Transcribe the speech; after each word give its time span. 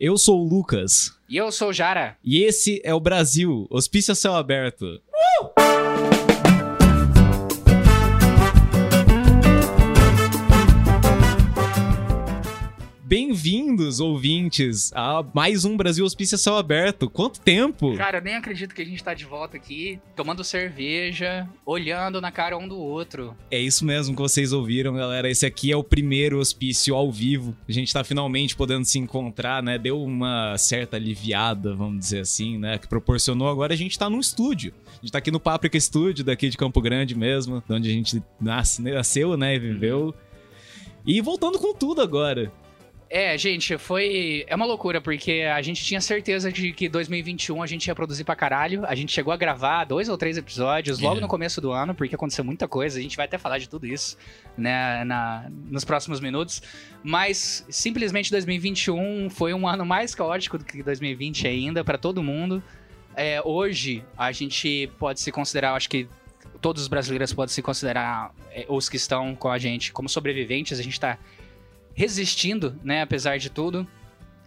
Eu 0.00 0.16
sou 0.16 0.40
o 0.40 0.48
Lucas. 0.48 1.14
E 1.28 1.36
eu 1.36 1.52
sou 1.52 1.68
o 1.68 1.72
Jara. 1.74 2.16
E 2.24 2.42
esse 2.42 2.80
é 2.82 2.94
o 2.94 2.98
Brasil, 2.98 3.66
Hospício 3.68 4.12
a 4.12 4.14
Céu 4.14 4.34
Aberto. 4.34 4.98
Bem-vindos, 13.90 14.00
ouvintes, 14.00 14.92
a 14.94 15.24
mais 15.34 15.64
um 15.64 15.76
Brasil 15.76 16.04
Hospício 16.04 16.38
Céu 16.38 16.56
Aberto. 16.56 17.10
Quanto 17.10 17.40
tempo? 17.40 17.96
Cara, 17.96 18.18
eu 18.18 18.22
nem 18.22 18.36
acredito 18.36 18.72
que 18.72 18.82
a 18.82 18.84
gente 18.84 19.02
tá 19.02 19.14
de 19.14 19.24
volta 19.24 19.56
aqui, 19.56 19.98
tomando 20.14 20.44
cerveja, 20.44 21.48
olhando 21.66 22.20
na 22.20 22.30
cara 22.30 22.56
um 22.56 22.68
do 22.68 22.78
outro. 22.78 23.36
É 23.50 23.58
isso 23.58 23.84
mesmo 23.84 24.14
que 24.14 24.22
vocês 24.22 24.52
ouviram, 24.52 24.94
galera. 24.94 25.28
Esse 25.28 25.44
aqui 25.44 25.72
é 25.72 25.76
o 25.76 25.82
primeiro 25.82 26.38
hospício 26.38 26.94
ao 26.94 27.10
vivo. 27.10 27.56
A 27.68 27.72
gente 27.72 27.92
tá 27.92 28.04
finalmente 28.04 28.54
podendo 28.54 28.84
se 28.84 28.98
encontrar, 28.98 29.60
né? 29.60 29.76
Deu 29.76 30.00
uma 30.00 30.56
certa 30.56 30.96
aliviada, 30.96 31.74
vamos 31.74 31.98
dizer 31.98 32.20
assim, 32.20 32.58
né? 32.58 32.78
Que 32.78 32.86
proporcionou 32.86 33.48
agora 33.48 33.74
a 33.74 33.76
gente 33.76 33.98
tá 33.98 34.08
num 34.08 34.20
estúdio. 34.20 34.72
A 34.86 35.00
gente 35.00 35.10
tá 35.10 35.18
aqui 35.18 35.32
no 35.32 35.40
Páprica 35.40 35.80
Studio, 35.80 36.22
daqui 36.22 36.48
de 36.48 36.56
Campo 36.56 36.80
Grande 36.80 37.16
mesmo, 37.16 37.60
onde 37.68 37.88
a 37.88 37.92
gente 37.92 38.22
nasce, 38.40 38.80
nasceu, 38.82 39.36
né? 39.36 39.56
E 39.56 39.58
viveu. 39.58 40.14
E 41.04 41.20
voltando 41.20 41.58
com 41.58 41.74
tudo 41.74 42.02
agora. 42.02 42.52
É, 43.12 43.36
gente, 43.36 43.76
foi. 43.76 44.44
É 44.46 44.54
uma 44.54 44.64
loucura, 44.64 45.00
porque 45.00 45.42
a 45.52 45.60
gente 45.60 45.84
tinha 45.84 46.00
certeza 46.00 46.52
de 46.52 46.72
que 46.72 46.88
2021 46.88 47.60
a 47.60 47.66
gente 47.66 47.88
ia 47.88 47.94
produzir 47.94 48.22
pra 48.22 48.36
caralho. 48.36 48.86
A 48.86 48.94
gente 48.94 49.10
chegou 49.10 49.32
a 49.32 49.36
gravar 49.36 49.84
dois 49.84 50.08
ou 50.08 50.16
três 50.16 50.36
episódios 50.36 51.00
logo 51.00 51.18
é. 51.18 51.20
no 51.20 51.26
começo 51.26 51.60
do 51.60 51.72
ano, 51.72 51.92
porque 51.92 52.14
aconteceu 52.14 52.44
muita 52.44 52.68
coisa. 52.68 53.00
A 53.00 53.02
gente 53.02 53.16
vai 53.16 53.26
até 53.26 53.36
falar 53.36 53.58
de 53.58 53.68
tudo 53.68 53.84
isso, 53.84 54.16
né, 54.56 55.02
na, 55.02 55.50
nos 55.68 55.84
próximos 55.84 56.20
minutos. 56.20 56.62
Mas 57.02 57.66
simplesmente 57.68 58.30
2021 58.30 59.28
foi 59.28 59.52
um 59.54 59.66
ano 59.66 59.84
mais 59.84 60.14
caótico 60.14 60.56
do 60.56 60.64
que 60.64 60.80
2020 60.80 61.48
ainda, 61.48 61.82
para 61.82 61.98
todo 61.98 62.22
mundo. 62.22 62.62
É, 63.16 63.42
hoje, 63.44 64.04
a 64.16 64.30
gente 64.30 64.88
pode 65.00 65.20
se 65.20 65.32
considerar, 65.32 65.74
acho 65.74 65.90
que 65.90 66.06
todos 66.60 66.82
os 66.82 66.86
brasileiros 66.86 67.32
podem 67.32 67.52
se 67.52 67.60
considerar, 67.60 68.32
é, 68.52 68.66
os 68.68 68.88
que 68.88 68.96
estão 68.96 69.34
com 69.34 69.48
a 69.48 69.58
gente, 69.58 69.92
como 69.92 70.08
sobreviventes. 70.08 70.78
A 70.78 70.82
gente 70.84 71.00
tá 71.00 71.18
resistindo, 72.00 72.74
né? 72.82 73.02
Apesar 73.02 73.38
de 73.38 73.50
tudo. 73.50 73.86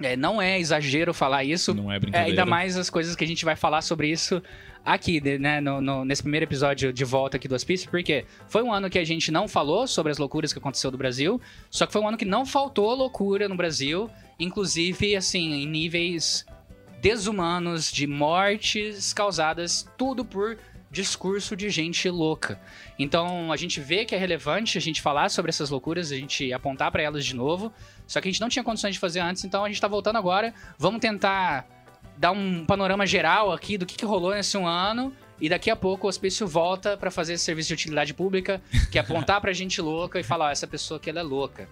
É, 0.02 0.18
não 0.18 0.42
é 0.42 0.60
exagero 0.60 1.14
falar 1.14 1.44
isso. 1.44 1.72
Não 1.72 1.92
é 1.92 2.00
brincadeira. 2.00 2.28
É, 2.28 2.32
ainda 2.32 2.48
mais 2.48 2.76
as 2.76 2.90
coisas 2.90 3.16
que 3.16 3.24
a 3.24 3.28
gente 3.28 3.46
vai 3.46 3.56
falar 3.56 3.84
sobre 3.84 4.10
isso 4.10 4.42
aqui, 4.84 5.22
né, 5.38 5.62
no, 5.62 5.80
no, 5.80 6.04
nesse 6.04 6.24
primeiro 6.24 6.46
episódio 6.46 6.92
de 6.92 7.06
volta 7.06 7.38
aqui 7.38 7.48
do 7.48 7.54
Hospício, 7.54 7.90
porque 7.92 8.26
foi 8.48 8.64
um 8.64 8.74
ano 8.74 8.90
que 8.90 8.98
a 8.98 9.06
gente 9.06 9.32
não 9.32 9.48
falou 9.48 9.88
sobre 9.88 10.12
as 10.12 10.18
loucuras 10.18 10.52
que 10.52 10.58
aconteceu 10.58 10.92
no 10.92 10.98
Brasil, 10.98 11.40
só 11.70 11.86
que 11.86 11.94
foi 11.94 12.02
um 12.02 12.08
ano 12.08 12.18
que 12.18 12.26
não 12.26 12.44
faltou 12.44 12.94
loucura 12.94 13.48
no 13.48 13.56
Brasil, 13.56 14.10
inclusive, 14.40 15.16
assim, 15.16 15.54
em 15.54 15.68
níveis 15.68 16.44
desumanos 17.00 17.92
de 17.92 18.08
mortes 18.08 19.14
causadas 19.14 19.88
tudo 19.96 20.26
por 20.26 20.58
discurso 20.94 21.56
de 21.56 21.72
gente 21.72 22.08
louca. 22.08 22.62
Então 23.00 23.52
a 23.52 23.58
gente 23.58 23.82
vê 23.82 24.06
que 24.06 24.14
é 24.14 24.18
relevante 24.18 24.78
a 24.78 24.82
gente 24.82 25.02
falar 25.02 25.30
sobre 25.30 25.50
essas 25.50 25.72
loucuras, 25.72 26.12
a 26.12 26.16
gente 26.16 26.54
apontar 26.54 26.92
para 26.92 27.02
elas 27.02 27.26
de 27.26 27.36
novo. 27.36 27.74
Só 28.06 28.22
que 28.22 28.30
a 28.30 28.32
gente 28.32 28.40
não 28.40 28.48
tinha 28.48 28.64
condições 28.64 28.94
de 28.94 29.00
fazer 29.00 29.20
antes, 29.20 29.44
então 29.44 29.66
a 29.66 29.68
gente 29.68 29.82
tá 29.82 29.88
voltando 29.88 30.18
agora. 30.18 30.54
Vamos 30.78 31.02
tentar 31.02 31.68
dar 32.16 32.32
um 32.32 32.64
panorama 32.64 33.08
geral 33.08 33.52
aqui 33.52 33.76
do 33.76 33.88
que, 33.88 33.96
que 33.96 34.06
rolou 34.06 34.36
nesse 34.36 34.56
um 34.56 34.68
ano. 34.68 35.12
E 35.42 35.50
daqui 35.50 35.72
a 35.72 35.76
pouco 35.76 36.06
o 36.06 36.10
hospício 36.10 36.48
volta 36.48 36.96
para 36.96 37.10
fazer 37.10 37.34
esse 37.34 37.44
serviço 37.44 37.70
de 37.70 37.74
utilidade 37.74 38.14
pública, 38.14 38.62
que 38.92 39.00
é 39.00 39.02
apontar 39.02 39.42
pra 39.42 39.52
gente 39.52 39.82
louca 39.82 40.20
e 40.20 40.24
falar: 40.24 40.52
essa 40.52 40.68
pessoa 40.68 41.00
aqui 41.00 41.10
ela 41.10 41.22
é 41.22 41.24
louca 41.24 41.68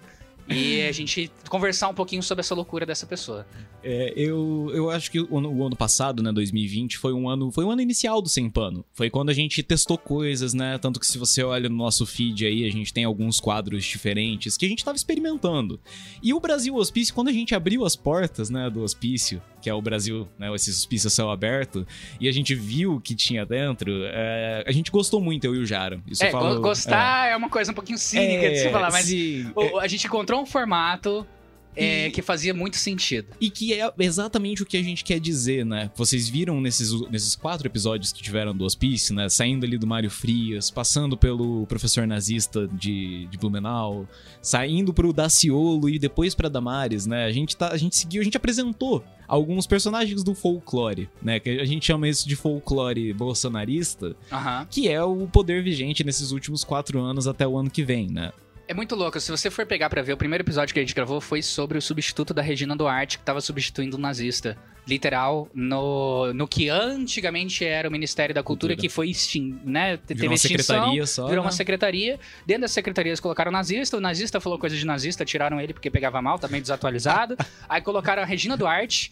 e 0.47 0.81
a 0.81 0.91
gente 0.91 1.31
conversar 1.49 1.89
um 1.89 1.93
pouquinho 1.93 2.23
sobre 2.23 2.41
essa 2.41 2.53
loucura 2.55 2.85
dessa 2.85 3.05
pessoa. 3.05 3.45
É, 3.83 4.13
eu, 4.15 4.71
eu 4.73 4.89
acho 4.89 5.09
que 5.09 5.19
o, 5.19 5.27
o, 5.31 5.65
ano 5.65 5.75
passado, 5.75 6.21
né, 6.21 6.31
2020, 6.31 6.97
foi 6.97 7.13
um 7.13 7.27
ano, 7.27 7.51
foi 7.51 7.65
um 7.65 7.71
ano 7.71 7.81
inicial 7.81 8.21
do 8.21 8.29
Sem 8.29 8.49
Pano. 8.49 8.85
Foi 8.93 9.09
quando 9.09 9.29
a 9.29 9.33
gente 9.33 9.63
testou 9.63 9.97
coisas, 9.97 10.53
né? 10.53 10.77
Tanto 10.77 10.99
que 10.99 11.07
se 11.07 11.17
você 11.17 11.43
olha 11.43 11.67
no 11.67 11.75
nosso 11.75 12.05
feed 12.05 12.45
aí, 12.45 12.65
a 12.65 12.71
gente 12.71 12.93
tem 12.93 13.03
alguns 13.03 13.39
quadros 13.39 13.83
diferentes 13.83 14.55
que 14.55 14.65
a 14.65 14.69
gente 14.69 14.85
tava 14.85 14.95
experimentando. 14.95 15.79
E 16.21 16.33
o 16.33 16.39
Brasil 16.39 16.75
Hospício, 16.75 17.13
quando 17.13 17.29
a 17.29 17.33
gente 17.33 17.55
abriu 17.55 17.85
as 17.85 17.95
portas, 17.95 18.49
né, 18.49 18.69
do 18.69 18.81
hospício, 18.81 19.41
que 19.61 19.69
é 19.69 19.73
o 19.73 19.81
Brasil, 19.81 20.27
né, 20.37 20.53
esse 20.55 20.69
hospício 20.69 21.07
a 21.07 21.11
céu 21.11 21.29
aberto, 21.29 21.85
e 22.19 22.27
a 22.27 22.31
gente 22.31 22.53
viu 22.55 22.95
o 22.95 23.01
que 23.01 23.15
tinha 23.15 23.45
dentro, 23.45 23.91
é, 24.05 24.63
a 24.65 24.71
gente 24.71 24.91
gostou 24.91 25.21
muito, 25.21 25.45
eu 25.45 25.55
e 25.55 25.59
o 25.59 25.65
Jara. 25.65 26.01
Isso 26.07 26.23
é, 26.23 26.31
falo, 26.31 26.59
gostar 26.61 27.29
é. 27.29 27.31
é. 27.31 27.37
uma 27.37 27.49
coisa 27.49 27.71
um 27.71 27.75
pouquinho 27.75 27.97
cínica 27.97 28.49
de 28.49 28.59
se 28.59 28.67
é, 28.67 28.71
falar, 28.71 28.91
mas 28.91 29.05
sim, 29.05 29.51
o, 29.55 29.79
a 29.79 29.87
gente 29.87 30.07
encontrou 30.31 30.41
um 30.41 30.45
formato 30.45 31.27
é, 31.75 32.07
e... 32.07 32.11
que 32.11 32.21
fazia 32.21 32.53
muito 32.53 32.77
sentido. 32.77 33.27
E 33.39 33.49
que 33.49 33.73
é 33.73 33.91
exatamente 33.99 34.63
o 34.63 34.65
que 34.65 34.77
a 34.77 34.83
gente 34.83 35.03
quer 35.03 35.19
dizer, 35.19 35.65
né? 35.65 35.91
Vocês 35.95 36.27
viram 36.27 36.59
nesses, 36.59 36.91
nesses 37.09 37.35
quatro 37.35 37.67
episódios 37.67 38.11
que 38.11 38.21
tiveram 38.21 38.55
do 38.55 38.65
Hospício, 38.65 39.13
né? 39.13 39.29
Saindo 39.29 39.65
ali 39.65 39.77
do 39.77 39.87
Mário 39.87 40.09
Frias, 40.09 40.69
passando 40.69 41.17
pelo 41.17 41.65
professor 41.67 42.07
nazista 42.07 42.67
de, 42.67 43.27
de 43.27 43.37
Blumenau, 43.37 44.07
saindo 44.41 44.93
pro 44.93 45.13
Daciolo 45.13 45.89
e 45.89 45.99
depois 45.99 46.33
pra 46.35 46.49
Damares, 46.49 47.05
né? 47.05 47.25
A 47.25 47.31
gente, 47.31 47.55
tá, 47.55 47.69
a 47.69 47.77
gente 47.77 47.95
seguiu, 47.95 48.21
a 48.21 48.25
gente 48.25 48.37
apresentou 48.37 49.03
alguns 49.27 49.65
personagens 49.65 50.25
do 50.25 50.35
folclore, 50.35 51.09
né? 51.21 51.39
Que 51.39 51.61
a 51.61 51.65
gente 51.65 51.85
chama 51.85 52.07
isso 52.07 52.27
de 52.27 52.35
folclore 52.35 53.13
bolsonarista, 53.13 54.07
uhum. 54.29 54.65
que 54.69 54.89
é 54.89 55.01
o 55.01 55.25
poder 55.27 55.63
vigente 55.63 56.03
nesses 56.03 56.31
últimos 56.31 56.65
quatro 56.65 56.99
anos 56.99 57.27
até 57.27 57.47
o 57.47 57.57
ano 57.57 57.69
que 57.69 57.83
vem, 57.83 58.07
né? 58.09 58.33
É 58.71 58.73
muito 58.73 58.95
louco. 58.95 59.19
Se 59.19 59.29
você 59.29 59.51
for 59.51 59.65
pegar 59.65 59.89
para 59.89 60.01
ver, 60.01 60.13
o 60.13 60.17
primeiro 60.17 60.43
episódio 60.43 60.73
que 60.73 60.79
a 60.79 60.81
gente 60.81 60.95
gravou 60.95 61.19
foi 61.19 61.41
sobre 61.41 61.77
o 61.77 61.81
substituto 61.81 62.33
da 62.33 62.41
Regina 62.41 62.73
Duarte, 62.73 63.19
que 63.19 63.25
tava 63.25 63.41
substituindo 63.41 63.97
um 63.97 63.99
nazista. 63.99 64.57
Literal, 64.87 65.49
no, 65.53 66.33
no 66.33 66.47
que 66.47 66.69
antigamente 66.69 67.65
era 67.65 67.87
o 67.87 67.91
Ministério 67.91 68.33
da 68.33 68.41
Cultura, 68.41 68.73
Cultura. 68.73 68.87
que 68.87 68.91
foi 68.91 69.09
extin, 69.09 69.59
né? 69.65 69.97
Teve 69.97 70.21
virou 70.21 70.31
uma 70.31 70.35
extinção, 70.35 70.75
secretaria 70.75 71.05
só. 71.05 71.27
Virou 71.27 71.43
né? 71.43 71.47
uma 71.47 71.51
secretaria. 71.51 72.17
Dentro 72.47 72.61
das 72.61 72.71
secretarias 72.71 73.19
colocaram 73.19 73.49
o 73.49 73.51
nazista, 73.51 73.97
o 73.97 73.99
nazista 73.99 74.39
falou 74.39 74.57
coisa 74.57 74.75
de 74.77 74.85
nazista, 74.85 75.25
tiraram 75.25 75.59
ele 75.59 75.73
porque 75.73 75.91
pegava 75.91 76.21
mal, 76.21 76.39
também 76.39 76.61
desatualizado. 76.61 77.35
Aí 77.67 77.81
colocaram 77.81 78.23
a 78.23 78.25
Regina 78.25 78.55
Duarte 78.55 79.11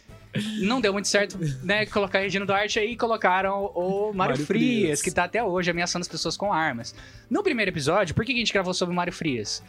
não 0.62 0.80
deu 0.80 0.94
muito 0.94 1.08
certo, 1.08 1.38
né? 1.64 1.86
Colocar 1.86 2.20
Regina 2.20 2.46
Duarte 2.46 2.80
aí 2.80 2.92
e 2.92 2.98
colocaram 2.98 3.66
o 3.76 4.14
Mário, 4.14 4.36
Frias, 4.36 4.48
Frias, 4.48 5.02
que 5.02 5.12
tá 5.12 5.24
até 5.24 5.44
hoje 5.44 5.72
ameaçando 5.72 6.02
as 6.02 6.08
pessoas 6.08 6.38
com 6.38 6.54
armas. 6.54 6.94
No 7.30 7.42
primeiro 7.44 7.72
episódio, 7.72 8.14
por 8.14 8.24
que 8.24 8.32
a 8.32 8.36
gente 8.36 8.54
gravou 8.54 8.74
sobre 8.74 8.94
o 8.94 8.96
Mário 8.96 9.14
Frias? 9.14 9.64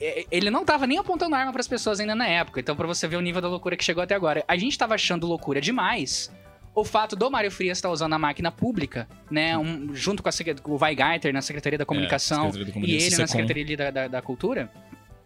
É, 0.00 0.26
ele 0.30 0.50
não 0.50 0.64
tava 0.64 0.86
nem 0.86 0.98
apontando 0.98 1.34
arma 1.34 1.52
para 1.52 1.60
as 1.60 1.68
pessoas 1.68 2.00
ainda 2.00 2.14
na 2.14 2.26
época, 2.26 2.60
então 2.60 2.76
para 2.76 2.86
você 2.86 3.08
ver 3.08 3.16
o 3.16 3.20
nível 3.20 3.40
da 3.40 3.48
loucura 3.48 3.76
que 3.76 3.84
chegou 3.84 4.02
até 4.02 4.14
agora. 4.14 4.44
A 4.46 4.56
gente 4.56 4.76
tava 4.76 4.94
achando 4.94 5.26
loucura 5.26 5.60
demais 5.60 6.30
o 6.74 6.84
fato 6.84 7.16
do 7.16 7.30
Mário 7.30 7.50
Frias 7.50 7.78
estar 7.78 7.88
tá 7.88 7.92
usando 7.92 8.12
a 8.12 8.18
máquina 8.18 8.52
pública, 8.52 9.08
né, 9.30 9.56
um, 9.56 9.94
junto 9.94 10.22
com, 10.22 10.28
a, 10.28 10.32
com 10.62 10.72
o 10.72 10.78
Weigeiter 10.78 11.32
na 11.32 11.40
Secretaria 11.40 11.78
da 11.78 11.86
Comunicação, 11.86 12.48
é, 12.48 12.52
Secretaria 12.52 12.82
da 12.82 12.86
e 12.86 13.06
ele 13.06 13.16
na 13.16 13.26
Secretaria 13.26 13.76
da, 13.76 13.90
da, 13.90 14.08
da 14.08 14.22
Cultura, 14.22 14.70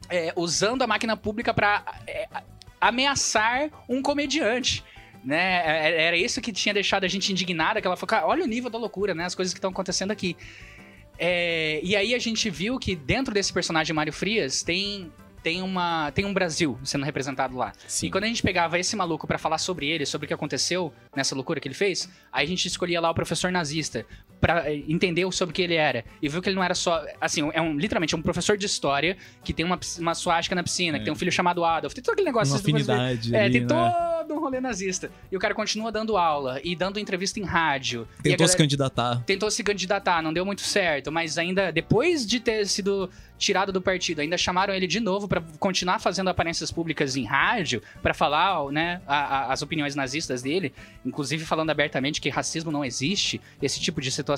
é, 0.08 0.32
usando 0.36 0.82
a 0.82 0.86
máquina 0.86 1.16
pública 1.16 1.52
para 1.52 1.82
é, 2.06 2.28
ameaçar 2.80 3.70
um 3.88 4.00
comediante 4.00 4.84
né? 5.24 5.62
É, 5.64 5.90
é, 5.90 6.02
era 6.04 6.16
isso 6.16 6.40
que 6.40 6.52
tinha 6.52 6.72
deixado 6.72 7.04
a 7.04 7.08
gente 7.08 7.30
indignada, 7.30 7.80
que 7.80 7.86
ela 7.86 7.96
falou, 7.96 8.28
olha 8.28 8.42
o 8.42 8.46
nível 8.46 8.70
da 8.70 8.78
loucura, 8.78 9.14
né? 9.14 9.24
As 9.24 9.34
coisas 9.34 9.52
que 9.52 9.58
estão 9.58 9.70
acontecendo 9.70 10.10
aqui. 10.10 10.36
É, 11.18 11.80
e 11.82 11.94
aí 11.94 12.14
a 12.14 12.18
gente 12.18 12.48
viu 12.48 12.78
que 12.78 12.96
dentro 12.96 13.34
desse 13.34 13.52
personagem 13.52 13.94
Mário 13.94 14.12
Frias 14.12 14.62
tem 14.62 15.12
tem, 15.42 15.62
uma, 15.62 16.10
tem 16.12 16.26
um 16.26 16.34
Brasil 16.34 16.78
sendo 16.84 17.04
representado 17.04 17.56
lá. 17.56 17.72
Sim. 17.86 18.06
E 18.06 18.10
quando 18.10 18.24
a 18.24 18.26
gente 18.26 18.42
pegava 18.42 18.78
esse 18.78 18.94
maluco 18.94 19.26
para 19.26 19.38
falar 19.38 19.56
sobre 19.56 19.88
ele, 19.88 20.04
sobre 20.04 20.26
o 20.26 20.28
que 20.28 20.34
aconteceu 20.34 20.92
nessa 21.16 21.34
loucura 21.34 21.58
que 21.58 21.66
ele 21.66 21.74
fez, 21.74 22.10
aí 22.30 22.44
a 22.44 22.48
gente 22.48 22.66
escolhia 22.66 23.00
lá 23.00 23.10
o 23.10 23.14
professor 23.14 23.50
nazista 23.50 24.04
para 24.40 24.70
eh, 24.70 24.82
entender 24.88 25.30
sobre 25.32 25.52
o 25.52 25.54
que 25.54 25.62
ele 25.62 25.74
era. 25.74 26.04
E 26.20 26.28
viu 26.28 26.40
que 26.40 26.48
ele 26.48 26.56
não 26.56 26.64
era 26.64 26.74
só. 26.74 27.04
Assim, 27.20 27.48
é 27.52 27.60
um, 27.60 27.76
literalmente 27.76 28.14
é 28.14 28.18
um 28.18 28.22
professor 28.22 28.56
de 28.56 28.66
história 28.66 29.16
que 29.44 29.52
tem 29.52 29.64
uma, 29.64 29.78
uma 29.98 30.14
suástica 30.14 30.54
na 30.54 30.62
piscina, 30.62 30.96
é. 30.96 30.98
que 30.98 31.04
tem 31.04 31.12
um 31.12 31.16
filho 31.16 31.30
chamado 31.30 31.64
Adolf, 31.64 31.94
tem 31.94 32.02
todo 32.02 32.14
aquele 32.14 32.26
negócio. 32.26 32.54
Uma 32.54 32.60
afinidade. 32.60 33.34
É, 33.34 33.50
tem 33.50 33.60
né? 33.60 33.66
todo 33.66 34.34
um 34.34 34.40
rolê 34.40 34.60
nazista. 34.60 35.10
E 35.30 35.36
o 35.36 35.40
cara 35.40 35.54
continua 35.54 35.92
dando 35.92 36.16
aula 36.16 36.60
e 36.64 36.74
dando 36.74 36.98
entrevista 36.98 37.38
em 37.38 37.44
rádio. 37.44 38.08
Tentou 38.22 38.38
galera, 38.38 38.48
se 38.48 38.56
candidatar. 38.56 39.22
Tentou 39.26 39.50
se 39.50 39.62
candidatar, 39.62 40.22
não 40.22 40.32
deu 40.32 40.44
muito 40.44 40.62
certo, 40.62 41.12
mas 41.12 41.36
ainda 41.36 41.70
depois 41.70 42.26
de 42.26 42.40
ter 42.40 42.66
sido 42.66 43.10
tirado 43.38 43.72
do 43.72 43.80
partido. 43.80 44.20
Ainda 44.20 44.36
chamaram 44.36 44.74
ele 44.74 44.86
de 44.86 45.00
novo 45.00 45.26
para 45.26 45.40
continuar 45.58 45.98
fazendo 45.98 46.28
aparências 46.28 46.70
públicas 46.70 47.16
em 47.16 47.24
rádio, 47.24 47.82
para 48.02 48.12
falar 48.12 48.70
né, 48.70 49.00
a, 49.06 49.16
a, 49.16 49.52
as 49.52 49.62
opiniões 49.62 49.94
nazistas 49.94 50.42
dele, 50.42 50.72
inclusive 51.04 51.44
falando 51.44 51.70
abertamente 51.70 52.20
que 52.20 52.28
racismo 52.28 52.70
não 52.70 52.84
existe, 52.84 53.40
esse 53.60 53.80
tipo 53.80 54.00
de 54.00 54.10
situação. 54.10 54.29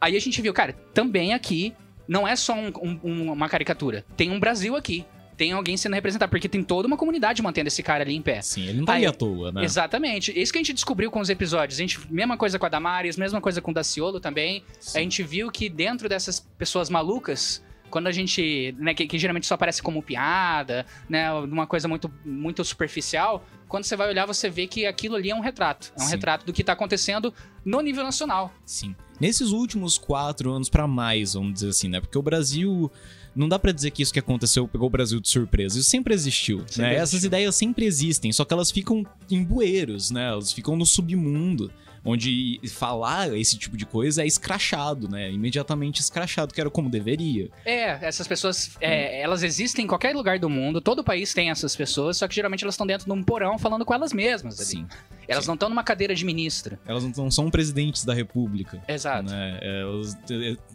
Aí 0.00 0.16
a 0.16 0.20
gente 0.20 0.40
viu, 0.42 0.52
cara, 0.52 0.72
também 0.92 1.32
aqui 1.34 1.74
não 2.06 2.26
é 2.26 2.36
só 2.36 2.54
um, 2.54 2.72
um, 3.02 3.32
uma 3.32 3.48
caricatura. 3.48 4.04
Tem 4.16 4.30
um 4.30 4.38
Brasil 4.38 4.76
aqui 4.76 5.04
tem 5.36 5.52
alguém 5.52 5.76
sendo 5.76 5.92
representado, 5.94 6.30
porque 6.30 6.48
tem 6.48 6.62
toda 6.62 6.88
uma 6.88 6.96
comunidade 6.96 7.42
mantendo 7.42 7.68
esse 7.68 7.82
cara 7.82 8.02
ali 8.02 8.16
em 8.16 8.22
pé. 8.22 8.40
Sim, 8.40 8.68
ele 8.68 8.78
não 8.78 8.86
tá 8.86 8.94
aí, 8.94 9.04
à 9.04 9.12
toa, 9.12 9.52
né? 9.52 9.64
Exatamente. 9.64 10.32
Isso 10.38 10.50
que 10.50 10.58
a 10.58 10.62
gente 10.62 10.72
descobriu 10.72 11.10
com 11.10 11.20
os 11.20 11.28
episódios. 11.28 11.78
A 11.78 11.82
gente, 11.82 12.00
mesma 12.10 12.36
coisa 12.36 12.58
com 12.58 12.66
a 12.66 12.68
Damares, 12.68 13.16
mesma 13.16 13.40
coisa 13.40 13.60
com 13.60 13.70
o 13.70 13.74
Daciolo 13.74 14.18
também. 14.18 14.64
Sim. 14.80 14.98
A 14.98 15.02
gente 15.02 15.22
viu 15.22 15.50
que 15.50 15.68
dentro 15.68 16.08
dessas 16.08 16.40
pessoas 16.40 16.88
malucas 16.88 17.62
quando 17.90 18.06
a 18.06 18.12
gente, 18.12 18.74
né, 18.78 18.94
que, 18.94 19.06
que 19.06 19.18
geralmente 19.18 19.46
só 19.46 19.54
aparece 19.54 19.82
como 19.82 20.02
piada, 20.02 20.86
né, 21.08 21.32
uma 21.32 21.66
coisa 21.66 21.88
muito, 21.88 22.10
muito 22.24 22.64
superficial, 22.64 23.44
quando 23.68 23.84
você 23.84 23.96
vai 23.96 24.08
olhar, 24.08 24.26
você 24.26 24.48
vê 24.48 24.66
que 24.66 24.86
aquilo 24.86 25.16
ali 25.16 25.30
é 25.30 25.34
um 25.34 25.40
retrato. 25.40 25.92
É 25.98 26.02
um 26.02 26.06
Sim. 26.06 26.12
retrato 26.12 26.46
do 26.46 26.52
que 26.52 26.62
tá 26.62 26.72
acontecendo 26.72 27.32
no 27.64 27.80
nível 27.80 28.04
nacional. 28.04 28.52
Sim. 28.64 28.94
Nesses 29.20 29.50
últimos 29.50 29.98
quatro 29.98 30.52
anos 30.52 30.68
pra 30.68 30.86
mais, 30.86 31.34
vamos 31.34 31.54
dizer 31.54 31.68
assim, 31.70 31.88
né? 31.88 32.00
Porque 32.00 32.18
o 32.18 32.22
Brasil. 32.22 32.90
Não 33.34 33.46
dá 33.46 33.58
pra 33.58 33.70
dizer 33.70 33.90
que 33.90 34.02
isso 34.02 34.14
que 34.14 34.18
aconteceu 34.18 34.66
pegou 34.66 34.86
o 34.86 34.90
Brasil 34.90 35.20
de 35.20 35.28
surpresa. 35.28 35.78
Isso 35.78 35.90
sempre 35.90 36.14
existiu. 36.14 36.60
Sempre 36.60 36.80
né? 36.80 36.88
existiu. 36.88 37.02
Essas 37.02 37.24
ideias 37.24 37.54
sempre 37.54 37.84
existem, 37.84 38.32
só 38.32 38.46
que 38.46 38.54
elas 38.54 38.70
ficam 38.70 39.04
em 39.30 39.44
bueiros, 39.44 40.10
né? 40.10 40.28
Elas 40.28 40.54
ficam 40.54 40.74
no 40.74 40.86
submundo. 40.86 41.70
Onde 42.06 42.60
falar 42.68 43.36
esse 43.36 43.58
tipo 43.58 43.76
de 43.76 43.84
coisa 43.84 44.22
é 44.22 44.26
escrachado, 44.26 45.08
né? 45.08 45.30
Imediatamente 45.30 46.00
escrachado, 46.00 46.54
que 46.54 46.60
era 46.60 46.70
como 46.70 46.88
deveria. 46.88 47.50
É, 47.64 47.98
essas 48.00 48.28
pessoas, 48.28 48.76
é, 48.80 49.20
elas 49.20 49.42
existem 49.42 49.84
em 49.84 49.88
qualquer 49.88 50.14
lugar 50.14 50.38
do 50.38 50.48
mundo, 50.48 50.80
todo 50.80 51.02
país 51.02 51.34
tem 51.34 51.50
essas 51.50 51.74
pessoas, 51.74 52.16
só 52.18 52.28
que 52.28 52.34
geralmente 52.34 52.62
elas 52.62 52.74
estão 52.74 52.86
dentro 52.86 53.06
de 53.06 53.12
um 53.12 53.22
porão 53.22 53.58
falando 53.58 53.84
com 53.84 53.92
elas 53.92 54.12
mesmas 54.12 54.60
ali. 54.60 54.68
Sim. 54.68 54.86
Elas 55.28 55.44
sim. 55.44 55.48
não 55.48 55.54
estão 55.54 55.68
numa 55.68 55.82
cadeira 55.82 56.14
de 56.14 56.24
ministra. 56.24 56.78
Elas 56.86 57.04
não, 57.16 57.30
são 57.30 57.50
presidentes 57.50 58.04
da 58.04 58.14
república. 58.14 58.82
Exato. 58.88 59.30
né? 59.30 59.58
É, 59.60 59.84
os- 59.84 60.16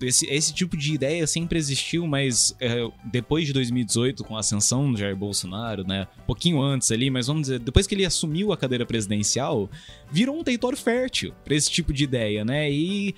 esse, 0.02 0.26
esse 0.28 0.54
tipo 0.54 0.76
de 0.76 0.94
ideia 0.94 1.26
sempre 1.28 1.58
existiu, 1.58 2.06
mas 2.08 2.56
é, 2.60 2.88
depois 3.06 3.46
de 3.46 3.54
2018, 3.54 4.24
com 4.24 4.36
a 4.36 4.40
ascensão 4.42 4.92
do 4.92 4.98
Jair 4.98 5.16
Bolsonaro, 5.16 5.84
né? 5.88 6.08
Um 6.24 6.26
pouquinho 6.26 6.62
antes 6.62 6.92
ali, 6.92 7.10
mas 7.10 7.28
vamos 7.28 7.44
dizer, 7.44 7.60
depois 7.60 7.88
que 7.88 7.96
ele 7.96 8.06
assumiu 8.06 8.52
a 8.52 8.58
cadeira 8.58 8.86
presidencial, 8.86 9.70
virou 10.12 10.38
um 10.40 10.44
território 10.44 10.78
fértil 10.78 11.34
pra 11.46 11.56
esse 11.56 11.70
tipo 11.70 11.94
de 11.94 12.04
ideia, 12.04 12.44
né? 12.44 12.70
E 12.72 13.16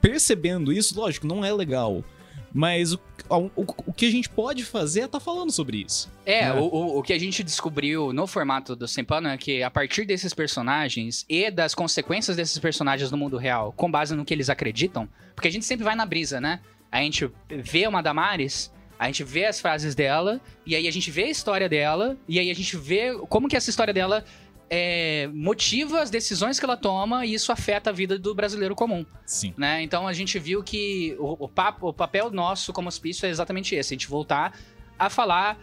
percebendo 0.00 0.72
isso, 0.72 0.98
lógico, 0.98 1.26
não 1.26 1.44
é 1.44 1.52
legal. 1.52 2.04
Mas 2.52 2.92
o, 2.92 3.00
o, 3.28 3.50
o 3.86 3.92
que 3.92 4.06
a 4.06 4.10
gente 4.10 4.28
pode 4.28 4.64
fazer 4.64 5.00
é 5.00 5.04
estar 5.04 5.20
falando 5.20 5.50
sobre 5.50 5.78
isso. 5.78 6.10
É, 6.26 6.46
né? 6.46 6.52
o, 6.52 6.64
o, 6.64 6.98
o 6.98 7.02
que 7.02 7.12
a 7.12 7.18
gente 7.18 7.42
descobriu 7.42 8.12
no 8.12 8.26
formato 8.26 8.76
do 8.76 8.86
Sem 8.86 9.04
Pano 9.04 9.28
é 9.28 9.36
que 9.38 9.62
a 9.62 9.70
partir 9.70 10.04
desses 10.04 10.34
personagens 10.34 11.24
e 11.28 11.50
das 11.50 11.74
consequências 11.74 12.36
desses 12.36 12.58
personagens 12.58 13.10
no 13.10 13.16
mundo 13.16 13.36
real, 13.36 13.72
com 13.72 13.90
base 13.90 14.14
no 14.14 14.24
que 14.24 14.34
eles 14.34 14.50
acreditam, 14.50 15.08
porque 15.34 15.48
a 15.48 15.52
gente 15.52 15.64
sempre 15.64 15.84
vai 15.84 15.94
na 15.94 16.04
brisa, 16.04 16.40
né? 16.40 16.60
A 16.90 17.00
gente 17.00 17.30
vê 17.48 17.86
uma 17.86 18.02
Damares, 18.02 18.70
a 18.98 19.06
gente 19.06 19.24
vê 19.24 19.46
as 19.46 19.60
frases 19.60 19.94
dela, 19.94 20.40
e 20.64 20.76
aí 20.76 20.86
a 20.86 20.90
gente 20.92 21.10
vê 21.10 21.24
a 21.24 21.30
história 21.30 21.68
dela, 21.68 22.16
e 22.28 22.38
aí 22.38 22.50
a 22.50 22.54
gente 22.54 22.76
vê 22.76 23.12
como 23.28 23.48
que 23.48 23.56
essa 23.56 23.70
história 23.70 23.92
dela 23.92 24.24
é, 24.74 25.28
motiva 25.34 26.00
as 26.00 26.08
decisões 26.08 26.58
que 26.58 26.64
ela 26.64 26.78
toma 26.78 27.26
e 27.26 27.34
isso 27.34 27.52
afeta 27.52 27.90
a 27.90 27.92
vida 27.92 28.18
do 28.18 28.34
brasileiro 28.34 28.74
comum 28.74 29.04
Sim. 29.26 29.52
né? 29.54 29.82
Então 29.82 30.08
a 30.08 30.14
gente 30.14 30.38
viu 30.38 30.62
que 30.62 31.14
o, 31.18 31.44
o, 31.44 31.46
papo- 31.48 31.88
o 31.88 31.92
papel 31.92 32.30
nosso 32.30 32.72
como 32.72 32.88
hospício 32.88 33.26
é 33.26 33.28
exatamente 33.28 33.74
esse: 33.74 33.92
a 33.92 33.94
gente 33.94 34.08
voltar 34.08 34.58
a 34.98 35.10
falar 35.10 35.58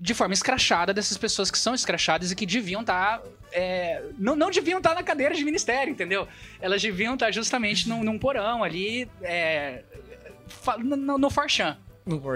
de 0.00 0.12
forma 0.12 0.34
escrachada 0.34 0.92
dessas 0.92 1.16
pessoas 1.16 1.52
que 1.52 1.58
são 1.58 1.72
escrachadas 1.72 2.32
e 2.32 2.34
que 2.36 2.46
deviam 2.46 2.80
estar. 2.80 3.22
não, 4.18 4.34
não 4.34 4.50
deviam 4.50 4.78
estar 4.78 4.92
na 4.94 5.04
cadeira 5.04 5.34
de 5.36 5.44
ministério, 5.44 5.92
entendeu? 5.92 6.26
Elas 6.60 6.82
deviam 6.82 7.14
estar 7.14 7.30
justamente 7.30 7.88
num, 7.88 8.02
num 8.02 8.18
porão 8.18 8.64
ali. 8.64 9.08
é, 9.22 9.84
no, 10.78 10.96
no, 10.96 11.18
no 11.18 11.30
Forchan, 11.30 11.76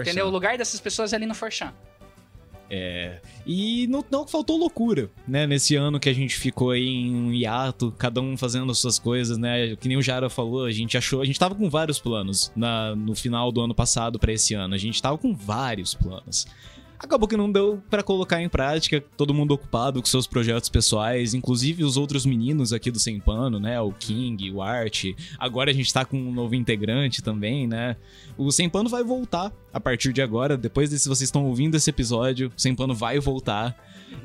entendeu? 0.09 0.27
O 0.27 0.29
lugar 0.29 0.57
dessas 0.57 0.79
pessoas 0.79 1.11
é 1.11 1.15
ali 1.17 1.25
no 1.25 1.33
Forchan. 1.35 1.73
E 3.45 3.87
não, 3.87 4.03
não 4.09 4.27
faltou 4.27 4.57
loucura, 4.57 5.09
né? 5.27 5.45
Nesse 5.45 5.75
ano 5.75 5.99
que 5.99 6.09
a 6.09 6.13
gente 6.13 6.35
ficou 6.35 6.71
aí 6.71 6.87
em 6.87 7.15
um 7.15 7.33
hiato, 7.33 7.93
cada 7.97 8.21
um 8.21 8.37
fazendo 8.37 8.71
as 8.71 8.77
suas 8.77 8.97
coisas, 8.97 9.37
né? 9.37 9.75
Que 9.75 9.87
nem 9.87 9.97
o 9.97 10.01
Jara 10.01 10.29
falou, 10.29 10.65
a 10.65 10.71
gente 10.71 10.97
achou. 10.97 11.21
A 11.21 11.25
gente 11.25 11.39
tava 11.39 11.55
com 11.55 11.69
vários 11.69 11.99
planos 11.99 12.51
na, 12.55 12.95
no 12.95 13.15
final 13.15 13.51
do 13.51 13.61
ano 13.61 13.75
passado 13.75 14.17
pra 14.17 14.31
esse 14.31 14.53
ano. 14.53 14.73
A 14.73 14.77
gente 14.77 15.01
tava 15.01 15.17
com 15.17 15.35
vários 15.35 15.93
planos. 15.93 16.47
Acabou 17.03 17.27
que 17.27 17.35
não 17.35 17.51
deu 17.51 17.83
pra 17.89 18.01
colocar 18.01 18.41
em 18.41 18.47
prática, 18.47 19.03
todo 19.17 19.33
mundo 19.33 19.53
ocupado 19.53 20.01
com 20.01 20.07
seus 20.07 20.25
projetos 20.25 20.69
pessoais, 20.69 21.33
inclusive 21.33 21.83
os 21.83 21.97
outros 21.97 22.25
meninos 22.25 22.71
aqui 22.71 22.89
do 22.89 22.97
Sem 22.97 23.19
Pano, 23.19 23.59
né? 23.59 23.79
O 23.81 23.91
King, 23.91 24.49
o 24.51 24.61
Art. 24.61 25.07
Agora 25.37 25.69
a 25.69 25.73
gente 25.73 25.93
tá 25.93 26.05
com 26.05 26.17
um 26.17 26.31
novo 26.31 26.55
integrante 26.55 27.21
também, 27.21 27.67
né? 27.67 27.97
O 28.37 28.49
Sem 28.53 28.69
Pano 28.69 28.87
vai 28.87 29.03
voltar 29.03 29.51
a 29.73 29.81
partir 29.81 30.13
de 30.13 30.21
agora. 30.21 30.55
Depois 30.55 30.89
de 30.91 30.97
se 30.97 31.09
vocês 31.09 31.27
estão 31.27 31.45
ouvindo 31.45 31.75
esse 31.75 31.89
episódio, 31.89 32.47
o 32.55 32.61
Sem 32.61 32.73
Pano 32.73 32.95
vai 32.95 33.19
voltar. 33.19 33.75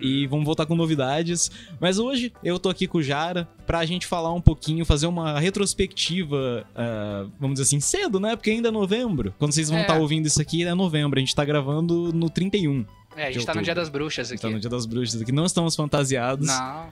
E 0.01 0.27
vamos 0.27 0.45
voltar 0.45 0.65
com 0.67 0.75
novidades. 0.75 1.51
Mas 1.81 1.99
hoje 1.99 2.33
eu 2.45 2.59
tô 2.59 2.69
aqui 2.69 2.87
com 2.87 2.99
o 2.99 3.03
Jara 3.03 3.49
pra 3.67 3.85
gente 3.85 4.07
falar 4.07 4.33
um 4.33 4.41
pouquinho, 4.41 4.85
fazer 4.85 5.07
uma 5.07 5.39
retrospectiva, 5.41 6.65
ah, 6.75 7.27
vamos 7.39 7.55
dizer 7.59 7.65
assim, 7.65 7.81
cedo, 7.81 8.21
né? 8.21 8.37
Porque 8.37 8.51
ainda 8.51 8.69
é 8.69 8.71
novembro. 8.73 9.35
Quando 9.39 9.53
vocês 9.53 9.69
vão 9.69 9.79
É. 9.79 9.83
estar 9.83 9.99
ouvindo 9.99 10.27
isso 10.27 10.41
aqui, 10.41 10.63
é 10.65 10.75
novembro. 10.75 11.19
A 11.19 11.21
gente 11.21 11.35
tá 11.35 11.45
gravando 11.45 12.13
no 12.13 12.29
31. 12.31 12.85
É, 13.17 13.27
a 13.27 13.31
gente 13.33 13.45
tá 13.45 13.55
no. 13.55 13.63
Dia 13.63 13.75
das 13.75 13.89
Bruxas 13.89 14.29
A 14.29 14.31
gente 14.31 14.39
aqui. 14.39 14.43
tá 14.47 14.51
no 14.55 14.61
Dia 14.61 14.71
das 14.71 14.87
Bruxas 14.87 15.21
aqui. 15.21 15.33
Não 15.33 15.45
estamos 15.45 15.75
fantasiados. 15.75 16.47
Não. 16.47 16.89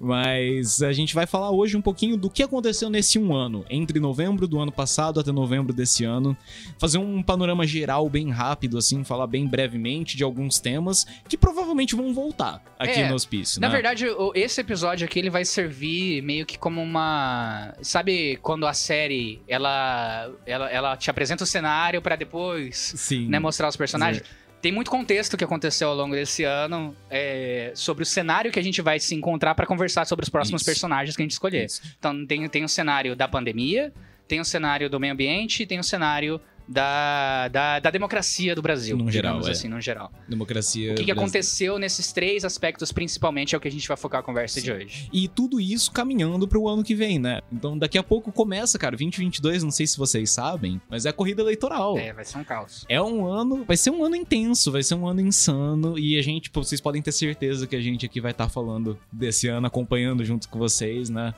Mas 0.00 0.82
a 0.82 0.92
gente 0.92 1.14
vai 1.14 1.26
falar 1.26 1.50
hoje 1.50 1.76
um 1.76 1.82
pouquinho 1.82 2.16
do 2.16 2.30
que 2.30 2.42
aconteceu 2.42 2.88
nesse 2.88 3.18
um 3.18 3.34
ano, 3.34 3.64
entre 3.68 3.98
novembro 3.98 4.46
do 4.46 4.58
ano 4.58 4.70
passado 4.72 5.20
até 5.20 5.32
novembro 5.32 5.72
desse 5.72 6.04
ano. 6.04 6.36
Fazer 6.78 6.98
um 6.98 7.22
panorama 7.22 7.66
geral 7.66 8.08
bem 8.08 8.30
rápido, 8.30 8.78
assim, 8.78 9.02
falar 9.04 9.26
bem 9.26 9.46
brevemente 9.46 10.16
de 10.16 10.24
alguns 10.24 10.58
temas 10.58 11.04
que 11.28 11.36
provavelmente 11.36 11.96
vão 11.96 12.14
voltar 12.14 12.62
aqui 12.78 13.00
É, 13.00 13.08
no 13.08 13.14
hospício. 13.14 13.60
Na 13.60 13.68
né? 13.68 13.74
verdade, 13.74 14.06
esse 14.34 14.60
episódio 14.60 15.04
aqui 15.04 15.18
ele 15.18 15.30
vai 15.30 15.44
servir 15.44 16.22
meio 16.22 16.46
que 16.46 16.58
como 16.58 16.80
uma, 16.82 17.74
sabe, 17.82 18.36
quando 18.42 18.66
a 18.66 18.72
série 18.72 19.40
ela 19.48 20.30
ela, 20.46 20.70
ela 20.70 20.96
te 20.96 21.10
apresenta 21.10 21.44
o 21.44 21.46
cenário 21.46 22.00
pra 22.00 22.16
depois, 22.16 22.94
Sim. 22.96 23.28
né, 23.28 23.38
mostrar 23.38 23.68
os 23.68 23.76
personagens. 23.76 24.22
Tem 24.60 24.72
muito 24.72 24.90
contexto 24.90 25.36
que 25.36 25.44
aconteceu 25.44 25.88
ao 25.88 25.94
longo 25.94 26.14
desse 26.14 26.42
ano 26.42 26.94
é, 27.08 27.70
sobre 27.74 28.02
o 28.02 28.06
cenário 28.06 28.50
que 28.50 28.58
a 28.58 28.62
gente 28.62 28.82
vai 28.82 28.98
se 28.98 29.14
encontrar 29.14 29.54
pra 29.54 29.64
conversar 29.64 30.04
sobre 30.04 30.24
os 30.24 30.28
próximos 30.28 30.62
Isso. 30.62 30.70
personagens 30.70 31.16
que 31.16 31.22
a 31.22 31.24
gente 31.24 31.32
escolher. 31.32 31.66
Isso. 31.66 31.80
Então 31.98 32.26
tem, 32.26 32.48
tem 32.48 32.64
o 32.64 32.68
cenário 32.68 33.14
da 33.14 33.28
pandemia, 33.28 33.92
tem 34.26 34.40
o 34.40 34.44
cenário 34.44 34.90
do 34.90 34.98
meio 34.98 35.12
ambiente, 35.12 35.64
tem 35.64 35.78
o 35.78 35.84
cenário 35.84 36.40
da, 36.68 37.48
da, 37.48 37.80
da 37.80 37.90
democracia 37.90 38.54
do 38.54 38.60
Brasil, 38.60 38.96
Num 38.96 39.10
geral, 39.10 39.40
é. 39.46 39.50
assim, 39.50 39.68
no 39.68 39.80
geral. 39.80 40.12
Democracia. 40.28 40.92
O 40.92 40.94
que, 40.94 41.04
que 41.04 41.10
aconteceu 41.10 41.78
nesses 41.78 42.12
três 42.12 42.44
aspectos, 42.44 42.92
principalmente, 42.92 43.54
é 43.54 43.58
o 43.58 43.60
que 43.60 43.68
a 43.68 43.70
gente 43.70 43.88
vai 43.88 43.96
focar 43.96 44.20
a 44.20 44.22
conversa 44.22 44.60
de 44.60 44.70
hoje. 44.70 45.08
E 45.12 45.26
tudo 45.26 45.60
isso 45.60 45.90
caminhando 45.90 46.46
pro 46.46 46.68
ano 46.68 46.84
que 46.84 46.94
vem, 46.94 47.18
né? 47.18 47.40
Então 47.50 47.78
daqui 47.78 47.96
a 47.96 48.02
pouco 48.02 48.30
começa, 48.30 48.78
cara. 48.78 48.96
2022, 48.96 49.62
não 49.62 49.70
sei 49.70 49.86
se 49.86 49.96
vocês 49.96 50.30
sabem, 50.30 50.80
mas 50.90 51.06
é 51.06 51.08
a 51.08 51.12
corrida 51.12 51.40
eleitoral. 51.40 51.96
É, 51.96 52.12
vai 52.12 52.24
ser 52.24 52.38
um 52.38 52.44
caos. 52.44 52.84
É 52.88 53.00
um 53.00 53.26
ano, 53.26 53.64
vai 53.64 53.76
ser 53.76 53.90
um 53.90 54.04
ano 54.04 54.16
intenso, 54.16 54.70
vai 54.70 54.82
ser 54.82 54.94
um 54.94 55.06
ano 55.06 55.20
insano 55.20 55.98
e 55.98 56.18
a 56.18 56.22
gente, 56.22 56.50
vocês 56.52 56.80
podem 56.80 57.00
ter 57.00 57.12
certeza 57.12 57.66
que 57.66 57.76
a 57.76 57.80
gente 57.80 58.04
aqui 58.04 58.20
vai 58.20 58.32
estar 58.32 58.48
falando 58.48 58.98
desse 59.10 59.48
ano, 59.48 59.66
acompanhando 59.66 60.24
junto 60.24 60.48
com 60.48 60.58
vocês, 60.58 61.08
né? 61.08 61.34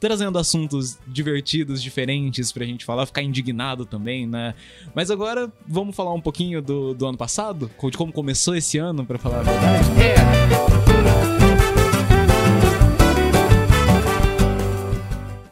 Trazendo 0.00 0.38
assuntos 0.38 0.96
divertidos, 1.06 1.82
diferentes 1.82 2.52
pra 2.52 2.64
gente 2.64 2.84
falar, 2.84 3.04
ficar 3.06 3.22
indignado 3.22 3.84
também, 3.84 4.26
né? 4.28 4.54
Mas 4.94 5.10
agora 5.10 5.50
vamos 5.66 5.96
falar 5.96 6.12
um 6.14 6.20
pouquinho 6.20 6.62
do, 6.62 6.94
do 6.94 7.06
ano 7.06 7.18
passado, 7.18 7.68
de 7.90 7.96
como 7.98 8.12
começou 8.12 8.54
esse 8.54 8.78
ano, 8.78 9.04
pra 9.04 9.18
falar 9.18 9.40
a 9.40 9.42
verdade. 9.42 9.88
É. 10.00 11.18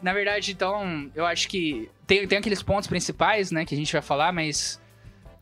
Na 0.01 0.13
verdade, 0.13 0.51
então, 0.53 1.09
eu 1.13 1.25
acho 1.25 1.49
que 1.49 1.89
tem, 2.05 2.25
tem 2.25 2.37
aqueles 2.37 2.61
pontos 2.63 2.87
principais, 2.87 3.51
né, 3.51 3.65
que 3.65 3.75
a 3.75 3.77
gente 3.77 3.91
vai 3.91 4.01
falar, 4.01 4.31
mas 4.31 4.79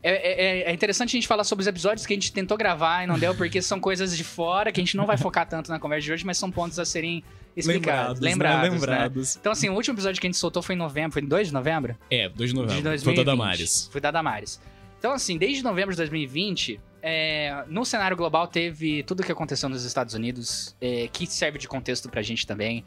é, 0.01 0.63
é- 0.63 0.71
é 0.71 0.73
interessante 0.73 1.09
a 1.09 1.17
gente 1.17 1.27
falar 1.27 1.43
sobre 1.43 1.61
os 1.61 1.67
episódios 1.67 2.05
que 2.07 2.13
a 2.13 2.15
gente 2.15 2.31
tentou 2.33 2.57
gravar 2.57 3.03
e 3.03 3.07
não 3.07 3.19
deu, 3.19 3.35
porque 3.35 3.61
são 3.61 3.79
coisas 3.79 4.17
de 4.17 4.23
fora 4.23 4.71
que 4.71 4.79
a 4.81 4.83
gente 4.83 4.97
não 4.97 5.05
vai 5.05 5.17
focar 5.17 5.47
tanto 5.47 5.69
na 5.69 5.77
conversa 5.79 6.05
de 6.05 6.13
hoje, 6.13 6.25
mas 6.25 6.39
são 6.39 6.49
pontos 6.49 6.79
a 6.79 6.85
serem 6.85 7.23
explicados. 7.55 8.19
Lembrados, 8.19 8.21
Lembrados, 8.21 8.81
né? 8.81 8.87
né? 8.87 8.93
Lembrados. 8.93 9.35
Então, 9.37 9.51
assim, 9.51 9.69
o 9.69 9.73
último 9.73 9.95
episódio 9.95 10.19
que 10.19 10.27
a 10.27 10.29
gente 10.29 10.37
soltou 10.37 10.61
foi 10.61 10.75
em 10.75 10.77
novembro, 10.77 11.13
foi 11.13 11.21
em 11.21 11.27
2 11.27 11.47
de 11.47 11.53
novembro? 11.53 11.97
É, 12.09 12.29
2 12.29 12.37
de 12.37 12.47
de 12.47 12.53
novembro. 12.53 12.83
2020. 12.83 13.03
Foi 13.03 13.15
da 13.15 13.31
Damares. 13.31 13.89
Foi 13.91 14.01
da 14.01 14.11
Damares. 14.11 14.61
Então, 14.99 15.13
assim, 15.13 15.37
desde 15.37 15.63
novembro 15.63 15.91
de 15.91 15.97
2020, 15.97 16.79
é, 17.01 17.63
no 17.67 17.85
cenário 17.85 18.17
global 18.17 18.47
teve 18.47 19.03
tudo 19.03 19.19
o 19.21 19.23
que 19.23 19.31
aconteceu 19.31 19.69
nos 19.69 19.83
Estados 19.83 20.13
Unidos, 20.13 20.75
é, 20.81 21.07
que 21.11 21.27
serve 21.27 21.59
de 21.59 21.67
contexto 21.67 22.09
pra 22.09 22.21
gente 22.21 22.47
também. 22.47 22.83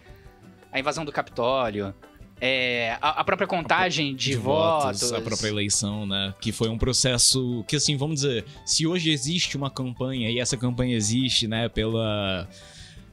A 0.73 0.79
invasão 0.81 1.05
do 1.05 1.13
Capitólio, 1.13 1.95
é, 2.41 2.97
a, 3.01 3.21
a 3.21 3.25
própria 3.25 3.47
contagem 3.47 4.15
de, 4.15 4.37
votos. 4.37 5.13
a 5.13 5.21
própria 5.21 5.49
eleição, 5.49 6.07
né? 6.07 6.35
Que 6.41 6.53
foi 6.53 6.69
um 6.69 6.79
processo 6.79 7.65
que, 7.67 7.77
assim, 7.77 7.97
vamos 7.97 8.21
dizer, 8.21 8.45
se 8.65 8.87
hoje 8.87 9.11
existe 9.11 9.57
uma 9.57 9.71
campanha 9.71 10.31
e 10.31 10.39
essa 10.39 10.57
campanha 10.57 10.97
existe, 10.97 11.49
né, 11.49 11.69
pela 11.69 12.49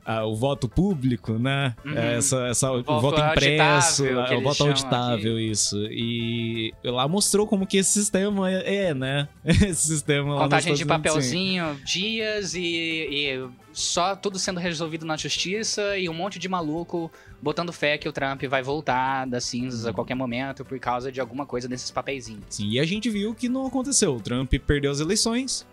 a, 0.06 0.24
o 0.26 0.36
voto 0.36 0.70
público, 0.70 1.34
né? 1.40 1.76
Uhum. 1.84 1.98
Essa, 1.98 2.48
essa, 2.48 2.72
o, 2.72 2.84
voto 2.84 3.02
voto 3.02 3.22
impresso, 3.22 4.04
que 4.04 4.36
o 4.36 4.42
voto 4.42 4.64
auditável, 4.68 5.40
isso. 5.40 5.78
E 5.90 6.74
lá 6.84 7.08
mostrou 7.08 7.48
como 7.48 7.66
que 7.66 7.78
esse 7.78 7.92
sistema 7.94 8.52
é, 8.52 8.94
né? 8.94 9.28
Esse 9.46 9.88
sistema 9.88 10.38
Contagem 10.38 10.74
de 10.74 10.86
papelzinho, 10.86 11.76
dias 11.84 12.54
e, 12.54 12.62
e 12.62 13.50
só 13.74 14.16
tudo 14.16 14.38
sendo 14.38 14.60
resolvido 14.60 15.06
na 15.06 15.18
justiça 15.18 15.98
e 15.98 16.08
um 16.08 16.14
monte 16.14 16.38
de 16.40 16.48
maluco 16.48 17.12
botando 17.42 17.72
fé 17.74 17.98
que 17.98 18.08
o 18.08 18.12
Trump 18.12 18.44
vai 18.44 18.64
voltar 18.64 19.26
das 19.26 19.44
cinzas 19.44 19.86
a 19.86 19.90
Uhum. 19.90 19.96
qualquer 19.96 20.16
momento 20.16 20.64
por 20.66 20.80
causa 20.80 21.12
de 21.12 21.20
alguma 21.20 21.46
coisa 21.46 21.68
desses 21.68 21.92
papeizinhos. 21.92 22.44
Sim, 22.50 22.70
e 22.70 22.80
a 22.80 22.86
gente 22.86 23.10
viu 23.10 23.34
que 23.34 23.50
não 23.50 23.68
aconteceu. 23.68 24.16
O 24.16 24.22
Trump 24.22 24.52
perdeu 24.66 24.92
as 24.92 25.00
eleições, 25.00 25.66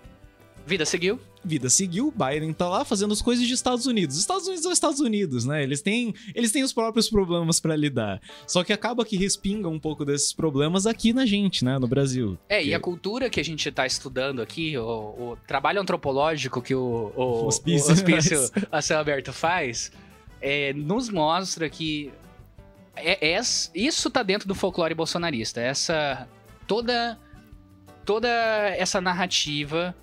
Vida 0.65 0.85
seguiu. 0.87 1.19
vida 1.45 1.69
seguiu, 1.69 2.13
Biden 2.13 2.53
tá 2.53 2.69
lá 2.69 2.85
fazendo 2.85 3.13
as 3.13 3.21
coisas 3.21 3.47
de 3.47 3.53
Estados 3.53 3.85
Unidos. 3.87 4.17
Estados 4.17 4.47
Unidos 4.47 4.63
são 4.63 4.73
Estados 4.73 5.01
Unidos, 5.01 5.45
né? 5.45 5.63
Eles 5.63 5.83
têm, 5.83 6.15
eles 6.35 6.53
têm 6.53 6.63
os 6.63 6.73
próprios 6.73 7.11
problemas 7.11 7.59
pra 7.59 7.75
lidar. 7.75 8.21
Só 8.47 8.63
que 8.63 8.73
acaba 8.73 9.05
que 9.05 9.17
respinga 9.17 9.69
um 9.69 9.79
pouco 9.79 10.05
desses 10.05 10.33
problemas 10.33 10.87
aqui 10.87 11.13
na 11.13 11.27
gente, 11.27 11.65
né? 11.65 11.79
No 11.79 11.89
Brasil. 11.89 12.39
É, 12.49 12.65
e 12.65 12.73
a 12.73 12.79
cultura 12.79 13.29
que 13.29 13.41
a 13.41 13.45
gente 13.45 13.71
tá 13.73 13.85
estudando 13.85 14.41
aqui, 14.41 14.79
o, 14.79 14.83
o 14.85 15.39
trabalho 15.47 15.81
antropológico 15.81 16.63
que 16.63 16.75
o, 16.75 17.13
o, 17.17 17.47
Hospício. 17.47 17.91
o 17.91 17.93
hospício 17.93 18.39
a 18.71 18.81
céu 18.81 19.01
aberto 19.01 19.33
faz, 19.33 19.91
é, 20.41 20.73
nos 20.75 21.09
mostra 21.09 21.69
que 21.69 22.13
é, 22.95 23.33
é- 23.33 23.41
isso 23.75 24.11
tá 24.11 24.23
dentro 24.23 24.47
do 24.47 24.55
folclore 24.55 24.95
bolsonarista. 24.95 25.61
Essa. 25.61 26.29
Toda. 26.69 27.19
Toda 28.05 28.29
essa 28.77 29.01
narrativa 29.01 29.95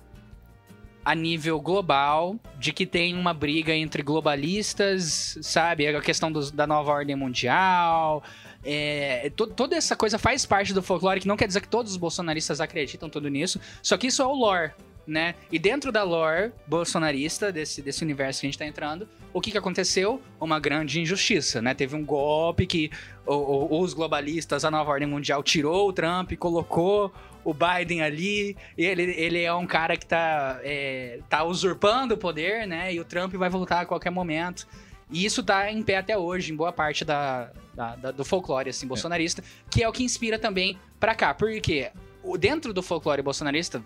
a 1.04 1.14
nível 1.14 1.60
global 1.60 2.36
de 2.58 2.72
que 2.72 2.84
tem 2.84 3.14
uma 3.14 3.32
briga 3.32 3.74
entre 3.74 4.02
globalistas, 4.02 5.38
sabe? 5.42 5.86
A 5.86 6.00
questão 6.00 6.30
da 6.52 6.66
nova 6.66 6.92
ordem 6.92 7.16
mundial. 7.16 8.22
É, 8.62 9.30
to- 9.34 9.46
toda 9.46 9.74
essa 9.76 9.96
coisa 9.96 10.18
faz 10.18 10.44
parte 10.44 10.74
do 10.74 10.82
folclore, 10.82 11.20
que 11.20 11.28
não 11.28 11.36
quer 11.36 11.46
dizer 11.46 11.60
que 11.62 11.68
todos 11.68 11.92
os 11.92 11.96
bolsonaristas 11.98 12.60
acreditam 12.60 13.08
tudo 13.08 13.28
nisso, 13.28 13.58
só 13.82 13.96
que 13.96 14.08
isso 14.08 14.20
é 14.20 14.26
o 14.26 14.34
lore, 14.34 14.72
né? 15.06 15.34
E 15.50 15.58
dentro 15.58 15.90
da 15.90 16.02
lore 16.02 16.52
bolsonarista, 16.66 17.50
desse, 17.50 17.80
desse 17.80 18.04
universo 18.04 18.40
que 18.42 18.46
a 18.46 18.50
gente 18.50 18.58
tá 18.58 18.66
entrando, 18.66 19.08
o 19.32 19.40
que, 19.40 19.50
que 19.50 19.56
aconteceu? 19.56 20.20
Uma 20.38 20.60
grande 20.60 21.00
injustiça, 21.00 21.62
né? 21.62 21.72
Teve 21.72 21.96
um 21.96 22.04
golpe 22.04 22.66
que 22.66 22.90
o- 23.26 23.32
o- 23.34 23.80
os 23.80 23.94
globalistas, 23.94 24.62
a 24.64 24.70
nova 24.70 24.90
ordem 24.90 25.08
mundial, 25.08 25.42
tirou 25.42 25.88
o 25.88 25.92
Trump, 25.92 26.32
colocou 26.34 27.10
o 27.44 27.54
Biden 27.54 28.02
ali, 28.02 28.56
ele, 28.76 29.02
ele 29.02 29.42
é 29.42 29.52
um 29.54 29.66
cara 29.66 29.96
que 29.96 30.06
tá, 30.06 30.60
é, 30.62 31.20
tá 31.28 31.42
usurpando 31.44 32.14
o 32.14 32.18
poder, 32.18 32.66
né? 32.66 32.92
E 32.92 33.00
o 33.00 33.04
Trump 33.04 33.32
vai 33.34 33.48
voltar 33.48 33.80
a 33.80 33.86
qualquer 33.86 34.10
momento. 34.10 34.66
E 35.10 35.24
isso 35.24 35.42
tá 35.42 35.70
em 35.70 35.82
pé 35.82 35.96
até 35.96 36.16
hoje, 36.16 36.52
em 36.52 36.56
boa 36.56 36.72
parte 36.72 37.04
da, 37.04 37.50
da- 37.74 37.96
da- 37.96 38.10
do 38.12 38.24
folclore, 38.24 38.70
assim, 38.70 38.86
bolsonarista, 38.86 39.42
que 39.70 39.82
é 39.82 39.88
o 39.88 39.92
que 39.92 40.04
inspira 40.04 40.38
também 40.38 40.78
pra 41.00 41.14
cá. 41.14 41.34
Porque 41.34 41.90
dentro 42.38 42.72
do 42.72 42.82
folclore 42.82 43.20
bolsonarista, 43.22 43.82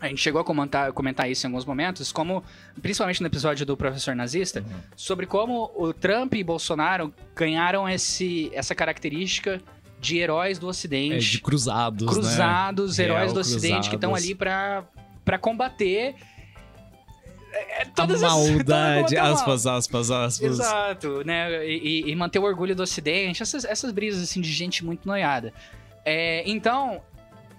a 0.00 0.06
gente 0.08 0.20
chegou 0.20 0.40
a 0.40 0.44
comentar, 0.44 0.92
comentar 0.92 1.28
isso 1.30 1.46
em 1.46 1.48
alguns 1.48 1.64
momentos, 1.64 2.12
como, 2.12 2.44
principalmente 2.80 3.20
no 3.20 3.26
episódio 3.26 3.64
do 3.66 3.76
professor 3.76 4.14
nazista, 4.14 4.60
Uhum. 4.60 4.80
sobre 4.96 5.26
como 5.26 5.70
o 5.76 5.92
Trump 5.92 6.34
e 6.34 6.44
Bolsonaro 6.44 7.12
ganharam 7.34 7.88
esse, 7.88 8.50
essa 8.54 8.74
característica 8.74 9.60
de 10.02 10.18
heróis 10.18 10.58
do 10.58 10.66
É, 10.66 10.70
Ocidente 10.70 11.30
de 11.30 11.40
cruzados, 11.40 12.06
né? 12.06 12.12
cruzados, 12.12 12.98
heróis 12.98 13.22
Real 13.22 13.34
do 13.34 13.40
Ocidente 13.40 13.88
que 13.88 13.94
estão 13.94 14.14
ali 14.14 14.34
pra, 14.34 14.84
pra 15.24 15.38
combater 15.38 16.14
é, 17.52 17.80
é, 17.80 17.82
A 17.82 17.86
todas 17.86 18.22
as- 18.22 18.32
maldade, 18.32 19.14
toda- 19.14 19.20
toda- 19.20 19.32
aspas, 19.32 19.66
aspas, 19.66 20.10
aspas. 20.10 20.42
Exato, 20.50 21.22
né? 21.24 21.66
E, 21.68 21.78
e- 22.06 22.10
e 22.10 22.16
manter 22.16 22.38
o 22.38 22.42
orgulho 22.42 22.74
do 22.74 22.82
Ocidente, 22.82 23.42
essas, 23.42 23.64
essas 23.64 23.92
brisas 23.92 24.22
assim 24.22 24.40
de 24.40 24.50
gente 24.52 24.84
muito 24.84 25.06
noiada. 25.06 25.52
É, 26.04 26.42
então, 26.50 27.00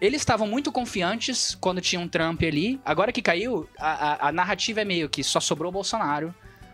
eles 0.02 0.22
estavam 0.22 0.48
muito 0.48 0.72
confiantes 0.72 1.56
quando 1.56 1.80
tinha 1.80 2.00
um 2.02 2.08
Trump 2.08 2.42
ali. 2.44 2.80
Agora 2.84 3.12
que 3.12 3.22
caiu, 3.22 3.70
a, 3.80 3.88
a- 3.88 4.28
a 4.28 4.32
narrativa 4.32 4.82
é 4.82 4.86
meio 4.86 5.08
que 5.08 5.24
só 5.24 5.40
sobrou 5.40 5.70
o 5.70 5.72
Bolsonaro. 5.74 6.34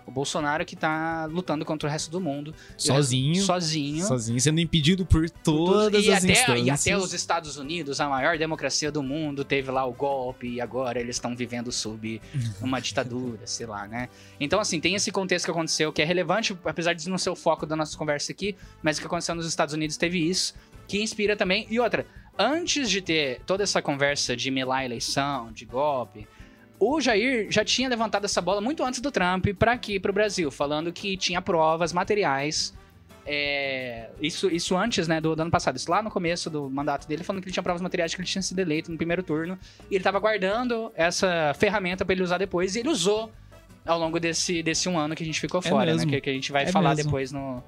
O 0.09 0.11
Bolsonaro 0.11 0.65
que 0.65 0.75
tá 0.75 1.25
lutando 1.25 1.63
contra 1.63 1.87
o 1.87 1.91
resto 1.91 2.09
do 2.09 2.19
mundo. 2.19 2.53
Sozinho. 2.75 3.43
Sozinho. 3.43 4.03
Sozinho, 4.03 4.41
sendo 4.41 4.59
impedido 4.59 5.05
por 5.05 5.29
todas 5.29 6.03
e 6.03 6.11
as 6.11 6.23
até, 6.23 6.33
instâncias. 6.33 6.65
E 6.65 6.71
até 6.71 6.97
os 6.97 7.13
Estados 7.13 7.57
Unidos, 7.57 8.01
a 8.01 8.09
maior 8.09 8.35
democracia 8.35 8.91
do 8.91 9.03
mundo, 9.03 9.45
teve 9.45 9.69
lá 9.69 9.85
o 9.85 9.93
golpe 9.93 10.47
e 10.47 10.59
agora 10.59 10.99
eles 10.99 11.17
estão 11.17 11.35
vivendo 11.35 11.71
sob 11.71 12.19
uma 12.59 12.79
ditadura, 12.79 13.45
sei 13.45 13.67
lá, 13.67 13.87
né? 13.87 14.09
Então, 14.39 14.59
assim, 14.59 14.79
tem 14.79 14.95
esse 14.95 15.11
contexto 15.11 15.45
que 15.45 15.51
aconteceu 15.51 15.93
que 15.93 16.01
é 16.01 16.05
relevante, 16.05 16.57
apesar 16.65 16.93
de 16.93 17.07
não 17.07 17.19
ser 17.19 17.29
o 17.29 17.35
foco 17.35 17.67
da 17.67 17.75
nossa 17.75 17.95
conversa 17.95 18.31
aqui, 18.31 18.55
mas 18.81 18.97
o 18.97 19.01
que 19.01 19.05
aconteceu 19.05 19.35
nos 19.35 19.45
Estados 19.45 19.75
Unidos 19.75 19.95
teve 19.95 20.17
isso, 20.17 20.55
que 20.87 21.03
inspira 21.03 21.37
também. 21.37 21.67
E 21.69 21.79
outra, 21.79 22.07
antes 22.35 22.89
de 22.89 22.99
ter 22.99 23.41
toda 23.45 23.61
essa 23.61 23.79
conversa 23.79 24.35
de 24.35 24.49
melar 24.49 24.79
a 24.79 24.85
eleição, 24.85 25.51
de 25.51 25.65
golpe. 25.65 26.27
O 26.79 27.01
Jair 27.01 27.51
já 27.51 27.63
tinha 27.65 27.89
levantado 27.89 28.25
essa 28.25 28.41
bola 28.41 28.62
muito 28.62 28.83
antes 28.83 29.01
do 29.01 29.12
Trump 29.12 29.48
para 29.57 29.74
aqui, 29.74 30.00
para 30.00 30.12
o 30.12 30.13
Brasil, 30.13 30.50
falando 30.50 30.93
que 30.93 31.17
tinha 31.17 31.41
provas 31.41 31.91
materiais 31.91 32.74
é, 33.31 34.09
isso, 34.19 34.50
isso 34.50 34.75
antes, 34.75 35.07
né, 35.07 35.21
do, 35.21 35.36
do 35.36 35.41
ano 35.43 35.51
passado. 35.51 35.75
Isso 35.75 35.91
lá 35.91 36.01
no 36.01 36.09
começo 36.09 36.50
do 36.50 36.67
mandato 36.67 37.07
dele, 37.07 37.24
falando 37.24 37.43
que 37.43 37.48
ele 37.48 37.53
tinha 37.53 37.62
provas 37.62 37.79
materiais 37.79 38.09
de 38.09 38.17
que 38.17 38.21
ele 38.24 38.27
tinha 38.27 38.41
sido 38.41 38.57
eleito 38.57 38.91
no 38.91 38.98
primeiro 38.98 39.21
turno. 39.21 39.55
E 39.91 39.93
ele 39.93 40.03
tava 40.03 40.17
guardando 40.19 40.91
essa 40.95 41.53
ferramenta 41.55 42.03
pra 42.03 42.13
ele 42.13 42.24
usar 42.24 42.39
depois. 42.39 42.75
E 42.75 42.79
ele 42.79 42.89
usou 42.89 43.31
ao 43.86 44.00
longo 44.00 44.19
desse, 44.19 44.63
desse 44.63 44.89
um 44.89 44.98
ano 44.98 45.15
que 45.15 45.21
a 45.21 45.25
gente 45.25 45.39
ficou 45.39 45.59
É 45.63 45.69
fora, 45.69 45.95
né? 45.95 46.05
Que, 46.07 46.21
que 46.21 46.29
a 46.29 46.33
gente 46.33 46.51
vai 46.51 46.63
É 46.63 46.71
falar 46.71 46.95
mesmo. 46.95 47.03
depois 47.03 47.31
no, 47.31 47.62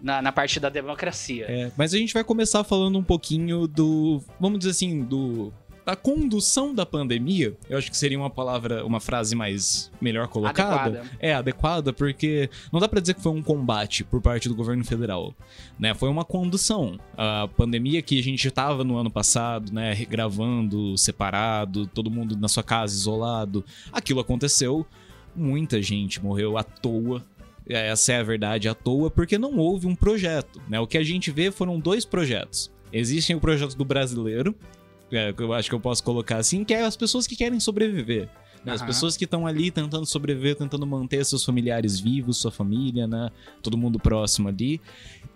na, 0.00 0.20
na 0.20 0.32
parte 0.32 0.58
da 0.58 0.68
democracia. 0.68 1.46
É, 1.48 1.70
mas 1.76 1.94
a 1.94 1.98
gente 1.98 2.12
vai 2.12 2.24
começar 2.24 2.64
falando 2.64 2.98
um 2.98 3.04
pouquinho 3.04 3.68
do, 3.68 4.20
vamos 4.40 4.58
dizer 4.58 4.72
assim, 4.72 5.04
do 5.04 5.52
da 5.86 5.94
condução 5.94 6.74
da 6.74 6.84
pandemia. 6.84 7.56
Eu 7.70 7.78
acho 7.78 7.88
que 7.88 7.96
seria 7.96 8.18
uma 8.18 8.28
palavra, 8.28 8.84
uma 8.84 8.98
frase 8.98 9.36
mais 9.36 9.88
melhor 10.00 10.26
colocada. 10.26 10.98
Adequada. 10.98 11.10
É 11.20 11.32
adequada 11.32 11.92
porque 11.92 12.50
não 12.72 12.80
dá 12.80 12.88
pra 12.88 12.98
dizer 12.98 13.14
que 13.14 13.22
foi 13.22 13.30
um 13.30 13.40
combate 13.40 14.02
por 14.02 14.20
parte 14.20 14.48
do 14.48 14.54
governo 14.56 14.84
federal, 14.84 15.32
né? 15.78 15.94
Foi 15.94 16.08
uma 16.08 16.24
condução. 16.24 16.98
A 17.16 17.48
pandemia 17.56 18.02
que 18.02 18.18
a 18.18 18.22
gente 18.22 18.50
tava 18.50 18.82
no 18.82 18.96
ano 18.96 19.10
passado, 19.10 19.72
né, 19.72 19.94
gravando 20.10 20.98
separado, 20.98 21.86
todo 21.86 22.10
mundo 22.10 22.36
na 22.36 22.48
sua 22.48 22.64
casa 22.64 22.92
isolado, 22.92 23.64
aquilo 23.92 24.18
aconteceu. 24.18 24.84
Muita 25.36 25.80
gente 25.80 26.20
morreu 26.20 26.58
à 26.58 26.64
toa 26.64 27.24
essa 27.68 28.12
é 28.12 28.20
a 28.20 28.22
verdade 28.22 28.68
à 28.68 28.74
toa, 28.74 29.10
porque 29.10 29.36
não 29.36 29.56
houve 29.56 29.88
um 29.88 29.94
projeto. 29.96 30.62
Né? 30.68 30.78
O 30.78 30.86
que 30.86 30.96
a 30.96 31.02
gente 31.02 31.32
vê 31.32 31.50
foram 31.50 31.80
dois 31.80 32.04
projetos. 32.04 32.70
Existem 32.92 33.34
o 33.34 33.40
projeto 33.40 33.76
do 33.76 33.84
brasileiro, 33.84 34.54
é, 35.12 35.34
eu 35.38 35.52
acho 35.52 35.68
que 35.68 35.74
eu 35.74 35.80
posso 35.80 36.02
colocar 36.02 36.36
assim, 36.38 36.64
que 36.64 36.74
é 36.74 36.84
as 36.84 36.96
pessoas 36.96 37.26
que 37.26 37.36
querem 37.36 37.60
sobreviver. 37.60 38.28
né? 38.64 38.72
As 38.72 38.80
Aham. 38.80 38.86
pessoas 38.88 39.16
que 39.16 39.24
estão 39.24 39.46
ali 39.46 39.70
tentando 39.70 40.04
sobreviver, 40.06 40.56
tentando 40.56 40.86
manter 40.86 41.24
seus 41.24 41.44
familiares 41.44 42.00
vivos, 42.00 42.38
sua 42.38 42.50
família, 42.50 43.06
né? 43.06 43.30
Todo 43.62 43.76
mundo 43.78 43.98
próximo 43.98 44.48
ali. 44.48 44.80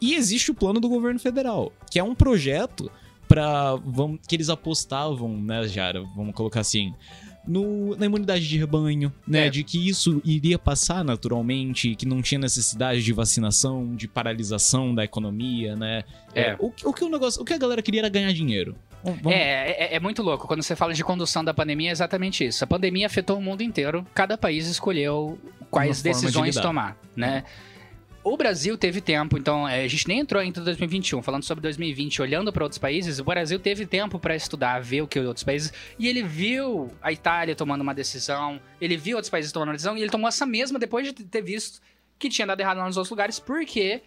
E 0.00 0.14
existe 0.14 0.50
o 0.50 0.54
plano 0.54 0.80
do 0.80 0.88
governo 0.88 1.20
federal, 1.20 1.72
que 1.90 1.98
é 1.98 2.02
um 2.02 2.14
projeto 2.14 2.90
para 3.28 3.78
que 4.26 4.34
eles 4.34 4.48
apostavam, 4.48 5.40
né, 5.40 5.68
Jara? 5.68 6.02
Vamos 6.16 6.34
colocar 6.34 6.60
assim, 6.60 6.92
no, 7.46 7.94
na 7.96 8.06
imunidade 8.06 8.48
de 8.48 8.58
rebanho, 8.58 9.12
né? 9.26 9.46
É. 9.46 9.50
De 9.50 9.62
que 9.62 9.88
isso 9.88 10.20
iria 10.24 10.58
passar 10.58 11.04
naturalmente, 11.04 11.94
que 11.94 12.06
não 12.06 12.20
tinha 12.22 12.40
necessidade 12.40 13.02
de 13.04 13.12
vacinação, 13.12 13.94
de 13.94 14.08
paralisação 14.08 14.92
da 14.94 15.04
economia, 15.04 15.76
né? 15.76 16.02
É. 16.34 16.56
o, 16.58 16.72
o 16.84 16.92
que 16.92 17.04
o 17.04 17.08
negócio, 17.08 17.40
o 17.40 17.44
que 17.44 17.52
a 17.52 17.58
galera 17.58 17.80
queria 17.82 18.00
era 18.00 18.08
ganhar 18.08 18.32
dinheiro. 18.32 18.74
Vamos- 19.02 19.20
vamos- 19.22 19.38
É, 19.38 19.70
é, 19.92 19.94
é 19.96 20.00
muito 20.00 20.22
louco. 20.22 20.46
Quando 20.46 20.62
você 20.62 20.76
fala 20.76 20.92
de 20.92 21.02
condução 21.02 21.42
da 21.44 21.54
pandemia, 21.54 21.88
é 21.90 21.92
exatamente 21.92 22.44
isso. 22.44 22.62
A 22.62 22.66
pandemia 22.66 23.06
afetou 23.06 23.38
o 23.38 23.42
mundo 23.42 23.62
inteiro. 23.62 24.06
Cada 24.14 24.36
país 24.36 24.66
escolheu 24.66 25.38
quais 25.70 25.88
Uma 25.90 25.94
de 25.96 26.02
decisões 26.02 26.54
lidar. 26.56 26.62
tomar, 26.62 26.96
né? 27.16 27.44
O 28.22 28.36
Brasil 28.36 28.76
teve 28.76 29.00
tempo, 29.00 29.38
então 29.38 29.66
é, 29.66 29.82
a 29.82 29.88
gente 29.88 30.06
nem 30.06 30.18
entrou 30.18 30.42
ainda 30.42 30.60
em 30.60 30.62
2021, 30.62 31.22
falando 31.22 31.42
sobre 31.42 31.62
2020, 31.62 32.20
olhando 32.20 32.52
para 32.52 32.62
outros 32.62 32.78
países, 32.78 33.18
o 33.18 33.24
Brasil 33.24 33.58
teve 33.58 33.86
tempo 33.86 34.18
para 34.18 34.36
estudar, 34.36 34.78
ver 34.82 35.00
o 35.00 35.06
que 35.08 35.18
outros 35.18 35.42
países, 35.42 35.72
e 35.98 36.06
ele 36.06 36.22
viu 36.22 36.90
a 37.00 37.10
Itália 37.10 37.56
tomando 37.56 37.80
uma 37.80 37.94
decisão, 37.94 38.60
ele 38.78 38.94
viu 38.98 39.16
outros 39.16 39.30
países 39.30 39.50
tomando 39.50 39.68
uma 39.70 39.74
decisão, 39.74 39.96
e 39.96 40.02
ele 40.02 40.10
tomou 40.10 40.28
essa 40.28 40.44
mesma 40.44 40.78
depois 40.78 41.06
de 41.06 41.14
ter 41.14 41.40
visto 41.40 41.80
que 42.18 42.28
tinha 42.28 42.46
dado 42.46 42.60
errado 42.60 42.76
lá 42.76 42.84
nos 42.84 42.98
outros 42.98 43.10
lugares, 43.10 43.38
porque 43.40 44.02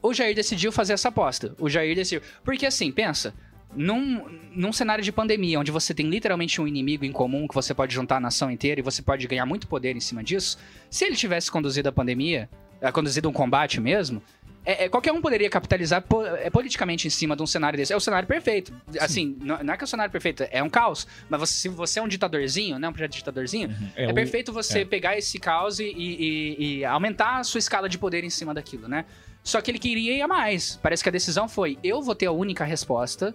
o 0.00 0.14
Jair 0.14 0.34
decidiu 0.34 0.72
fazer 0.72 0.94
essa 0.94 1.08
aposta. 1.10 1.54
O 1.58 1.68
Jair 1.68 1.94
decidiu. 1.94 2.22
Porque 2.42 2.64
assim, 2.64 2.90
pensa. 2.90 3.34
Num, 3.74 4.24
num 4.52 4.72
cenário 4.72 5.02
de 5.04 5.12
pandemia, 5.12 5.60
onde 5.60 5.70
você 5.70 5.94
tem 5.94 6.08
literalmente 6.08 6.60
um 6.60 6.66
inimigo 6.66 7.04
em 7.04 7.12
comum 7.12 7.46
que 7.46 7.54
você 7.54 7.72
pode 7.72 7.94
juntar 7.94 8.16
a 8.16 8.20
nação 8.20 8.50
inteira 8.50 8.80
e 8.80 8.82
você 8.82 9.00
pode 9.00 9.26
ganhar 9.28 9.46
muito 9.46 9.68
poder 9.68 9.94
em 9.96 10.00
cima 10.00 10.24
disso, 10.24 10.58
se 10.90 11.04
ele 11.04 11.14
tivesse 11.14 11.50
conduzido 11.52 11.88
a 11.88 11.92
pandemia, 11.92 12.50
eh, 12.80 12.90
conduzido 12.90 13.28
um 13.28 13.32
combate 13.32 13.80
mesmo, 13.80 14.20
é, 14.66 14.84
é, 14.84 14.88
qualquer 14.88 15.12
um 15.12 15.22
poderia 15.22 15.48
capitalizar 15.48 16.02
po- 16.02 16.26
é, 16.26 16.50
politicamente 16.50 17.06
em 17.06 17.10
cima 17.10 17.34
de 17.36 17.42
um 17.42 17.46
cenário 17.46 17.76
desse. 17.78 17.92
É 17.92 17.96
o 17.96 18.00
cenário 18.00 18.26
perfeito. 18.28 18.74
Assim, 19.00 19.36
não, 19.40 19.62
não 19.62 19.72
é 19.72 19.76
que 19.76 19.84
é 19.84 19.86
o 19.86 19.88
cenário 19.88 20.10
perfeito, 20.12 20.44
é 20.50 20.62
um 20.62 20.68
caos. 20.68 21.06
Mas 21.30 21.40
você- 21.40 21.54
se 21.54 21.68
você 21.68 21.98
é 21.98 22.02
um 22.02 22.08
ditadorzinho, 22.08 22.78
né? 22.78 22.88
Um 22.88 22.92
projeto 22.92 23.12
ditadorzinho, 23.12 23.74
é, 23.96 24.08
o- 24.08 24.14
perfeito 24.14 24.52
você 24.52 24.80
é. 24.80 24.84
pegar 24.84 25.16
esse 25.16 25.38
caos 25.38 25.78
e, 25.80 25.84
e- 25.84 26.56
e 26.80 26.84
aumentar 26.84 27.38
a 27.38 27.44
sua 27.44 27.58
escala 27.58 27.88
de 27.88 27.96
poder 27.96 28.22
em 28.24 28.28
cima 28.30 28.52
daquilo, 28.52 28.86
né? 28.86 29.06
Só 29.42 29.62
que 29.62 29.70
ele 29.70 29.78
queria 29.78 30.14
ir 30.14 30.20
a 30.20 30.28
mais. 30.28 30.78
Parece 30.82 31.02
que 31.02 31.08
a 31.08 31.12
decisão 31.12 31.48
foi: 31.48 31.78
eu 31.82 32.02
vou 32.02 32.14
ter 32.14 32.26
a 32.26 32.32
única 32.32 32.62
resposta, 32.62 33.34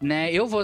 né? 0.00 0.32
Eu 0.32 0.46
vou. 0.46 0.62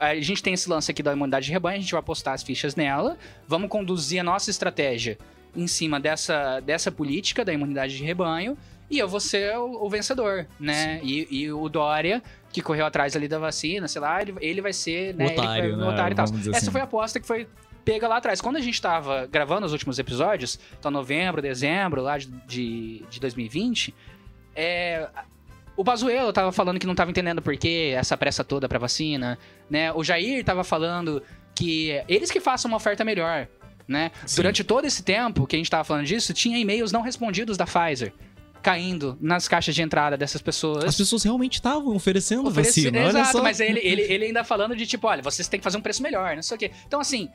a 0.00 0.14
gente 0.16 0.42
tem 0.42 0.54
esse 0.54 0.68
lance 0.68 0.90
aqui 0.90 1.02
da 1.02 1.12
imunidade 1.12 1.46
de 1.46 1.52
rebanho, 1.52 1.78
a 1.78 1.80
gente 1.80 1.92
vai 1.92 2.00
apostar 2.00 2.34
as 2.34 2.42
fichas 2.42 2.74
nela, 2.74 3.16
vamos 3.46 3.68
conduzir 3.68 4.20
a 4.20 4.24
nossa 4.24 4.50
estratégia 4.50 5.18
em 5.56 5.66
cima 5.66 6.00
dessa, 6.00 6.60
dessa 6.60 6.90
política 6.90 7.44
da 7.44 7.52
imunidade 7.52 7.96
de 7.96 8.02
rebanho. 8.04 8.56
E 8.90 8.98
eu 8.98 9.08
vou 9.08 9.20
ser 9.20 9.56
o, 9.56 9.84
o 9.84 9.88
vencedor, 9.88 10.46
né? 10.60 11.00
E, 11.02 11.26
e 11.30 11.52
o 11.52 11.68
Dória, 11.68 12.22
que 12.52 12.60
correu 12.60 12.84
atrás 12.84 13.16
ali 13.16 13.26
da 13.26 13.38
vacina, 13.38 13.88
sei 13.88 14.00
lá, 14.00 14.20
ele, 14.20 14.34
ele 14.40 14.60
vai 14.60 14.72
ser, 14.72 15.14
né? 15.14 15.26
ele 15.26 15.36
vai- 15.36 15.46
otário, 15.46 15.76
né? 15.76 15.88
otário 15.88 16.14
e 16.14 16.16
tal. 16.16 16.26
Dizer 16.26 16.50
Essa 16.50 16.58
assim. 16.58 16.70
foi 16.70 16.80
a 16.80 16.84
aposta 16.84 17.18
que 17.18 17.26
foi 17.26 17.48
pega 17.84 18.08
lá 18.08 18.16
atrás. 18.16 18.40
Quando 18.40 18.56
a 18.56 18.60
gente 18.60 18.80
tava 18.80 19.26
gravando 19.26 19.66
os 19.66 19.72
últimos 19.72 19.98
episódios, 19.98 20.58
então 20.78 20.90
novembro, 20.90 21.40
dezembro, 21.42 22.02
lá 22.02 22.18
de, 22.18 22.26
de, 22.46 23.04
de 23.10 23.20
2020, 23.20 23.94
é, 24.56 25.08
o 25.76 25.84
Pazuello 25.84 26.32
tava 26.32 26.52
falando 26.52 26.78
que 26.78 26.86
não 26.86 26.94
tava 26.94 27.10
entendendo 27.10 27.42
por 27.42 27.56
que 27.56 27.90
essa 27.90 28.16
pressa 28.16 28.44
toda 28.44 28.68
pra 28.68 28.78
vacina, 28.78 29.38
né? 29.68 29.92
O 29.92 30.04
Jair 30.04 30.44
tava 30.44 30.62
falando 30.62 31.22
que 31.54 32.02
eles 32.08 32.30
que 32.30 32.40
façam 32.40 32.70
uma 32.70 32.76
oferta 32.76 33.04
melhor, 33.04 33.48
né? 33.86 34.10
Sim. 34.26 34.36
Durante 34.36 34.62
todo 34.64 34.84
esse 34.84 35.02
tempo 35.02 35.46
que 35.46 35.56
a 35.56 35.58
gente 35.58 35.70
tava 35.70 35.84
falando 35.84 36.06
disso, 36.06 36.32
tinha 36.32 36.58
e-mails 36.58 36.92
não 36.92 37.02
respondidos 37.02 37.56
da 37.56 37.66
Pfizer 37.66 38.12
caindo 38.62 39.18
nas 39.20 39.46
caixas 39.46 39.74
de 39.74 39.82
entrada 39.82 40.16
dessas 40.16 40.40
pessoas. 40.40 40.84
As 40.84 40.96
pessoas 40.96 41.22
realmente 41.22 41.56
estavam 41.56 41.94
oferecendo 41.94 42.50
vacina. 42.50 42.98
Olha 42.98 43.08
Exato, 43.08 43.32
só. 43.32 43.42
mas 43.42 43.60
ele, 43.60 43.78
ele, 43.80 44.00
ele 44.10 44.24
ainda 44.24 44.42
falando 44.42 44.74
de 44.74 44.86
tipo, 44.86 45.06
olha, 45.06 45.22
vocês 45.22 45.46
têm 45.46 45.60
que 45.60 45.64
fazer 45.64 45.76
um 45.76 45.82
preço 45.82 46.02
melhor, 46.02 46.34
não 46.34 46.42
sei 46.42 46.56
o 46.56 46.58
quê. 46.58 46.70
Então, 46.86 46.98
assim, 46.98 47.28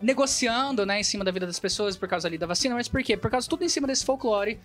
negociando, 0.00 0.86
né, 0.86 1.00
em 1.00 1.02
cima 1.02 1.24
da 1.24 1.32
vida 1.32 1.44
das 1.44 1.58
pessoas 1.58 1.96
por 1.96 2.08
causa 2.08 2.28
ali 2.28 2.38
da 2.38 2.46
vacina, 2.46 2.76
mas 2.76 2.86
por 2.86 3.02
quê? 3.02 3.16
Por 3.16 3.28
causa 3.28 3.48
tudo 3.48 3.64
em 3.64 3.68
cima 3.68 3.88
desse 3.88 4.04
folclore 4.04 4.60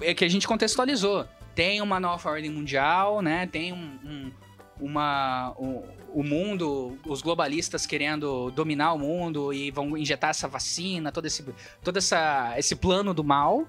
é, 0.00 0.14
que 0.14 0.24
a 0.24 0.28
gente 0.28 0.46
contextualizou. 0.46 1.26
Tem 1.54 1.80
uma 1.80 2.00
nova 2.00 2.30
ordem 2.30 2.50
mundial, 2.50 3.20
né? 3.22 3.46
Tem 3.46 3.72
um. 3.72 3.98
um- 4.04 4.32
uma, 4.80 5.52
o, 5.56 5.84
o 6.12 6.22
mundo, 6.24 6.98
os 7.06 7.22
globalistas 7.22 7.86
querendo 7.86 8.50
dominar 8.50 8.92
o 8.92 8.98
mundo 8.98 9.52
e 9.52 9.70
vão 9.70 9.96
injetar 9.96 10.30
essa 10.30 10.48
vacina, 10.48 11.12
todo 11.12 11.26
esse, 11.26 11.44
todo 11.80 11.96
essa, 11.96 12.52
esse 12.58 12.74
plano 12.74 13.14
do 13.14 13.22
mal. 13.22 13.68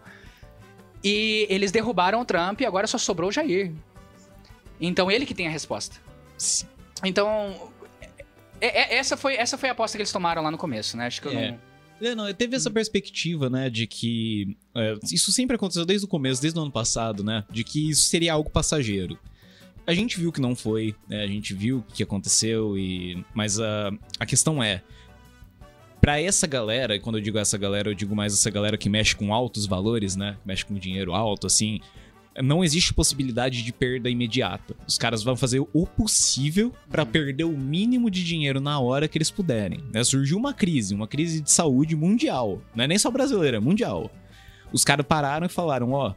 E 1.04 1.46
eles 1.48 1.72
derrubaram 1.72 2.22
o 2.22 2.26
Trump 2.26 2.60
e 2.62 2.66
agora 2.66 2.88
só 2.88 2.98
sobrou 2.98 3.30
o 3.30 3.32
Jair. 3.32 3.72
Então 4.82 5.12
ele 5.12 5.28
que 5.28 5.36
tem 5.36 5.46
a 5.48 5.52
resposta. 5.52 5.98
Então, 7.04 7.72
é- 8.60 8.96
é- 8.96 8.98
essa, 8.98 9.16
foi, 9.16 9.36
essa 9.36 9.60
foi 9.60 9.70
a 9.70 9.74
aposta 9.74 9.96
que 9.96 10.02
eles 10.02 10.12
tomaram 10.12 10.42
lá 10.42 10.50
no 10.50 10.58
começo, 10.58 10.98
né? 10.98 11.06
Acho 11.06 11.22
que 11.22 11.28
eu 11.28 11.32
É. 11.38 11.52
não. 11.52 11.60
É, 12.02 12.14
não, 12.14 12.32
teve 12.34 12.56
essa 12.56 12.70
perspectiva, 12.70 13.50
né, 13.50 13.70
de 13.70 13.88
que. 13.88 14.58
é, 14.76 14.98
isso 15.12 15.32
sempre 15.32 15.56
aconteceu 15.56 15.86
desde 15.86 16.06
o 16.06 16.10
começo, 16.10 16.42
desde 16.42 16.60
o 16.60 16.62
ano 16.62 16.72
passado, 16.72 17.24
né? 17.24 17.44
De 17.50 17.64
que 17.64 17.90
isso 17.90 18.04
seria 18.04 18.34
algo 18.34 18.50
passageiro. 18.50 19.18
A 19.88 19.94
gente 19.94 20.20
viu 20.20 20.32
que 20.32 20.42
não 20.42 20.56
foi, 20.56 20.96
né? 21.08 21.24
A 21.24 21.28
gente 21.28 21.54
viu 21.54 21.78
o 21.78 21.94
que 21.94 22.04
aconteceu, 22.04 22.78
e. 22.78 23.24
Mas 23.34 23.60
a, 23.60 23.92
a 24.20 24.26
questão 24.26 24.62
é. 24.64 24.82
Pra 26.02 26.20
essa 26.20 26.46
galera, 26.46 26.96
e 26.96 27.00
quando 27.00 27.18
eu 27.18 27.22
digo 27.22 27.38
essa 27.38 27.58
galera, 27.58 27.90
eu 27.90 27.96
digo 27.96 28.16
mais 28.16 28.34
essa 28.34 28.50
galera 28.50 28.78
que 28.78 28.90
mexe 28.90 29.16
com 29.16 29.34
altos 29.34 29.66
valores, 29.66 30.16
né? 30.16 30.38
Que 30.42 30.48
mexe 30.48 30.66
com 30.66 30.76
dinheiro 30.76 31.14
alto, 31.14 31.48
assim. 31.48 31.80
Não 32.44 32.64
existe 32.64 32.94
possibilidade 32.94 33.64
de 33.64 33.72
perda 33.72 34.10
imediata. 34.10 34.76
Os 34.88 34.98
caras 34.98 35.24
vão 35.24 35.36
fazer 35.38 35.62
o 35.74 35.88
possível 35.88 36.74
pra 36.90 37.04
Uhum. 37.04 37.10
perder 37.10 37.44
o 37.46 37.58
mínimo 37.58 38.10
de 38.12 38.24
dinheiro 38.24 38.60
na 38.60 38.80
hora 38.80 39.08
que 39.08 39.18
eles 39.18 39.32
puderem. 39.32 39.80
Né? 39.94 40.04
Surgiu 40.04 40.38
uma 40.38 40.54
crise, 40.54 40.94
uma 40.94 41.08
crise 41.08 41.40
de 41.42 41.50
saúde 41.52 41.96
mundial. 41.96 42.62
Não 42.76 42.84
é 42.84 42.88
nem 42.88 42.98
só 42.98 43.10
brasileira, 43.10 43.58
é 43.58 43.60
mundial. 43.60 44.12
Os 44.74 44.84
caras 44.84 45.06
pararam 45.06 45.46
e 45.46 45.50
falaram: 45.50 45.92
ó, 45.94 46.14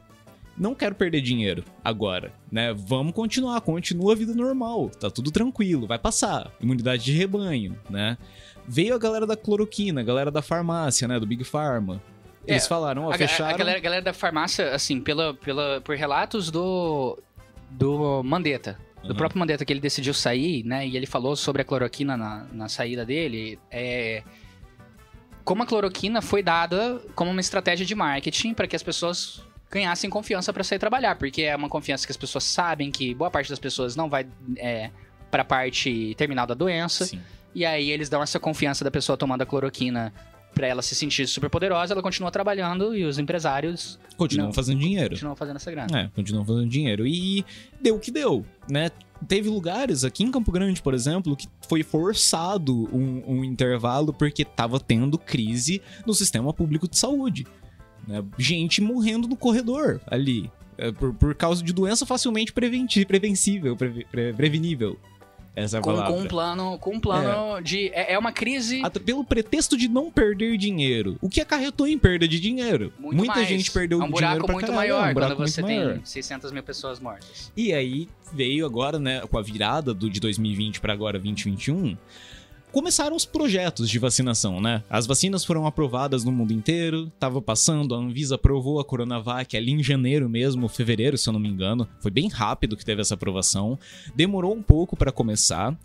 não 0.56 0.74
quero 0.74 0.96
perder 0.96 1.20
dinheiro 1.20 1.62
agora, 1.84 2.32
né? 2.50 2.74
Vamos 2.74 3.12
continuar, 3.12 3.60
continua 3.60 4.12
a 4.12 4.16
vida 4.16 4.34
normal, 4.34 4.88
tá 4.90 5.08
tudo 5.08 5.30
tranquilo, 5.30 5.86
vai 5.86 5.98
passar. 6.00 6.50
Imunidade 6.60 7.04
de 7.04 7.12
rebanho, 7.12 7.78
né? 7.88 8.18
Veio 8.66 8.94
a 8.94 8.98
galera 8.98 9.24
da 9.26 9.36
cloroquina, 9.36 10.00
a 10.00 10.04
galera 10.04 10.30
da 10.32 10.42
farmácia, 10.42 11.06
né? 11.06 11.20
Do 11.20 11.26
Big 11.26 11.44
Pharma. 11.44 12.02
Eles 12.48 12.64
É, 12.64 12.68
falaram, 12.68 13.04
ó, 13.04 13.10
a, 13.12 13.18
fecharam. 13.18 13.54
a 13.54 13.56
galera, 13.56 13.78
a 13.78 13.80
galera 13.82 14.02
da 14.02 14.12
farmácia, 14.12 14.74
assim, 14.74 15.00
pela, 15.00 15.34
pela, 15.34 15.80
por 15.82 15.94
relatos 15.96 16.50
do, 16.50 17.18
do 17.70 18.22
Mandetta, 18.24 18.78
do 19.02 19.10
Uhum. 19.10 19.16
próprio 19.16 19.38
Mandetta, 19.38 19.64
que 19.64 19.72
ele 19.72 19.80
decidiu 19.80 20.14
sair, 20.14 20.64
né? 20.64 20.86
E 20.86 20.96
ele 20.96 21.06
falou 21.06 21.36
sobre 21.36 21.62
a 21.62 21.64
cloroquina 21.64 22.16
na, 22.16 22.46
na 22.52 22.68
saída 22.68 23.04
dele. 23.04 23.58
É, 23.70 24.22
como 25.44 25.62
a 25.62 25.66
cloroquina 25.66 26.20
foi 26.22 26.42
dada 26.42 27.00
como 27.14 27.30
uma 27.30 27.40
estratégia 27.40 27.84
de 27.86 27.94
marketing 27.94 28.54
para 28.54 28.66
que 28.66 28.74
as 28.76 28.82
pessoas 28.82 29.42
ganhassem 29.70 30.08
confiança 30.08 30.52
para 30.52 30.64
sair 30.64 30.78
trabalhar, 30.78 31.16
porque 31.16 31.42
é 31.42 31.54
uma 31.54 31.68
confiança 31.68 32.06
que 32.06 32.10
as 32.12 32.16
pessoas 32.16 32.44
sabem 32.44 32.90
que 32.90 33.14
boa 33.14 33.30
parte 33.30 33.50
das 33.50 33.58
pessoas 33.58 33.94
não 33.94 34.08
vai 34.08 34.26
é, 34.56 34.90
para 35.30 35.42
a 35.42 35.44
parte 35.44 36.14
terminal 36.16 36.46
da 36.46 36.54
doença. 36.54 37.04
Sim. 37.04 37.20
E 37.54 37.64
aí 37.66 37.90
eles 37.90 38.08
dão 38.08 38.22
essa 38.22 38.38
confiança 38.40 38.82
da 38.84 38.90
pessoa 38.90 39.16
tomando 39.16 39.42
a 39.42 39.46
cloroquina 39.46 40.12
pra 40.54 40.66
ela 40.66 40.82
se 40.82 40.94
sentir 40.94 41.26
super 41.28 41.48
poderosa, 41.48 41.94
ela 41.94 42.02
continua 42.02 42.30
trabalhando 42.30 42.94
e 42.94 43.04
os 43.04 43.18
empresários 43.18 43.98
Continuam 44.16 44.48
Não. 44.48 44.52
fazendo 44.52 44.80
dinheiro. 44.80 45.10
continuam 45.10 45.36
fazendo 45.36 45.56
essa 45.56 45.70
grana. 45.70 46.00
É, 46.00 46.08
continuam 46.14 46.44
fazendo 46.44 46.68
dinheiro. 46.68 47.06
E 47.06 47.44
deu 47.80 47.94
o 47.96 48.00
que 48.00 48.10
deu, 48.10 48.44
né? 48.68 48.90
Teve 49.28 49.48
lugares 49.48 50.02
aqui 50.04 50.24
em 50.24 50.30
Campo 50.30 50.50
Grande, 50.52 50.80
por 50.82 50.94
exemplo, 50.94 51.36
que 51.36 51.46
foi 51.68 51.82
forçado 51.84 52.88
um, 52.94 53.22
um 53.26 53.44
intervalo 53.44 54.12
porque 54.12 54.44
tava 54.44 54.78
tendo 54.80 55.16
crise 55.18 55.80
no 56.06 56.12
sistema 56.14 56.52
público 56.52 56.88
de 56.88 56.98
saúde. 56.98 57.46
né? 58.06 58.24
Gente 58.36 58.80
morrendo 58.80 59.28
no 59.28 59.36
corredor 59.36 60.00
ali. 60.06 60.50
é, 60.76 60.90
por, 60.92 61.12
por 61.14 61.34
causa 61.34 61.62
de 61.62 61.72
doença 61.72 62.04
facilmente 62.06 62.52
prevencível, 62.52 63.76
preve- 63.76 64.04
pre- 64.10 64.32
prevenível. 64.32 64.98
Essa 65.58 65.76
é 65.76 65.80
a 65.80 65.82
Com, 65.82 65.90
palavra. 65.92 66.12
com 66.14 66.20
um 66.20 66.26
plano, 66.26 66.78
com 66.78 66.94
um 66.94 67.00
plano 67.00 67.60
de. 67.62 67.88
É, 67.92 68.12
é 68.14 68.18
uma 68.18 68.32
crise. 68.32 68.80
Até 68.84 69.00
pelo 69.00 69.24
pretexto 69.24 69.76
de 69.76 69.88
não 69.88 70.10
perder 70.10 70.56
dinheiro. 70.56 71.16
O 71.20 71.28
que 71.28 71.40
acarretou 71.40 71.86
em 71.86 71.98
perda 71.98 72.28
de 72.28 72.38
dinheiro. 72.38 72.92
Muito 72.98 73.16
Muita 73.16 73.34
mais. 73.36 73.48
gente 73.48 73.70
perdeu 73.70 74.00
é 74.00 74.04
um 74.04 74.10
buraco 74.10 74.20
dinheiro 74.26 74.44
pra 74.44 74.54
muito 74.54 74.72
maior 74.72 75.06
é 75.06 75.10
um 75.10 75.14
buraco 75.14 75.36
quando 75.36 75.48
você 75.48 75.62
muito 75.62 75.74
maior. 75.76 75.94
tem 75.94 76.04
600 76.04 76.52
mil 76.52 76.62
pessoas 76.62 77.00
mortas. 77.00 77.52
E 77.56 77.72
aí 77.72 78.08
veio 78.32 78.64
agora, 78.66 78.98
né, 78.98 79.20
com 79.26 79.38
a 79.38 79.42
virada 79.42 79.92
do, 79.94 80.08
de 80.08 80.20
2020 80.20 80.80
para 80.80 80.92
agora 80.92 81.18
2021, 81.18 81.96
começaram 82.72 83.16
os 83.16 83.24
projetos 83.24 83.88
de 83.88 83.98
vacinação, 83.98 84.60
né? 84.60 84.82
As 84.88 85.06
vacinas 85.06 85.44
foram 85.44 85.66
aprovadas 85.66 86.24
no 86.24 86.32
mundo 86.32 86.52
inteiro, 86.52 87.10
tava 87.18 87.40
passando, 87.40 87.94
a 87.94 87.98
Anvisa 87.98 88.34
aprovou 88.34 88.80
a 88.80 88.84
Coronavac 88.84 89.56
ali 89.56 89.72
em 89.72 89.82
janeiro 89.82 90.28
mesmo, 90.28 90.68
fevereiro, 90.68 91.16
se 91.18 91.28
eu 91.28 91.32
não 91.32 91.40
me 91.40 91.48
engano. 91.48 91.88
Foi 92.00 92.10
bem 92.10 92.28
rápido 92.28 92.76
que 92.76 92.84
teve 92.84 93.00
essa 93.00 93.14
aprovação. 93.14 93.78
Demorou 94.14 94.54
um 94.54 94.62
pouco 94.62 94.96
para 94.96 95.12
começar. 95.12 95.76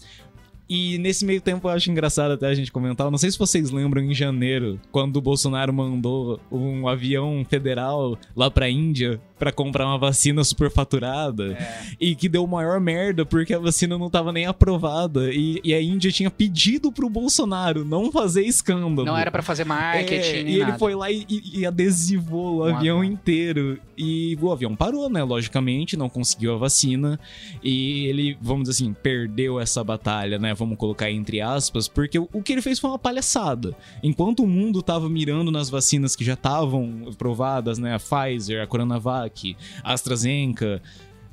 E 0.69 0.97
nesse 0.97 1.26
meio 1.26 1.41
tempo 1.41 1.67
eu 1.67 1.71
acho 1.71 1.91
engraçado 1.91 2.32
até 2.32 2.47
a 2.47 2.54
gente 2.54 2.71
comentar. 2.71 3.06
eu 3.06 3.12
Não 3.12 3.17
sei 3.17 3.30
se 3.30 3.38
vocês 3.38 3.69
lembram 3.69 4.02
em 4.02 4.13
janeiro, 4.13 4.80
quando 4.91 5.17
o 5.17 5.21
Bolsonaro 5.21 5.73
mandou 5.73 6.39
um 6.52 6.88
avião 6.88 7.45
federal 7.47 8.17
lá 8.36 8.49
pra 8.49 8.69
Índia 8.69 9.19
pra 9.38 9.52
comprar 9.52 9.86
uma 9.86 9.97
vacina 9.97 10.41
superfaturada 10.43 11.54
É. 11.54 11.82
e 11.99 12.15
que 12.15 12.30
deu 12.30 12.47
maior 12.47 12.80
merda 12.80 13.26
porque 13.26 13.54
a 13.54 13.60
vacina 13.60 13.97
não 13.97 14.10
tava 14.10 14.32
nem 14.32 14.45
aprovada 14.45 15.34
e, 15.34 15.60
e 15.65 15.73
a 15.73 15.82
Índia 15.82 16.12
tinha 16.12 16.32
pedido 16.32 16.91
pro 16.93 17.10
Bolsonaro 17.10 17.84
não 17.84 18.10
fazer 18.12 18.43
escândalo. 18.43 19.06
Não 19.06 19.17
era 19.17 19.30
pra 19.30 19.41
fazer 19.41 19.65
marketing, 19.65 20.15
É, 20.15 20.41
e 20.43 20.54
ele 20.56 20.60
nada. 20.65 20.80
foi 20.80 20.95
lá 20.95 21.12
e, 21.12 21.26
e- 21.30 21.60
e 21.60 21.65
adesivou 21.65 22.56
o 22.56 22.60
Um 22.60 22.63
avião 22.76 22.99
avião. 22.99 23.04
inteiro. 23.04 23.78
E 23.97 24.38
o 24.41 24.52
avião 24.52 24.76
parou, 24.76 25.10
né? 25.10 25.23
Logicamente, 25.23 25.95
não 25.97 26.10
conseguiu 26.10 26.56
a 26.56 26.58
vacina. 26.58 27.19
E 27.62 28.06
ele, 28.08 28.38
vamos 28.41 28.67
dizer 28.69 28.84
assim, 28.84 28.93
perdeu 28.93 29.60
essa 29.60 29.84
batalha, 29.84 30.39
né? 30.39 30.52
Vamos 30.53 30.77
colocar 30.77 31.09
entre 31.11 31.41
aspas, 31.41 31.87
porque 31.87 32.19
o, 32.19 32.41
que 32.41 32.53
ele 32.53 32.61
fez 32.61 32.79
foi 32.79 32.89
uma 32.89 32.99
palhaçada. 32.99 33.75
Enquanto 34.01 34.43
o 34.43 34.47
mundo 34.47 34.81
tava 34.81 35.09
mirando 35.09 35.51
nas 35.51 35.69
vacinas 35.69 36.15
que 36.15 36.23
já 36.23 36.33
estavam 36.33 37.07
aprovadas, 37.11 37.77
né? 37.77 37.95
A 37.95 37.99
Pfizer, 37.99 38.61
a 38.61 38.67
Coronavac, 38.67 39.55
a 39.83 39.93
AstraZeneca. 39.93 40.81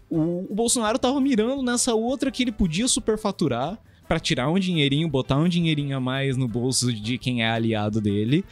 O, 0.08 0.46
o 0.50 0.54
Bolsonaro 0.54 0.98
tava 0.98 1.20
mirando 1.20 1.62
nessa 1.62 1.94
outra 1.94 2.30
que 2.30 2.42
ele 2.42 2.52
podia 2.52 2.88
superfaturar 2.88 3.78
pra 4.08 4.18
tirar 4.18 4.50
um 4.50 4.58
dinheirinho, 4.58 5.08
botar 5.08 5.36
um 5.36 5.48
dinheirinho 5.48 5.96
a 5.96 6.00
mais 6.00 6.36
no 6.36 6.48
bolso 6.48 6.92
de 6.92 7.16
quem 7.16 7.44
é 7.44 7.50
aliado 7.50 8.00
dele. 8.00 8.44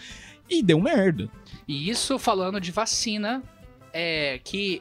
E 0.49 0.63
deu 0.63 0.81
merda. 0.81 1.29
E 1.67 1.91
isso 1.91 2.19
falando 2.19 2.61
de 2.61 2.71
vacina, 2.71 3.43
é, 3.93 4.39
que 4.43 4.81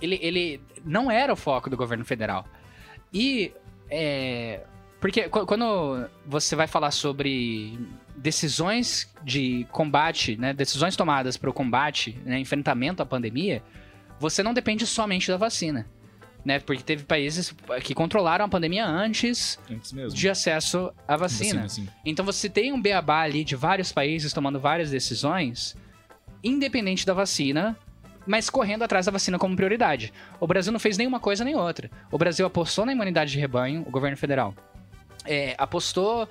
ele, 0.00 0.18
ele 0.22 0.60
não 0.84 1.10
era 1.10 1.32
o 1.32 1.36
foco 1.36 1.68
do 1.68 1.76
governo 1.76 2.04
federal. 2.04 2.46
E. 3.12 3.52
É, 3.88 4.64
porque 5.06 5.28
qu- 5.28 5.46
quando 5.46 6.08
você 6.26 6.56
vai 6.56 6.66
falar 6.66 6.90
sobre 6.90 7.78
decisões 8.16 9.08
de 9.22 9.64
combate, 9.70 10.36
né, 10.36 10.52
decisões 10.52 10.96
tomadas 10.96 11.36
para 11.36 11.48
o 11.48 11.52
combate, 11.52 12.18
né, 12.24 12.40
enfrentamento 12.40 13.02
à 13.02 13.06
pandemia, 13.06 13.62
você 14.18 14.42
não 14.42 14.52
depende 14.52 14.84
somente 14.84 15.28
da 15.30 15.36
vacina. 15.36 15.86
Né? 16.44 16.58
Porque 16.60 16.82
teve 16.82 17.04
países 17.04 17.54
que 17.82 17.94
controlaram 17.94 18.44
a 18.44 18.48
pandemia 18.48 18.84
antes, 18.84 19.58
Antes 19.70 19.92
mesmo. 19.92 20.16
de 20.18 20.28
acesso 20.28 20.92
à 21.06 21.16
vacina. 21.16 21.62
Vacina. 21.62 21.88
Então 22.04 22.24
você 22.24 22.48
tem 22.48 22.72
um 22.72 22.80
beabá 22.82 23.20
ali 23.22 23.44
de 23.44 23.54
vários 23.56 23.92
países 23.92 24.32
tomando 24.32 24.58
várias 24.58 24.90
decisões, 24.90 25.76
independente 26.42 27.04
da 27.06 27.14
vacina, 27.14 27.76
mas 28.26 28.50
correndo 28.50 28.82
atrás 28.82 29.06
da 29.06 29.12
vacina 29.12 29.38
como 29.38 29.54
prioridade. 29.56 30.12
O 30.40 30.46
Brasil 30.48 30.72
não 30.72 30.80
fez 30.80 30.96
nenhuma 30.98 31.20
coisa 31.20 31.44
nem 31.44 31.54
outra. 31.54 31.88
O 32.10 32.18
Brasil 32.18 32.44
apostou 32.46 32.84
na 32.86 32.92
imunidade 32.92 33.30
de 33.32 33.38
rebanho, 33.38 33.82
o 33.86 33.90
governo 33.90 34.16
federal. 34.16 34.52
É, 35.26 35.54
apostou 35.58 36.28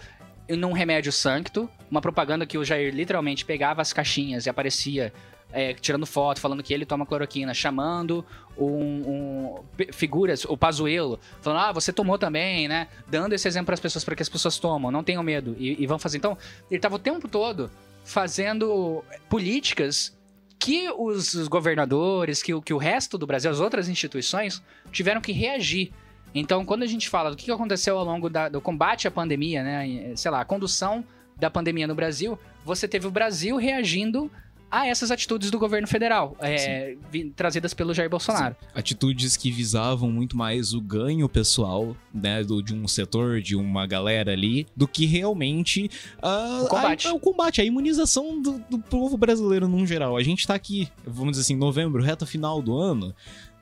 num 0.49 0.73
remédio 0.73 1.11
sancto, 1.11 1.69
uma 1.89 2.01
propaganda 2.01 2.45
que 2.45 2.57
o 2.57 2.63
Jair 2.63 2.93
literalmente 2.93 3.43
pegava 3.43 3.81
as 3.81 3.91
caixinhas 3.91 4.45
e 4.45 4.49
aparecia 4.49 5.11
é, 5.51 5.73
tirando 5.73 6.05
foto, 6.05 6.39
falando 6.39 6.61
que 6.61 6.73
ele 6.73 6.85
toma 6.85 7.05
cloroquina, 7.05 7.53
chamando 7.53 8.25
um, 8.57 8.67
um- 8.67 9.65
figuras, 9.93 10.43
o 10.45 10.57
Pazuello, 10.57 11.19
falando, 11.41 11.59
ah, 11.59 11.71
você 11.71 11.93
tomou 11.93 12.17
também, 12.17 12.67
né? 12.67 12.87
Dando 13.07 13.33
esse 13.33 13.47
exemplo 13.47 13.67
para 13.67 13.75
as 13.75 13.79
pessoas, 13.79 14.03
para 14.03 14.15
que 14.15 14.21
as 14.21 14.29
pessoas 14.29 14.59
tomam, 14.59 14.91
não 14.91 15.03
tenham 15.03 15.23
medo 15.23 15.55
e, 15.57 15.81
e 15.81 15.87
vão 15.87 15.97
fazer. 15.97 16.17
Então, 16.17 16.37
ele 16.69 16.77
estava 16.77 16.95
o 16.95 16.99
tempo 16.99 17.27
todo 17.27 17.71
fazendo 18.03 19.03
políticas 19.29 20.15
que 20.59 20.89
os 20.89 21.47
governadores, 21.47 22.41
que, 22.43 22.59
que 22.61 22.73
o 22.73 22.77
resto 22.77 23.17
do 23.17 23.25
Brasil, 23.25 23.49
as 23.49 23.59
outras 23.59 23.87
instituições, 23.87 24.61
tiveram 24.91 25.21
que 25.21 25.31
reagir. 25.31 25.91
Então, 26.35 26.65
quando 26.65 26.83
a 26.83 26.87
gente 26.87 27.07
fala 27.09 27.31
do 27.31 27.37
que 27.37 27.49
aconteceu 27.49 27.97
ao 27.97 28.03
longo 28.05 28.29
da- 28.29 28.49
do 28.49 28.59
combate 28.59 29.07
à 29.07 29.11
pandemia, 29.11 29.63
né? 29.63 29.87
e, 29.87 30.17
Sei 30.17 30.29
lá, 30.29 30.41
a 30.41 30.45
condução 30.45 31.03
da 31.37 31.49
pandemia 31.49 31.87
no 31.87 31.95
Brasil, 31.95 32.37
você 32.65 32.87
teve 32.87 33.07
o 33.07 33.11
Brasil 33.11 33.55
reagindo 33.57 34.29
a 34.69 34.87
essas 34.87 35.09
atitudes 35.11 35.49
do 35.51 35.57
governo 35.59 35.87
federal, 35.87 36.35
é, 36.39 36.97
trazidas 37.35 37.73
pelo 37.73 37.93
Jair 37.93 38.09
Bolsonaro. 38.09 38.55
Atitudes 38.73 39.37
que 39.37 39.49
visavam 39.49 40.11
muito 40.11 40.35
mais 40.35 40.73
o 40.73 40.81
ganho 40.81 41.29
pessoal, 41.29 41.95
né, 42.13 42.43
do, 42.43 42.61
de 42.61 42.73
um 42.73 42.85
setor, 42.87 43.39
de 43.41 43.55
uma 43.55 43.85
galera 43.87 44.33
ali, 44.33 44.67
do 44.75 44.85
que 44.87 45.05
realmente 45.05 45.89
ah, 46.21 46.61
O 46.63 46.67
combate. 46.67 47.07
A, 47.07 47.13
o 47.13 47.19
combate, 47.19 47.61
a 47.61 47.63
imunização 47.63 48.41
do, 48.41 48.59
do 48.69 48.79
povo 48.79 49.15
brasileiro 49.15 49.67
num 49.67 49.85
geral. 49.85 50.17
A 50.17 50.23
gente 50.23 50.45
tá 50.45 50.55
aqui, 50.55 50.89
vamos 51.05 51.31
dizer 51.33 51.43
assim, 51.43 51.55
novembro, 51.55 52.03
reta 52.03 52.25
final 52.25 52.61
do 52.61 52.77
ano. 52.77 53.15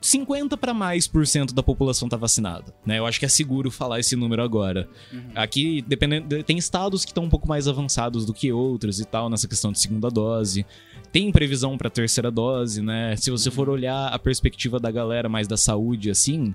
50 0.04 0.58
para 0.58 0.74
mais 0.74 1.06
por 1.08 1.26
cento 1.26 1.54
da 1.54 1.62
população 1.62 2.10
tá 2.10 2.16
vacinada, 2.18 2.74
né? 2.84 2.98
Eu 2.98 3.06
acho 3.06 3.18
que 3.18 3.24
é 3.24 3.28
seguro 3.28 3.70
falar 3.70 4.00
esse 4.00 4.14
número 4.14 4.42
agora. 4.42 4.86
Aqui, 5.34 5.82
dependendo, 5.86 6.42
tem 6.42 6.58
estados 6.58 7.06
que 7.06 7.10
estão 7.10 7.24
um 7.24 7.30
pouco 7.30 7.48
mais 7.48 7.66
avançados 7.66 8.26
do 8.26 8.34
que 8.34 8.52
outros 8.52 9.00
e 9.00 9.06
tal 9.06 9.30
nessa 9.30 9.48
questão 9.48 9.72
de 9.72 9.80
segunda 9.80 10.10
dose. 10.10 10.66
Tem 11.10 11.32
previsão 11.32 11.78
para 11.78 11.88
terceira 11.88 12.30
dose, 12.30 12.82
né? 12.82 13.16
Se 13.16 13.30
você 13.30 13.50
for 13.50 13.70
olhar 13.70 14.08
a 14.08 14.18
perspectiva 14.18 14.78
da 14.78 14.90
galera 14.90 15.26
mais 15.26 15.48
da 15.48 15.56
saúde, 15.56 16.10
assim, 16.10 16.54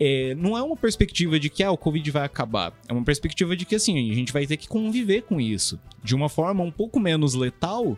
é, 0.00 0.34
não 0.34 0.56
é 0.56 0.62
uma 0.62 0.76
perspectiva 0.76 1.38
de 1.38 1.50
que 1.50 1.62
ah, 1.62 1.70
o 1.70 1.76
Covid 1.76 2.10
vai 2.10 2.24
acabar. 2.24 2.72
É 2.88 2.94
uma 2.94 3.04
perspectiva 3.04 3.54
de 3.54 3.66
que 3.66 3.74
assim 3.74 4.10
a 4.10 4.14
gente 4.14 4.32
vai 4.32 4.46
ter 4.46 4.56
que 4.56 4.68
conviver 4.68 5.22
com 5.22 5.38
isso 5.38 5.78
de 6.02 6.14
uma 6.14 6.30
forma 6.30 6.64
um 6.64 6.70
pouco 6.70 6.98
menos 6.98 7.34
letal, 7.34 7.94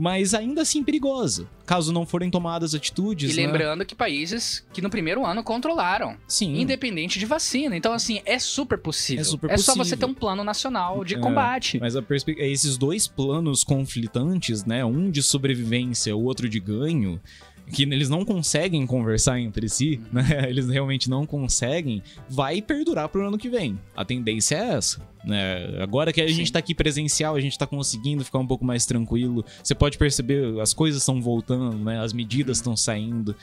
mas 0.00 0.32
ainda 0.32 0.62
assim 0.62 0.84
perigosa, 0.84 1.48
caso 1.66 1.92
não 1.92 2.06
forem 2.06 2.30
tomadas 2.30 2.72
atitudes. 2.72 3.34
E 3.34 3.40
né? 3.40 3.46
lembrando 3.48 3.84
que 3.84 3.96
países 3.96 4.64
que 4.72 4.80
no 4.80 4.88
primeiro 4.88 5.26
ano 5.26 5.42
controlaram, 5.42 6.16
sim, 6.28 6.60
independente 6.60 7.18
de 7.18 7.26
vacina. 7.26 7.76
Então, 7.76 7.92
assim, 7.92 8.20
é 8.24 8.38
super 8.38 8.78
possível. 8.78 9.22
É 9.22 9.24
super 9.24 9.58
só 9.58 9.72
você 9.72 9.78
possível. 9.78 9.98
ter 9.98 10.04
um 10.06 10.14
plano 10.14 10.44
nacional 10.44 11.04
de 11.04 11.16
É. 11.16 11.18
combate. 11.18 11.80
Mas 11.80 11.96
a 11.96 12.00
perspe- 12.02 12.36
é 12.38 12.48
esses 12.48 12.78
dois 12.78 13.08
planos 13.08 13.64
conflitantes, 13.64 14.64
né? 14.64 14.84
Um 14.84 15.10
de 15.10 15.20
sobrevivência, 15.20 16.14
o 16.16 16.22
outro 16.22 16.48
de 16.48 16.60
ganho, 16.60 17.20
que 17.68 17.82
eles 17.84 18.08
não 18.08 18.24
conseguem 18.24 18.86
conversar 18.86 19.38
entre 19.38 19.68
si, 19.68 20.00
Uhum. 20.06 20.08
né? 20.22 20.22
Eles 20.48 20.68
realmente 20.68 21.08
não 21.10 21.24
conseguem, 21.26 22.02
vai 22.28 22.60
perdurar 22.62 23.08
pro 23.08 23.26
ano 23.26 23.36
que 23.38 23.48
vem. 23.48 23.78
A 23.96 24.04
tendência 24.04 24.56
é 24.56 24.74
essa. 24.74 25.00
Né? 25.24 25.80
Agora 25.82 26.12
que 26.12 26.20
a 26.22 26.26
Sim. 26.28 26.34
gente 26.34 26.52
tá 26.52 26.58
aqui 26.58 26.74
presencial, 26.74 27.34
a 27.36 27.40
gente 27.40 27.58
tá 27.58 27.66
conseguindo 27.66 28.24
ficar 28.24 28.38
um 28.38 28.46
pouco 28.46 28.64
mais 28.64 28.86
tranquilo. 28.86 29.44
Você 29.62 29.74
pode 29.74 29.98
perceber, 29.98 30.58
as 30.60 30.72
coisas 30.72 31.02
estão 31.02 31.20
voltando, 31.20 31.76
né? 31.84 32.00
As 32.00 32.12
medidas 32.12 32.58
Uhum. 32.58 32.60
estão 32.60 32.76
saindo. 32.76 33.36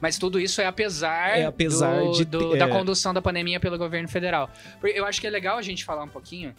Mas 0.00 0.18
tudo 0.18 0.38
isso 0.38 0.60
é 0.60 0.66
apesar, 0.66 1.38
É 1.38 1.44
apesar 1.46 2.00
do- 2.02 2.12
de 2.12 2.24
do- 2.24 2.50
ter- 2.50 2.58
da 2.58 2.66
é. 2.66 2.68
condução 2.68 3.14
da 3.14 3.22
pandemia 3.22 3.58
pelo 3.58 3.78
governo 3.78 4.08
federal. 4.08 4.50
Eu 4.82 5.06
acho 5.06 5.20
que 5.20 5.26
é 5.26 5.30
legal 5.30 5.56
a 5.56 5.62
gente 5.62 5.84
falar 5.84 6.04
um 6.04 6.08
pouquinho 6.08 6.54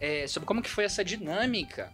é, 0.00 0.26
sobre 0.26 0.46
como 0.46 0.60
que 0.62 0.68
foi 0.70 0.84
essa 0.84 1.04
dinâmica. 1.04 1.90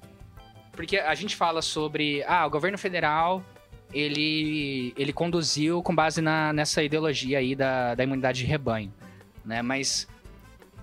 Porque 0.72 0.96
a 0.98 1.14
gente 1.14 1.36
fala 1.36 1.62
sobre, 1.62 2.22
ah, 2.24 2.46
o 2.46 2.50
governo 2.50 2.76
federal, 2.78 3.44
ele, 3.92 4.92
ele 4.96 5.12
conduziu 5.12 5.82
com 5.82 5.94
base 5.94 6.20
na, 6.20 6.52
nessa 6.52 6.82
ideologia 6.82 7.38
aí 7.38 7.54
da, 7.54 7.94
da 7.94 8.04
imunidade 8.04 8.40
de 8.40 8.46
rebanho, 8.46 8.92
né? 9.44 9.62
Mas 9.62 10.06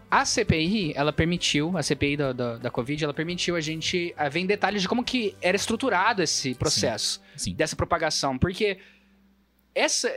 a 0.10 0.24
CPI, 0.24 0.94
ela 0.96 1.12
permitiu, 1.12 1.78
a 1.78 1.84
CPI 1.84 2.18
da, 2.18 2.34
da, 2.34 2.58
da 2.58 2.72
Covid, 2.72 3.04
ela 3.04 3.14
permitiu 3.14 3.56
a 3.56 3.62
gente 3.62 4.16
ver 4.32 4.40
em 4.40 4.46
detalhes 4.46 4.82
de 4.82 4.88
como 4.88 5.04
que 5.04 5.36
era 5.42 5.56
estruturado 5.56 6.24
esse 6.24 6.56
processo 6.56 7.22
Sim. 7.36 7.54
dessa 7.54 7.76
propagação. 7.76 8.38
Porque 8.38 8.80
essa. 9.76 10.12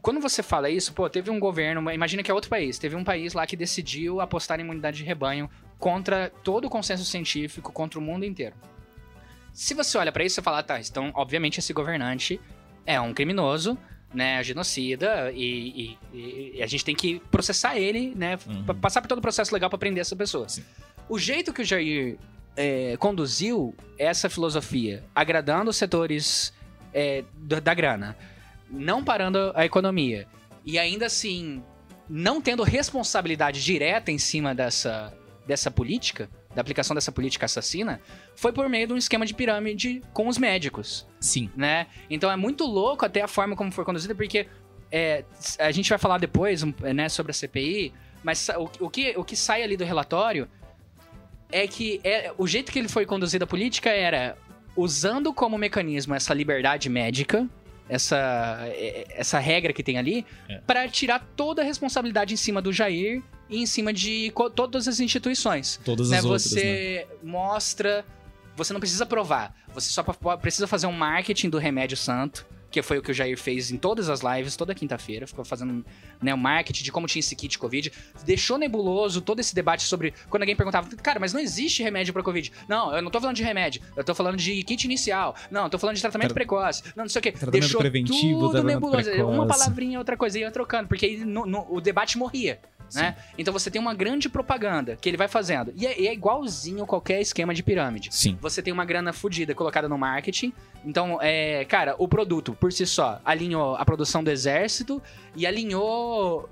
Quando 0.00 0.20
você 0.20 0.44
fala 0.44 0.70
isso, 0.70 0.92
pô, 0.92 1.10
teve 1.10 1.28
um 1.28 1.40
governo, 1.40 1.90
imagina 1.90 2.22
que 2.22 2.30
é 2.30 2.34
outro 2.34 2.48
país, 2.48 2.78
teve 2.78 2.94
um 2.94 3.02
país 3.02 3.32
lá 3.32 3.44
que 3.46 3.56
decidiu 3.56 4.20
apostar 4.20 4.60
em 4.60 4.62
imunidade 4.62 4.98
de 4.98 5.04
rebanho 5.04 5.50
contra 5.76 6.30
todo 6.44 6.66
o 6.66 6.70
consenso 6.70 7.04
científico, 7.04 7.72
contra 7.72 7.98
o 7.98 8.02
mundo 8.02 8.24
inteiro. 8.24 8.54
Se 9.58 9.74
você 9.74 9.98
olha 9.98 10.12
pra 10.12 10.22
isso, 10.24 10.36
você 10.36 10.42
fala, 10.42 10.62
tá, 10.62 10.78
então, 10.78 11.10
obviamente, 11.14 11.58
esse 11.58 11.72
governante 11.72 12.40
é 12.86 13.00
um 13.00 13.12
criminoso, 13.12 13.76
né, 14.14 14.40
genocida, 14.44 15.32
e, 15.34 15.98
e- 16.14 16.52
e 16.58 16.62
a 16.62 16.66
gente 16.68 16.84
tem 16.84 16.94
que 16.94 17.18
processar 17.28 17.76
ele, 17.76 18.14
né, 18.14 18.38
Uhum. 18.46 18.62
pa- 18.64 18.74
passar 18.74 19.02
por 19.02 19.08
todo 19.08 19.18
o 19.18 19.20
processo 19.20 19.52
legal 19.52 19.68
pra 19.68 19.76
prender 19.76 20.00
essa 20.00 20.14
pessoa. 20.14 20.48
Sim. 20.48 20.62
O 21.08 21.18
jeito 21.18 21.52
que 21.52 21.62
o 21.62 21.64
Jair 21.64 22.16
é, 22.56 22.96
conduziu 22.98 23.74
essa 23.98 24.28
filosofia, 24.30 25.04
agradando 25.14 25.70
os 25.70 25.76
setores 25.76 26.52
é, 26.94 27.24
da, 27.34 27.58
da 27.60 27.74
grana, 27.74 28.16
não 28.70 29.02
parando 29.04 29.50
a 29.56 29.64
economia 29.66 30.26
e 30.64 30.78
ainda 30.78 31.06
assim 31.06 31.62
não 32.08 32.40
tendo 32.40 32.62
responsabilidade 32.62 33.62
direta 33.62 34.10
em 34.10 34.18
cima 34.18 34.54
dessa, 34.54 35.12
dessa 35.46 35.70
política, 35.70 36.28
da 36.58 36.62
aplicação 36.62 36.92
dessa 36.92 37.12
política 37.12 37.46
assassina, 37.46 38.00
foi 38.34 38.52
por 38.52 38.68
meio 38.68 38.88
de 38.88 38.92
um 38.92 38.96
esquema 38.96 39.24
de 39.24 39.32
pirâmide 39.32 40.02
com 40.12 40.26
os 40.26 40.36
médicos 40.36 41.06
Sim. 41.20 41.48
né? 41.56 41.86
Então 42.10 42.28
é 42.28 42.34
muito 42.34 42.64
louco 42.64 43.06
até 43.06 43.22
a 43.22 43.28
forma 43.28 43.54
como 43.54 43.70
foi 43.70 43.84
conduzida, 43.84 44.12
porque 44.12 44.48
é, 44.90 45.24
a 45.60 45.70
gente 45.70 45.88
vai 45.88 45.98
falar 45.98 46.18
depois 46.18 46.64
né, 46.64 47.08
sobre 47.08 47.30
a 47.30 47.32
CPI, 47.32 47.94
mas 48.24 48.48
o, 48.48 48.86
o 48.86 48.90
que, 48.90 49.14
o 49.16 49.22
que 49.22 49.36
sai 49.36 49.62
ali 49.62 49.76
do 49.76 49.84
relatório 49.84 50.48
é 51.52 51.64
que 51.68 52.00
é, 52.02 52.32
o 52.36 52.44
jeito 52.44 52.72
que 52.72 52.78
ele 52.80 52.88
foi 52.88 53.06
conduzido 53.06 53.44
a 53.44 53.46
política 53.46 53.90
era 53.90 54.36
usando 54.74 55.32
como 55.32 55.56
mecanismo 55.56 56.12
essa 56.12 56.34
liberdade 56.34 56.88
médica, 56.88 57.48
essa, 57.88 58.58
é, 58.66 59.06
essa 59.10 59.38
regra 59.38 59.72
que 59.72 59.82
tem 59.82 59.98
ali, 59.98 60.24
É. 60.48 60.58
para 60.66 60.88
tirar 60.88 61.26
toda 61.36 61.62
a 61.62 61.64
responsabilidade 61.64 62.34
em 62.34 62.36
cima 62.36 62.60
do 62.60 62.72
Jair 62.72 63.22
e 63.48 63.62
em 63.62 63.66
cima 63.66 63.92
de 63.92 64.32
todas 64.54 64.86
as 64.86 65.00
instituições 65.00 65.80
Todas 65.84 66.10
né, 66.10 66.18
as 66.18 66.24
outras, 66.24 66.52
né? 66.52 66.60
você 66.60 67.06
mostra. 67.22 68.04
Você 68.56 68.72
não 68.72 68.80
precisa 68.80 69.06
provar. 69.06 69.54
Você 69.72 69.88
só 69.90 70.02
precisa 70.36 70.66
fazer 70.66 70.86
um 70.86 70.92
marketing 70.92 71.48
do 71.48 71.58
remédio 71.58 71.96
santo. 71.96 72.44
Que 72.70 72.82
foi 72.82 72.98
o 72.98 73.02
que 73.02 73.10
o 73.10 73.14
Jair 73.14 73.38
fez 73.38 73.70
em 73.70 73.78
todas 73.78 74.10
as 74.10 74.20
lives, 74.20 74.54
toda 74.54 74.74
quinta-feira. 74.74 75.26
Ficou 75.26 75.42
fazendo 75.42 75.84
né, 76.20 76.34
o 76.34 76.38
marketing 76.38 76.84
de 76.84 76.92
como 76.92 77.06
tinha 77.06 77.20
esse 77.20 77.34
kit 77.34 77.58
Covid. 77.58 77.90
Deixou 78.26 78.58
nebuloso 78.58 79.22
todo 79.22 79.40
esse 79.40 79.54
debate 79.54 79.84
sobre. 79.84 80.12
Quando 80.28 80.42
alguém 80.42 80.54
perguntava, 80.54 80.86
cara, 80.96 81.18
mas 81.18 81.32
não 81.32 81.40
existe 81.40 81.82
remédio 81.82 82.12
pra 82.12 82.22
Covid. 82.22 82.52
Não, 82.68 82.94
eu 82.94 83.00
não 83.00 83.10
tô 83.10 83.20
falando 83.20 83.36
de 83.36 83.42
remédio. 83.42 83.80
Eu 83.96 84.04
tô 84.04 84.14
falando 84.14 84.36
de 84.36 84.62
kit 84.64 84.84
inicial. 84.84 85.34
Não, 85.50 85.64
eu 85.64 85.70
tô 85.70 85.78
falando 85.78 85.96
de 85.96 86.02
tratamento 86.02 86.28
Tra- 86.28 86.34
precoce. 86.34 86.82
Não, 86.94 87.04
não 87.04 87.08
sei 87.08 87.20
o 87.20 87.22
quê. 87.22 87.32
Tratamento 87.32 87.52
Deixou 87.60 87.80
preventivo, 87.80 88.40
tudo 88.40 88.62
nebuloso. 88.62 89.10
Uma 89.12 89.46
precoce. 89.46 89.48
palavrinha, 89.48 89.98
outra 89.98 90.16
coisa, 90.16 90.38
ia 90.38 90.50
trocando. 90.50 90.88
Porque 90.88 91.06
aí 91.06 91.16
no- 91.24 91.46
no- 91.46 91.66
o 91.70 91.80
debate 91.80 92.18
morria. 92.18 92.60
Né? 92.94 93.16
Então 93.36 93.52
você 93.52 93.70
tem 93.70 93.80
uma 93.80 93.94
grande 93.94 94.28
propaganda 94.28 94.96
que 95.00 95.08
ele 95.08 95.16
vai 95.16 95.28
fazendo. 95.28 95.72
E 95.76 95.86
é, 95.86 96.06
é 96.06 96.12
igualzinho 96.12 96.86
qualquer 96.86 97.20
esquema 97.20 97.54
de 97.54 97.62
pirâmide. 97.62 98.08
Sim. 98.10 98.38
Você 98.40 98.62
tem 98.62 98.72
uma 98.72 98.84
grana 98.84 99.12
fodida 99.12 99.54
colocada 99.54 99.88
no 99.88 99.98
marketing. 99.98 100.52
Então, 100.84 101.18
é, 101.20 101.64
cara, 101.64 101.94
o 101.98 102.06
produto 102.08 102.54
por 102.58 102.72
si 102.72 102.86
só 102.86 103.20
alinhou 103.24 103.74
a 103.76 103.84
produção 103.84 104.22
do 104.22 104.30
exército 104.30 105.02
e 105.34 105.46
alinhou 105.46 106.48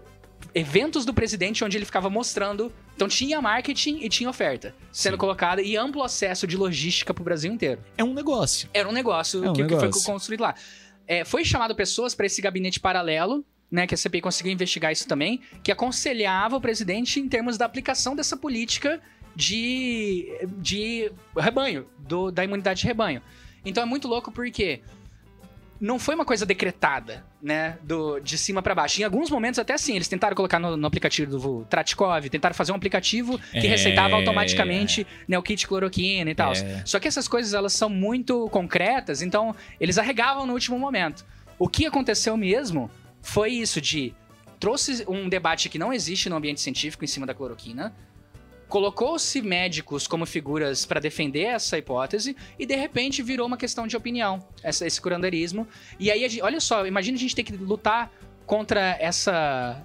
eventos 0.55 1.05
do 1.05 1.12
presidente 1.14 1.64
onde 1.64 1.77
ele 1.77 1.85
ficava 1.85 2.09
mostrando. 2.11 2.72
Então 2.94 3.09
tinha 3.09 3.40
marketing 3.42 3.99
e 4.01 4.09
tinha 4.09 4.29
oferta 4.29 4.75
sendo 4.90 5.14
Sim. 5.14 5.18
colocada 5.18 5.61
e 5.61 5.77
amplo 5.77 6.03
acesso 6.03 6.46
de 6.46 6.57
logística 6.57 7.12
pro 7.12 7.22
Brasil 7.22 7.53
inteiro. 7.53 7.81
É 7.96 8.03
um 8.03 8.14
negócio. 8.14 8.68
Era 8.72 8.88
um 8.88 8.92
negócio 8.92 9.44
É 9.44 9.51
um 9.51 9.53
que, 9.53 9.62
que 9.64 9.75
negócio. 9.75 9.92
foi 9.92 10.12
construído 10.12 10.40
lá. 10.40 10.55
É, 11.07 11.25
foi 11.25 11.44
chamado 11.44 11.75
pessoas 11.75 12.14
para 12.14 12.27
esse 12.27 12.40
gabinete 12.40 12.81
paralelo, 12.81 13.44
né? 13.70 13.87
Que 13.87 13.94
a 13.94 13.96
CPI 13.96 14.20
conseguiu 14.20 14.52
investigar 14.52 14.92
isso 14.92 15.07
também, 15.09 15.40
que 15.62 15.72
aconselhava 15.72 16.57
o 16.57 16.61
presidente 16.61 17.20
em 17.20 17.29
termos 17.29 17.57
da 17.59 17.64
aplicação 17.64 18.14
dessa 18.16 18.37
política 18.37 19.00
de, 19.35 20.26
de 20.59 21.11
rebanho, 21.37 21.87
do- 21.98 22.31
da 22.31 22.44
imunidade 22.44 22.81
de 22.81 22.87
rebanho. 22.87 23.20
Então 23.64 23.83
é 23.83 23.87
muito 23.87 24.09
louco 24.09 24.31
porque 24.33 24.81
não 25.79 25.98
foi 25.98 26.14
uma 26.14 26.24
coisa 26.24 26.46
decretada, 26.46 27.22
né? 27.42 27.76
Do, 27.83 28.18
de 28.20 28.38
cima 28.38 28.62
para 28.62 28.74
baixo. 28.74 28.98
Em 29.00 29.05
alguns 29.05 29.29
momentos, 29.29 29.59
até 29.59 29.74
assim, 29.74 29.94
eles 29.94 30.09
tentaram 30.09 30.35
colocar 30.35 30.59
no, 30.59 30.74
no 30.74 30.87
aplicativo 30.87 31.38
do 31.38 31.64
Tratkov, 31.68 32.31
tentaram 32.31 32.55
fazer 32.55 32.72
um 32.72 32.76
aplicativo 32.76 33.38
que 33.50 33.59
É. 33.59 33.68
receitava 33.68 34.14
automaticamente 34.16 35.07
né, 35.29 35.37
o 35.38 35.42
kit 35.42 35.66
cloroquina 35.68 36.31
e 36.31 36.35
tal. 36.35 36.52
É. 36.55 36.83
Só 36.87 36.98
que 36.98 37.07
essas 37.07 37.29
coisas, 37.29 37.52
elas 37.52 37.74
são 37.74 37.90
muito 37.90 38.48
concretas, 38.48 39.20
então 39.20 39.55
eles 39.79 39.98
arregavam 39.98 40.46
no 40.46 40.55
último 40.55 40.79
momento. 40.79 41.26
O 41.59 41.68
que 41.68 41.85
aconteceu 41.85 42.37
mesmo 42.38 42.90
foi 43.27 43.51
isso 43.53 43.81
de... 43.81 44.15
Trouxe 44.59 45.05
um 45.09 45.29
debate 45.29 45.69
que 45.69 45.79
não 45.79 45.93
existe 45.93 46.31
no 46.31 46.37
ambiente 46.37 46.61
científico 46.61 47.05
em 47.05 47.07
cima 47.09 47.27
da 47.27 47.35
cloroquina, 47.35 47.93
colocou-se 48.69 49.41
médicos 49.43 50.07
como 50.07 50.25
figuras 50.27 50.85
para 50.87 50.99
defender 50.99 51.45
essa 51.45 51.77
hipótese 51.79 52.35
e 52.59 52.65
de 52.67 52.75
repente 52.75 53.23
virou 53.23 53.47
uma 53.47 53.57
questão 53.57 53.87
de 53.87 53.97
opinião, 53.97 54.45
essa- 54.62 54.87
esse 54.87 55.01
curanderismo. 55.01 55.69
E 56.01 56.11
aí, 56.11 56.21
gente- 56.29 56.43
olha 56.43 56.61
só, 56.61 56.87
imagina 56.87 57.17
a 57.17 57.21
gente 57.21 57.35
ter 57.37 57.43
que 57.43 57.53
lutar 57.57 58.11
contra 58.47 58.97
essa 59.01 59.83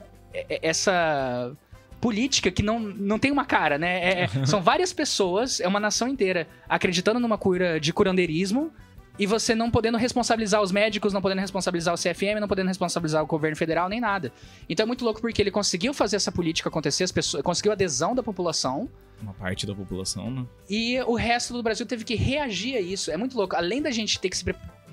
essa 0.61 1.51
política 1.99 2.49
que 2.49 2.63
não, 2.63 2.79
não 2.79 3.19
tem 3.19 3.31
uma 3.31 3.43
cara, 3.45 3.77
né? 3.77 3.99
É- 4.03 4.21
é- 4.23 4.27
são 4.45 4.61
várias 4.61 4.93
pessoas, 4.93 5.59
é 5.59 5.67
uma 5.67 5.79
nação 5.79 6.07
inteira 6.07 6.47
acreditando 6.69 7.19
numa 7.19 7.37
cura 7.37 7.79
de 7.79 7.91
curandeirismo 7.91 8.71
e 9.19 9.25
você 9.25 9.53
não 9.53 9.69
podendo 9.69 9.97
responsabilizar 9.97 10.61
os 10.61 10.71
médicos, 10.71 11.13
não 11.13 11.21
podendo 11.21 11.39
responsabilizar 11.39 11.93
o 11.93 11.97
CFM, 11.97 12.39
não 12.39 12.47
podendo 12.47 12.67
responsabilizar 12.67 13.23
o 13.23 13.25
governo 13.27 13.55
federal, 13.55 13.89
nem 13.89 13.99
nada. 13.99 14.31
Então 14.69 14.83
é 14.83 14.87
muito 14.87 15.03
louco 15.03 15.21
porque 15.21 15.41
ele 15.41 15.51
conseguiu 15.51 15.93
fazer 15.93 16.15
essa 16.15 16.31
política 16.31 16.69
acontecer, 16.69 17.03
as 17.03 17.11
pessoas, 17.11 17.43
conseguiu 17.43 17.71
adesão 17.71 18.15
da 18.15 18.23
população, 18.23 18.89
Uma 19.21 19.33
parte 19.33 19.67
da 19.67 19.75
população, 19.75 20.31
né? 20.31 20.45
e 20.69 20.99
o 21.01 21.15
resto 21.15 21.53
do 21.53 21.61
Brasil 21.61 21.85
teve 21.85 22.03
que 22.03 22.15
reagir 22.15 22.75
a 22.75 22.81
isso. 22.81 23.11
É 23.11 23.17
muito 23.17 23.37
louco. 23.37 23.55
Além 23.55 23.81
da 23.81 23.91
gente 23.91 24.19
ter 24.19 24.29
que 24.29 24.37
se 24.37 24.45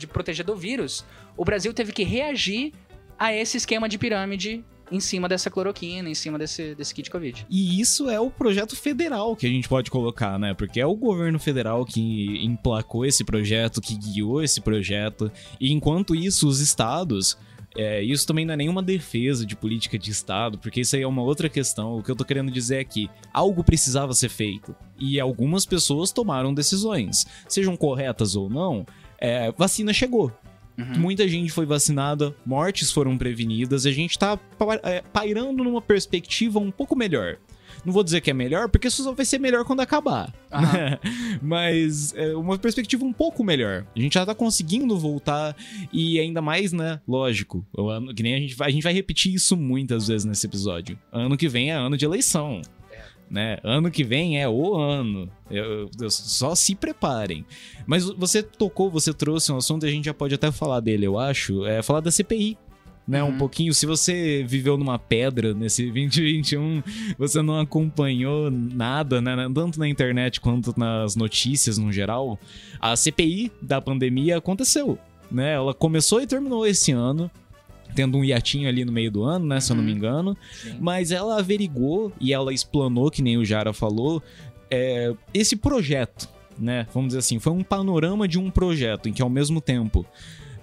proteger 0.08 0.44
do 0.44 0.54
vírus, 0.54 1.04
o 1.36 1.44
Brasil 1.44 1.72
teve 1.72 1.92
que 1.92 2.02
reagir 2.02 2.72
a 3.18 3.32
esse 3.32 3.56
esquema 3.56 3.88
de 3.88 3.98
pirâmide 3.98 4.64
em 4.90 5.00
cima 5.00 5.28
dessa 5.28 5.50
cloroquina, 5.50 6.08
em 6.08 6.14
cima 6.14 6.38
desse, 6.38 6.74
desse 6.74 6.94
kit 6.94 7.10
Covid. 7.10 7.46
E 7.48 7.80
isso 7.80 8.08
é 8.08 8.18
o 8.18 8.30
projeto 8.30 8.76
federal 8.76 9.36
que 9.36 9.46
a 9.46 9.50
gente 9.50 9.68
pode 9.68 9.90
colocar, 9.90 10.38
né? 10.38 10.54
Porque 10.54 10.80
é 10.80 10.86
o 10.86 10.94
governo 10.94 11.38
federal 11.38 11.84
que 11.84 12.44
emplacou 12.44 13.04
esse 13.04 13.24
projeto, 13.24 13.80
que 13.80 13.94
guiou 13.96 14.42
esse 14.42 14.60
projeto. 14.60 15.30
E 15.60 15.72
enquanto 15.72 16.14
isso, 16.14 16.48
os 16.48 16.60
estados. 16.60 17.36
é, 17.76 18.02
isso 18.02 18.26
também 18.26 18.44
não 18.44 18.54
é 18.54 18.56
nenhuma 18.56 18.82
defesa 18.82 19.46
de 19.46 19.54
política 19.54 19.98
de 19.98 20.10
Estado, 20.10 20.58
porque 20.58 20.80
isso 20.80 20.96
aí 20.96 21.02
é 21.02 21.06
uma 21.06 21.22
outra 21.22 21.48
questão. 21.48 21.96
O 21.98 22.02
que 22.02 22.10
eu 22.10 22.16
tô 22.16 22.24
querendo 22.24 22.50
dizer 22.50 22.76
é 22.76 22.84
que 22.84 23.08
algo 23.32 23.62
precisava 23.62 24.12
ser 24.14 24.28
feito. 24.28 24.74
E 24.98 25.20
algumas 25.20 25.64
pessoas 25.64 26.10
tomaram 26.10 26.52
decisões. 26.52 27.26
Sejam 27.48 27.76
corretas 27.76 28.34
ou 28.34 28.50
não, 28.50 28.84
é, 29.20 29.52
vacina 29.52 29.92
chegou. 29.92 30.32
Uhum. 30.78 31.00
Muita 31.00 31.26
gente 31.26 31.50
foi 31.50 31.66
vacinada, 31.66 32.34
mortes 32.46 32.92
foram 32.92 33.18
prevenidas, 33.18 33.84
e 33.84 33.88
a 33.88 33.92
gente 33.92 34.18
tá 34.18 34.38
é, 34.84 35.02
pairando 35.12 35.64
numa 35.64 35.82
perspectiva 35.82 36.58
um 36.58 36.70
pouco 36.70 36.94
melhor. 36.94 37.38
Não 37.84 37.92
vou 37.92 38.02
dizer 38.02 38.20
que 38.20 38.30
é 38.30 38.34
melhor, 38.34 38.68
porque 38.68 38.88
isso 38.88 39.02
só 39.02 39.12
vai 39.12 39.24
ser 39.24 39.38
melhor 39.38 39.64
quando 39.64 39.80
acabar. 39.80 40.32
Mas 41.40 42.12
é 42.14 42.34
uma 42.34 42.58
perspectiva 42.58 43.04
um 43.04 43.12
pouco 43.12 43.44
melhor. 43.44 43.86
A 43.94 44.00
gente 44.00 44.14
já 44.14 44.26
tá 44.26 44.34
conseguindo 44.34 44.98
voltar 44.98 45.56
e 45.92 46.18
ainda 46.18 46.42
mais, 46.42 46.72
né? 46.72 47.00
Lógico. 47.06 47.64
O 47.76 47.88
ano, 47.88 48.14
que 48.14 48.22
nem 48.22 48.34
a 48.34 48.38
gente 48.40 48.54
vai, 48.54 48.68
a 48.68 48.70
gente 48.72 48.82
vai 48.82 48.92
repetir 48.92 49.34
isso 49.34 49.56
muitas 49.56 50.08
vezes 50.08 50.24
nesse 50.24 50.46
episódio. 50.46 50.98
Ano 51.12 51.36
que 51.36 51.48
vem 51.48 51.70
é 51.70 51.74
ano 51.74 51.96
de 51.96 52.04
eleição. 52.04 52.60
Né? 53.30 53.58
Ano 53.62 53.90
que 53.90 54.02
vem 54.04 54.40
é 54.40 54.48
o 54.48 54.74
ano. 54.76 55.28
Eu- 55.50 55.90
eu- 56.00 56.10
só 56.10 56.54
se 56.54 56.74
preparem. 56.74 57.44
Mas 57.86 58.04
você 58.04 58.42
tocou, 58.42 58.90
você 58.90 59.12
trouxe 59.12 59.52
um 59.52 59.56
assunto 59.58 59.84
e 59.84 59.88
a 59.88 59.92
gente 59.92 60.06
já 60.06 60.14
pode 60.14 60.34
até 60.34 60.50
falar 60.50 60.80
dele, 60.80 61.06
eu 61.06 61.18
acho. 61.18 61.66
É 61.66 61.82
falar 61.82 62.00
da 62.00 62.10
CPI. 62.10 62.56
Né, 63.06 63.24
um 63.24 63.28
Uhum. 63.28 63.38
pouquinho. 63.38 63.72
Se 63.72 63.86
você 63.86 64.44
viveu 64.46 64.76
numa 64.76 64.98
pedra 64.98 65.54
nesse 65.54 65.82
2021, 65.90 66.82
você 67.18 67.40
não 67.40 67.58
acompanhou 67.58 68.50
nada, 68.50 69.20
né? 69.22 69.34
Tanto 69.54 69.78
na 69.78 69.88
internet 69.88 70.40
quanto 70.42 70.74
nas 70.78 71.16
notícias 71.16 71.78
no 71.78 71.90
geral. 71.90 72.38
A 72.78 72.94
CPI 72.96 73.50
da 73.62 73.80
pandemia 73.80 74.36
aconteceu. 74.36 74.98
Né? 75.30 75.54
Ela 75.54 75.72
começou 75.74 76.20
e 76.20 76.26
terminou 76.26 76.66
esse 76.66 76.92
ano. 76.92 77.30
Tendo 77.94 78.16
um 78.18 78.24
hiatinho 78.24 78.68
ali 78.68 78.84
no 78.84 78.92
meio 78.92 79.10
do 79.10 79.22
ano, 79.24 79.46
né? 79.46 79.60
Se 79.60 79.72
eu 79.72 79.76
não 79.76 79.82
me 79.82 79.90
Uhum. 79.92 79.96
engano. 79.96 80.36
Sim. 80.52 80.76
Mas 80.80 81.10
ela 81.10 81.38
averigou 81.38 82.12
e 82.20 82.32
ela 82.32 82.52
explanou, 82.52 83.10
que 83.10 83.22
nem 83.22 83.36
o 83.36 83.44
Jara 83.44 83.72
falou, 83.72 84.22
é, 84.70 85.12
esse 85.34 85.56
projeto, 85.56 86.28
né? 86.58 86.86
Vamos 86.92 87.08
dizer 87.08 87.18
assim, 87.20 87.38
foi 87.38 87.52
um 87.52 87.62
panorama 87.64 88.28
de 88.28 88.38
um 88.38 88.50
projeto 88.50 89.08
em 89.08 89.12
que 89.12 89.22
ao 89.22 89.30
mesmo 89.30 89.60
tempo 89.60 90.04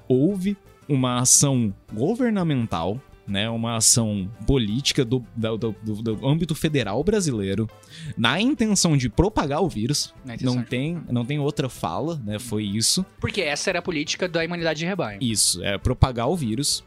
houve 0.07 0.55
uma 0.87 1.19
ação 1.19 1.73
governamental, 1.91 3.01
né? 3.27 3.49
Uma 3.49 3.77
ação 3.77 4.29
política 4.45 5.03
do, 5.03 5.25
do, 5.35 5.57
do- 5.57 5.73
do 6.03 6.27
âmbito 6.27 6.53
federal 6.53 7.03
brasileiro, 7.03 7.67
na 8.15 8.39
intenção 8.39 8.95
de 8.95 9.09
propagar 9.09 9.61
o 9.63 9.67
vírus. 9.67 10.13
Intenção 10.23 10.55
Não 10.55 10.63
tem, 10.63 11.01
não 11.09 11.25
tem 11.25 11.39
outra 11.39 11.67
fala, 11.67 12.21
né? 12.23 12.37
Foi 12.37 12.63
isso. 12.63 13.03
Porque 13.19 13.41
essa 13.41 13.71
era 13.71 13.79
a 13.79 13.81
política 13.81 14.27
da 14.29 14.45
imunidade 14.45 14.79
de 14.79 14.85
rebanho. 14.85 15.17
Isso, 15.21 15.63
é 15.63 15.77
propagar 15.77 16.29
o 16.29 16.35
vírus. 16.35 16.83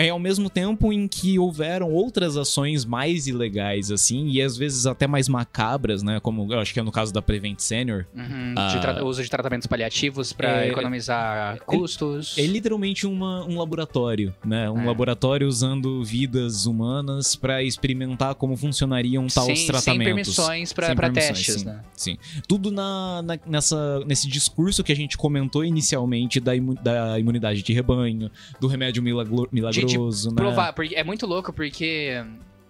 É 0.00 0.10
ao 0.10 0.18
mesmo 0.18 0.48
tempo 0.48 0.92
em 0.92 1.08
que 1.08 1.38
houveram 1.40 1.90
outras 1.90 2.36
ações 2.36 2.84
mais 2.84 3.26
ilegais, 3.26 3.90
assim, 3.90 4.28
e 4.28 4.40
às 4.40 4.56
vezes 4.56 4.86
até 4.86 5.06
mais 5.08 5.28
macabras, 5.28 6.02
né? 6.04 6.20
Como 6.20 6.52
eu 6.52 6.60
acho 6.60 6.72
que 6.72 6.78
é 6.78 6.82
no 6.84 6.92
caso 6.92 7.12
da 7.12 7.20
Prevent 7.20 7.58
Senior. 7.58 8.06
Uhum, 8.14 8.54
Ah. 8.56 8.92
de 8.92 9.02
uso 9.02 9.22
de 9.22 9.28
tratamentos 9.28 9.66
paliativos 9.66 10.32
para 10.32 10.64
É, 10.64 10.68
economizar 10.68 11.58
custos. 11.64 12.36
É 12.38 12.46
literalmente 12.46 13.06
uma- 13.08 13.44
um 13.44 13.58
laboratório, 13.58 14.32
né? 14.44 14.70
Um 14.70 14.82
É. 14.82 14.86
laboratório 14.86 15.48
usando 15.48 16.04
vidas 16.04 16.64
humanas 16.66 17.34
pra 17.34 17.62
experimentar 17.62 18.34
como 18.36 18.56
funcionariam 18.56 19.26
tais 19.26 19.46
sem, 19.46 19.56
sem 19.56 19.66
tratamentos. 19.66 20.04
permissões 20.04 20.72
para 20.72 20.86
Sem 20.86 20.96
permissões, 20.96 21.26
testes, 21.38 21.54
sim. 21.62 21.64
né? 21.66 21.80
Sim. 21.96 22.18
Tudo 22.46 22.70
na, 22.70 23.20
na- 23.22 23.38
nessa, 23.46 23.98
nesse 24.06 24.28
discurso 24.28 24.84
que 24.84 24.92
a 24.92 24.96
gente 24.96 25.16
comentou 25.16 25.64
inicialmente 25.64 26.38
da, 26.38 26.54
imu- 26.54 26.74
da 26.76 27.18
imunidade 27.18 27.62
de 27.62 27.72
rebanho, 27.72 28.30
do 28.60 28.66
remédio 28.68 29.02
milagro- 29.02 29.48
milagroso, 29.50 29.87
né? 30.30 30.34
Provar, 30.34 30.72
porque 30.72 30.94
é 30.94 31.04
muito 31.04 31.26
louco 31.26 31.52
porque 31.52 32.24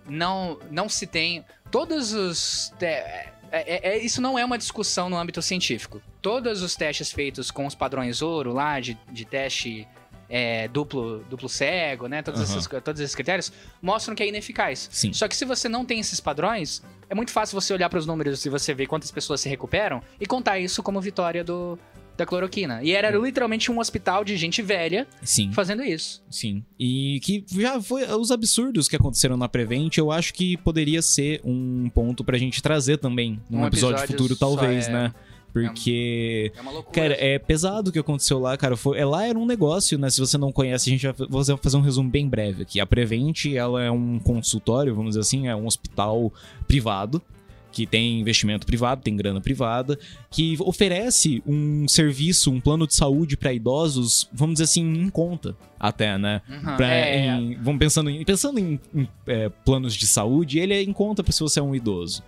não, 0.09 0.59
não 0.71 0.89
se 0.89 1.07
tem. 1.07 1.45
Todos 1.71 2.13
os. 2.13 2.73
é- 2.81 3.29
é- 3.51 3.89
é- 3.91 3.99
isso 3.99 4.21
não 4.21 4.39
é 4.39 4.45
uma 4.45 4.59
discussão 4.59 5.09
no 5.09 5.17
âmbito 5.17 5.41
científico. 5.43 6.01
Todos 6.21 6.63
os 6.63 6.75
testes 6.77 7.13
feitos 7.13 7.51
com 7.51 7.67
os 7.67 7.75
padrões 7.75 8.21
ouro 8.23 8.53
lá, 8.53 8.81
de, 8.81 8.99
de 9.11 9.25
teste 9.25 9.87
é, 10.31 10.69
duplo, 10.69 11.25
duplo 11.31 11.49
cego, 11.49 12.07
né? 12.07 12.21
Todos, 12.23 12.43
Aham. 12.43 12.59
esses, 12.59 12.69
todos 12.85 13.01
esses 13.01 13.15
critérios 13.15 13.51
mostram 13.81 14.15
que 14.15 14.23
é 14.23 14.29
ineficaz. 14.29 14.89
Sim. 14.93 15.13
Só 15.13 15.27
que 15.27 15.35
se 15.35 15.45
você 15.45 15.69
não 15.69 15.85
tem 15.85 16.01
esses 16.01 16.21
padrões, 16.21 16.83
é 17.09 17.15
muito 17.15 17.33
fácil 17.33 17.59
você 17.59 17.73
olhar 17.73 17.89
para 17.89 17.99
os 17.99 18.05
números 18.07 18.45
e 18.45 18.51
você 18.51 18.75
ver 18.75 18.87
quantas 18.87 19.11
pessoas 19.11 19.41
se 19.41 19.49
recuperam 19.49 20.03
e 20.21 20.27
contar 20.27 20.59
isso 20.59 20.83
como 20.83 21.01
vitória 21.01 21.43
do, 21.43 21.79
da 22.19 22.27
cloroquina. 22.27 22.83
E 22.83 22.93
era 22.93 23.17
literalmente 23.17 23.71
um 23.71 23.79
hospital 23.79 24.25
de 24.25 24.37
gente 24.37 24.61
velha 24.61 25.07
Sim. 25.23 25.53
fazendo 25.53 25.83
isso. 25.85 26.23
Sim. 26.29 26.65
E 26.79 27.21
que 27.21 27.45
já 27.49 27.81
foi. 27.81 28.05
Os 28.05 28.31
absurdos 28.31 28.89
que 28.89 28.97
aconteceram 28.97 29.37
na 29.37 29.49
Prevent, 29.49 29.97
eu 29.97 30.11
acho 30.11 30.35
que 30.35 30.57
poderia 30.59 31.01
ser 31.01 31.41
um 31.45 31.89
ponto 31.95 32.25
pra 32.25 32.37
gente 32.37 32.61
trazer 32.61 32.99
também 32.99 33.41
num 33.49 33.61
Um 33.61 33.67
episódio, 33.67 33.99
episódio 34.03 34.07
futuro, 34.09 34.37
talvez, 34.37 34.89
é- 34.89 34.93
né? 34.93 35.15
Porque. 35.53 36.53
É 36.55 36.61
uma 36.61 36.73
loucura. 36.73 36.95
Cara, 36.95 37.17
é 37.19 37.39
pesado 37.39 37.89
o 37.89 37.93
que 37.93 37.99
aconteceu 37.99 38.39
lá, 38.39 38.57
cara. 38.57 38.77
Foi, 38.77 38.99
é, 38.99 39.05
lá 39.05 39.25
era 39.25 39.39
um 39.39 39.47
negócio, 39.47 39.97
né? 39.99 40.11
Se 40.11 40.21
você 40.21 40.37
não 40.37 40.53
conhece, 40.53 40.91
a 40.91 40.93
gente 40.93 41.07
vai 41.07 41.57
fazer 41.57 41.77
um 41.77 41.81
resumo 41.81 42.11
bem 42.11 42.29
breve 42.29 42.63
aqui. 42.63 42.81
A 42.81 42.87
Prevent, 42.87 43.47
ela 43.47 43.83
é 43.83 43.91
um 43.91 44.19
consultório, 44.19 44.95
vamos 44.95 45.11
dizer 45.11 45.21
assim, 45.21 45.49
é 45.49 45.57
um 45.57 45.67
hospital 45.67 46.33
privado 46.67 47.23
que 47.71 47.87
tem 47.87 48.21
investimento 48.21 48.67
privado, 48.67 49.03
tem 49.03 49.15
grana 49.17 49.41
privada, 49.41 49.99
que 50.31 50.57
oferece 50.61 51.43
um 51.47 51.87
serviço, 51.87 52.51
um 52.51 52.61
plano 52.61 52.87
de 52.87 52.95
saúde 52.95 53.37
pra 53.37 53.53
idosos, 53.53 54.29
vamos 54.33 54.55
dizer 54.55 54.65
assim, 54.65 54.83
em 54.83 55.11
conta, 55.11 55.57
até, 55.79 56.17
né? 56.19 56.41
Uhum. 56.49 56.77
Pra- 56.77 56.95
É, 56.95 57.27
em- 57.37 57.55
vamos 57.63 57.79
pensando 57.79 58.09
em, 58.11 58.25
pensando 58.25 58.59
em, 58.59 58.81
em, 58.95 59.09
é, 59.27 59.49
planos 59.49 59.95
de 59.95 60.07
saúde, 60.07 60.59
ele 60.59 60.75
é 60.75 60.83
em 60.83 60.93
conta 60.93 61.23
pra 61.23 61.33
se 61.33 61.41
você 61.41 61.61
é 61.61 61.63
um 61.63 61.75
idoso. 61.75 62.23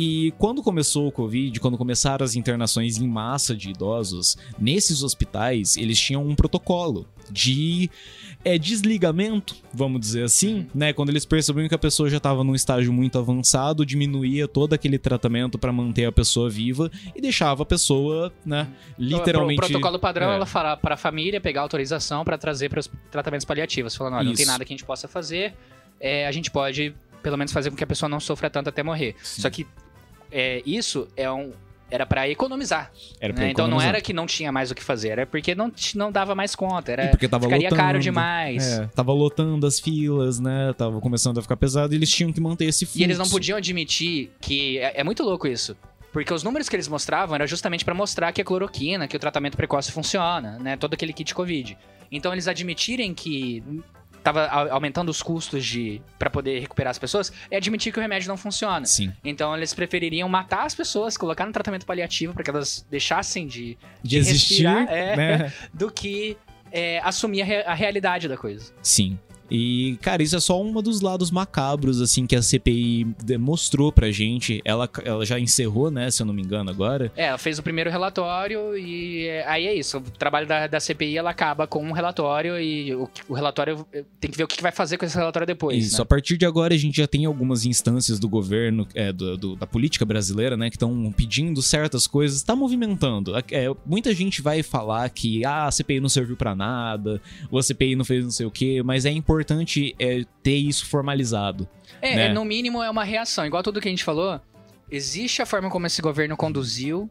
E 0.00 0.32
quando 0.38 0.62
começou 0.62 1.08
o 1.08 1.12
Covid, 1.12 1.58
quando 1.58 1.76
começaram 1.76 2.24
as 2.24 2.36
internações 2.36 2.98
em 2.98 3.08
massa 3.08 3.56
de 3.56 3.70
idosos, 3.70 4.38
nesses 4.56 5.02
hospitais, 5.02 5.76
eles 5.76 5.98
tinham 5.98 6.24
um 6.24 6.36
protocolo 6.36 7.04
de 7.28 7.90
é, 8.44 8.56
desligamento, 8.56 9.56
vamos 9.72 10.00
dizer 10.00 10.22
assim, 10.22 10.66
né? 10.74 10.92
Quando 10.92 11.08
eles 11.10 11.24
percebiam 11.24 11.68
que 11.68 11.74
a 11.74 11.78
pessoa 11.78 12.08
já 12.08 12.18
estava 12.18 12.44
num 12.44 12.54
estágio 12.54 12.92
muito 12.92 13.18
avançado, 13.18 13.84
diminuía 13.84 14.46
todo 14.46 14.72
aquele 14.72 14.98
tratamento 14.98 15.58
para 15.58 15.72
manter 15.72 16.04
a 16.04 16.12
pessoa 16.12 16.48
viva 16.48 16.90
e 17.14 17.20
deixava 17.20 17.62
a 17.62 17.66
pessoa, 17.66 18.32
né, 18.46 18.68
literalmente... 18.98 19.60
O 19.60 19.66
protocolo 19.66 19.98
padrão, 19.98 20.30
é. 20.30 20.36
ela 20.36 20.46
fala 20.46 20.76
para 20.76 20.94
a 20.94 20.96
família 20.96 21.40
pegar 21.40 21.62
autorização 21.62 22.24
para 22.24 22.38
trazer 22.38 22.68
para 22.68 22.80
os 22.80 22.90
tratamentos 23.10 23.44
paliativos. 23.44 23.94
Falando, 23.94 24.14
olha, 24.14 24.24
não 24.24 24.34
tem 24.34 24.42
Isso. 24.42 24.52
nada 24.52 24.64
que 24.64 24.72
a 24.72 24.76
gente 24.76 24.86
possa 24.86 25.08
fazer, 25.08 25.54
é, 26.00 26.26
a 26.26 26.32
gente 26.32 26.50
pode, 26.50 26.94
pelo 27.22 27.36
menos, 27.36 27.52
fazer 27.52 27.70
com 27.70 27.76
que 27.76 27.84
a 27.84 27.86
pessoa 27.86 28.08
não 28.08 28.20
sofra 28.20 28.48
tanto 28.48 28.68
até 28.68 28.82
morrer. 28.82 29.14
Sim. 29.22 29.42
Só 29.42 29.50
que 29.50 29.66
é, 30.30 30.62
isso 30.64 31.08
é 31.16 31.30
um, 31.30 31.52
era 31.90 32.04
pra 32.06 32.28
economizar. 32.28 32.90
Era 33.20 33.32
pra 33.32 33.44
né? 33.44 33.50
Então 33.50 33.64
não 33.64 33.70
economizar. 33.76 33.88
era 33.94 34.00
que 34.00 34.12
não 34.12 34.26
tinha 34.26 34.52
mais 34.52 34.70
o 34.70 34.74
que 34.74 34.82
fazer, 34.82 35.08
era 35.10 35.26
porque 35.26 35.54
não, 35.54 35.72
não 35.94 36.12
dava 36.12 36.34
mais 36.34 36.54
conta. 36.54 36.92
Era, 36.92 37.04
E 37.06 37.08
porque 37.08 37.28
tava 37.28 37.44
ficaria 37.44 37.66
lotando. 37.70 37.82
caro 37.82 37.98
demais. 37.98 38.66
É, 38.78 38.86
tava 38.88 39.12
lotando 39.12 39.66
as 39.66 39.80
filas, 39.80 40.38
né? 40.38 40.72
Tava 40.76 41.00
começando 41.00 41.38
a 41.38 41.42
ficar 41.42 41.56
pesado 41.56 41.92
e 41.94 41.96
eles 41.96 42.10
tinham 42.10 42.32
que 42.32 42.40
manter 42.40 42.66
esse 42.66 42.84
fluxo. 42.84 43.00
E 43.00 43.02
eles 43.04 43.18
não 43.18 43.28
podiam 43.28 43.56
admitir 43.58 44.30
que. 44.40 44.78
É, 44.78 45.00
é 45.00 45.04
muito 45.04 45.22
louco 45.22 45.46
isso. 45.46 45.76
Porque 46.12 46.32
os 46.32 46.42
números 46.42 46.68
que 46.68 46.74
eles 46.76 46.88
mostravam 46.88 47.34
era 47.34 47.46
justamente 47.46 47.84
pra 47.84 47.92
mostrar 47.94 48.32
que 48.32 48.40
a 48.40 48.44
cloroquina, 48.44 49.06
que 49.06 49.16
o 49.16 49.20
tratamento 49.20 49.56
precoce 49.56 49.92
funciona, 49.92 50.58
né? 50.58 50.76
Todo 50.76 50.94
aquele 50.94 51.12
kit 51.12 51.34
Covid. 51.34 51.76
Então 52.10 52.32
eles 52.32 52.48
admitirem 52.48 53.12
que 53.12 53.62
tava 54.22 54.46
aumentando 54.70 55.08
os 55.10 55.22
custos 55.22 55.64
de 55.64 56.00
para 56.18 56.28
poder 56.30 56.58
recuperar 56.60 56.90
as 56.90 56.98
pessoas, 56.98 57.32
é 57.50 57.56
admitir 57.56 57.92
que 57.92 57.98
o 57.98 58.02
remédio 58.02 58.28
não 58.28 58.36
funciona. 58.36 58.84
Sim. 58.86 59.12
Então 59.24 59.56
eles 59.56 59.72
prefeririam 59.74 60.28
matar 60.28 60.64
as 60.66 60.74
pessoas, 60.74 61.16
colocar 61.16 61.46
no 61.46 61.52
tratamento 61.52 61.86
paliativo 61.86 62.32
pra 62.34 62.42
que 62.42 62.50
elas 62.50 62.86
deixassem 62.90 63.46
de 63.46 63.76
De 64.02 64.10
De 64.10 64.16
existir, 64.18 64.66
respirar, 64.66 64.86
é. 64.92 65.16
né? 65.16 65.52
do 65.72 65.90
que 65.90 66.36
é, 66.70 66.98
assumir 67.00 67.42
a, 67.42 67.44
re- 67.44 67.64
a 67.64 67.74
realidade 67.74 68.28
da 68.28 68.36
coisa. 68.36 68.72
Sim. 68.82 69.18
E, 69.50 69.98
cara, 70.02 70.22
isso 70.22 70.36
é 70.36 70.40
só 70.40 70.60
um 70.62 70.80
dos 70.82 71.00
lados 71.00 71.30
macabros, 71.30 72.00
assim, 72.00 72.26
que 72.26 72.36
a 72.36 72.42
CPI 72.42 73.06
mostrou 73.38 73.90
pra 73.92 74.10
gente. 74.10 74.60
Ela, 74.64 74.88
ela 75.04 75.24
já 75.24 75.38
encerrou, 75.40 75.90
né, 75.90 76.10
se 76.10 76.22
eu 76.22 76.26
não 76.26 76.34
me 76.34 76.42
engano, 76.42 76.70
agora. 76.70 77.10
É, 77.16 77.26
ela 77.26 77.38
fez 77.38 77.58
o 77.58 77.62
primeiro 77.62 77.90
relatório 77.90 78.76
e 78.76 79.26
é, 79.26 79.46
aí 79.46 79.66
é 79.66 79.74
isso. 79.74 79.98
O 79.98 80.02
trabalho 80.02 80.46
da, 80.46 80.66
da 80.66 80.80
CPI 80.80 81.16
ela 81.16 81.30
acaba 81.30 81.66
com 81.66 81.82
um 81.82 81.92
relatório 81.92 82.60
e 82.60 82.94
o, 82.94 83.08
o 83.28 83.34
relatório 83.34 83.86
eh, 83.92 84.04
tem 84.20 84.30
que 84.30 84.36
ver 84.36 84.44
o 84.44 84.48
que 84.48 84.60
vai 84.62 84.72
fazer 84.72 84.96
com 84.98 85.04
esse 85.04 85.16
relatório 85.16 85.46
depois. 85.46 85.86
Isso, 85.86 85.96
né? 85.96 86.02
a 86.02 86.06
partir 86.06 86.36
de 86.36 86.44
agora 86.44 86.74
a 86.74 86.78
gente 86.78 86.96
já 86.98 87.06
tem 87.06 87.24
algumas 87.24 87.64
instâncias 87.64 88.18
do 88.18 88.28
governo, 88.28 88.86
é, 88.94 89.12
do- 89.12 89.36
do- 89.36 89.56
da 89.56 89.66
política 89.66 90.04
brasileira, 90.04 90.56
né, 90.56 90.68
que 90.70 90.76
estão 90.76 91.12
pedindo 91.16 91.62
certas 91.62 92.06
coisas, 92.06 92.42
tá 92.42 92.54
movimentando. 92.54 93.32
É, 93.50 93.66
muita 93.86 94.14
gente 94.14 94.42
vai 94.42 94.62
falar 94.62 95.08
que 95.10 95.44
ah, 95.44 95.66
a 95.66 95.70
CPI 95.70 96.00
não 96.00 96.08
serviu 96.08 96.36
pra 96.36 96.54
nada, 96.54 97.20
ou 97.50 97.58
a 97.58 97.62
CPI 97.62 97.96
não 97.96 98.04
fez 98.04 98.24
não 98.24 98.30
sei 98.30 98.46
o 98.46 98.50
quê, 98.50 98.82
mas 98.84 99.04
é 99.06 99.10
importante 99.10 99.37
é, 99.98 100.24
ter 100.42 100.56
isso 100.56 100.86
formalizado. 100.86 101.68
É, 102.00 102.16
né? 102.16 102.26
é, 102.26 102.32
no 102.32 102.44
mínimo 102.44 102.82
é 102.82 102.90
uma 102.90 103.04
reação. 103.04 103.44
Igual 103.46 103.62
tudo 103.62 103.80
que 103.80 103.88
a 103.88 103.90
gente 103.90 104.04
falou, 104.04 104.40
existe 104.90 105.42
a 105.42 105.46
forma 105.46 105.70
como 105.70 105.86
esse 105.86 106.00
governo 106.00 106.36
conduziu 106.36 107.10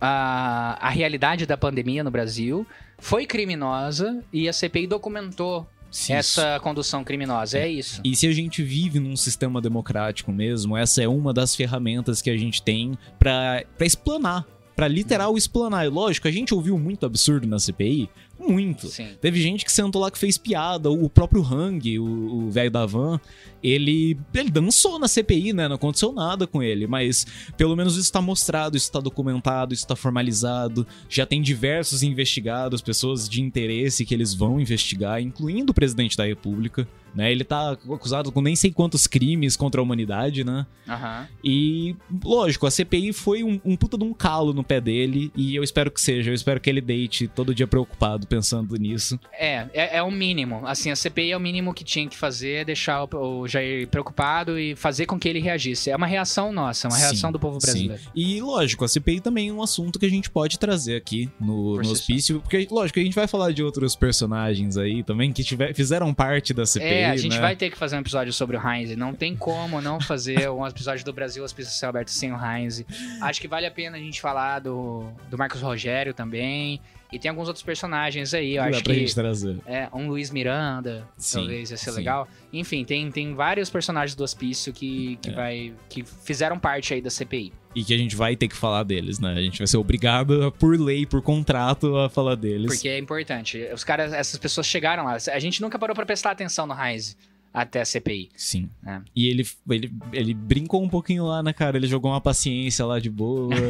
a, 0.00 0.78
a 0.80 0.90
realidade 0.90 1.46
da 1.46 1.56
pandemia 1.56 2.04
no 2.04 2.10
Brasil, 2.10 2.66
foi 2.98 3.26
criminosa 3.26 4.22
e 4.32 4.48
a 4.48 4.52
CPI 4.52 4.86
documentou 4.86 5.66
Isso. 5.90 6.12
essa 6.12 6.60
condução 6.60 7.02
criminosa. 7.02 7.58
É 7.58 7.68
isso. 7.68 8.00
E 8.04 8.14
se 8.14 8.26
a 8.26 8.32
gente 8.32 8.62
vive 8.62 8.98
num 8.98 9.16
sistema 9.16 9.60
democrático 9.60 10.32
mesmo, 10.32 10.76
essa 10.76 11.02
é 11.02 11.08
uma 11.08 11.32
das 11.32 11.54
ferramentas 11.54 12.20
que 12.20 12.30
a 12.30 12.36
gente 12.36 12.62
tem 12.62 12.96
pra 13.18 13.64
explanar. 13.80 14.44
Pra 14.74 14.88
literal 14.88 15.36
explanar. 15.38 15.86
E 15.86 15.88
lógico, 15.88 16.28
a 16.28 16.30
gente 16.30 16.52
ouviu 16.52 16.78
muito 16.78 17.06
absurdo 17.06 17.46
na 17.46 17.58
CPI. 17.58 18.10
Muito. 18.38 18.88
Sim. 18.88 19.08
Teve 19.20 19.40
gente 19.40 19.64
que 19.64 19.72
sentou 19.72 20.02
lá 20.02 20.10
que 20.10 20.18
fez 20.18 20.36
piada. 20.36 20.90
O 20.90 21.08
próprio 21.08 21.42
Hang, 21.42 21.98
o 21.98 22.26
o 22.46 22.50
velho 22.50 22.70
da 22.70 22.86
van, 22.86 23.20
ele, 23.62 24.16
ele 24.34 24.50
dançou 24.50 24.98
na 24.98 25.08
CPI, 25.08 25.52
né? 25.52 25.68
Não 25.68 25.76
aconteceu 25.76 26.12
nada 26.12 26.46
com 26.46 26.62
ele. 26.62 26.86
Mas 26.86 27.26
pelo 27.56 27.74
menos 27.74 27.96
isso 27.96 28.12
tá 28.12 28.20
mostrado, 28.20 28.76
isso 28.76 28.90
tá 28.90 29.00
documentado, 29.00 29.74
isso 29.74 29.86
tá 29.86 29.96
formalizado. 29.96 30.86
Já 31.08 31.26
tem 31.26 31.42
diversos 31.42 32.02
investigados, 32.02 32.80
pessoas 32.80 33.28
de 33.28 33.42
interesse 33.42 34.04
que 34.04 34.14
eles 34.14 34.34
vão 34.34 34.60
investigar, 34.60 35.20
incluindo 35.20 35.72
o 35.72 35.74
presidente 35.74 36.16
da 36.16 36.24
República. 36.24 36.86
Né? 37.14 37.32
Ele 37.32 37.44
tá 37.44 37.70
acusado 37.72 38.30
com 38.30 38.42
nem 38.42 38.54
sei 38.54 38.70
quantos 38.70 39.06
crimes 39.06 39.56
contra 39.56 39.80
a 39.80 39.82
humanidade, 39.82 40.44
né? 40.44 40.66
Aham. 40.86 41.26
E, 41.42 41.96
lógico, 42.22 42.66
a 42.66 42.70
CPI 42.70 43.14
foi 43.14 43.42
um, 43.42 43.58
um 43.64 43.74
puta 43.74 43.96
de 43.96 44.04
um 44.04 44.12
calo 44.12 44.52
no 44.52 44.62
pé 44.62 44.82
dele. 44.82 45.32
E 45.34 45.56
eu 45.56 45.64
espero 45.64 45.90
que 45.90 46.00
seja. 46.00 46.30
Eu 46.30 46.34
espero 46.34 46.60
que 46.60 46.68
ele 46.68 46.82
deite 46.82 47.26
todo 47.26 47.54
dia 47.54 47.66
preocupado 47.66 48.25
pensando 48.26 48.76
nisso. 48.76 49.18
É, 49.32 49.66
é, 49.72 49.96
é 49.98 50.02
o 50.02 50.10
mínimo. 50.10 50.66
Assim, 50.66 50.90
a 50.90 50.96
CPI 50.96 51.32
é 51.32 51.36
o 51.36 51.40
mínimo 51.40 51.72
que 51.72 51.84
tinha 51.84 52.08
que 52.08 52.16
fazer, 52.16 52.52
é 52.60 52.64
deixar 52.64 53.04
o, 53.04 53.40
o 53.40 53.48
Jair 53.48 53.88
preocupado 53.88 54.58
e 54.58 54.74
fazer 54.76 55.06
com 55.06 55.18
que 55.18 55.28
ele 55.28 55.40
reagisse. 55.40 55.90
É 55.90 55.96
uma 55.96 56.06
reação 56.06 56.52
nossa, 56.52 56.86
é 56.86 56.90
uma 56.90 56.98
reação 56.98 57.28
Sim, 57.28 57.32
do 57.32 57.38
povo 57.38 57.58
brasileiro. 57.58 58.02
Sim. 58.02 58.10
E, 58.14 58.40
lógico, 58.40 58.84
a 58.84 58.88
CPI 58.88 59.20
também 59.20 59.48
é 59.48 59.52
um 59.52 59.62
assunto 59.62 59.98
que 59.98 60.06
a 60.06 60.10
gente 60.10 60.30
pode 60.30 60.58
trazer 60.58 60.96
aqui 60.96 61.30
no, 61.40 61.80
no 61.80 61.90
hospício. 61.90 62.40
Porque, 62.40 62.66
lógico, 62.70 62.98
a 62.98 63.02
gente 63.02 63.14
vai 63.14 63.26
falar 63.26 63.52
de 63.52 63.62
outros 63.62 63.94
personagens 63.96 64.76
aí 64.76 65.02
também 65.02 65.32
que 65.32 65.42
tiver, 65.42 65.74
fizeram 65.74 66.12
parte 66.12 66.52
da 66.52 66.66
CPI. 66.66 66.86
É, 66.86 67.10
a 67.10 67.16
gente 67.16 67.36
né? 67.36 67.40
vai 67.40 67.56
ter 67.56 67.70
que 67.70 67.76
fazer 67.76 67.96
um 67.96 68.00
episódio 68.00 68.32
sobre 68.32 68.56
o 68.56 68.60
Heinz. 68.60 68.96
Não 68.96 69.14
tem 69.14 69.36
como 69.36 69.80
não 69.80 70.00
fazer 70.00 70.50
um 70.50 70.66
episódio 70.66 71.04
do 71.04 71.12
Brasil 71.12 71.44
Hospício 71.44 71.72
Céu 71.72 71.90
Aberto 71.90 72.10
sem 72.10 72.32
o 72.32 72.36
Heinz. 72.36 72.84
Acho 73.20 73.40
que 73.40 73.48
vale 73.48 73.66
a 73.66 73.70
pena 73.70 73.96
a 73.96 74.00
gente 74.00 74.20
falar 74.20 74.60
do, 74.60 75.04
do 75.30 75.38
Marcos 75.38 75.60
Rogério 75.60 76.14
também. 76.14 76.80
E 77.12 77.18
tem 77.18 77.28
alguns 77.28 77.46
outros 77.48 77.62
personagens 77.64 78.34
aí. 78.34 78.56
Eu 78.56 78.62
Dá 78.64 78.68
acho 78.70 78.82
pra 78.82 78.92
que. 78.94 79.00
gente 79.00 79.14
trazer. 79.14 79.56
É, 79.64 79.88
um 79.92 80.08
Luiz 80.08 80.30
Miranda, 80.30 81.06
Sim, 81.16 81.38
talvez 81.38 81.70
ia 81.70 81.76
ser 81.76 81.90
sim. 81.92 81.96
legal. 81.98 82.26
Enfim, 82.52 82.84
tem, 82.84 83.10
tem 83.10 83.34
vários 83.34 83.70
personagens 83.70 84.14
do 84.16 84.24
Hospício 84.24 84.72
que, 84.72 85.16
que, 85.22 85.30
É. 85.30 85.32
vai, 85.32 85.72
que 85.88 86.04
fizeram 86.04 86.58
parte 86.58 86.94
aí 86.94 87.00
da 87.00 87.10
CPI. 87.10 87.52
E 87.74 87.84
que 87.84 87.94
a 87.94 87.98
gente 87.98 88.16
vai 88.16 88.34
ter 88.34 88.48
que 88.48 88.56
falar 88.56 88.82
deles, 88.82 89.18
né? 89.20 89.34
A 89.34 89.40
gente 89.40 89.58
vai 89.58 89.66
ser 89.66 89.76
obrigado, 89.76 90.50
por 90.58 90.78
lei, 90.80 91.04
por 91.06 91.22
contrato, 91.22 91.96
a 91.96 92.08
falar 92.08 92.34
deles. 92.34 92.66
Porque 92.66 92.88
é 92.88 92.98
importante. 92.98 93.58
Os 93.72 93.84
caras, 93.84 94.12
essas 94.12 94.38
pessoas 94.38 94.66
chegaram 94.66 95.04
lá. 95.04 95.16
A 95.32 95.38
gente 95.38 95.60
nunca 95.60 95.78
parou 95.78 95.94
pra 95.94 96.04
prestar 96.06 96.30
atenção 96.32 96.66
no 96.66 96.74
Heinz 96.74 97.16
até 97.56 97.80
a 97.80 97.86
CPI. 97.86 98.28
Sim. 98.36 98.68
É. 98.86 99.00
E 99.16 99.28
ele, 99.28 99.48
ele, 99.70 99.90
ele 100.12 100.34
brincou 100.34 100.84
um 100.84 100.90
pouquinho 100.90 101.24
lá, 101.24 101.42
né, 101.42 101.54
cara? 101.54 101.78
Ele 101.78 101.86
jogou 101.86 102.10
uma 102.10 102.20
paciência 102.20 102.84
lá 102.84 103.00
de 103.00 103.08
boa. 103.08 103.48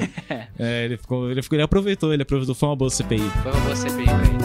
É, 0.59 0.87
ele, 0.87 0.97
ficou, 0.97 1.31
ele, 1.31 1.43
ficou, 1.43 1.57
ele 1.57 1.63
aproveitou, 1.63 2.15
ele 2.15 2.23
aproveitou. 2.23 2.55
Foi 2.55 2.69
uma 2.71 2.77
boa 2.77 2.91
CPI. 2.91 3.19
Foi 3.19 3.53
uma 3.53 3.61
boa 3.61 3.77
CPI 3.77 4.05
pra 4.05 4.25
ele. 4.25 4.39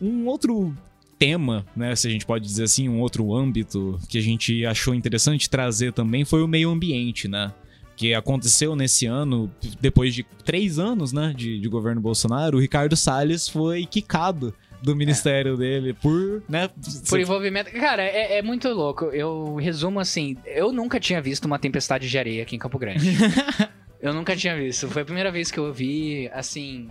Um 0.00 0.26
outro 0.28 0.72
tema, 1.18 1.66
né, 1.74 1.94
se 1.96 2.06
a 2.06 2.10
gente 2.10 2.24
pode 2.24 2.44
dizer 2.44 2.62
assim, 2.64 2.88
um 2.88 3.00
outro 3.00 3.34
âmbito 3.34 3.98
que 4.08 4.16
a 4.16 4.22
gente 4.22 4.64
achou 4.64 4.94
interessante 4.94 5.50
trazer 5.50 5.92
também 5.92 6.24
foi 6.24 6.42
o 6.42 6.48
meio 6.48 6.70
ambiente, 6.70 7.26
né? 7.26 7.52
Que 7.96 8.14
aconteceu 8.14 8.76
nesse 8.76 9.06
ano, 9.06 9.50
depois 9.80 10.14
de 10.14 10.24
três 10.44 10.78
anos, 10.78 11.12
né, 11.12 11.34
de, 11.36 11.58
de 11.58 11.68
governo 11.68 12.00
Bolsonaro, 12.00 12.58
o 12.58 12.60
Ricardo 12.60 12.96
Salles 12.96 13.48
foi 13.48 13.84
quicado 13.86 14.54
do 14.84 14.94
ministério 14.94 15.56
dele 15.56 15.94
por, 15.94 16.42
né? 16.48 16.68
Por 17.08 17.18
envolvimento. 17.18 17.70
Cara, 17.72 18.02
é, 18.02 18.38
é 18.38 18.42
muito 18.42 18.68
louco. 18.68 19.06
Eu 19.06 19.56
resumo 19.56 19.98
assim: 19.98 20.36
eu 20.46 20.70
nunca 20.72 21.00
tinha 21.00 21.20
visto 21.22 21.46
uma 21.46 21.58
tempestade 21.58 22.08
de 22.08 22.18
areia 22.18 22.42
aqui 22.42 22.54
em 22.56 22.58
Campo 22.58 22.78
Grande. 22.78 23.16
eu 24.00 24.12
nunca 24.12 24.36
tinha 24.36 24.54
visto. 24.56 24.88
Foi 24.88 25.02
a 25.02 25.04
primeira 25.04 25.32
vez 25.32 25.50
que 25.50 25.58
eu 25.58 25.72
vi, 25.72 26.28
assim. 26.32 26.88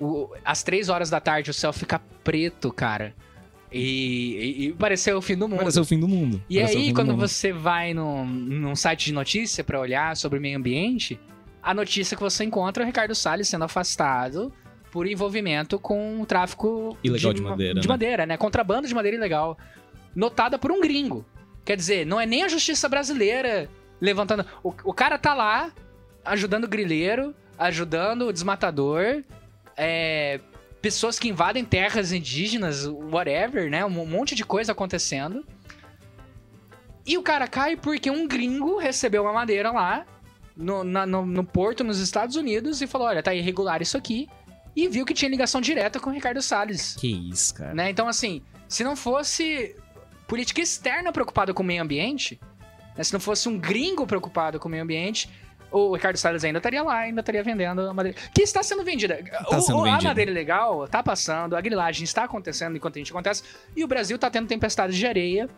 o- 0.00 0.28
às 0.44 0.62
três 0.62 0.88
horas 0.88 1.08
da 1.10 1.20
tarde 1.20 1.50
o 1.50 1.54
céu 1.54 1.72
fica 1.72 2.00
preto, 2.24 2.72
cara. 2.72 3.14
E, 3.72 4.56
e, 4.58 4.66
e 4.66 4.72
pareceu 4.72 5.16
o 5.18 5.22
fim 5.22 5.36
do 5.36 5.48
mundo. 5.48 5.58
Pareceu 5.60 5.82
o 5.82 5.86
fim 5.86 6.00
do 6.00 6.08
mundo. 6.08 6.42
E 6.50 6.56
Pareceu 6.58 6.80
aí, 6.80 6.92
quando 6.92 7.12
mundo. 7.12 7.20
você 7.20 7.52
vai 7.52 7.94
num, 7.94 8.26
num 8.26 8.74
site 8.74 9.04
de 9.06 9.12
notícia 9.12 9.62
pra 9.62 9.78
olhar 9.78 10.16
sobre 10.16 10.40
o 10.40 10.42
meio 10.42 10.58
ambiente, 10.58 11.20
a 11.62 11.72
notícia 11.72 12.16
que 12.16 12.22
você 12.22 12.42
encontra 12.42 12.82
é 12.82 12.84
o 12.84 12.86
Ricardo 12.86 13.14
Salles 13.14 13.46
sendo 13.48 13.62
afastado 13.64 14.52
por 14.90 15.06
envolvimento 15.06 15.78
com 15.78 16.20
o 16.20 16.26
tráfico 16.26 16.96
Ilegal 17.02 17.32
de 17.32 17.40
madeira, 17.42 17.80
De 17.80 17.86
né? 17.86 17.92
madeira, 17.92 18.26
né? 18.26 18.36
Contrabando 18.36 18.88
de 18.88 18.94
madeira 18.94 19.16
ilegal. 19.16 19.56
Notada 20.14 20.58
por 20.58 20.72
um 20.72 20.80
gringo. 20.80 21.24
Quer 21.64 21.76
dizer, 21.76 22.04
não 22.06 22.20
é 22.20 22.26
nem 22.26 22.42
a 22.42 22.48
justiça 22.48 22.88
brasileira 22.88 23.68
levantando. 24.00 24.44
O, 24.62 24.68
o 24.84 24.92
cara 24.92 25.16
tá 25.18 25.32
lá 25.34 25.70
ajudando 26.24 26.64
o 26.64 26.68
grileiro, 26.68 27.34
ajudando 27.58 28.22
o 28.26 28.32
desmatador, 28.32 29.22
é, 29.76 30.40
pessoas 30.82 31.18
que 31.18 31.28
invadem 31.28 31.64
terras 31.64 32.10
indígenas, 32.12 32.86
whatever, 32.86 33.70
né? 33.70 33.84
Um 33.84 34.04
monte 34.06 34.34
de 34.34 34.44
coisa 34.44 34.72
acontecendo. 34.72 35.44
E 37.06 37.16
o 37.16 37.22
cara 37.22 37.46
cai 37.46 37.76
porque 37.76 38.10
um 38.10 38.26
gringo 38.26 38.78
recebeu 38.78 39.22
uma 39.22 39.32
madeira 39.32 39.70
lá 39.70 40.04
no, 40.56 40.84
na- 40.84 41.06
no- 41.06 41.24
no 41.26 41.44
porto 41.44 41.82
nos 41.84 41.98
Estados 42.00 42.36
Unidos 42.36 42.80
e 42.82 42.86
falou: 42.86 43.06
olha, 43.08 43.22
tá 43.22 43.32
irregular 43.34 43.80
isso 43.82 43.96
aqui. 43.96 44.28
E 44.74 44.88
viu 44.88 45.04
que 45.04 45.12
tinha 45.14 45.28
ligação 45.28 45.60
direta 45.60 45.98
com 45.98 46.10
o 46.10 46.12
Ricardo 46.12 46.40
Salles. 46.40 46.94
Que 46.96 47.08
isso, 47.30 47.54
cara. 47.54 47.74
Né? 47.74 47.90
Então, 47.90 48.06
assim, 48.08 48.42
se 48.68 48.84
não 48.84 48.94
fosse 48.94 49.74
política 50.28 50.60
externa 50.60 51.12
preocupada 51.12 51.52
com 51.52 51.62
o 51.62 51.66
meio 51.66 51.82
ambiente, 51.82 52.40
né? 52.96 53.02
se 53.02 53.12
não 53.12 53.20
fosse 53.20 53.48
um 53.48 53.58
gringo 53.58 54.06
preocupado 54.06 54.60
com 54.60 54.68
o 54.68 54.70
meio 54.70 54.82
ambiente, 54.84 55.28
o 55.72 55.94
Ricardo 55.94 56.16
Salles 56.16 56.44
ainda 56.44 56.58
estaria 56.58 56.82
lá, 56.82 56.98
ainda 56.98 57.20
estaria 57.20 57.42
vendendo 57.42 57.80
a 57.82 57.94
madeira. 57.94 58.16
Que 58.34 58.42
está 58.42 58.62
sendo 58.62 58.84
vendida. 58.84 59.18
O- 59.50 59.60
sendo 59.60 59.78
o- 59.78 59.80
A 59.82 59.84
vendida. 59.90 60.08
madeira 60.08 60.30
legal 60.32 60.86
tá 60.88 61.02
passando, 61.02 61.56
a 61.56 61.60
grilagem 61.60 62.04
está 62.04 62.24
acontecendo 62.24 62.76
enquanto 62.76 62.96
a 62.96 62.98
gente 62.98 63.10
acontece, 63.12 63.42
e 63.76 63.82
o 63.84 63.88
Brasil 63.88 64.18
tá 64.18 64.30
tendo 64.30 64.46
tempestades 64.48 64.96
de 64.96 65.06
areia 65.06 65.48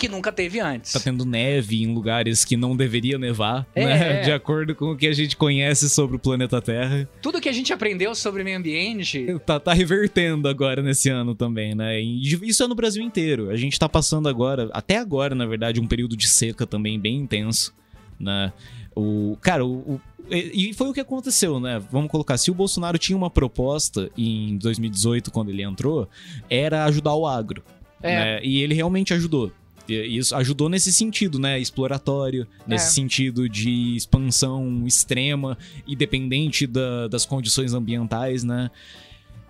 que 0.00 0.08
nunca 0.08 0.32
teve 0.32 0.58
antes. 0.58 0.92
Tá 0.92 0.98
tendo 0.98 1.24
neve 1.24 1.82
em 1.82 1.92
lugares 1.94 2.44
que 2.44 2.56
não 2.56 2.74
deveria 2.76 3.18
nevar, 3.18 3.66
É, 3.74 3.84
né? 3.84 4.20
é. 4.20 4.22
De 4.22 4.32
acordo 4.32 4.74
com 4.74 4.86
o 4.92 4.96
que 4.96 5.06
a 5.06 5.12
gente 5.12 5.36
conhece 5.36 5.88
sobre 5.90 6.16
o 6.16 6.18
planeta 6.18 6.60
Terra. 6.60 7.08
Tudo 7.22 7.40
que 7.40 7.48
a 7.48 7.52
gente 7.52 7.72
aprendeu 7.72 8.14
sobre 8.14 8.42
o 8.42 8.44
meio 8.44 8.58
ambiente. 8.58 9.26
Tá, 9.46 9.60
tá 9.60 9.72
revertendo 9.72 10.48
agora 10.48 10.82
nesse 10.82 11.08
ano 11.10 11.34
também, 11.34 11.74
né? 11.74 12.00
E 12.00 12.22
isso 12.48 12.62
é 12.62 12.66
no 12.66 12.74
Brasil 12.74 13.02
inteiro. 13.02 13.50
A 13.50 13.56
gente 13.56 13.78
tá 13.78 13.88
passando 13.88 14.28
agora, 14.28 14.68
até 14.72 14.96
agora, 14.96 15.34
na 15.34 15.46
verdade, 15.46 15.80
um 15.80 15.86
período 15.86 16.16
de 16.16 16.26
seca 16.28 16.66
também 16.66 16.98
bem 16.98 17.16
intenso. 17.18 17.72
né? 18.18 18.52
O, 18.96 19.36
cara, 19.40 19.64
o, 19.64 19.94
o- 19.94 20.00
e 20.32 20.72
foi 20.74 20.88
o 20.88 20.92
que 20.92 21.00
aconteceu, 21.00 21.58
né? 21.58 21.80
Vamos 21.90 22.10
colocar, 22.10 22.36
se 22.38 22.50
o 22.50 22.54
Bolsonaro 22.54 22.96
tinha 22.98 23.16
uma 23.16 23.30
proposta 23.30 24.10
em 24.16 24.56
2018, 24.58 25.30
quando 25.30 25.50
ele 25.50 25.62
entrou, 25.62 26.08
era 26.48 26.84
ajudar 26.84 27.14
o 27.14 27.26
agro. 27.26 27.62
É. 28.02 28.14
né? 28.14 28.40
E 28.44 28.62
ele 28.62 28.74
realmente 28.74 29.12
ajudou. 29.12 29.52
E 29.88 30.16
Isso 30.18 30.34
ajudou 30.36 30.68
nesse 30.68 30.92
sentido, 30.92 31.38
né? 31.38 31.58
Exploratório, 31.58 32.46
nesse 32.66 32.86
É. 32.88 32.90
sentido 32.90 33.48
de 33.48 33.96
expansão 33.96 34.84
extrema, 34.86 35.58
independente 35.86 36.66
da- 36.66 37.08
das 37.08 37.26
condições 37.26 37.72
ambientais, 37.74 38.44
né? 38.44 38.70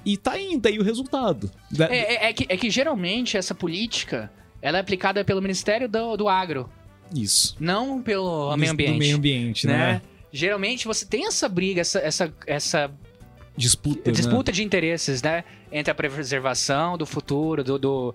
E 0.04 0.16
tá 0.16 0.40
indo 0.40 0.66
aí 0.66 0.78
o 0.78 0.82
resultado. 0.82 1.50
Da- 1.70 1.86
É, 1.92 2.14
é- 2.26 2.28
é 2.28 2.32
que, 2.32 2.46
é 2.48 2.56
que 2.56 2.70
geralmente 2.70 3.36
essa 3.36 3.54
política 3.54 4.32
ela 4.62 4.78
é 4.78 4.80
aplicada 4.80 5.24
pelo 5.24 5.42
Ministério 5.42 5.88
do, 5.88 6.16
do 6.16 6.28
Agro, 6.28 6.68
Isso. 7.14 7.56
não 7.60 8.00
pelo 8.02 8.56
meio 8.56 8.70
Do 8.70 8.72
ambiente. 8.74 8.98
meio 8.98 9.16
ambiente, 9.16 9.66
né? 9.66 9.72
né? 9.76 10.02
Geralmente 10.32 10.86
você 10.86 11.04
tem 11.04 11.26
essa 11.26 11.48
briga, 11.48 11.80
essa, 11.82 11.98
essa, 11.98 12.32
essa 12.46 12.90
Disputa, 13.56 14.10
né? 14.10 14.16
disputa 14.16 14.52
de 14.52 14.62
interesses, 14.62 15.20
né? 15.22 15.44
Entre 15.72 15.90
a 15.90 15.94
preservação 15.94 16.96
do 16.96 17.04
futuro, 17.04 17.62
do, 17.64 17.78
do, 17.78 18.14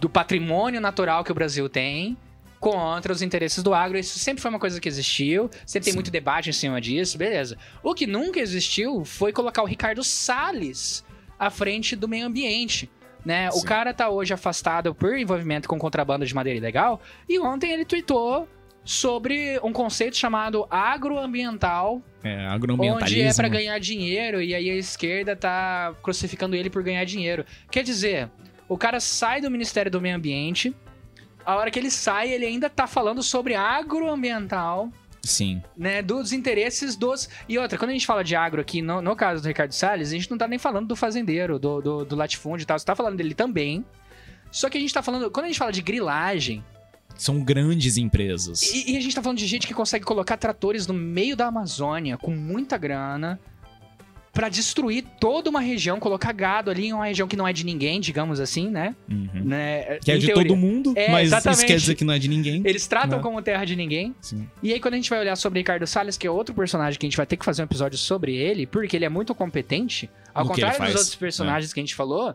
do 0.00 0.08
patrimônio 0.08 0.80
natural 0.80 1.24
que 1.24 1.32
o 1.32 1.34
Brasil 1.34 1.68
tem, 1.68 2.16
contra 2.62 3.12
os 3.12 3.22
interesses 3.22 3.60
do 3.60 3.74
agro. 3.74 3.98
Isso 3.98 4.20
sempre 4.20 4.40
foi 4.40 4.48
uma 4.48 4.60
coisa 4.60 4.80
que 4.80 4.88
existiu, 4.88 5.50
sempre 5.66 5.86
tem 5.86 5.92
Sim. 5.92 5.96
muito 5.96 6.12
debate 6.12 6.48
em 6.48 6.52
cima 6.52 6.80
disso, 6.80 7.18
beleza. 7.18 7.58
O 7.82 7.92
que 7.92 8.06
nunca 8.06 8.38
existiu 8.38 9.04
foi 9.04 9.32
colocar 9.32 9.62
o 9.62 9.66
Ricardo 9.66 10.04
Salles 10.04 11.04
à 11.36 11.50
frente 11.50 11.96
do 11.96 12.06
meio 12.06 12.24
ambiente. 12.24 12.88
Né? 13.24 13.48
O 13.50 13.62
cara 13.62 13.92
tá 13.92 14.08
hoje 14.08 14.32
afastado 14.32 14.94
por 14.94 15.16
envolvimento 15.16 15.68
com 15.68 15.78
contrabando 15.78 16.24
de 16.24 16.34
madeira 16.34 16.58
ilegal 16.58 17.00
e 17.28 17.38
ontem 17.38 17.72
ele 17.72 17.84
tweetou 17.84 18.48
sobre 18.84 19.60
um 19.62 19.72
conceito 19.72 20.16
chamado 20.16 20.66
agroambiental 20.68 22.02
É, 22.22 22.46
agroambientalismo. 22.46 23.20
Onde 23.20 23.28
é 23.28 23.34
pra 23.34 23.48
ganhar 23.48 23.78
dinheiro 23.78 24.42
e 24.42 24.54
aí 24.54 24.70
a 24.70 24.74
esquerda 24.76 25.36
tá 25.36 25.94
crucificando 26.02 26.56
ele 26.56 26.70
por 26.70 26.82
ganhar 26.82 27.04
dinheiro. 27.04 27.44
Quer 27.70 27.84
dizer, 27.84 28.28
o 28.72 28.78
cara 28.78 29.00
sai 29.00 29.40
do 29.40 29.50
Ministério 29.50 29.90
do 29.90 30.00
Meio 30.00 30.16
Ambiente, 30.16 30.74
a 31.44 31.56
hora 31.56 31.70
que 31.70 31.78
ele 31.78 31.90
sai, 31.90 32.30
ele 32.30 32.46
ainda 32.46 32.70
tá 32.70 32.86
falando 32.86 33.22
sobre 33.22 33.54
agroambiental, 33.54 34.90
Sim. 35.22 35.62
né, 35.76 36.00
dos 36.00 36.32
interesses 36.32 36.96
dos... 36.96 37.28
E 37.48 37.58
outra, 37.58 37.76
quando 37.76 37.90
a 37.90 37.92
gente 37.92 38.06
fala 38.06 38.24
de 38.24 38.34
agro 38.34 38.60
aqui, 38.60 38.80
no, 38.80 39.02
no 39.02 39.14
caso 39.14 39.42
do 39.42 39.48
Ricardo 39.48 39.72
Salles, 39.72 40.08
a 40.08 40.12
gente 40.12 40.30
não 40.30 40.38
tá 40.38 40.48
nem 40.48 40.58
falando 40.58 40.88
do 40.88 40.96
fazendeiro, 40.96 41.58
do, 41.58 41.80
do, 41.82 42.04
do 42.04 42.16
latifúndio 42.16 42.64
e 42.64 42.66
tal, 42.66 42.78
você 42.78 42.84
tá 42.86 42.96
falando 42.96 43.16
dele 43.16 43.34
também. 43.34 43.84
Só 44.50 44.70
que 44.70 44.78
a 44.78 44.80
gente 44.80 44.94
tá 44.94 45.02
falando... 45.02 45.30
Quando 45.30 45.44
a 45.44 45.48
gente 45.48 45.58
fala 45.58 45.72
de 45.72 45.82
grilagem, 45.82 46.64
São 47.16 47.42
grandes 47.42 47.96
empresas. 47.98 48.62
e, 48.62 48.92
e 48.92 48.96
a 48.96 49.00
gente 49.00 49.14
tá 49.14 49.22
falando 49.22 49.38
de 49.38 49.46
gente 49.46 49.66
que 49.66 49.74
consegue 49.74 50.04
colocar 50.04 50.36
tratores 50.36 50.86
no 50.86 50.94
meio 50.94 51.36
da 51.36 51.46
Amazônia 51.46 52.16
com 52.16 52.30
muita 52.30 52.78
grana 52.78 53.38
pra 54.32 54.48
destruir 54.48 55.04
toda 55.20 55.50
uma 55.50 55.60
região, 55.60 56.00
colocar 56.00 56.32
gado 56.32 56.70
ali 56.70 56.86
em 56.86 56.92
uma 56.94 57.04
região 57.04 57.28
que 57.28 57.36
não 57.36 57.46
é 57.46 57.52
de 57.52 57.64
ninguém, 57.66 58.00
digamos 58.00 58.40
assim, 58.40 58.70
né? 58.70 58.96
Uhum. 59.10 59.28
né? 59.44 59.98
Que 60.02 60.10
é 60.12 60.16
de 60.16 60.26
teoria. 60.26 60.46
todo 60.48 60.56
mundo, 60.56 60.94
É, 60.96 61.10
mas 61.10 61.26
isso 61.28 61.36
exatamente. 61.36 61.66
quer 61.66 61.76
dizer 61.76 61.94
que 61.94 62.04
não 62.04 62.14
é 62.14 62.18
de 62.18 62.28
ninguém. 62.28 62.62
Eles 62.64 62.86
tratam 62.86 63.18
Né? 63.18 63.22
como 63.22 63.42
terra 63.42 63.64
de 63.66 63.76
ninguém. 63.76 64.14
Sim. 64.22 64.48
E 64.62 64.72
aí, 64.72 64.80
quando 64.80 64.94
a 64.94 64.96
gente 64.96 65.10
vai 65.10 65.20
olhar 65.20 65.36
sobre 65.36 65.60
Ricardo 65.60 65.86
Salles, 65.86 66.16
que 66.16 66.26
é 66.26 66.30
outro 66.30 66.54
personagem 66.54 66.98
que 66.98 67.04
a 67.04 67.08
gente 67.08 67.16
vai 67.16 67.26
ter 67.26 67.36
que 67.36 67.44
fazer 67.44 67.60
um 67.60 67.66
episódio 67.66 67.98
sobre 67.98 68.34
ele, 68.34 68.66
porque 68.66 68.96
ele 68.96 69.04
é 69.04 69.08
muito 69.10 69.34
competente, 69.34 70.08
ao 70.34 70.44
No 70.44 70.50
contrário 70.50 70.78
dos 70.80 70.94
outros 70.94 71.14
personagens 71.14 71.72
que 71.72 71.80
a 71.80 71.82
gente 71.82 71.94
falou, 71.94 72.34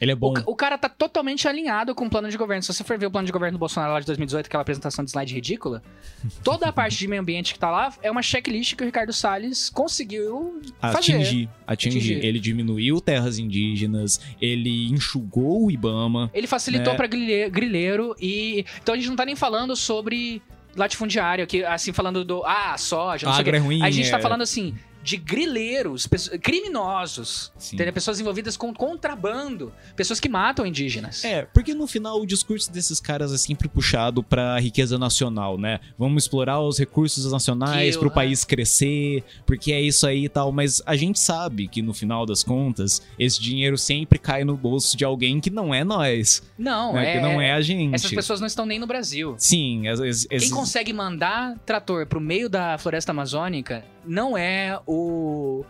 Ele 0.00 0.12
é 0.12 0.14
bom. 0.14 0.32
o, 0.46 0.52
o 0.52 0.54
cara 0.56 0.78
tá 0.78 0.88
totalmente 0.88 1.48
alinhado 1.48 1.94
com 1.94 2.06
o 2.06 2.10
plano 2.10 2.28
de 2.28 2.36
governo. 2.36 2.62
Se 2.62 2.72
você 2.72 2.84
for 2.84 2.96
ver 2.98 3.06
o 3.06 3.10
plano 3.10 3.26
de 3.26 3.32
governo 3.32 3.58
do 3.58 3.60
Bolsonaro 3.60 3.92
lá 3.94 4.00
de 4.00 4.06
2018, 4.06 4.46
aquela 4.46 4.60
apresentação 4.62 5.04
de 5.04 5.10
slide 5.10 5.34
ridícula, 5.34 5.82
toda 6.44 6.68
a 6.68 6.72
parte 6.72 6.96
de 6.96 7.08
meio 7.08 7.20
ambiente 7.22 7.52
que 7.52 7.58
tá 7.58 7.70
lá 7.70 7.92
é 8.02 8.10
uma 8.10 8.22
checklist 8.22 8.74
que 8.76 8.82
o 8.82 8.86
Ricardo 8.86 9.12
Salles 9.12 9.70
conseguiu 9.70 10.60
fazer. 10.80 10.98
Atingir, 10.98 11.48
atingir. 11.66 11.98
Atingir. 11.98 12.24
Ele 12.24 12.38
diminuiu 12.38 13.00
terras 13.00 13.38
indígenas, 13.38 14.20
ele 14.40 14.88
enxugou 14.90 15.64
o 15.66 15.70
Ibama. 15.70 16.30
Ele 16.32 16.46
facilitou 16.46 16.92
Né? 16.92 16.96
pra 16.96 17.06
grile- 17.06 17.50
grileiro 17.50 18.14
e. 18.20 18.64
Então 18.82 18.94
a 18.94 18.98
gente 18.98 19.08
não 19.08 19.16
tá 19.16 19.24
nem 19.24 19.34
falando 19.36 19.74
sobre 19.74 20.40
latifundiário, 20.76 21.46
que 21.46 21.64
assim, 21.64 21.92
falando 21.92 22.24
do. 22.24 22.42
Ah, 22.44 22.76
soja, 22.78 23.26
não 23.26 23.32
sei 23.34 23.42
o 23.42 23.44
quê. 23.44 23.50
É 23.50 23.58
ruim. 23.58 23.82
A 23.82 23.90
gente 23.90 24.10
tá 24.10 24.18
é- 24.18 24.22
falando 24.22 24.42
assim. 24.42 24.74
De 25.08 25.16
grileiros, 25.16 26.06
criminosos, 26.42 27.50
entendeu? 27.72 27.92
pessoas 27.94 28.20
envolvidas 28.20 28.56
com 28.58 28.74
contrabando, 28.74 29.72
pessoas 29.96 30.20
que 30.20 30.28
matam 30.28 30.66
indígenas. 30.66 31.24
É, 31.24 31.46
porque 31.46 31.72
no 31.72 31.86
final 31.86 32.20
o 32.20 32.26
discurso 32.26 32.70
desses 32.70 33.00
caras 33.00 33.32
é 33.32 33.38
sempre 33.38 33.68
puxado 33.68 34.22
pra 34.22 34.58
riqueza 34.60 34.98
nacional, 34.98 35.56
né? 35.56 35.80
Vamos 35.98 36.24
explorar 36.24 36.60
os 36.60 36.78
recursos 36.78 37.30
nacionais 37.32 37.96
pro 37.96 38.08
o- 38.08 38.10
país 38.10 38.44
crescer, 38.44 39.24
porque 39.46 39.72
é 39.72 39.80
isso 39.80 40.06
aí 40.06 40.24
e 40.24 40.28
tal. 40.28 40.52
Mas 40.52 40.82
a 40.84 40.94
gente 40.94 41.18
sabe 41.18 41.68
que 41.68 41.80
no 41.80 41.94
final 41.94 42.26
das 42.26 42.42
contas, 42.42 43.00
esse 43.18 43.40
dinheiro 43.40 43.78
sempre 43.78 44.18
cai 44.18 44.44
no 44.44 44.56
bolso 44.56 44.96
de 44.96 45.04
alguém 45.04 45.40
que 45.40 45.48
não 45.48 45.72
é 45.74 45.84
nós, 45.84 46.42
Não, 46.58 46.92
né? 46.92 47.08
é, 47.08 47.12
que 47.16 47.20
não 47.22 47.40
é 47.40 47.52
a 47.52 47.60
gente. 47.62 47.94
Essas 47.94 48.10
pessoas 48.10 48.40
não 48.40 48.46
estão 48.46 48.66
nem 48.66 48.78
no 48.78 48.86
Brasil. 48.86 49.34
Sim, 49.38 49.84
es- 49.88 50.26
Quem 50.26 50.50
consegue 50.50 50.92
mandar 50.92 51.56
trator 51.64 52.06
pro 52.06 52.20
meio 52.20 52.48
da 52.48 52.76
floresta 52.76 53.12
amazônica 53.12 53.82
não 54.08 54.36
é 54.36 54.78
o, 54.86 55.64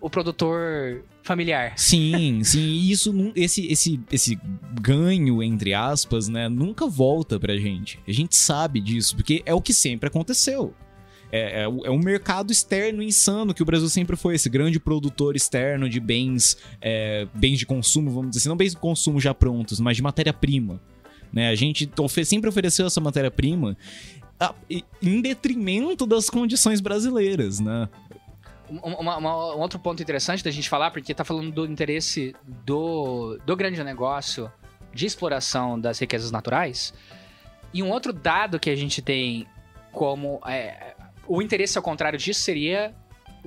o 0.00 0.10
produtor 0.10 1.04
familiar. 1.22 1.72
Sim, 1.76 2.42
sim, 2.44 2.60
e 2.60 2.90
isso 2.90 3.32
esse 3.34 3.66
esse 3.66 4.00
esse 4.10 4.38
ganho 4.80 5.42
entre 5.42 5.74
aspas, 5.74 6.28
né, 6.28 6.48
nunca 6.48 6.86
volta 6.86 7.38
pra 7.38 7.56
gente. 7.56 7.98
A 8.06 8.12
gente 8.12 8.36
sabe 8.36 8.80
disso, 8.80 9.16
porque 9.16 9.42
é 9.44 9.54
o 9.54 9.60
que 9.60 9.72
sempre 9.72 10.08
aconteceu. 10.08 10.74
É, 11.32 11.60
é, 11.60 11.62
é 11.62 11.90
um 11.90 12.00
mercado 12.00 12.50
externo 12.50 13.02
insano 13.02 13.54
que 13.54 13.62
o 13.62 13.64
Brasil 13.64 13.88
sempre 13.88 14.16
foi, 14.16 14.34
esse 14.34 14.48
grande 14.48 14.80
produtor 14.80 15.36
externo 15.36 15.88
de 15.88 16.00
bens, 16.00 16.56
é, 16.80 17.26
bens 17.32 17.58
de 17.58 17.66
consumo, 17.66 18.10
vamos 18.10 18.30
dizer 18.30 18.40
assim, 18.40 18.48
não 18.48 18.56
bens 18.56 18.72
de 18.72 18.78
consumo 18.78 19.20
já 19.20 19.32
prontos, 19.32 19.78
mas 19.78 19.96
de 19.96 20.02
matéria-prima. 20.02 20.80
Né? 21.32 21.48
A 21.48 21.54
gente 21.54 21.88
sempre 22.24 22.48
ofereceu 22.48 22.86
essa 22.86 23.00
matéria-prima 23.00 23.76
em 25.02 25.20
detrimento 25.20 26.06
das 26.06 26.30
condições 26.30 26.80
brasileiras, 26.80 27.60
né? 27.60 27.88
Um, 28.70 29.26
outro 29.58 29.78
ponto 29.80 30.00
interessante 30.00 30.44
da 30.44 30.50
gente 30.50 30.68
falar, 30.68 30.92
porque 30.92 31.12
tá 31.12 31.24
falando 31.24 31.50
do 31.50 31.66
interesse 31.66 32.34
do, 32.64 33.36
do 33.44 33.56
grande 33.56 33.82
negócio 33.82 34.50
de 34.94 35.06
exploração 35.06 35.78
das 35.78 35.98
riquezas 35.98 36.30
naturais. 36.30 36.94
E 37.74 37.82
um 37.82 37.90
outro 37.90 38.12
dado 38.12 38.58
que 38.58 38.70
a 38.70 38.76
gente 38.76 39.02
tem 39.02 39.46
como. 39.92 40.40
é, 40.46 40.94
o 41.26 41.42
interesse 41.42 41.76
ao 41.76 41.82
contrário 41.82 42.18
disso 42.18 42.40
seria 42.40 42.94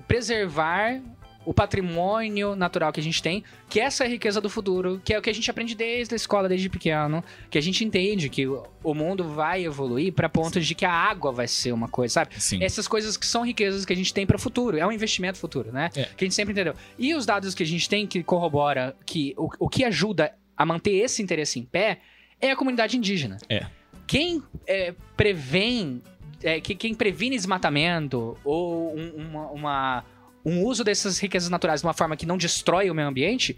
preservar 0.07 1.01
o 1.45 1.53
patrimônio 1.53 2.55
natural 2.55 2.91
que 2.93 2.99
a 2.99 3.03
gente 3.03 3.21
tem, 3.21 3.43
que 3.69 3.79
é 3.79 3.83
essa 3.83 4.05
riqueza 4.07 4.39
do 4.39 4.49
futuro, 4.49 5.01
que 5.03 5.13
é 5.13 5.19
o 5.19 5.21
que 5.21 5.29
a 5.29 5.33
gente 5.33 5.49
aprende 5.49 5.75
desde 5.75 6.13
a 6.13 6.15
escola, 6.15 6.47
desde 6.47 6.69
pequeno, 6.69 7.23
que 7.49 7.57
a 7.57 7.61
gente 7.61 7.83
entende 7.83 8.29
que 8.29 8.45
o 8.47 8.93
mundo 8.93 9.23
vai 9.25 9.65
evoluir 9.65 10.13
para 10.13 10.29
pontos 10.29 10.65
de 10.65 10.73
que 10.75 10.85
a 10.85 10.91
água 10.91 11.31
vai 11.31 11.47
ser 11.47 11.71
uma 11.73 11.87
coisa, 11.87 12.13
sabe? 12.13 12.39
Sim. 12.41 12.63
essas 12.63 12.87
coisas 12.87 13.17
que 13.17 13.25
são 13.25 13.43
riquezas 13.43 13.85
que 13.85 13.93
a 13.93 13.95
gente 13.95 14.13
tem 14.13 14.25
para 14.25 14.35
o 14.35 14.39
futuro. 14.39 14.77
É 14.77 14.85
um 14.85 14.91
investimento 14.91 15.37
futuro, 15.37 15.71
né? 15.71 15.89
É. 15.95 16.03
Que 16.15 16.23
a 16.23 16.25
gente 16.25 16.35
sempre 16.35 16.51
entendeu. 16.53 16.73
E 16.97 17.13
os 17.15 17.25
dados 17.25 17.53
que 17.53 17.63
a 17.63 17.65
gente 17.65 17.87
tem 17.89 18.07
que 18.07 18.23
corrobora 18.23 18.95
que 19.05 19.33
o, 19.37 19.49
o 19.59 19.69
que 19.69 19.83
ajuda 19.83 20.33
a 20.55 20.65
manter 20.65 20.91
esse 20.93 21.21
interesse 21.21 21.59
em 21.59 21.63
pé 21.63 21.99
é 22.39 22.51
a 22.51 22.55
comunidade 22.55 22.95
indígena. 22.97 23.37
É. 23.49 23.65
Quem 24.05 24.43
é, 24.67 24.93
prevém, 25.15 26.01
é, 26.43 26.59
que, 26.61 26.75
quem 26.75 26.93
previne 26.93 27.35
desmatamento 27.35 28.37
ou 28.43 28.95
um, 28.95 29.09
uma- 29.15 29.47
uma- 29.51 30.05
um 30.45 30.63
uso 30.63 30.83
dessas 30.83 31.19
riquezas 31.19 31.49
naturais 31.49 31.81
de 31.81 31.87
uma 31.87 31.93
forma 31.93 32.15
que 32.17 32.25
não 32.25 32.37
destrói 32.37 32.89
o 32.89 32.93
meio 32.95 33.07
ambiente 33.07 33.57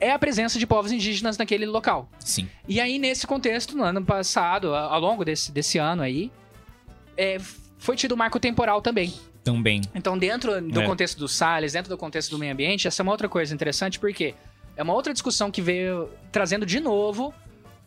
é 0.00 0.12
a 0.12 0.18
presença 0.18 0.58
de 0.58 0.66
povos 0.66 0.92
indígenas 0.92 1.36
naquele 1.36 1.66
local. 1.66 2.08
Sim. 2.20 2.48
E 2.68 2.80
aí, 2.80 2.98
nesse 2.98 3.26
contexto, 3.26 3.76
no 3.76 3.82
ano 3.82 4.04
passado, 4.04 4.72
ao 4.74 5.00
longo 5.00 5.24
desse, 5.24 5.50
desse 5.50 5.76
ano 5.78 6.02
aí, 6.02 6.30
é, 7.16 7.36
foi 7.78 7.96
tido 7.96 8.14
um 8.14 8.16
marco 8.16 8.38
temporal 8.38 8.80
também. 8.80 9.12
Também. 9.42 9.80
Então, 9.94 10.16
dentro 10.16 10.60
do 10.60 10.82
É. 10.82 10.86
contexto 10.86 11.18
dos 11.18 11.34
Salles, 11.34 11.72
dentro 11.72 11.88
do 11.88 11.98
contexto 11.98 12.30
do 12.30 12.38
meio 12.38 12.52
ambiente, 12.52 12.86
essa 12.86 13.02
é 13.02 13.04
uma 13.04 13.10
outra 13.10 13.28
coisa 13.28 13.52
interessante, 13.52 13.98
porque 13.98 14.34
é 14.76 14.82
uma 14.82 14.92
outra 14.92 15.12
discussão 15.12 15.50
que 15.50 15.60
veio 15.60 16.08
trazendo 16.30 16.64
de 16.64 16.78
novo, 16.78 17.34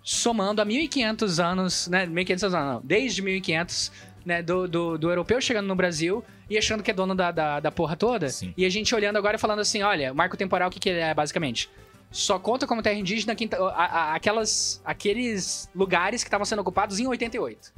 somando 0.03 0.61
a 0.61 0.65
1500 0.65 1.39
anos, 1.39 1.88
né? 1.88 2.05
1500 2.05 2.53
anos, 2.53 2.74
não, 2.76 2.82
desde 2.84 3.22
1500, 3.22 3.91
né? 4.26 4.41
Do, 4.43 4.67
do, 4.67 4.97
do 4.97 5.09
europeu 5.09 5.39
chegando 5.39 5.67
no 5.67 5.76
Brasil 5.76 6.24
e 6.54 6.58
achando 6.58 6.84
que 6.84 6.91
é 6.91 6.93
dono 6.93 7.16
da, 7.16 7.32
da, 7.32 7.60
da 7.60 7.72
porra 7.72 7.95
toda. 7.95 8.30
Sim. 8.30 8.54
E 8.58 8.66
a 8.66 8.70
gente 8.70 8.93
olhando 8.93 9.18
agora 9.18 9.38
e 9.38 9.39
falando 9.39 9.60
assim: 9.60 9.82
olha, 9.82 10.12
o 10.12 10.16
marco 10.16 10.36
temporal, 10.36 10.68
o 10.68 10.72
que, 10.72 10.80
que 10.80 10.89
ele 10.89 10.99
é, 10.99 11.14
basicamente? 11.14 11.70
Só 12.12 12.38
conta 12.38 12.68
como 12.68 12.82
terra 12.82 12.99
indígena 12.99 13.34
quem 13.36 13.49
a- 13.54 13.66
a- 13.68 14.16
aquelas, 14.16 14.82
aqueles 14.84 15.70
lugares 15.74 16.24
que 16.24 16.28
estavam 16.28 16.43
sendo 16.45 16.60
ocupados 16.60 16.99
em 16.99 17.08
88. 17.08 17.72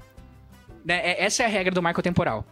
Né? 0.83 0.99
É- 1.11 1.23
Essa 1.23 1.43
é 1.43 1.45
a 1.45 1.49
regra 1.49 1.71
do 1.73 1.81
marco 1.83 2.01
temporal. 2.01 2.43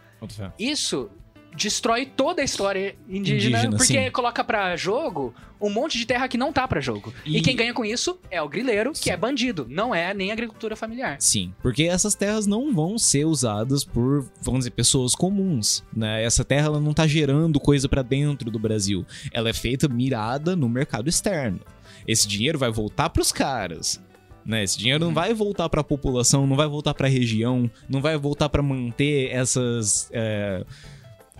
Isso 0.58 1.10
destrói 1.54 2.06
toda 2.06 2.40
a 2.42 2.44
história 2.44 2.96
indígena, 3.08 3.58
Indígena, 3.58 3.76
porque 3.76 4.04
sim. 4.04 4.10
coloca 4.10 4.42
pra 4.42 4.74
jogo 4.76 5.34
um 5.60 5.70
monte 5.70 5.96
de 5.96 6.04
terra 6.06 6.26
que 6.26 6.36
não 6.36 6.52
tá 6.52 6.66
pra 6.66 6.80
jogo. 6.80 7.12
E, 7.24 7.38
E- 7.38 7.40
quem 7.42 7.54
ganha 7.54 7.72
com 7.72 7.84
isso 7.84 8.18
é 8.30 8.42
o 8.42 8.48
grileiro, 8.48 8.92
que 8.92 8.98
Sim. 8.98 9.10
é 9.10 9.16
bandido, 9.16 9.66
não 9.70 9.94
é 9.94 10.12
nem 10.12 10.32
agricultura 10.32 10.74
familiar. 10.74 11.16
Sim, 11.20 11.54
porque 11.62 11.84
essas 11.84 12.14
terras 12.16 12.46
não 12.46 12.74
vão 12.74 12.98
ser 12.98 13.24
usadas 13.26 13.84
por, 13.84 14.28
vamos 14.40 14.60
dizer, 14.60 14.70
pessoas 14.72 15.14
comuns, 15.14 15.84
né? 15.94 16.24
Essa 16.24 16.44
terra 16.44 16.66
ela 16.66 16.80
não 16.80 16.92
tá 16.92 17.06
gerando 17.06 17.60
coisa 17.60 17.88
pra 17.88 18.02
dentro 18.02 18.50
do 18.50 18.58
Brasil. 18.58 19.06
Ela 19.32 19.50
é 19.50 19.52
feita 19.52 19.86
mirada 19.88 20.56
no 20.56 20.68
mercado 20.68 21.08
externo. 21.08 21.60
Esse 22.08 22.26
dinheiro 22.26 22.58
vai 22.58 22.70
voltar 22.72 23.10
pros 23.10 23.30
caras. 23.30 24.02
Né? 24.44 24.64
Esse 24.64 24.76
dinheiro 24.76 25.04
não 25.04 25.14
vai 25.14 25.32
voltar 25.32 25.68
pra 25.68 25.84
população, 25.84 26.44
não 26.48 26.56
vai 26.56 26.66
voltar 26.66 26.92
pra 26.94 27.06
região, 27.06 27.70
não 27.88 28.00
vai 28.00 28.16
voltar 28.18 28.48
pra 28.48 28.60
manter 28.60 29.30
essas 29.30 30.08
é, 30.12 30.64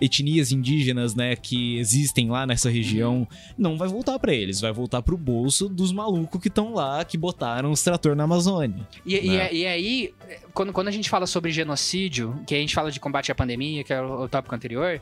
etnias 0.03 0.51
indígenas, 0.53 1.15
né, 1.15 1.37
que 1.37 1.79
existem 1.79 2.29
lá 2.29 2.47
nessa 2.47 2.69
região. 2.69 3.27
Não 3.57 3.77
vai 3.79 3.89
voltar 3.89 4.19
pra 4.19 4.35
eles, 4.35 4.61
vai 4.61 4.73
voltar 4.73 5.01
pro 5.03 5.17
bolso 5.17 5.69
dos 5.69 5.93
malucos 5.93 6.41
que 6.41 6.49
estão 6.49 6.75
lá, 6.75 7.05
que 7.05 7.17
botaram 7.17 7.71
os 7.71 7.83
trator 7.83 8.17
na 8.17 8.25
Amazônia. 8.25 8.87
E, 9.07 9.17
e- 9.17 9.29
Né? 9.29 9.53
e 9.55 9.67
aí, 9.67 10.15
quando, 10.53 10.73
quando 10.73 10.89
a 10.89 10.93
gente 10.93 11.09
fala 11.09 11.27
sobre 11.27 11.51
genocídio, 11.53 12.35
que 12.47 12.55
a 12.55 12.59
gente 12.59 12.75
fala 12.75 12.91
de 12.91 12.99
combate 13.01 13.31
à 13.31 13.35
pandemia, 13.35 13.85
que 13.85 13.93
é 13.93 14.01
o, 14.03 14.23
o 14.25 14.29
tópico 14.29 14.55
anterior, 14.55 15.01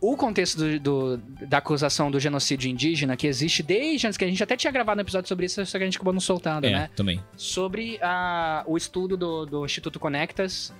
o 0.00 0.16
contexto 0.16 0.58
do- 0.58 0.78
do- 0.78 1.16
da 1.46 1.58
acusação 1.58 2.08
do 2.10 2.20
genocídio 2.20 2.70
indígena, 2.70 3.16
que 3.16 3.26
existe 3.26 3.64
desde 3.64 4.06
antes, 4.06 4.16
que 4.16 4.24
a 4.24 4.28
gente 4.28 4.40
até 4.42 4.56
tinha 4.56 4.70
gravado 4.72 4.98
um 4.98 5.02
episódio 5.02 5.26
sobre 5.28 5.46
isso, 5.46 5.64
só 5.66 5.76
que 5.76 5.82
a 5.82 5.86
gente 5.86 5.96
acabou 5.96 6.12
não 6.12 6.20
soltando, 6.20 6.66
É, 6.66 6.70
né? 6.70 6.90
também. 6.94 7.20
Sobre 7.36 7.98
a- 8.00 8.62
o 8.66 8.76
estudo 8.76 9.16
do, 9.16 9.44
do 9.44 9.64
Instituto 9.64 9.98
Conectas, 9.98 10.72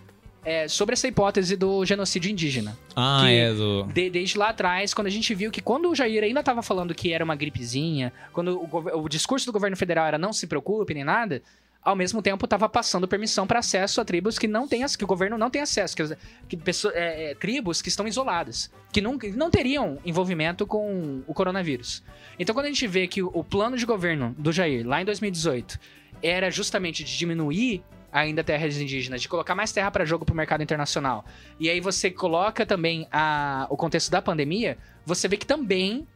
é, 0.49 0.67
sobre 0.69 0.95
essa 0.95 1.07
hipótese 1.07 1.57
do 1.57 1.85
genocídio 1.85 2.31
indígena. 2.31 2.77
Ah, 2.97 3.23
Que- 3.25 3.33
é 3.35 3.53
do. 3.53 3.83
De- 3.85 4.09
desde 4.11 4.39
lá 4.39 4.49
atrás, 4.49 4.95
quando 4.95 5.07
a 5.07 5.11
gente 5.11 5.35
viu 5.35 5.51
que 5.51 5.61
quando 5.61 5.91
o 5.91 5.95
Jair 5.95 6.23
ainda 6.25 6.41
estava 6.41 6.63
falando 6.63 6.95
que 6.95 7.13
era 7.13 7.23
uma 7.25 7.37
gripezinha, 7.37 8.13
quando 8.33 8.59
o, 8.59 9.01
o 9.05 9.09
discurso 9.09 9.45
do 9.47 9.53
governo 9.53 9.77
federal 9.77 10.07
era 10.07 10.17
não 10.19 10.33
se 10.33 10.47
preocupe 10.47 10.95
nem 10.95 11.05
nada, 11.05 11.43
ao 11.83 11.95
mesmo 11.95 12.21
tempo 12.23 12.45
estava 12.45 12.69
passando 12.69 13.07
permissão 13.07 13.47
para 13.47 13.59
acesso 13.61 14.01
a 14.01 14.05
tribos 14.05 14.39
que 14.39 14.49
não 14.49 14.67
tem 14.67 14.85
que 14.97 15.05
o 15.05 15.07
governo 15.07 15.37
não 15.39 15.49
tem 15.51 15.63
acesso, 15.63 15.95
que, 15.97 16.17
que 16.49 16.57
pessoa- 16.57 16.93
é, 16.95 17.31
é, 17.31 17.35
tribos 17.35 17.81
que 17.83 17.89
estão 17.89 18.07
isoladas, 18.09 18.71
que 18.93 19.01
não, 19.01 19.19
não 19.37 19.51
teriam 19.51 19.99
envolvimento 20.05 20.67
com 20.67 21.23
o 21.27 21.35
coronavírus. 21.35 22.03
Então, 22.39 22.55
quando 22.55 22.67
a 22.67 22.69
gente 22.69 22.87
vê 22.87 23.07
que 23.07 23.23
o, 23.23 23.31
o 23.35 23.45
plano 23.45 23.77
de 23.77 23.85
governo 23.87 24.35
do 24.39 24.51
Jair 24.53 24.87
lá 24.87 25.01
em 25.01 25.05
2018 25.05 25.79
era 26.23 26.51
justamente 26.51 27.05
de 27.05 27.17
diminuir 27.17 27.83
ainda 28.13 28.43
terras 28.43 28.77
indígenas, 28.79 29.21
de 29.23 29.29
colocar 29.29 29.55
mais 29.55 29.71
terra 29.73 29.91
para 29.91 30.05
jogo 30.05 30.25
para 30.25 30.33
o 30.33 30.37
mercado 30.37 30.63
internacional. 30.63 31.25
E 31.61 31.69
aí 31.69 31.81
você 31.81 32.11
coloca 32.11 32.65
também 32.65 33.07
a- 33.13 33.67
o 33.71 33.77
contexto 33.77 34.11
da 34.11 34.23
pandemia, 34.23 34.79
você 35.05 35.29
vê 35.29 35.37
que 35.37 35.47
também 35.47 36.07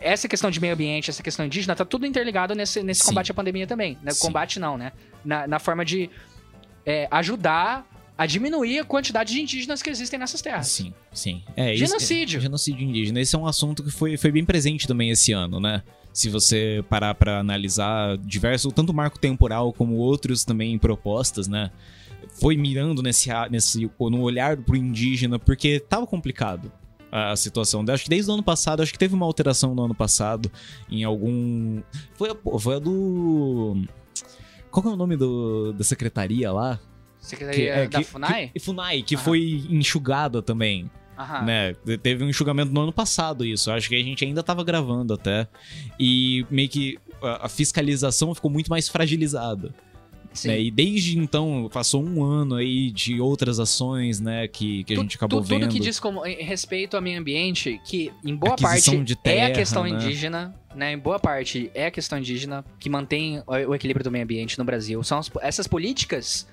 essa 0.00 0.26
questão 0.28 0.50
de 0.50 0.60
meio 0.60 0.74
ambiente, 0.74 1.10
essa 1.10 1.22
questão 1.22 1.44
indígena, 1.44 1.74
tá 1.76 1.84
tudo 1.84 2.06
interligado 2.06 2.54
nesse, 2.54 2.82
nesse 2.82 3.02
Sim. 3.02 3.08
combate 3.08 3.30
à 3.30 3.34
pandemia 3.34 3.66
também. 3.66 3.96
Né? 4.02 4.12
Combate 4.20 4.58
não, 4.58 4.76
né? 4.78 4.92
Na, 5.24 5.46
na 5.46 5.58
forma 5.58 5.84
de 5.84 6.10
é, 6.86 7.06
ajudar 7.10 7.86
a 8.16 8.26
diminuir 8.26 8.80
a 8.80 8.84
quantidade 8.84 9.32
de 9.32 9.40
indígenas 9.40 9.80
que 9.80 9.88
existem 9.90 10.18
nessas 10.18 10.42
terras. 10.42 10.66
Sim, 10.68 10.92
sim. 11.12 11.44
É, 11.56 11.72
isso- 11.74 11.86
Genocídio. 11.86 12.38
é, 12.38 12.40
genocídio 12.40 12.82
indígena. 12.88 13.20
Esse 13.20 13.36
é 13.36 13.38
um 13.38 13.46
assunto 13.46 13.84
que 13.84 13.90
foi, 13.90 14.16
foi 14.16 14.32
bem 14.32 14.44
presente 14.44 14.88
também 14.88 15.10
esse 15.10 15.32
ano, 15.32 15.60
né? 15.60 15.82
Se 16.12 16.28
você 16.28 16.84
parar 16.88 17.14
pra 17.14 17.38
analisar 17.38 18.16
diversos, 18.18 18.72
tanto 18.72 18.92
marco 18.92 19.18
temporal 19.18 19.72
como 19.72 19.94
outros 19.96 20.44
também 20.44 20.78
propostas, 20.78 21.46
né? 21.46 21.70
Foi 22.40 22.56
mirando 22.56 23.02
nesse, 23.02 23.28
nesse 23.50 23.90
no 24.00 24.20
olhar 24.20 24.56
pro 24.56 24.76
indígena, 24.76 25.38
porque 25.38 25.80
tava 25.80 26.06
complicado 26.06 26.72
a 27.10 27.34
situação. 27.36 27.84
Acho 27.88 28.04
que 28.04 28.10
desde 28.10 28.30
o 28.30 28.34
ano 28.34 28.42
passado, 28.42 28.82
acho 28.82 28.92
que 28.92 28.98
teve 28.98 29.14
uma 29.14 29.26
alteração 29.26 29.74
no 29.74 29.84
ano 29.84 29.94
passado 29.94 30.50
em 30.90 31.04
algum. 31.04 31.80
Foi 32.14 32.30
a, 32.30 32.58
foi 32.58 32.76
a 32.76 32.78
do. 32.78 33.82
Qual 34.70 34.82
que 34.82 34.88
é 34.88 34.92
o 34.92 34.96
nome 34.96 35.16
do, 35.16 35.72
da 35.72 35.84
secretaria 35.84 36.52
lá? 36.52 36.78
Secretaria 37.20 37.74
é, 37.74 37.88
da 37.88 38.02
FUNAI? 38.02 38.50
Que, 38.52 38.60
FUNAI, 38.60 39.02
que 39.02 39.14
Aham. 39.14 39.24
foi 39.24 39.66
enxugada 39.70 40.42
também, 40.42 40.90
Aham. 41.18 41.42
né? 41.44 41.74
Teve 42.02 42.22
um 42.24 42.28
enxugamento 42.28 42.72
no 42.72 42.80
ano 42.80 42.92
passado 42.92 43.44
isso. 43.44 43.70
Acho 43.70 43.88
que 43.88 43.94
a 43.96 44.02
gente 44.02 44.24
ainda 44.24 44.42
tava 44.42 44.62
gravando 44.62 45.12
até. 45.14 45.48
E 45.98 46.46
meio 46.50 46.68
que 46.68 46.98
a 47.20 47.48
fiscalização 47.48 48.34
ficou 48.34 48.50
muito 48.50 48.68
mais 48.68 48.88
fragilizada. 48.88 49.74
Né? 50.44 50.60
E 50.60 50.70
desde 50.70 51.18
então, 51.18 51.68
passou 51.72 52.04
um 52.04 52.22
ano 52.22 52.54
aí 52.54 52.92
de 52.92 53.20
outras 53.20 53.58
ações, 53.58 54.20
né? 54.20 54.46
Que, 54.46 54.84
que 54.84 54.92
a 54.92 54.96
gente 54.96 55.16
acabou 55.16 55.40
tu- 55.40 55.46
vendo. 55.48 55.62
Tudo 55.62 55.72
que 55.72 55.80
diz 55.80 55.98
como 55.98 56.24
em 56.24 56.44
respeito 56.44 56.94
ao 56.96 57.02
meio 57.02 57.18
ambiente, 57.18 57.80
que 57.84 58.12
em 58.24 58.36
boa 58.36 58.52
Aquisição 58.54 58.94
parte 58.94 59.04
de 59.06 59.12
é 59.14 59.16
a 59.16 59.22
terra, 59.22 59.50
questão 59.52 59.82
né? 59.84 59.90
indígena, 59.90 60.54
né? 60.76 60.92
Em 60.92 60.98
boa 60.98 61.18
parte 61.18 61.70
é 61.74 61.86
a 61.86 61.90
questão 61.90 62.18
indígena 62.18 62.64
que 62.78 62.88
mantém 62.88 63.42
o 63.46 63.52
o 63.70 63.74
equilíbrio 63.74 64.04
do 64.04 64.10
meio 64.12 64.22
ambiente 64.22 64.56
no 64.58 64.64
Brasil. 64.64 65.02
São 65.02 65.18
as- 65.18 65.30
essas 65.40 65.66
políticas 65.66 66.46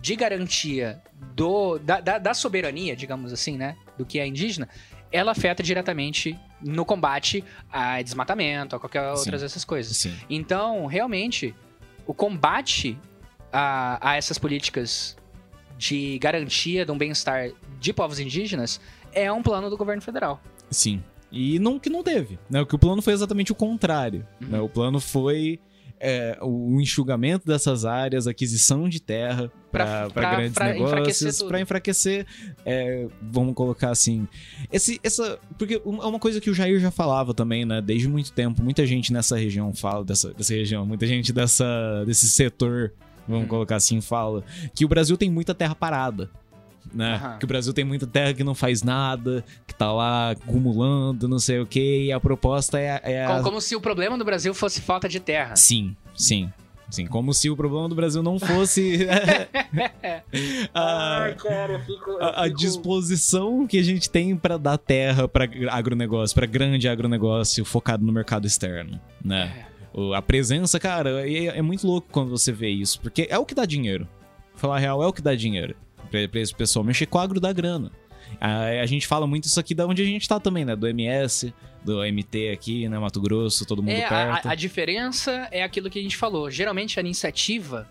de 0.00 0.16
garantia 0.16 1.00
do, 1.34 1.78
da, 1.78 2.00
da- 2.00 2.18
da 2.18 2.34
soberania, 2.34 2.96
digamos 2.96 3.32
assim, 3.32 3.56
né? 3.56 3.76
Do 3.98 4.04
que 4.06 4.18
é 4.18 4.26
indígena, 4.26 4.68
ela 5.12 5.32
afeta 5.32 5.62
diretamente 5.62 6.38
no 6.62 6.84
combate 6.84 7.44
a 7.70 8.00
desmatamento, 8.02 8.76
a 8.76 8.80
qualquer 8.80 9.02
Sim. 9.14 9.18
outras 9.18 9.40
dessas 9.42 9.64
coisas. 9.64 9.96
Sim. 9.96 10.14
Então, 10.28 10.86
realmente, 10.86 11.54
o 12.06 12.14
combate 12.14 12.98
a, 13.52 14.10
a 14.10 14.16
essas 14.16 14.38
políticas 14.38 15.16
de 15.76 16.18
garantia 16.18 16.84
de 16.84 16.92
um 16.92 16.98
bem-estar 16.98 17.50
de 17.78 17.92
povos 17.92 18.18
indígenas 18.18 18.80
é 19.12 19.30
um 19.32 19.42
plano 19.42 19.68
do 19.70 19.76
governo 19.76 20.02
federal. 20.02 20.40
Sim. 20.70 21.02
E 21.32 21.58
não 21.58 21.78
que 21.78 21.88
não 21.90 22.02
teve, 22.02 22.38
né? 22.48 22.60
O 22.60 22.66
que 22.66 22.74
o 22.74 22.78
plano 22.78 23.00
foi 23.02 23.12
exatamente 23.12 23.52
o 23.52 23.54
contrário. 23.54 24.26
Uhum. 24.40 24.48
né? 24.48 24.60
O 24.60 24.68
plano 24.68 25.00
foi 25.00 25.58
é, 25.98 26.38
o 26.42 26.80
enxugamento 26.80 27.46
dessas 27.46 27.84
áreas, 27.84 28.26
aquisição 28.26 28.88
de 28.88 29.00
terra 29.00 29.50
para 29.70 30.08
grandes 30.08 30.54
pra 30.54 30.76
enfraquecer 30.76 31.26
negócios, 31.26 31.42
para 31.48 31.60
enfraquecer, 31.60 32.26
é, 32.66 33.06
vamos 33.22 33.54
colocar 33.54 33.90
assim, 33.90 34.26
esse, 34.72 35.00
essa, 35.02 35.38
porque 35.58 35.74
é 35.74 35.80
uma 35.84 36.18
coisa 36.18 36.40
que 36.40 36.50
o 36.50 36.54
Jair 36.54 36.78
já 36.80 36.90
falava 36.90 37.32
também, 37.32 37.64
né? 37.64 37.80
Desde 37.80 38.08
muito 38.08 38.32
tempo, 38.32 38.62
muita 38.62 38.84
gente 38.86 39.12
nessa 39.12 39.36
região 39.36 39.72
fala 39.74 40.04
dessa, 40.04 40.32
dessa 40.34 40.52
região, 40.54 40.84
muita 40.84 41.06
gente 41.06 41.32
dessa 41.32 42.04
desse 42.06 42.28
setor, 42.28 42.92
vamos 43.28 43.44
Uhum. 43.44 43.48
colocar 43.48 43.76
assim, 43.76 44.00
fala 44.00 44.42
que 44.74 44.84
o 44.84 44.88
Brasil 44.88 45.16
tem 45.16 45.30
muita 45.30 45.54
terra 45.54 45.74
parada. 45.74 46.28
Né? 46.92 47.14
Aham. 47.14 47.38
Que 47.38 47.44
o 47.44 47.48
Brasil 47.48 47.72
tem 47.72 47.84
muita 47.84 48.06
terra 48.06 48.32
que 48.34 48.42
não 48.42 48.54
faz 48.54 48.82
nada, 48.82 49.44
que 49.66 49.74
tá 49.74 49.92
lá 49.92 50.30
acumulando, 50.30 51.28
não 51.28 51.38
sei 51.38 51.60
o 51.60 51.66
que, 51.66 52.06
e 52.06 52.12
a 52.12 52.18
proposta 52.18 52.80
é, 52.80 53.00
é 53.04 53.24
a- 53.24 53.28
Como, 53.28 53.42
como 53.44 53.60
se 53.60 53.76
o 53.76 53.80
problema 53.80 54.16
do 54.18 54.24
Brasil 54.24 54.52
fosse 54.54 54.80
falta 54.80 55.08
de 55.08 55.20
terra. 55.20 55.54
Sim, 55.56 55.94
sim. 56.16 56.50
Sim, 56.90 57.06
como 57.06 57.32
se 57.32 57.48
o 57.48 57.56
problema 57.56 57.88
do 57.88 57.94
Brasil 57.94 58.22
não 58.22 58.38
fosse 58.38 59.06
a, 60.74 61.34
cara, 61.38 61.72
eu 61.74 61.80
fico. 61.80 62.10
a- 62.20 62.44
a 62.44 62.48
disposição 62.48 63.66
que 63.66 63.78
a 63.78 63.82
gente 63.82 64.10
tem 64.10 64.36
pra 64.36 64.56
dar 64.56 64.76
terra 64.78 65.28
pra 65.28 65.48
agronegócio, 65.70 66.34
pra 66.34 66.46
grande 66.46 66.88
agronegócio 66.88 67.64
focado 67.64 68.04
no 68.04 68.12
mercado 68.12 68.46
externo, 68.46 69.00
né? 69.24 69.66
O- 69.92 70.14
A 70.14 70.22
presença, 70.22 70.78
cara, 70.78 71.28
é, 71.28 71.46
é 71.58 71.62
muito 71.62 71.86
louco 71.86 72.08
quando 72.10 72.30
você 72.30 72.52
vê 72.52 72.68
isso, 72.68 73.00
porque 73.00 73.26
é 73.30 73.38
o 73.38 73.44
que 73.46 73.54
dá 73.54 73.64
dinheiro. 73.64 74.06
Falar 74.54 74.76
a 74.76 74.78
real, 74.78 75.02
é 75.02 75.06
o 75.06 75.12
que 75.12 75.22
dá 75.22 75.34
dinheiro 75.34 75.74
pra, 76.10 76.26
pra 76.28 76.40
esse 76.40 76.54
pessoal. 76.54 76.84
Mexer 76.84 77.06
com 77.06 77.18
o 77.18 77.20
agro 77.20 77.40
dá 77.40 77.52
grana. 77.52 77.90
A, 78.40 78.80
a 78.82 78.86
gente 78.86 79.06
fala 79.06 79.26
muito 79.26 79.44
isso 79.44 79.60
aqui 79.60 79.74
da 79.74 79.86
onde 79.86 80.02
a 80.02 80.04
gente 80.04 80.26
tá 80.26 80.40
também, 80.40 80.64
né? 80.64 80.74
Do 80.74 80.88
MS, 80.88 81.52
do 81.84 81.98
MT 82.02 82.50
aqui, 82.52 82.88
né? 82.88 82.98
Mato 82.98 83.20
Grosso, 83.20 83.66
todo 83.66 83.82
mundo 83.82 83.92
É, 83.92 84.08
perto. 84.08 84.46
a, 84.48 84.52
a 84.52 84.54
diferença 84.54 85.48
é 85.50 85.62
aquilo 85.62 85.90
que 85.90 85.98
a 85.98 86.02
gente 86.02 86.16
falou. 86.16 86.50
Geralmente 86.50 86.98
a 86.98 87.02
iniciativa 87.02 87.88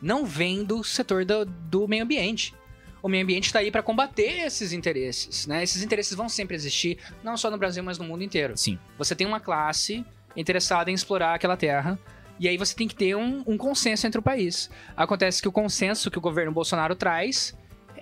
não 0.00 0.24
vem 0.24 0.64
do 0.64 0.82
setor 0.82 1.24
do, 1.24 1.44
do 1.44 1.86
meio 1.86 2.04
ambiente. 2.04 2.54
O 3.02 3.08
meio 3.08 3.22
ambiente 3.22 3.46
está 3.46 3.60
aí 3.60 3.70
para 3.70 3.82
combater 3.82 4.46
esses 4.46 4.72
interesses, 4.72 5.46
né? 5.46 5.62
Esses 5.62 5.82
interesses 5.82 6.14
vão 6.14 6.28
sempre 6.28 6.56
existir, 6.56 6.98
não 7.22 7.36
só 7.36 7.50
no 7.50 7.58
Brasil, 7.58 7.82
mas 7.84 7.98
no 7.98 8.04
mundo 8.04 8.24
inteiro. 8.24 8.56
Sim, 8.56 8.78
Você 8.98 9.14
tem 9.14 9.26
uma 9.26 9.38
classe 9.38 10.04
interessada 10.34 10.90
em 10.90 10.94
explorar 10.94 11.34
aquela 11.34 11.56
terra. 11.56 11.98
E 12.38 12.48
aí 12.48 12.58
você 12.58 12.74
tem 12.74 12.86
que 12.86 12.94
ter 12.94 13.16
um, 13.16 13.42
um 13.46 13.56
consenso 13.56 14.06
entre 14.06 14.18
o 14.18 14.22
país. 14.22 14.68
Acontece 14.96 15.40
que 15.40 15.48
o 15.48 15.52
consenso 15.52 16.10
que 16.10 16.18
o 16.18 16.20
governo 16.20 16.52
Bolsonaro 16.52 16.94
traz 16.94 17.56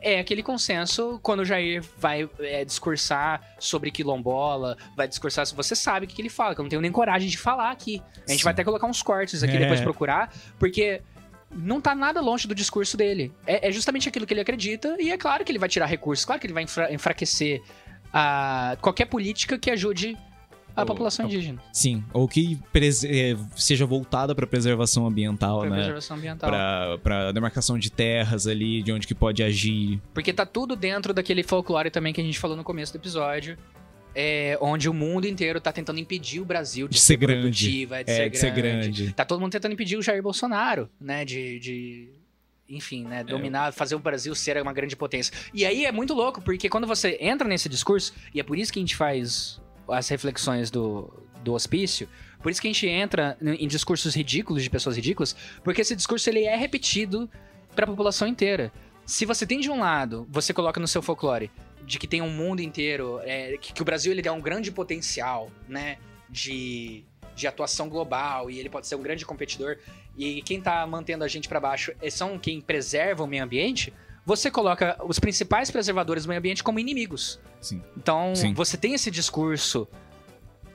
é 0.05 0.21
aquele 0.21 0.43
consenso 0.43 1.19
quando 1.23 1.41
o 1.41 1.45
Jair 1.45 1.83
vai 1.99 2.29
é, 2.39 2.65
discursar 2.65 3.41
sobre 3.59 3.91
quilombola, 3.91 4.77
vai 4.97 5.09
discursar. 5.09 5.47
Você 5.47 5.75
sabe 5.75 6.05
o 6.05 6.09
que, 6.09 6.15
que 6.15 6.23
ele 6.23 6.29
fala, 6.29 6.55
que 6.55 6.61
eu 6.61 6.63
não 6.63 6.69
tenho 6.71 6.83
nem 6.83 6.93
coragem 6.93 7.29
de 7.29 7.39
falar 7.39 7.71
aqui. 7.71 8.03
A 8.27 8.31
gente 8.31 8.39
Sim. 8.39 8.45
vai 8.45 8.53
até 8.53 8.63
colocar 8.63 8.87
uns 8.87 9.03
cortes 9.03 9.43
aqui 9.43 9.57
É. 9.57 9.59
depois 9.61 9.81
procurar, 9.81 10.33
porque 10.59 11.01
não 11.51 11.81
tá 11.81 11.95
nada 11.95 12.21
longe 12.21 12.47
do 12.47 12.55
discurso 12.55 12.97
dele. 12.97 13.33
É, 13.47 13.69
é 13.69 13.73
justamente 13.73 14.09
aquilo 14.09 14.27
que 14.27 14.35
ele 14.35 14.41
acredita, 14.41 14.97
e 15.01 15.11
é 15.11 15.17
claro 15.17 15.45
que 15.45 15.51
ele 15.53 15.59
vai 15.59 15.69
tirar 15.69 15.87
recursos, 15.87 16.25
claro 16.25 16.41
que 16.41 16.47
ele 16.47 16.55
vai 16.55 16.65
enfra- 16.65 16.93
enfraquecer 16.93 17.63
a, 18.13 18.77
qualquer 18.81 19.07
política 19.07 19.59
que 19.59 19.71
ajude 19.71 20.17
A 20.77 20.85
população 20.85 21.27
indígena. 21.27 21.63
Sim, 21.73 22.03
ou 22.13 22.27
que 22.27 22.59
eh, 22.75 23.37
seja 23.57 23.87
voltada 23.87 24.35
para 24.35 24.47
preservação 24.47 25.07
ambiental, 25.07 25.61
Pra 25.61 25.71
né? 25.71 25.77
preservação 25.77 26.17
ambiental. 26.17 26.51
Pra, 26.51 26.99
pra 27.03 27.33
demarcação 27.33 27.79
de 27.79 27.91
terras 27.93 28.47
ali, 28.47 28.83
de 28.83 28.93
onde 28.93 29.07
que 29.07 29.15
pode 29.15 29.43
agir. 29.43 30.01
Porque 30.13 30.33
tá 30.33 30.45
tudo 30.45 30.75
dentro 30.75 31.15
daquele 31.15 31.43
folclore 31.43 31.91
também 31.91 32.13
que 32.13 32.21
a 32.21 32.25
gente 32.25 32.39
falou 32.39 32.57
no 32.57 32.65
começo 32.65 32.93
do 32.93 32.97
episódio. 32.97 33.57
É, 34.17 34.57
onde 34.61 34.89
o 34.89 34.95
mundo 34.95 35.27
inteiro 35.27 35.61
tá 35.61 35.73
tentando 35.73 35.99
impedir 35.99 36.41
o 36.41 36.45
Brasil 36.45 36.87
de, 36.87 36.95
De 36.95 37.01
ser 37.01 37.17
grande. 37.17 37.41
produtiva, 37.41 38.05
de, 38.05 38.11
É, 38.13 38.15
ser, 38.17 38.31
de 38.31 38.39
ser 38.39 38.51
grande. 38.53 39.01
grande. 39.03 39.13
Tá 39.13 39.25
todo 39.25 39.41
mundo 39.41 39.51
tentando 39.51 39.73
impedir 39.73 39.97
o 39.97 40.03
Jair 40.03 40.23
Bolsonaro, 40.23 40.89
né? 41.01 41.25
De. 41.25 41.59
de 41.59 42.09
enfim, 42.69 43.05
É. 43.07 43.09
né? 43.09 43.25
Dominar, 43.25 43.73
fazer 43.73 43.95
o 43.97 43.99
Brasil 43.99 44.33
ser 44.35 44.61
uma 44.63 44.73
grande 44.73 44.95
potência. 44.97 45.35
E 45.53 45.67
aí 45.67 45.85
é 45.85 45.91
muito 45.93 46.15
louco, 46.15 46.41
porque 46.41 46.69
quando 46.69 46.87
você 46.87 47.19
entra 47.21 47.47
nesse 47.49 47.69
discurso, 47.69 48.15
e 48.33 48.39
é 48.39 48.43
por 48.45 48.57
isso 48.57 48.73
que 48.73 48.79
a 48.79 48.83
gente 48.83 48.95
faz 48.97 49.61
as 49.89 50.09
reflexões 50.09 50.71
do, 50.71 51.13
do 51.43 51.53
hospício, 51.55 52.09
por 52.43 52.51
isso 52.51 52.61
que 52.61 52.69
a 52.69 52.73
gente 52.73 52.87
entra 52.87 53.37
em 53.41 53.67
discursos 53.67 54.15
ridículos 54.15 54.63
de 54.63 54.69
pessoas 54.69 54.97
ridículas, 54.97 55.35
porque 55.63 55.81
esse 55.81 55.97
discurso 55.97 56.29
ele 56.29 56.45
é 56.45 56.57
repetido 56.57 57.29
pra 57.75 57.87
população 57.87 58.29
inteira. 58.29 58.73
Se 59.07 59.25
você 59.25 59.47
tem 59.47 59.61
de 59.61 59.71
um 59.71 59.81
lado, 59.81 60.27
você 60.31 60.53
coloca 60.53 60.79
no 60.81 60.89
seu 60.89 61.03
folclore 61.03 61.51
de 61.87 61.99
que 61.99 62.07
tem 62.07 62.23
um 62.23 62.31
mundo 62.31 62.61
inteiro, 62.61 63.21
é, 63.23 63.57
que, 63.59 63.73
que 63.73 63.83
o 63.83 63.85
Brasil 63.85 64.13
ele 64.13 64.23
tem 64.23 64.33
um 64.33 64.41
grande 64.41 64.71
potencial, 64.71 65.51
né, 65.69 65.99
de, 66.31 67.05
de 67.35 67.47
atuação 67.47 67.89
global 67.89 68.51
e 68.51 68.59
ele 68.59 68.69
pode 68.71 68.87
ser 68.87 68.95
um 68.97 69.03
grande 69.03 69.25
competidor 69.25 69.77
e 70.17 70.43
quem 70.43 70.61
tá 70.61 70.87
mantendo 70.87 71.25
a 71.25 71.29
gente 71.29 71.49
pra 71.49 71.61
baixo 71.61 71.93
é- 72.01 72.11
são 72.11 72.39
quem 72.39 72.61
preserva 72.61 73.23
o 73.23 73.27
meio 73.27 73.45
ambiente, 73.45 73.93
você 74.25 74.51
coloca 74.51 74.97
os 75.07 75.19
principais 75.19 75.71
preservadores 75.71 76.25
do 76.25 76.29
meio 76.29 76.39
ambiente 76.39 76.63
como 76.63 76.79
inimigos. 76.79 77.39
Sim. 77.61 77.83
Então, 77.97 78.35
Sim. 78.35 78.55
você 78.55 78.77
tem 78.77 78.95
esse 78.95 79.11
discurso 79.11 79.87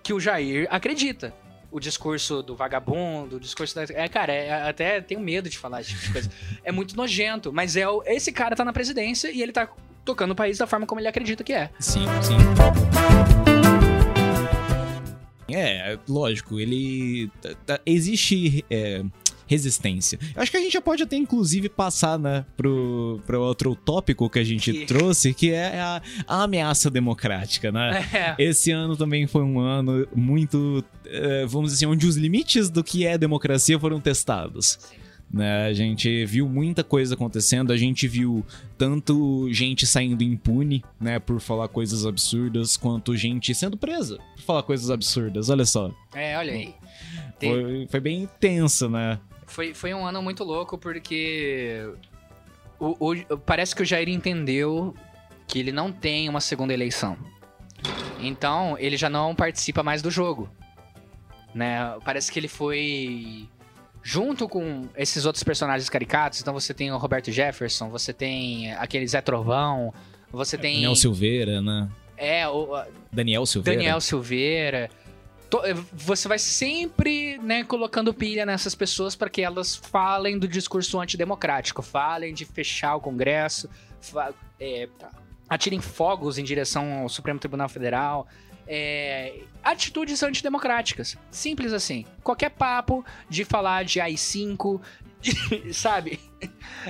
que 0.04 0.14
o 0.14 0.20
Jair 0.20 0.68
acredita. 0.70 1.34
O 1.72 1.80
discurso 1.80 2.42
do 2.42 2.56
vagabundo, 2.56 3.36
o 3.36 3.40
discurso 3.40 3.76
da. 3.76 3.84
É, 3.94 4.08
cara, 4.08 4.34
é- 4.34 4.70
até 4.70 5.02
tenho 5.02 5.20
medo 5.20 5.48
de 5.50 5.58
falar 5.58 5.82
esse 5.82 5.92
tipo 5.92 6.02
de 6.06 6.12
coisa. 6.14 6.32
é 6.64 6.72
muito 6.72 6.96
nojento, 6.96 7.54
mas 7.54 7.76
é 7.76 7.88
o- 7.88 8.02
esse 8.08 8.32
cara 8.32 8.56
tá 8.56 8.66
na 8.66 8.74
presidência 8.74 9.32
e 9.32 9.42
ele 9.42 9.52
tá 9.52 9.70
tocando 10.04 10.32
o 10.32 10.36
país 10.36 10.58
da 10.58 10.66
forma 10.66 10.88
como 10.88 11.00
ele 11.00 11.08
acredita 11.08 11.44
que 11.44 11.54
é. 11.54 11.70
Sim, 11.80 12.06
sim. 12.24 12.38
É, 15.52 15.98
lógico, 16.08 16.60
ele. 16.60 17.32
existe 17.86 18.64
é, 18.70 19.04
resistência. 19.50 20.20
Eu 20.36 20.42
acho 20.42 20.52
que 20.52 20.58
a 20.58 20.62
gente 20.62 20.74
já 20.74 20.82
pode 20.82 21.02
até, 21.04 21.18
inclusive, 21.18 21.68
passar, 21.68 22.20
né, 22.20 22.46
pro, 22.56 23.20
pro 23.26 23.42
outro 23.42 23.76
tópico 23.76 24.30
que 24.30 24.38
a 24.40 24.44
gente 24.44 24.72
Que- 24.72 24.86
trouxe, 24.86 25.34
que 25.34 25.52
é 25.52 25.80
a, 25.82 26.02
a 26.28 26.44
ameaça 26.44 26.90
democrática, 26.90 27.72
né? 27.72 28.06
É. 28.14 28.36
Esse 28.44 28.72
ano 28.72 28.96
também 28.96 29.26
foi 29.26 29.42
um 29.44 29.60
ano 29.60 30.08
muito, 30.16 30.84
eh, 31.06 31.46
vamos 31.48 31.72
dizer 31.72 31.86
assim, 31.86 31.94
onde 31.94 32.06
os 32.06 32.16
limites 32.16 32.70
do 32.70 32.84
que 32.84 33.06
é 33.06 33.18
democracia 33.18 33.80
foram 33.80 34.00
testados. 34.00 34.78
Né? 35.32 35.66
A 35.68 35.74
gente 35.74 36.26
viu 36.26 36.48
muita 36.50 36.84
coisa 36.84 37.14
acontecendo, 37.14 37.72
a 37.72 37.78
gente 37.78 38.08
viu 38.08 38.44
tanto 38.78 39.48
gente 39.52 39.86
saindo 39.86 40.24
impune, 40.24 40.84
né, 41.00 41.20
por 41.20 41.40
falar 41.40 41.68
coisas 41.68 42.04
absurdas, 42.06 42.76
quanto 42.78 43.16
gente 43.16 43.54
sendo 43.54 43.78
presa 43.78 44.18
por 44.36 44.42
falar 44.44 44.64
coisas 44.64 44.90
absurdas. 44.90 45.50
Olha 45.50 45.66
só, 45.66 45.92
É, 46.16 46.36
olha 46.38 46.54
aí. 46.54 46.74
Tem- 47.38 47.52
foi, 47.52 47.88
foi 47.92 48.00
bem 48.00 48.24
intenso, 48.24 48.90
né? 48.90 49.20
Foi, 49.50 49.74
foi 49.74 49.94
um 49.94 50.06
ano 50.06 50.22
muito 50.22 50.44
louco 50.44 50.78
porque 50.78 51.92
o, 52.80 53.12
o- 53.12 53.38
parece 53.38 53.76
que 53.76 53.82
o 53.82 53.86
Jair 53.86 54.08
entendeu 54.10 54.94
que 55.48 55.60
ele 55.60 55.72
não 55.72 55.92
tem 55.92 56.30
uma 56.30 56.40
segunda 56.40 56.74
eleição. 56.74 57.18
Então, 58.20 58.76
ele 58.80 58.98
já 58.98 59.10
não 59.10 59.34
participa 59.34 59.82
mais 59.82 60.02
do 60.02 60.12
jogo. 60.12 60.50
Né? 61.54 61.80
Parece 62.06 62.32
que 62.32 62.40
ele 62.40 62.48
foi 62.48 63.48
junto 64.04 64.48
com 64.48 64.88
esses 64.96 65.26
outros 65.26 65.44
personagens 65.44 65.90
caricatos. 65.90 66.40
Então, 66.42 66.54
você 66.54 66.74
tem 66.74 66.92
o 66.92 66.98
Roberto 66.98 67.32
Jefferson, 67.32 67.90
você 67.90 68.14
tem 68.14 68.72
aquele 68.74 69.08
Zé 69.08 69.22
Trovão, 69.22 69.94
você 70.32 70.58
tem 70.58 70.76
Daniel 70.76 70.96
Silveira, 70.96 71.62
né? 71.62 71.90
é 72.16 72.48
o, 72.48 72.84
Daniel 73.12 73.46
Silveira. 73.46 73.78
Daniel 73.80 74.02
Silveira. 74.02 74.90
Eh, 75.64 75.74
Você 75.94 76.28
vai 76.28 76.38
sempre 76.40 77.38
né, 77.40 77.64
colocando 77.64 78.14
pilha 78.14 78.46
nessas 78.46 78.76
pessoas 78.76 79.16
para 79.16 79.30
que 79.30 79.42
elas 79.42 79.76
falem 79.76 80.38
do 80.38 80.48
discurso 80.48 81.00
antidemocrático, 81.00 81.82
falem 81.82 82.34
de 82.34 82.46
fechar 82.46 82.96
o 82.96 83.02
Congresso, 83.02 83.70
é, 84.60 84.88
atirem 85.50 85.80
fogos 85.82 86.38
em 86.38 86.44
direção 86.44 87.02
ao 87.02 87.10
Supremo 87.10 87.40
Tribunal 87.40 87.70
Federal. 87.70 88.28
é, 88.72 89.42
atitudes 89.64 90.22
antidemocráticas. 90.22 91.18
Simples 91.32 91.74
assim. 91.74 92.06
Qualquer 92.24 92.52
papo 92.52 93.04
de 93.28 93.44
falar 93.44 93.84
de 93.84 94.00
AI-5, 94.00 94.80
de- 95.20 95.74
sabe? 95.74 96.20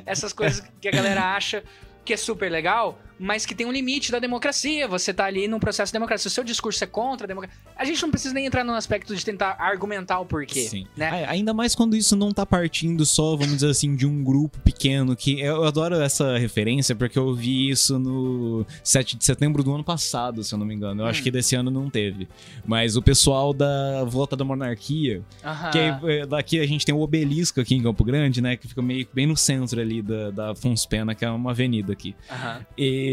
Essas 0.05 0.33
coisas 0.33 0.61
que 0.81 0.89
a 0.89 0.91
galera 0.91 1.33
acha 1.35 1.63
que 2.03 2.11
é 2.13 2.17
super 2.17 2.51
legal, 2.51 2.99
mas 3.19 3.45
que 3.45 3.53
tem 3.53 3.65
um 3.67 3.71
limite 3.71 4.11
da 4.11 4.19
democracia. 4.19 4.87
Você 4.87 5.13
tá 5.13 5.25
ali 5.25 5.47
num 5.47 5.59
processo 5.59 5.91
democrático. 5.91 6.21
Se 6.23 6.27
o 6.27 6.31
seu 6.31 6.43
discurso 6.43 6.83
é 6.83 6.87
contra 6.87 7.25
a 7.25 7.27
democracia. 7.27 7.57
A 7.75 7.83
gente 7.85 8.01
não 8.01 8.09
precisa 8.11 8.33
nem 8.33 8.45
entrar 8.45 8.63
no 8.63 8.73
aspecto 8.73 9.15
de 9.15 9.23
tentar 9.23 9.55
argumentar 9.59 10.19
o 10.19 10.25
porquê. 10.25 10.61
Sim. 10.61 10.85
Né? 10.95 11.25
Ainda 11.27 11.53
mais 11.53 11.75
quando 11.75 11.95
isso 11.95 12.15
não 12.15 12.31
tá 12.31 12.45
partindo 12.45 13.05
só, 13.05 13.35
vamos 13.35 13.55
dizer 13.55 13.69
assim, 13.69 13.95
de 13.95 14.05
um 14.07 14.23
grupo 14.23 14.57
pequeno. 14.59 15.15
que 15.15 15.39
Eu 15.39 15.63
adoro 15.65 15.95
essa 15.95 16.37
referência 16.37 16.95
porque 16.95 17.17
eu 17.19 17.33
vi 17.35 17.69
isso 17.69 17.99
no 17.99 18.65
7 18.83 19.17
de 19.17 19.25
setembro 19.25 19.63
do 19.63 19.73
ano 19.73 19.83
passado, 19.83 20.43
se 20.43 20.53
eu 20.53 20.59
não 20.59 20.65
me 20.65 20.73
engano. 20.73 21.01
Eu 21.03 21.05
acho 21.07 21.19
Hum. 21.19 21.23
que 21.23 21.31
desse 21.31 21.55
ano 21.55 21.69
não 21.69 21.89
teve. 21.89 22.27
Mas 22.65 22.95
o 22.95 23.01
pessoal 23.01 23.53
da 23.53 24.03
Volta 24.05 24.35
da 24.35 24.45
Monarquia, 24.45 25.21
Aham. 25.43 25.71
que 25.71 25.77
é, 26.11 26.25
daqui 26.25 26.59
a 26.59 26.65
gente 26.67 26.85
tem 26.85 26.95
o 26.95 26.99
obelisco 27.01 27.59
aqui 27.59 27.75
em 27.75 27.81
Campo 27.83 28.03
Grande, 28.03 28.41
né? 28.41 28.55
Que 28.55 28.67
fica 28.67 28.81
meio 28.81 29.07
bem 29.13 29.25
no 29.27 29.35
centro 29.35 29.79
ali 29.81 30.01
da, 30.01 30.29
da 30.31 30.51
Afonso 30.51 30.87
Pena, 30.87 31.13
que 31.15 31.25
é 31.25 31.29
uma 31.29 31.51
avenida 31.51 31.91
aqui. 31.91 32.15
Aham. 32.31 32.65
E 32.77 33.08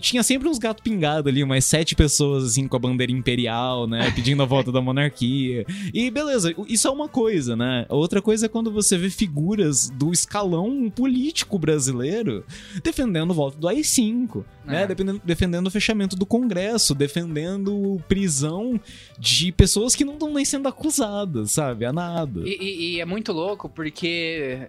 tinha 0.00 0.22
sempre 0.22 0.48
uns 0.48 0.58
gatos 0.58 0.82
pingados 0.82 1.26
ali, 1.30 1.42
umas 1.42 1.64
sete 1.64 1.94
pessoas 1.94 2.44
assim 2.44 2.66
com 2.68 2.76
a 2.76 2.78
bandeira 2.78 3.12
imperial, 3.12 3.86
né? 3.86 4.10
Pedindo 4.12 4.42
a 4.42 4.46
volta 4.46 4.70
da 4.72 4.80
monarquia. 4.80 5.64
E 5.92 6.10
beleza, 6.10 6.54
isso 6.68 6.88
é 6.88 6.90
uma 6.90 7.08
coisa, 7.08 7.54
né? 7.56 7.86
Outra 7.88 8.20
coisa 8.22 8.46
é 8.46 8.48
quando 8.48 8.70
você 8.72 8.96
vê 8.98 9.10
figuras 9.10 9.88
do 9.90 10.12
escalão 10.12 10.90
político 10.90 11.58
brasileiro 11.58 12.44
defendendo 12.82 13.30
a 13.32 13.34
volta 13.34 13.58
do 13.58 13.68
AI-5, 13.68 14.44
né? 14.64 14.82
É. 14.82 14.86
Defendendo, 14.86 15.20
defendendo 15.24 15.66
o 15.66 15.70
fechamento 15.70 16.16
do 16.16 16.26
Congresso, 16.26 16.94
defendendo 16.94 18.00
prisão 18.08 18.80
de 19.18 19.52
pessoas 19.52 19.94
que 19.94 20.04
não 20.04 20.14
estão 20.14 20.32
nem 20.32 20.44
sendo 20.44 20.68
acusadas, 20.68 21.52
sabe? 21.52 21.84
A 21.84 21.92
nada. 21.92 22.40
E, 22.44 22.56
e- 22.60 22.94
e 22.96 23.00
é 23.00 23.04
muito 23.04 23.32
louco 23.32 23.68
porque 23.68 24.68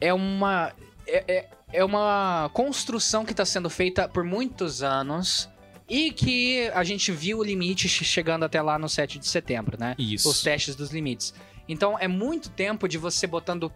é 0.00 0.12
uma. 0.12 0.72
É, 1.06 1.24
é, 1.36 1.48
é 1.72 1.84
uma 1.84 2.50
construção 2.52 3.24
que 3.24 3.32
está 3.32 3.44
sendo 3.44 3.68
feita 3.70 4.08
por 4.08 4.24
muitos 4.24 4.82
anos 4.82 5.48
e 5.88 6.10
que 6.12 6.70
a 6.74 6.84
gente 6.84 7.10
viu 7.12 7.38
o 7.38 7.42
limite 7.44 7.88
che- 7.88 8.04
chegando 8.04 8.44
até 8.44 8.60
lá 8.62 8.78
no 8.78 8.88
7 8.88 9.18
de 9.18 9.26
setembro, 9.26 9.76
né? 9.78 9.94
Isso. 9.98 10.28
Os 10.28 10.42
testes 10.42 10.74
dos 10.76 10.90
limites. 10.90 11.34
Então 11.68 11.98
é 11.98 12.08
muito 12.08 12.50
tempo 12.50 12.88
de 12.88 12.98
você 12.98 13.26
botando 13.26 13.72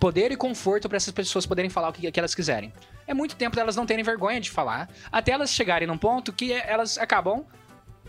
poder 0.00 0.30
e 0.32 0.36
conforto 0.36 0.88
para 0.88 0.96
essas 0.96 1.12
pessoas 1.12 1.46
poderem 1.46 1.70
falar 1.70 1.88
o 1.88 1.92
que, 1.92 2.10
que 2.10 2.18
elas 2.20 2.34
quiserem. 2.34 2.72
É 3.06 3.14
muito 3.14 3.36
tempo 3.36 3.56
delas 3.56 3.76
não 3.76 3.86
terem 3.86 4.04
vergonha 4.04 4.40
de 4.40 4.50
falar, 4.50 4.90
até 5.10 5.32
elas 5.32 5.50
chegarem 5.50 5.86
num 5.88 5.96
ponto 5.98 6.32
que 6.32 6.52
elas 6.52 6.98
acabam 6.98 7.44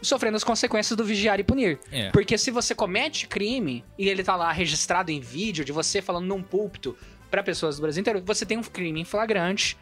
sofrendo 0.02 0.36
as 0.36 0.44
consequências 0.44 0.96
do 0.96 1.06
vigiar 1.06 1.40
e 1.40 1.44
punir. 1.44 1.80
É. 1.92 2.10
Porque 2.12 2.38
se 2.38 2.52
você 2.52 2.76
comete 2.76 3.28
crime 3.28 3.84
e 3.98 4.10
ele 4.10 4.24
tá 4.24 4.36
lá 4.36 4.52
registrado 4.52 5.10
em 5.12 5.20
vídeo 5.22 5.64
de 5.64 5.72
você 5.72 6.02
falando 6.02 6.26
num 6.26 6.44
púlpito 6.44 6.98
pra 7.30 7.44
pessoas 7.44 7.78
do 7.78 7.82
Brasil 7.82 8.02
inteiro, 8.02 8.22
você 8.26 8.46
tem 8.46 8.58
um 8.58 8.64
crime 8.64 9.02
em 9.02 9.06
flagrante 9.06 9.78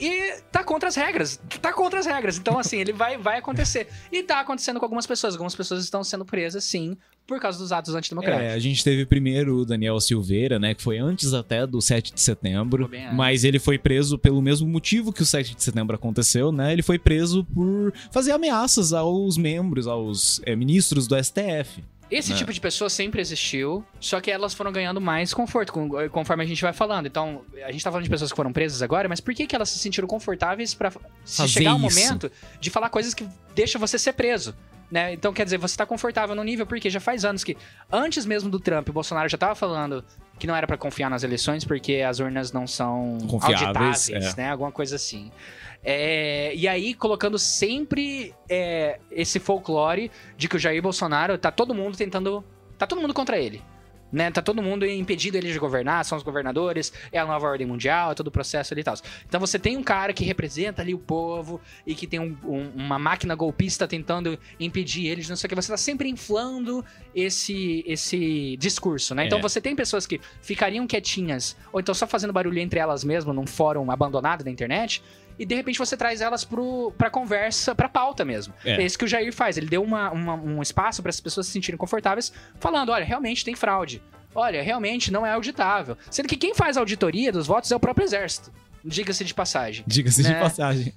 e 0.00 0.40
tá 0.52 0.62
contra 0.62 0.88
as 0.88 0.94
regras. 0.94 1.40
Tá 1.60 1.72
contra 1.72 1.98
as 1.98 2.06
regras. 2.06 2.38
Então, 2.38 2.58
assim, 2.58 2.78
ele 2.78 2.92
vai, 2.92 3.18
vai 3.18 3.38
acontecer. 3.38 3.88
E 4.12 4.22
tá 4.22 4.40
acontecendo 4.40 4.78
com 4.78 4.84
algumas 4.84 5.06
pessoas. 5.06 5.34
Algumas 5.34 5.54
pessoas 5.54 5.82
estão 5.82 6.04
sendo 6.04 6.24
presas, 6.24 6.62
sim, 6.64 6.96
por 7.26 7.40
causa 7.40 7.58
dos 7.58 7.72
atos 7.72 7.94
antidemocráticos. 7.94 8.52
É, 8.52 8.54
a 8.54 8.58
gente 8.58 8.82
teve 8.84 9.04
primeiro 9.04 9.58
o 9.58 9.66
Daniel 9.66 9.98
Silveira, 10.00 10.58
né, 10.58 10.74
que 10.74 10.82
foi 10.82 10.98
antes 10.98 11.34
até 11.34 11.66
do 11.66 11.80
7 11.80 12.14
de 12.14 12.20
setembro, 12.20 12.88
mas 13.12 13.44
ele 13.44 13.58
foi 13.58 13.78
preso 13.78 14.18
pelo 14.18 14.40
mesmo 14.40 14.68
motivo 14.68 15.12
que 15.12 15.22
o 15.22 15.26
7 15.26 15.54
de 15.54 15.62
setembro 15.62 15.96
aconteceu, 15.96 16.52
né? 16.52 16.72
Ele 16.72 16.82
foi 16.82 16.98
preso 16.98 17.44
por 17.44 17.92
fazer 18.10 18.32
ameaças 18.32 18.92
aos 18.92 19.36
membros, 19.36 19.86
aos 19.86 20.40
é, 20.44 20.54
ministros 20.54 21.06
do 21.06 21.22
STF. 21.22 21.82
Esse 22.10 22.32
né? 22.32 22.36
tipo 22.38 22.52
de 22.52 22.60
pessoa 22.60 22.88
sempre 22.88 23.20
existiu, 23.20 23.84
só 24.00 24.20
que 24.20 24.30
elas 24.30 24.54
foram 24.54 24.72
ganhando 24.72 25.00
mais 25.00 25.34
conforto 25.34 25.72
com- 25.72 25.90
conforme 26.10 26.42
a 26.42 26.46
gente 26.46 26.62
vai 26.62 26.72
falando. 26.72 27.06
Então, 27.06 27.42
a 27.66 27.70
gente 27.70 27.84
tá 27.84 27.90
falando 27.90 28.04
de 28.04 28.10
pessoas 28.10 28.30
que 28.32 28.36
foram 28.36 28.52
presas 28.52 28.80
agora, 28.82 29.08
mas 29.08 29.20
por 29.20 29.34
que, 29.34 29.46
que 29.46 29.54
elas 29.54 29.68
se 29.68 29.78
sentiram 29.78 30.08
confortáveis 30.08 30.72
pra 30.74 30.90
se 31.24 31.46
chegar 31.48 31.74
o 31.74 31.86
isso. 31.86 32.00
momento 32.00 32.32
de 32.60 32.70
falar 32.70 32.88
coisas 32.88 33.12
que 33.12 33.28
deixam 33.54 33.78
você 33.80 33.98
ser 33.98 34.14
preso? 34.14 34.54
Né? 34.90 35.12
Então, 35.12 35.34
quer 35.34 35.44
dizer, 35.44 35.58
você 35.58 35.76
tá 35.76 35.84
confortável 35.84 36.34
no 36.34 36.42
nível, 36.42 36.66
porque 36.66 36.88
já 36.88 36.98
faz 36.98 37.22
anos 37.22 37.44
que, 37.44 37.54
antes 37.92 38.24
mesmo 38.24 38.48
do 38.48 38.58
Trump, 38.58 38.88
o 38.88 38.92
Bolsonaro 38.92 39.28
já 39.28 39.36
tava 39.36 39.54
falando 39.54 40.02
que 40.38 40.46
não 40.46 40.56
era 40.56 40.66
pra 40.66 40.78
confiar 40.78 41.10
nas 41.10 41.22
eleições, 41.22 41.62
porque 41.62 41.96
as 41.96 42.20
urnas 42.20 42.52
não 42.52 42.66
são 42.66 43.18
Confiáveis, 43.28 43.62
auditáveis, 44.08 44.08
é. 44.08 44.40
né? 44.40 44.50
Alguma 44.50 44.72
coisa 44.72 44.96
assim. 44.96 45.30
É, 45.82 46.52
e 46.54 46.66
aí, 46.66 46.92
colocando 46.94 47.38
sempre 47.38 48.34
é, 48.48 48.98
esse 49.10 49.38
folclore 49.38 50.10
de 50.36 50.48
que 50.48 50.56
o 50.56 50.58
Jair 50.58 50.82
Bolsonaro 50.82 51.38
tá 51.38 51.50
todo 51.50 51.74
mundo 51.74 51.96
tentando. 51.96 52.44
Tá 52.76 52.86
todo 52.86 53.00
mundo 53.00 53.14
contra 53.14 53.38
ele. 53.38 53.62
Né? 54.10 54.30
Tá 54.30 54.40
todo 54.40 54.62
mundo 54.62 54.86
impedindo 54.86 55.36
ele 55.36 55.52
de 55.52 55.58
governar, 55.58 56.02
são 56.02 56.16
os 56.16 56.24
governadores, 56.24 56.90
é 57.12 57.18
a 57.18 57.26
nova 57.26 57.46
ordem 57.46 57.66
mundial, 57.66 58.10
é 58.12 58.14
todo 58.14 58.28
o 58.28 58.30
processo 58.30 58.72
ali 58.72 58.80
e 58.80 58.84
tal. 58.84 58.94
Então 59.28 59.38
você 59.38 59.58
tem 59.58 59.76
um 59.76 59.82
cara 59.82 60.14
que 60.14 60.24
representa 60.24 60.80
ali 60.80 60.94
o 60.94 60.98
povo 60.98 61.60
e 61.86 61.94
que 61.94 62.06
tem 62.06 62.18
um- 62.18 62.34
um- 62.42 62.70
uma 62.74 62.98
máquina 62.98 63.34
golpista 63.34 63.86
tentando 63.86 64.38
impedir 64.58 65.08
ele 65.08 65.20
de 65.20 65.28
não 65.28 65.36
sei 65.36 65.46
o 65.46 65.48
que. 65.50 65.54
Você 65.54 65.70
tá 65.70 65.76
sempre 65.76 66.08
inflando 66.08 66.82
esse, 67.14 67.84
esse 67.86 68.56
discurso, 68.56 69.14
né? 69.14 69.26
Então 69.26 69.40
É. 69.40 69.42
você 69.42 69.60
tem 69.60 69.76
pessoas 69.76 70.06
que 70.06 70.18
ficariam 70.40 70.86
quietinhas, 70.86 71.54
ou 71.70 71.78
então 71.78 71.94
só 71.94 72.06
fazendo 72.06 72.32
barulho 72.32 72.58
entre 72.60 72.80
elas 72.80 73.04
mesmo, 73.04 73.34
num 73.34 73.46
fórum 73.46 73.90
abandonado 73.90 74.42
da 74.42 74.50
internet, 74.50 75.02
e 75.38 75.46
de 75.46 75.54
repente 75.54 75.78
você 75.78 75.96
traz 75.96 76.20
elas 76.20 76.44
pro, 76.44 76.92
pra 76.98 77.08
conversa, 77.10 77.74
pra 77.74 77.88
pauta 77.88 78.24
mesmo. 78.24 78.52
É. 78.64 78.82
É, 78.82 78.84
isso 78.86 78.98
que 78.98 79.04
o 79.04 79.08
Jair 79.08 79.32
faz. 79.32 79.56
Ele 79.56 79.66
deu 79.66 79.82
uma- 79.82 80.10
uma- 80.10 80.34
um 80.34 80.60
espaço 80.60 81.00
para 81.02 81.10
as 81.10 81.20
pessoas 81.20 81.46
se 81.46 81.52
sentirem 81.52 81.78
confortáveis, 81.78 82.32
falando: 82.58 82.90
olha, 82.90 83.04
realmente 83.04 83.44
tem 83.44 83.54
fraude. 83.54 84.02
Olha, 84.34 84.62
realmente 84.62 85.10
não 85.12 85.24
é 85.26 85.32
auditável. 85.32 85.96
Sendo 86.10 86.28
que 86.28 86.36
quem 86.36 86.54
faz 86.54 86.76
a 86.76 86.80
auditoria 86.80 87.32
dos 87.32 87.46
votos 87.46 87.70
é 87.72 87.76
o 87.76 87.80
próprio 87.80 88.04
exército. 88.04 88.52
Diga-se 88.84 89.24
de 89.24 89.34
passagem. 89.34 89.84
Diga-se 89.86 90.22
de 90.22 90.28
Né? 90.30 90.38
passagem. 90.40 90.94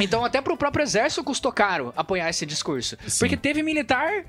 Então, 0.00 0.24
até 0.24 0.40
pro 0.40 0.56
próprio 0.56 0.82
exército 0.82 1.24
custou 1.24 1.50
caro 1.50 1.92
apoiar 1.96 2.28
esse 2.30 2.44
discurso. 2.46 2.96
Sim. 3.06 3.18
Porque 3.20 3.36
teve 3.36 3.62
militar 3.62 4.24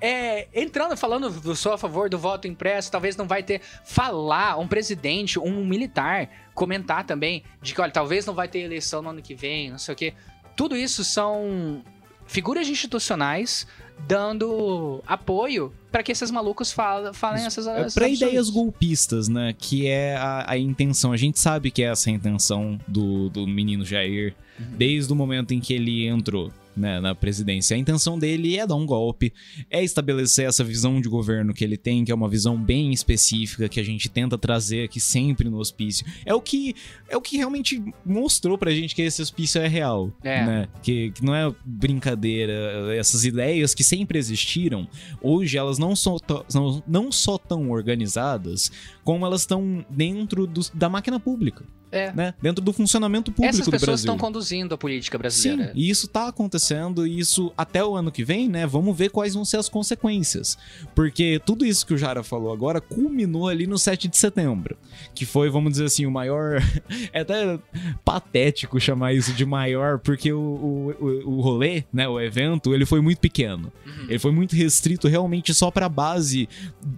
é, 0.00 0.48
entrando, 0.54 0.96
falando 0.96 1.28
do 1.30 1.54
sou 1.54 1.72
a 1.72 1.78
favor 1.78 2.08
do 2.08 2.18
voto 2.18 2.48
impresso, 2.48 2.90
talvez 2.90 3.16
não 3.16 3.26
vai 3.26 3.42
ter. 3.42 3.60
Falar, 3.84 4.58
um 4.58 4.66
presidente, 4.66 5.38
um 5.38 5.64
militar, 5.64 6.28
comentar 6.54 7.04
também 7.04 7.42
de 7.60 7.74
que, 7.74 7.80
olha, 7.80 7.92
talvez 7.92 8.24
não 8.26 8.34
vai 8.34 8.48
ter 8.48 8.60
eleição 8.60 9.02
no 9.02 9.10
ano 9.10 9.22
que 9.22 9.34
vem, 9.34 9.70
não 9.70 9.78
sei 9.78 9.92
o 9.94 9.96
quê. 9.96 10.14
Tudo 10.56 10.76
isso 10.76 11.02
são 11.04 11.82
figuras 12.26 12.68
institucionais 12.68 13.66
dando 14.06 15.02
apoio 15.06 15.72
para 15.90 16.02
que 16.02 16.12
esses 16.12 16.30
malucos 16.30 16.72
fala- 16.72 17.12
falem 17.12 17.44
essas, 17.44 17.66
É 17.66 17.80
absurdos. 17.82 18.12
ideias 18.20 18.48
golpistas, 18.50 19.28
né? 19.28 19.54
Que 19.58 19.86
é 19.88 20.16
a, 20.16 20.52
a 20.52 20.58
intenção. 20.58 21.12
A 21.12 21.16
gente 21.16 21.38
sabe 21.38 21.70
que 21.70 21.82
é 21.82 21.86
essa 21.86 22.08
a 22.08 22.12
intenção 22.12 22.78
do, 22.86 23.28
do 23.30 23.46
menino 23.46 23.84
Jair 23.84 24.34
Uhum. 24.58 24.66
desde 24.76 25.10
o 25.10 25.16
momento 25.16 25.54
em 25.54 25.60
que 25.60 25.72
ele 25.72 26.06
entrou 26.06 26.52
né, 26.76 27.00
na 27.00 27.14
presidência. 27.14 27.74
A 27.76 27.78
intenção 27.78 28.18
dele 28.18 28.56
é 28.56 28.66
dar 28.66 28.74
um 28.76 28.86
golpe, 28.86 29.32
é 29.70 29.82
estabelecer 29.82 30.46
essa 30.46 30.62
visão 30.64 31.00
de 31.00 31.08
governo 31.08 31.52
que 31.52 31.64
ele 31.64 31.76
tem, 31.76 32.04
que 32.04 32.12
é 32.12 32.14
uma 32.14 32.28
visão 32.28 32.56
bem 32.56 32.92
específica 32.92 33.68
que 33.68 33.80
a 33.80 33.84
gente 33.84 34.08
tenta 34.08 34.38
trazer 34.38 34.84
aqui 34.84 35.00
sempre 35.00 35.48
no 35.48 35.58
hospício. 35.58 36.06
É 36.24 36.34
o 36.34 36.40
que 36.40 36.74
é 37.08 37.16
o 37.16 37.20
que 37.20 37.36
realmente 37.36 37.82
mostrou 38.04 38.56
pra 38.56 38.70
gente 38.70 38.94
que 38.94 39.02
esse 39.02 39.20
hospício 39.20 39.60
é 39.60 39.66
real, 39.68 40.12
É. 40.22 40.44
né? 40.46 40.68
Que, 40.82 41.10
que 41.10 41.24
não 41.24 41.34
é 41.34 41.52
brincadeira, 41.64 42.94
essas 42.96 43.24
ideias 43.24 43.74
que 43.74 43.82
sempre 43.84 44.18
existiram, 44.18 44.88
hoje 45.20 45.58
elas 45.58 45.78
não 45.78 45.94
só 45.96 46.16
não, 46.54 46.82
não 46.86 47.12
só 47.12 47.36
tão 47.36 47.70
organizadas, 47.70 48.70
como 49.10 49.26
elas 49.26 49.40
estão 49.40 49.84
dentro 49.90 50.46
do- 50.46 50.60
da 50.72 50.88
máquina 50.88 51.18
pública, 51.18 51.64
É. 51.90 52.12
né? 52.12 52.32
Dentro 52.40 52.64
do 52.64 52.72
funcionamento 52.72 53.32
público 53.32 53.48
Essas 53.54 53.66
do 53.66 53.70
pessoas 53.72 53.86
Brasil. 53.86 54.04
estão 54.04 54.16
conduzindo 54.16 54.72
a 54.72 54.78
política 54.78 55.18
Sim, 55.18 55.20
brasileira. 55.22 55.72
e 55.74 55.90
isso 55.90 56.06
tá 56.06 56.28
acontecendo, 56.28 57.04
e 57.04 57.18
isso 57.18 57.52
até 57.56 57.84
o 57.84 57.96
ano 57.96 58.12
que 58.12 58.22
vem, 58.24 58.48
né? 58.48 58.66
Vamos 58.68 58.96
ver 58.96 59.10
quais 59.10 59.34
vão 59.34 59.44
ser 59.44 59.56
as 59.56 59.68
consequências. 59.68 60.56
Porque 60.94 61.40
tudo 61.44 61.64
isso 61.66 61.84
que 61.84 61.92
o 61.92 61.98
Jara 61.98 62.22
falou 62.22 62.52
agora 62.52 62.80
culminou 62.80 63.48
ali 63.48 63.66
no 63.66 63.78
7 63.78 64.06
de 64.06 64.16
setembro. 64.16 64.76
Que 65.12 65.26
foi, 65.26 65.50
vamos 65.50 65.72
dizer 65.72 65.86
assim, 65.86 66.06
o 66.06 66.10
maior. 66.10 66.60
É 67.12 67.20
até 67.22 67.58
patético 68.04 68.78
chamar 68.80 69.12
isso 69.14 69.32
de 69.32 69.44
maior, 69.44 69.98
porque 69.98 70.32
o, 70.32 70.38
o, 70.40 70.94
o- 71.04 71.38
o 71.38 71.40
rolê, 71.40 71.84
né? 71.92 72.08
O 72.08 72.20
evento, 72.20 72.72
ele 72.74 72.86
foi 72.86 73.00
muito 73.00 73.18
pequeno. 73.18 73.72
Uhum. 73.86 74.04
Ele 74.08 74.18
foi 74.18 74.30
muito 74.32 74.54
restrito 74.54 75.08
realmente 75.08 75.52
só 75.54 75.70
pra 75.70 75.88
base 75.88 76.48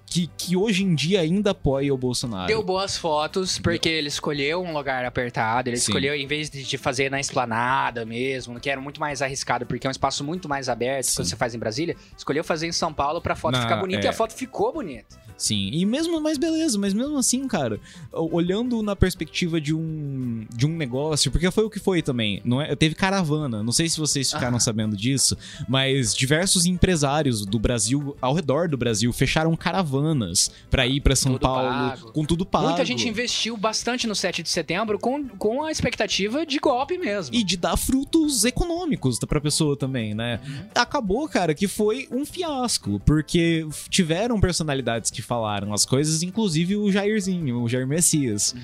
que, 0.07 0.29
que 0.37 0.57
hoje 0.57 0.85
em 0.85 0.95
dia 0.95 1.21
ainda 1.21 1.51
apoia 1.53 1.93
o 1.95 1.97
Bolsonaro. 2.07 2.47
Deu 2.47 2.63
boas 2.63 2.97
fotos, 2.97 3.59
porque 3.59 3.89
ele 3.89 4.09
escolheu 4.09 4.63
um 4.63 4.73
lugar 4.73 5.05
apertado. 5.05 5.69
Ele 5.69 5.77
Sim. 5.77 5.91
escolheu, 5.91 6.15
em 6.15 6.27
vez 6.27 6.51
de 6.51 6.63
de 6.63 6.79
fazer 6.79 7.11
na 7.11 7.19
esplanada 7.21 8.05
mesmo, 8.05 8.59
que 8.61 8.71
era 8.71 8.81
muito 8.81 9.01
mais 9.01 9.21
arriscado, 9.23 9.67
porque 9.67 9.87
é 9.87 9.91
um 9.91 9.93
espaço 9.93 10.23
muito 10.25 10.49
mais 10.49 10.69
aberto 10.69 11.05
Sim. 11.07 11.17
quando 11.17 11.29
você 11.29 11.37
faz 11.37 11.55
em 11.55 11.59
Brasília, 11.59 11.97
escolheu 12.17 12.43
fazer 12.45 12.67
em 12.67 12.73
São 12.73 12.93
Paulo 12.93 13.21
pra 13.21 13.35
foto 13.35 13.55
Na- 13.55 13.63
ficar 13.63 13.77
bonita 13.77 14.01
é. 14.03 14.05
e 14.05 14.09
a 14.09 14.13
foto 14.13 14.33
ficou 14.35 14.73
bonita. 14.73 15.21
Sim, 15.37 15.71
e 15.73 15.85
mesmo, 15.87 16.21
mas 16.21 16.39
beleza, 16.39 16.79
mas 16.79 16.93
mesmo 16.95 17.17
assim, 17.17 17.47
cara, 17.49 17.81
olhando 18.13 18.83
na 18.83 18.95
perspectiva 18.97 19.61
de 19.61 19.75
um 19.75 20.47
de 20.55 20.67
um 20.67 20.77
negócio, 20.77 21.31
porque 21.31 21.51
foi 21.51 21.65
o 21.65 21.71
que 21.71 21.79
foi 21.79 22.03
também, 22.03 22.41
não 22.45 22.61
é? 22.61 22.75
Teve 22.77 22.95
caravana, 22.95 23.63
não 23.63 23.73
sei 23.73 23.89
se 23.89 23.99
vocês 23.99 24.31
ficaram 24.33 24.57
Ah. 24.57 24.61
sabendo 24.61 24.97
disso, 24.97 25.37
mas 25.69 26.15
diversos 26.15 26.67
empresários 26.67 27.45
do 27.47 27.59
Brasil, 27.59 28.17
ao 28.21 28.35
redor 28.35 28.69
do 28.69 28.77
Brasil, 28.77 29.13
fecharam 29.13 29.55
caravanas 29.57 30.51
pra 30.71 30.87
ir 30.87 31.01
pra 31.01 31.15
São 31.17 31.33
Tudo 31.33 31.43
Paulo 31.43 31.69
pago. 31.71 32.13
com 32.13 32.25
tudo 32.25 32.47
pago. 32.47 32.67
Muita 32.69 32.85
gente 32.85 33.09
investiu 33.09 33.57
bastante 33.57 34.07
no 34.07 34.15
7 34.15 34.43
de 34.43 34.49
setembro 34.49 34.99
com, 34.99 35.27
com 35.29 35.65
a 35.65 35.71
expectativa 35.71 36.45
de 36.47 36.59
golpe 36.59 36.99
mesmo. 36.99 37.35
E 37.35 37.43
de 37.43 37.57
dar 37.57 37.77
frutos 37.77 38.45
econômicos 38.45 39.19
pra 39.19 39.41
pessoa 39.41 39.77
também, 39.77 40.15
né? 40.15 40.41
Uhum. 40.47 40.63
Acabou, 40.75 41.29
cara, 41.29 41.55
que 41.55 41.67
foi 41.69 42.09
um 42.11 42.25
fiasco, 42.25 43.01
porque 43.05 43.67
tiveram 43.89 44.41
personalidades 44.41 45.11
que 45.11 45.23
falaram 45.33 45.73
as 45.73 45.87
coisas, 45.87 46.23
inclusive 46.23 46.77
o 46.77 46.93
Jairzinho, 46.93 47.63
o 47.63 47.69
Jair 47.69 47.87
Messias. 47.87 48.55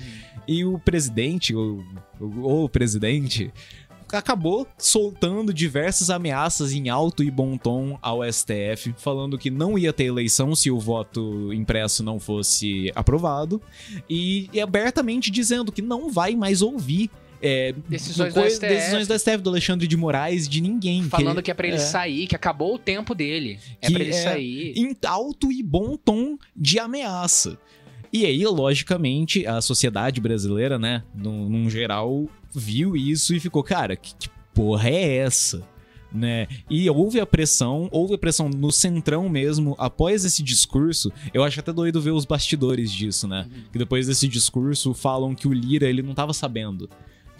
E 0.47 0.63
o 0.63 0.77
presidente, 0.77 1.55
o, 1.55 1.83
o, 2.19 2.65
o 2.65 2.69
presidente, 2.69 3.51
acabou 4.13 4.67
soltando 4.77 5.51
diversas 5.51 6.11
ameaças 6.11 6.71
em 6.71 6.87
alto 6.87 7.23
e 7.23 7.31
bom 7.31 7.57
tom 7.57 7.97
ao 8.03 8.19
STF, 8.23 8.93
falando 8.97 9.35
que 9.35 9.49
não 9.49 9.79
ia 9.79 9.91
ter 9.91 10.05
eleição 10.05 10.53
se 10.53 10.69
o 10.69 10.79
voto 10.79 11.51
impresso 11.51 12.03
não 12.03 12.19
fosse 12.19 12.91
aprovado, 12.93 13.59
e, 14.07 14.47
e 14.53 14.61
abertamente 14.61 15.31
dizendo 15.31 15.71
que 15.71 15.81
não 15.81 16.11
vai 16.11 16.35
mais 16.35 16.61
ouvir. 16.61 17.09
É, 17.41 17.73
Decisões 17.87 18.33
coi- 18.33 18.43
do 18.43 18.49
STF. 18.51 18.67
decisões 18.67 19.07
do 19.07 19.13
STF, 19.17 19.37
do 19.37 19.49
Alexandre 19.49 19.87
de 19.87 19.95
Moraes, 19.97 20.47
de 20.47 20.61
ninguém. 20.61 21.03
Falando 21.03 21.41
que 21.41 21.49
é 21.51 21.53
pra 21.53 21.67
ele 21.67 21.77
é. 21.77 21.79
sair, 21.79 22.27
que 22.27 22.35
acabou 22.35 22.75
o 22.75 22.79
tempo 22.79 23.15
dele. 23.15 23.59
É 23.81 23.87
Que 23.87 23.93
pra 23.93 24.03
ele 24.03 24.11
é- 24.11 24.23
sair. 24.23 24.73
em 24.75 24.95
alto 25.05 25.51
e 25.51 25.63
bom 25.63 25.95
tom 25.95 26.37
de 26.55 26.79
ameaça. 26.79 27.57
E 28.11 28.25
aí, 28.25 28.43
logicamente, 28.45 29.45
a 29.45 29.61
sociedade 29.61 30.19
brasileira, 30.19 30.79
né, 30.79 31.03
num, 31.13 31.47
num 31.47 31.69
geral, 31.69 32.27
viu 32.53 32.97
isso 32.97 33.35
e 33.35 33.39
ficou, 33.39 33.61
cara, 33.63 33.95
que, 33.95 34.15
que 34.15 34.29
porra 34.53 34.89
é 34.89 35.17
essa? 35.17 35.63
Né? 36.11 36.47
E 36.67 36.89
houve 36.89 37.19
a 37.19 37.25
pressão, 37.25 37.87
houve 37.91 38.15
a 38.15 38.17
pressão 38.17 38.49
no 38.49 38.71
centrão 38.71 39.29
mesmo, 39.29 39.75
após 39.77 40.25
esse 40.25 40.41
discurso. 40.41 41.11
Eu 41.31 41.43
acho 41.43 41.59
até 41.59 41.71
doido 41.71 42.01
ver 42.01 42.09
os 42.09 42.25
bastidores 42.25 42.91
disso, 42.91 43.27
né? 43.27 43.47
Que 43.71 43.77
depois 43.77 44.07
desse 44.07 44.27
discurso 44.27 44.91
falam 44.95 45.35
que 45.35 45.47
o 45.47 45.53
Lira 45.53 45.87
ele 45.87 46.01
não 46.01 46.15
tava 46.15 46.33
sabendo 46.33 46.89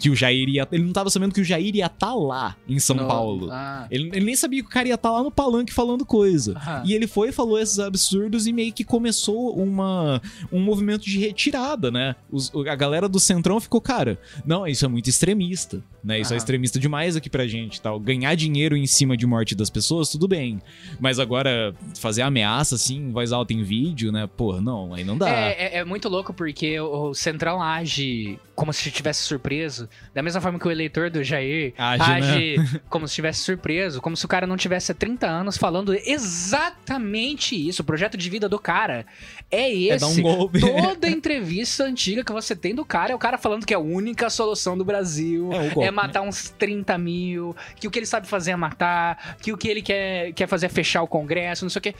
que 0.00 0.10
o 0.10 0.16
Jair 0.16 0.48
ia. 0.48 0.66
Ele 0.72 0.82
não 0.82 0.92
tava 0.92 1.10
sabendo 1.10 1.32
que 1.34 1.40
o 1.40 1.44
Jair 1.44 1.76
ia 1.76 1.86
estar 1.86 2.14
lá 2.14 2.56
em 2.68 2.78
São 2.80 2.96
Paulo. 2.96 3.48
Ah. 3.52 3.86
Ele, 3.90 4.08
ele 4.14 4.24
nem 4.24 4.34
sabia 4.34 4.62
que 4.62 4.68
o 4.68 4.72
cara 4.72 4.88
ia 4.88 4.94
estar 4.94 5.10
lá 5.12 5.22
no 5.22 5.30
palanque 5.30 5.72
falando 5.72 6.04
coisa. 6.06 6.54
Aham. 6.56 6.82
E 6.86 6.94
ele 6.94 7.06
foi 7.06 7.28
e 7.28 7.32
falou 7.32 7.58
esses 7.58 7.78
absurdos 7.78 8.46
e 8.46 8.52
meio 8.52 8.72
que 8.72 8.82
começou 8.82 9.54
uma, 9.56 10.20
um 10.50 10.58
movimento 10.60 11.04
de 11.04 11.18
retirada, 11.18 11.90
né? 11.90 12.16
Os- 12.32 12.50
a 12.66 12.74
galera 12.74 13.08
do 13.08 13.20
Centrão 13.20 13.60
ficou, 13.60 13.80
cara, 13.80 14.18
não, 14.44 14.66
isso 14.66 14.84
é 14.84 14.88
muito 14.88 15.08
extremista, 15.10 15.82
né? 16.02 16.18
Isso 16.18 16.32
é 16.32 16.34
Aham. 16.34 16.38
extremista 16.38 16.78
demais 16.78 17.16
aqui 17.16 17.28
pra 17.28 17.46
gente 17.46 17.80
tal. 17.80 18.00
Ganhar 18.00 18.34
dinheiro 18.34 18.74
em 18.76 18.86
cima 18.86 19.16
de 19.16 19.26
morte 19.26 19.54
das 19.54 19.68
pessoas, 19.68 20.08
tudo 20.08 20.26
bem. 20.26 20.62
Mas 20.98 21.18
agora, 21.18 21.74
fazer 21.98 22.22
ameaça 22.22 22.76
assim, 22.76 22.96
em 22.96 23.12
voz 23.12 23.32
alta 23.32 23.52
em 23.52 23.62
vídeo, 23.62 24.10
né? 24.10 24.26
Porra, 24.26 24.60
não, 24.62 24.94
aí 24.94 25.04
não 25.04 25.18
dá. 25.18 25.28
É, 25.28 25.50
é- 25.50 25.76
é 25.80 25.84
muito 25.84 26.08
louco 26.08 26.32
porque 26.32 26.78
o 26.80 27.10
o 27.10 27.14
Centrão 27.14 27.60
age 27.62 28.38
como 28.54 28.72
se 28.72 28.88
estivesse 28.88 29.22
surpreso. 29.24 29.88
Da 30.14 30.22
mesma 30.22 30.40
forma 30.40 30.58
que 30.58 30.66
o 30.66 30.70
eleitor 30.70 31.10
do 31.10 31.22
Jair 31.22 31.72
Age, 31.78 32.02
age, 32.02 32.56
né? 32.58 32.80
como 32.88 33.06
se 33.06 33.12
estivesse 33.12 33.40
surpreso. 33.42 34.00
Como 34.00 34.16
se 34.16 34.24
o 34.24 34.28
cara 34.28 34.46
não 34.46 34.56
tivesse 34.56 34.92
há 34.92 34.94
30 34.94 35.26
anos 35.26 35.56
falando 35.56 35.94
exatamente 35.94 37.54
isso. 37.68 37.82
O 37.82 37.84
projeto 37.84 38.16
de 38.16 38.28
vida 38.28 38.48
do 38.48 38.58
cara 38.58 39.06
é 39.50 39.72
esse. 39.72 40.20
É 40.20 40.26
um. 40.26 40.48
Toda 40.60 41.08
entrevista 41.08 41.84
antiga 41.84 42.24
que 42.24 42.32
você 42.32 42.56
tem 42.56 42.74
do 42.74 42.84
cara 42.84 43.12
é 43.12 43.14
o 43.14 43.18
cara 43.18 43.38
falando 43.38 43.64
que 43.64 43.72
é 43.74 43.76
a 43.76 43.80
única 43.80 44.28
solução 44.30 44.76
do 44.76 44.84
Brasil. 44.84 45.50
É 45.52 45.68
golpe, 45.68 45.88
É 45.88 45.90
matar 45.90 46.22
uns 46.22 46.50
30 46.50 46.96
mil, 46.98 47.56
que 47.76 47.86
o 47.86 47.90
que 47.90 47.98
ele 47.98 48.06
sabe 48.06 48.26
fazer 48.26 48.52
é 48.52 48.56
matar, 48.56 49.36
que 49.40 49.52
o 49.52 49.56
que 49.56 49.68
ele 49.68 49.82
quer, 49.82 50.32
quer 50.32 50.46
fazer 50.46 50.66
é 50.66 50.68
fechar 50.68 51.02
o 51.02 51.08
Congresso, 51.08 51.64
não 51.64 51.70
sei 51.70 51.78
o 51.78 51.82
quê. 51.82 51.94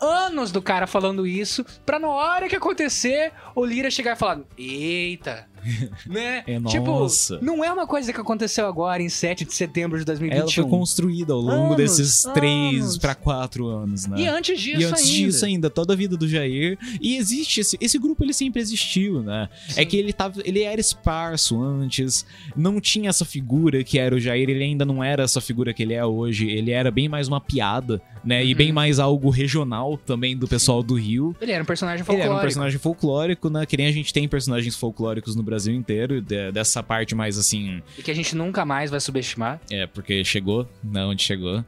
Anos 0.00 0.52
do 0.52 0.60
cara 0.60 0.86
falando 0.86 1.26
isso, 1.26 1.64
pra 1.86 1.98
na 1.98 2.08
hora 2.08 2.48
que 2.48 2.56
acontecer, 2.56 3.32
o 3.54 3.64
Lira 3.64 3.90
chegar 3.90 4.14
e 4.14 4.18
falar: 4.18 4.40
Eita, 4.58 5.48
né? 6.06 6.42
É, 6.46 6.60
tipo, 6.60 7.06
não 7.42 7.64
é 7.64 7.72
uma 7.72 7.86
coisa 7.86 8.12
que 8.12 8.20
aconteceu 8.20 8.66
agora 8.66 9.02
em 9.02 9.08
7 9.08 9.44
de 9.44 9.54
setembro 9.54 9.98
de 9.98 10.02
Ela 10.10 10.18
2021. 10.18 10.50
foi 10.62 10.70
construída 10.70 11.32
ao 11.32 11.40
longo 11.40 11.74
Anos, 11.74 11.76
desses 11.76 12.22
três 12.34 12.80
anos. 12.82 12.98
pra 12.98 13.14
quatro 13.14 13.66
anos, 13.68 14.06
né? 14.06 14.20
E 14.20 14.26
antes 14.26 14.60
disso 14.60 14.80
E 14.80 14.84
antes 14.84 15.02
ainda. 15.02 15.12
disso 15.26 15.44
ainda, 15.44 15.70
toda 15.70 15.92
a 15.92 15.96
vida 15.96 16.16
do 16.16 16.28
Jair. 16.28 16.78
E 17.00 17.16
existe 17.16 17.60
esse, 17.60 17.76
esse 17.80 17.98
grupo, 17.98 18.22
ele 18.24 18.32
sempre 18.32 18.60
existiu, 18.60 19.22
né? 19.22 19.48
É 19.76 19.84
que 19.84 19.96
ele 19.96 20.12
tava, 20.12 20.40
ele 20.44 20.62
era 20.62 20.80
esparso 20.80 21.60
antes, 21.62 22.24
não 22.56 22.80
tinha 22.80 23.08
essa 23.10 23.24
figura 23.24 23.82
que 23.84 23.98
era 23.98 24.14
o 24.14 24.20
Jair, 24.20 24.48
ele 24.48 24.62
ainda 24.62 24.84
não 24.84 25.02
era 25.02 25.22
essa 25.22 25.40
figura 25.40 25.72
que 25.72 25.82
ele 25.82 25.94
é 25.94 26.04
hoje, 26.04 26.48
ele 26.48 26.70
era 26.70 26.90
bem 26.90 27.08
mais 27.08 27.28
uma 27.28 27.40
piada, 27.40 28.00
né? 28.24 28.44
E 28.44 28.52
Uhum. 28.52 28.58
bem 28.58 28.72
mais 28.72 28.98
algo 28.98 29.28
regional 29.30 29.96
também 29.98 30.36
do 30.36 30.48
pessoal 30.48 30.82
do 30.82 30.94
Rio. 30.94 31.34
Ele 31.40 31.52
era 31.52 31.62
um 31.62 31.66
personagem 31.66 32.00
Ele 32.00 32.04
folclórico. 32.06 32.32
era 32.32 32.38
um 32.40 32.42
personagem 32.42 32.78
folclórico, 32.78 33.50
né? 33.50 33.66
Que 33.66 33.76
nem 33.76 33.86
a 33.86 33.92
gente 33.92 34.12
tem 34.12 34.26
personagens 34.28 34.74
folclóricos 34.76 35.34
no 35.36 35.42
Brasil 35.42 35.55
inteiro, 35.64 36.20
de- 36.20 36.50
dessa 36.52 36.82
parte 36.82 37.14
mais 37.14 37.38
assim, 37.38 37.80
E 37.98 38.02
que 38.02 38.10
a 38.10 38.14
gente 38.14 38.34
nunca 38.36 38.64
mais 38.64 38.90
vai 38.90 39.00
subestimar. 39.00 39.60
é, 39.70 39.86
porque 39.86 40.24
chegou, 40.24 40.68
né, 40.84 41.04
onde 41.04 41.22
chegou. 41.22 41.64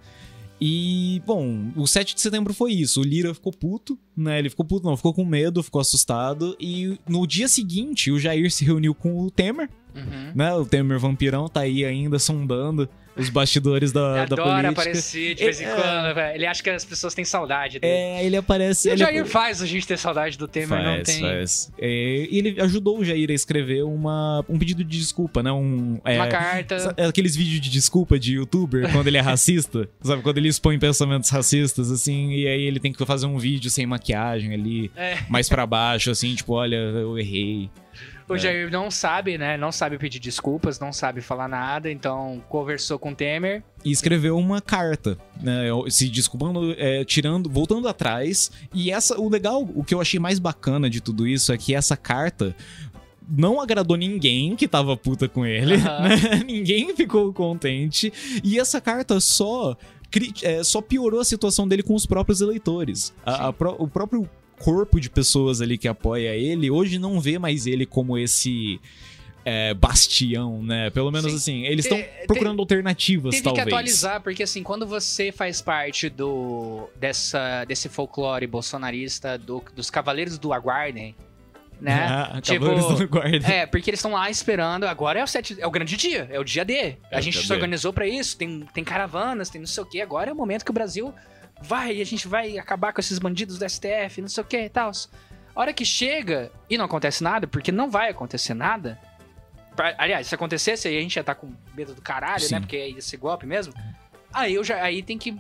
E, 0.61 1.23
bom, 1.25 1.71
o 1.77 1.87
7 1.87 2.15
de 2.17 2.21
setembro 2.21 2.53
foi 2.53 2.73
isso. 2.73 3.01
O 3.01 3.05
Lira 3.05 3.33
ficou 3.33 3.53
puto, 3.53 3.97
né? 4.17 4.41
Ele 4.41 4.51
ficou 4.51 4.67
puto, 4.67 4.85
não, 4.89 4.97
ficou 4.97 5.15
com 5.15 5.25
medo, 5.25 5.63
ficou 5.63 5.81
assustado. 5.81 6.57
E 6.59 6.99
no 7.09 7.25
dia 7.29 7.47
seguinte, 7.47 8.11
o 8.11 8.19
Jair 8.19 8.51
se 8.51 8.65
reuniu 8.65 8.93
com 8.93 9.21
o 9.21 9.31
Temer, 9.31 9.69
Uhum. 9.95 10.33
né? 10.35 10.53
O 10.55 10.67
Temer 10.67 10.99
vampirão 10.99 11.49
tá 11.49 11.61
aí 11.61 11.85
ainda 11.85 12.19
sondando 12.19 12.89
os 13.19 13.29
bastidores 13.29 13.93
da, 13.93 14.01
Ele 14.01 14.15
da 14.17 14.23
adora 14.35 14.45
política. 14.45 14.69
aparecer 14.71 15.35
de 15.35 15.45
vez 15.45 15.61
em 15.61 15.65
É. 15.65 15.75
quando, 15.75 16.15
velho. 16.15 16.35
Ele 16.37 16.47
acha 16.47 16.63
que 16.63 16.71
as 16.71 16.85
pessoas 16.85 17.15
têm 17.15 17.25
saudade 17.25 17.79
dele. 17.79 17.93
É, 17.93 18.25
ele 18.25 18.37
aparece. 18.37 18.89
E 18.89 18.91
o 18.91 18.95
ele 18.95 18.99
Jair 19.05 19.27
faz 19.27 19.61
a 19.63 19.67
gente 19.67 19.87
ter 19.87 19.97
saudade 19.99 20.39
do 20.39 20.47
Temer, 20.47 20.79
não 20.83 20.95
Faz, 20.97 21.03
tem. 21.09 21.21
faz. 21.21 21.73
É, 21.79 22.29
e 22.31 22.39
ele 22.39 22.61
ajudou 22.61 22.99
o 22.99 23.05
Jair 23.05 23.31
a 23.31 23.35
escrever 23.35 23.83
uma, 23.85 24.45
um 24.49 24.59
pedido 24.59 24.85
de 24.85 24.99
desculpa, 24.99 25.43
né? 25.43 25.51
Um, 25.53 25.99
é, 26.05 26.17
Uma 26.17 26.29
carta. 26.29 26.79
Sa- 26.79 26.95
Aqueles 27.09 27.35
vídeos 27.37 27.61
de 27.61 27.71
desculpa 27.71 28.19
de 28.19 28.35
youtuber, 28.35 28.91
quando 28.93 29.07
ele 29.09 29.17
é 29.17 29.21
racista, 29.21 29.89
sabe? 30.03 30.23
Quando 30.23 30.39
ele 30.39 30.49
expõe 30.49 30.79
pensamentos 30.79 31.31
racistas, 31.31 31.91
assim, 31.91 32.31
e 32.33 32.47
aí 32.47 32.63
ele 32.63 32.79
tem 32.81 32.93
que 32.93 33.05
fazer 33.05 33.27
um 33.27 33.39
vídeo 33.39 33.71
sem 33.71 33.87
maquiagem 33.87 34.53
ali, 34.55 34.91
É. 34.97 35.19
mais 35.29 35.49
pra 35.49 35.67
baixo, 35.67 36.11
assim, 36.11 36.35
tipo, 36.35 36.53
olha, 36.55 36.77
eu 36.77 37.19
errei. 37.19 37.71
O 38.29 38.35
É. 38.35 38.39
Jair 38.39 38.71
não 38.71 38.91
sabe, 38.91 39.39
né? 39.39 39.57
Não 39.57 39.73
sabe 39.73 39.97
pedir 39.97 40.19
desculpas, 40.19 40.79
não 40.79 40.93
sabe 40.93 41.21
falar 41.23 41.49
nada, 41.49 41.91
então 41.91 42.43
conversou 42.49 42.99
com 42.99 43.13
o 43.13 43.15
Temer. 43.15 43.63
E 43.85 43.91
escreveu 43.91 44.37
uma 44.37 44.61
carta, 44.61 45.17
né? 45.41 45.65
Se 45.89 46.09
desculpando, 46.11 46.75
é, 46.77 47.05
tirando, 47.05 47.49
voltando 47.49 47.89
atrás. 47.89 48.51
E 48.75 48.91
essa, 48.91 49.19
o 49.19 49.29
legal, 49.31 49.63
o 49.75 49.83
que 49.83 49.95
eu 49.95 50.01
achei 50.01 50.21
mais 50.21 50.39
bacana 50.39 50.91
de 50.91 51.01
tudo 51.01 51.27
isso 51.27 51.53
é 51.53 51.59
que 51.59 51.75
essa 51.75 51.97
carta. 51.97 52.55
Não 53.31 53.61
agradou 53.61 53.95
ninguém 53.97 54.57
que 54.57 54.67
tava 54.67 54.97
puta 54.97 55.29
com 55.29 55.45
ele, 55.45 55.75
Aham. 55.75 56.01
né? 56.09 56.45
Ninguém 56.47 56.97
ficou 56.97 57.31
contente. 57.33 58.11
E 58.43 58.59
essa 58.59 58.81
carta 58.81 59.21
só 59.21 59.77
é, 60.43 60.65
só 60.65 60.81
piorou 60.81 61.21
a 61.21 61.25
situação 61.25 61.69
dele 61.69 61.83
com 61.83 61.95
os 61.95 62.07
próprios 62.07 62.41
eleitores. 62.41 63.13
A- 63.27 63.49
a 63.49 63.51
o 63.51 63.87
próprio 63.87 64.29
corpo 64.59 65.01
de 65.01 65.09
pessoas 65.11 65.61
ali 65.61 65.79
que 65.79 65.89
apoia 65.89 66.35
ele 66.35 66.71
hoje 66.71 66.99
não 66.99 67.21
vê 67.21 67.39
mais 67.39 67.67
ele 67.67 67.87
como 67.87 68.17
esse 68.19 68.81
é, 69.45 69.73
bastião, 69.73 70.63
né? 70.63 70.91
Pelo 70.91 71.11
menos 71.11 71.31
Sim. 71.31 71.37
assim, 71.37 71.65
eles 71.67 71.85
estão 71.87 71.97
Te- 71.99 72.27
procurando 72.27 72.61
alternativas, 72.61 73.31
Teve 73.33 73.45
talvez. 73.45 73.65
que 73.65 73.71
atualizar, 73.71 74.21
porque 74.21 74.43
assim, 74.43 74.63
quando 74.63 74.87
você 74.87 75.33
faz 75.33 75.63
parte 75.63 76.09
do 76.11 76.89
dessa, 76.97 77.65
desse 77.65 77.89
folclore 77.89 78.47
bolsonarista 78.47 79.39
do- 79.39 79.63
dos 79.75 79.89
Cavaleiros 79.91 80.37
do 80.39 80.53
Aguardem, 80.53 81.15
né? 81.81 82.07
Ah, 82.35 82.41
Tipo, 82.43 82.67
Cavaleiros 82.67 82.99
do 82.99 83.09
Guarda. 83.09 83.49
É, 83.51 83.65
porque 83.65 83.89
eles 83.89 84.01
estão 84.01 84.13
lá 84.13 84.29
esperando. 84.29 84.85
Agora 84.85 85.21
é 85.21 85.25
o, 85.25 85.27
sete, 85.27 85.57
é 85.59 85.67
o 85.67 85.71
grande 85.71 85.97
dia, 85.97 86.29
é 86.31 86.39
o 86.39 86.45
dia 86.45 86.65
D. 86.65 86.97
A 87.11 87.19
É 87.19 87.23
gente 87.23 87.39
se 87.39 87.53
organizou 87.53 87.93
pra 87.93 88.07
isso, 88.07 88.37
tem, 88.37 88.67
tem 88.75 88.85
caravanas, 88.85 89.49
tem 89.49 89.61
não 89.61 89.69
sei 89.69 89.83
o 89.83 89.87
quê. 89.87 90.01
Agora 90.03 90.29
é 90.29 90.33
o 90.33 90.37
momento 90.37 90.65
que 90.65 90.71
o 90.71 90.75
Brasil 90.75 91.15
vai 91.63 91.97
e 91.97 92.03
a 92.03 92.07
gente 92.07 92.27
vai 92.29 92.59
acabar 92.59 92.93
com 92.93 93.01
esses 93.01 93.19
bandidos 93.19 93.59
do 93.59 93.69
STF, 93.69 94.21
não 94.21 94.29
sei 94.29 94.43
o 94.43 94.47
quê 94.47 94.65
e 94.65 94.69
tal. 94.69 94.91
A 95.55 95.61
hora 95.61 95.73
que 95.73 95.85
chega 95.85 96.53
e 96.71 96.79
não 96.79 96.85
acontece 96.85 97.23
nada, 97.23 97.47
porque 97.47 97.73
não 97.73 97.91
vai 97.91 98.11
acontecer 98.11 98.55
nada. 98.55 98.99
Pra- 99.75 99.95
aliás, 99.99 100.27
se 100.27 100.35
acontecesse, 100.35 100.89
aí 100.89 100.97
a 100.99 101.01
gente 101.01 101.17
ia 101.17 101.21
estar 101.21 101.35
com 101.35 101.53
medo 101.77 101.95
do 101.95 102.03
caralho, 102.03 102.41
Sim. 102.41 102.55
né? 102.55 102.61
Porque 102.61 102.89
ia 102.91 103.01
ser 103.03 103.17
golpe 103.17 103.47
mesmo. 103.47 103.73
Aí 104.33 104.55
eu 104.55 104.63
já, 104.65 104.83
aí 104.83 105.03
tem 105.03 105.17
que. 105.19 105.37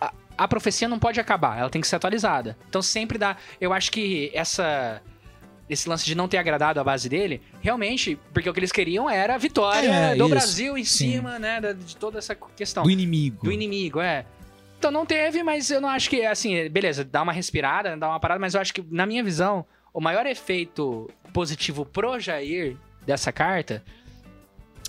A, 0.00 0.12
a 0.36 0.48
profecia 0.48 0.86
não 0.88 0.98
pode 0.98 1.18
acabar, 1.20 1.58
ela 1.58 1.68
tem 1.70 1.80
que 1.80 1.86
ser 1.88 1.96
atualizada. 1.96 2.56
Então 2.68 2.80
sempre 2.82 3.18
dá. 3.18 3.36
Eu 3.60 3.72
acho 3.72 3.90
que 3.90 4.30
essa. 4.34 5.02
Esse 5.68 5.86
lance 5.86 6.06
de 6.06 6.14
não 6.14 6.26
ter 6.26 6.38
agradado 6.38 6.80
a 6.80 6.84
base 6.84 7.10
dele, 7.10 7.42
realmente, 7.60 8.18
porque 8.32 8.48
o 8.48 8.54
que 8.54 8.60
eles 8.60 8.72
queriam 8.72 9.10
era 9.10 9.34
a 9.34 9.38
vitória 9.38 9.86
É, 9.86 10.14
do 10.14 10.22
isso. 10.24 10.28
Brasil 10.30 10.78
em 10.78 10.84
Sim. 10.84 11.12
cima, 11.12 11.38
né, 11.38 11.60
de 11.74 11.94
toda 11.94 12.16
essa 12.16 12.34
questão 12.34 12.84
Do 12.84 12.90
inimigo. 12.90 13.44
do 13.44 13.52
inimigo, 13.52 14.00
é. 14.00 14.24
Então 14.78 14.90
não 14.90 15.04
teve, 15.04 15.42
mas 15.42 15.70
eu 15.70 15.80
não 15.80 15.88
acho 15.88 16.08
que, 16.08 16.24
assim, 16.24 16.68
beleza, 16.68 17.04
dá 17.04 17.22
uma 17.22 17.32
respirada, 17.32 17.96
dá 17.96 18.08
uma 18.08 18.20
parada, 18.20 18.40
mas 18.40 18.54
eu 18.54 18.60
acho 18.60 18.72
que, 18.72 18.84
na 18.90 19.04
minha 19.06 19.24
visão, 19.24 19.66
o 19.92 20.00
maior 20.00 20.24
efeito 20.24 21.10
positivo 21.32 21.84
pro 21.84 22.18
Jair 22.20 22.76
dessa 23.04 23.32
carta 23.32 23.82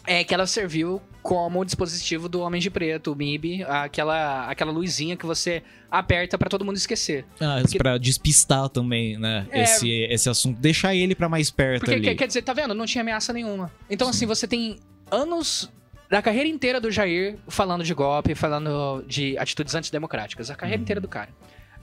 é 0.06 0.24
que 0.24 0.34
ela 0.34 0.46
serviu 0.46 1.02
como 1.24 1.66
dispositivo 1.66 2.30
do 2.30 2.40
Homem 2.42 2.62
de 2.62 2.70
Preto, 2.70 3.12
o 3.12 3.16
MIB, 3.16 3.64
aquela, 3.64 4.48
aquela 4.48 4.72
luzinha 4.72 5.18
que 5.18 5.26
você 5.26 5.62
aperta 5.92 6.38
pra 6.38 6.50
todo 6.50 6.64
mundo 6.64 6.78
esquecer. 6.78 7.26
Ah, 7.40 7.58
Porque- 7.62 7.78
pra 7.78 7.98
despistar 7.98 8.70
também, 8.70 9.18
né? 9.18 9.46
É. 9.52 9.64
Esse, 9.64 9.90
esse 9.90 10.30
assunto. 10.30 10.60
Deixar 10.60 10.96
ele 10.96 11.14
pra 11.16 11.28
mais 11.28 11.52
perto 11.52 11.80
Porque 11.82 11.96
ali. 11.96 12.04
quer, 12.04 12.16
quer 12.16 12.28
dizer, 12.28 12.42
tá 12.44 12.54
vendo? 12.54 12.74
Não 12.74 12.86
tinha 12.86 13.02
ameaça 13.02 13.34
nenhuma. 13.34 13.72
Então, 13.90 14.08
Sim. 14.08 14.12
assim, 14.12 14.26
você 14.26 14.48
tem 14.48 14.78
anos 15.12 15.70
da 16.10 16.22
carreira 16.22 16.47
inteira 16.49 16.82
do 16.82 16.89
Jair 16.91 17.38
falando 17.47 17.84
de 17.84 17.93
golpe, 17.93 18.34
falando 18.36 19.03
de 19.07 19.38
atitudes 19.38 19.76
antidemocráticas. 19.76 20.49
A 20.49 20.55
carreira 20.55 20.80
Uhum. 20.80 20.84
inteira 20.84 20.99
do 21.01 21.07
cara. 21.07 21.30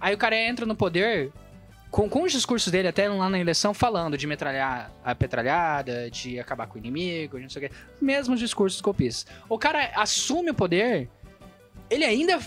Aí 0.00 0.14
o 0.14 0.18
cara 0.18 0.36
entra 0.36 0.66
no 0.66 0.74
poder 0.74 1.30
com, 1.90 2.08
com 2.08 2.24
os 2.24 2.32
discursos 2.32 2.70
dele 2.70 2.88
até 2.88 3.08
lá 3.08 3.28
na 3.30 3.38
eleição 3.38 3.72
falando 3.72 4.18
de 4.18 4.26
metralhar 4.26 4.90
a 5.04 5.14
petralhada, 5.14 6.10
de 6.10 6.38
acabar 6.40 6.66
com 6.66 6.74
o 6.74 6.78
inimigo, 6.78 7.36
de 7.36 7.44
não 7.44 7.50
sei 7.50 7.66
o 7.66 7.68
quê. 7.70 7.74
Mesmos 8.00 8.40
discursos 8.40 8.80
golpistas. 8.80 9.26
O 9.48 9.58
cara 9.58 9.92
assume 9.94 10.50
o 10.50 10.54
poder, 10.54 11.08
ele 11.88 12.04
ainda 12.04 12.38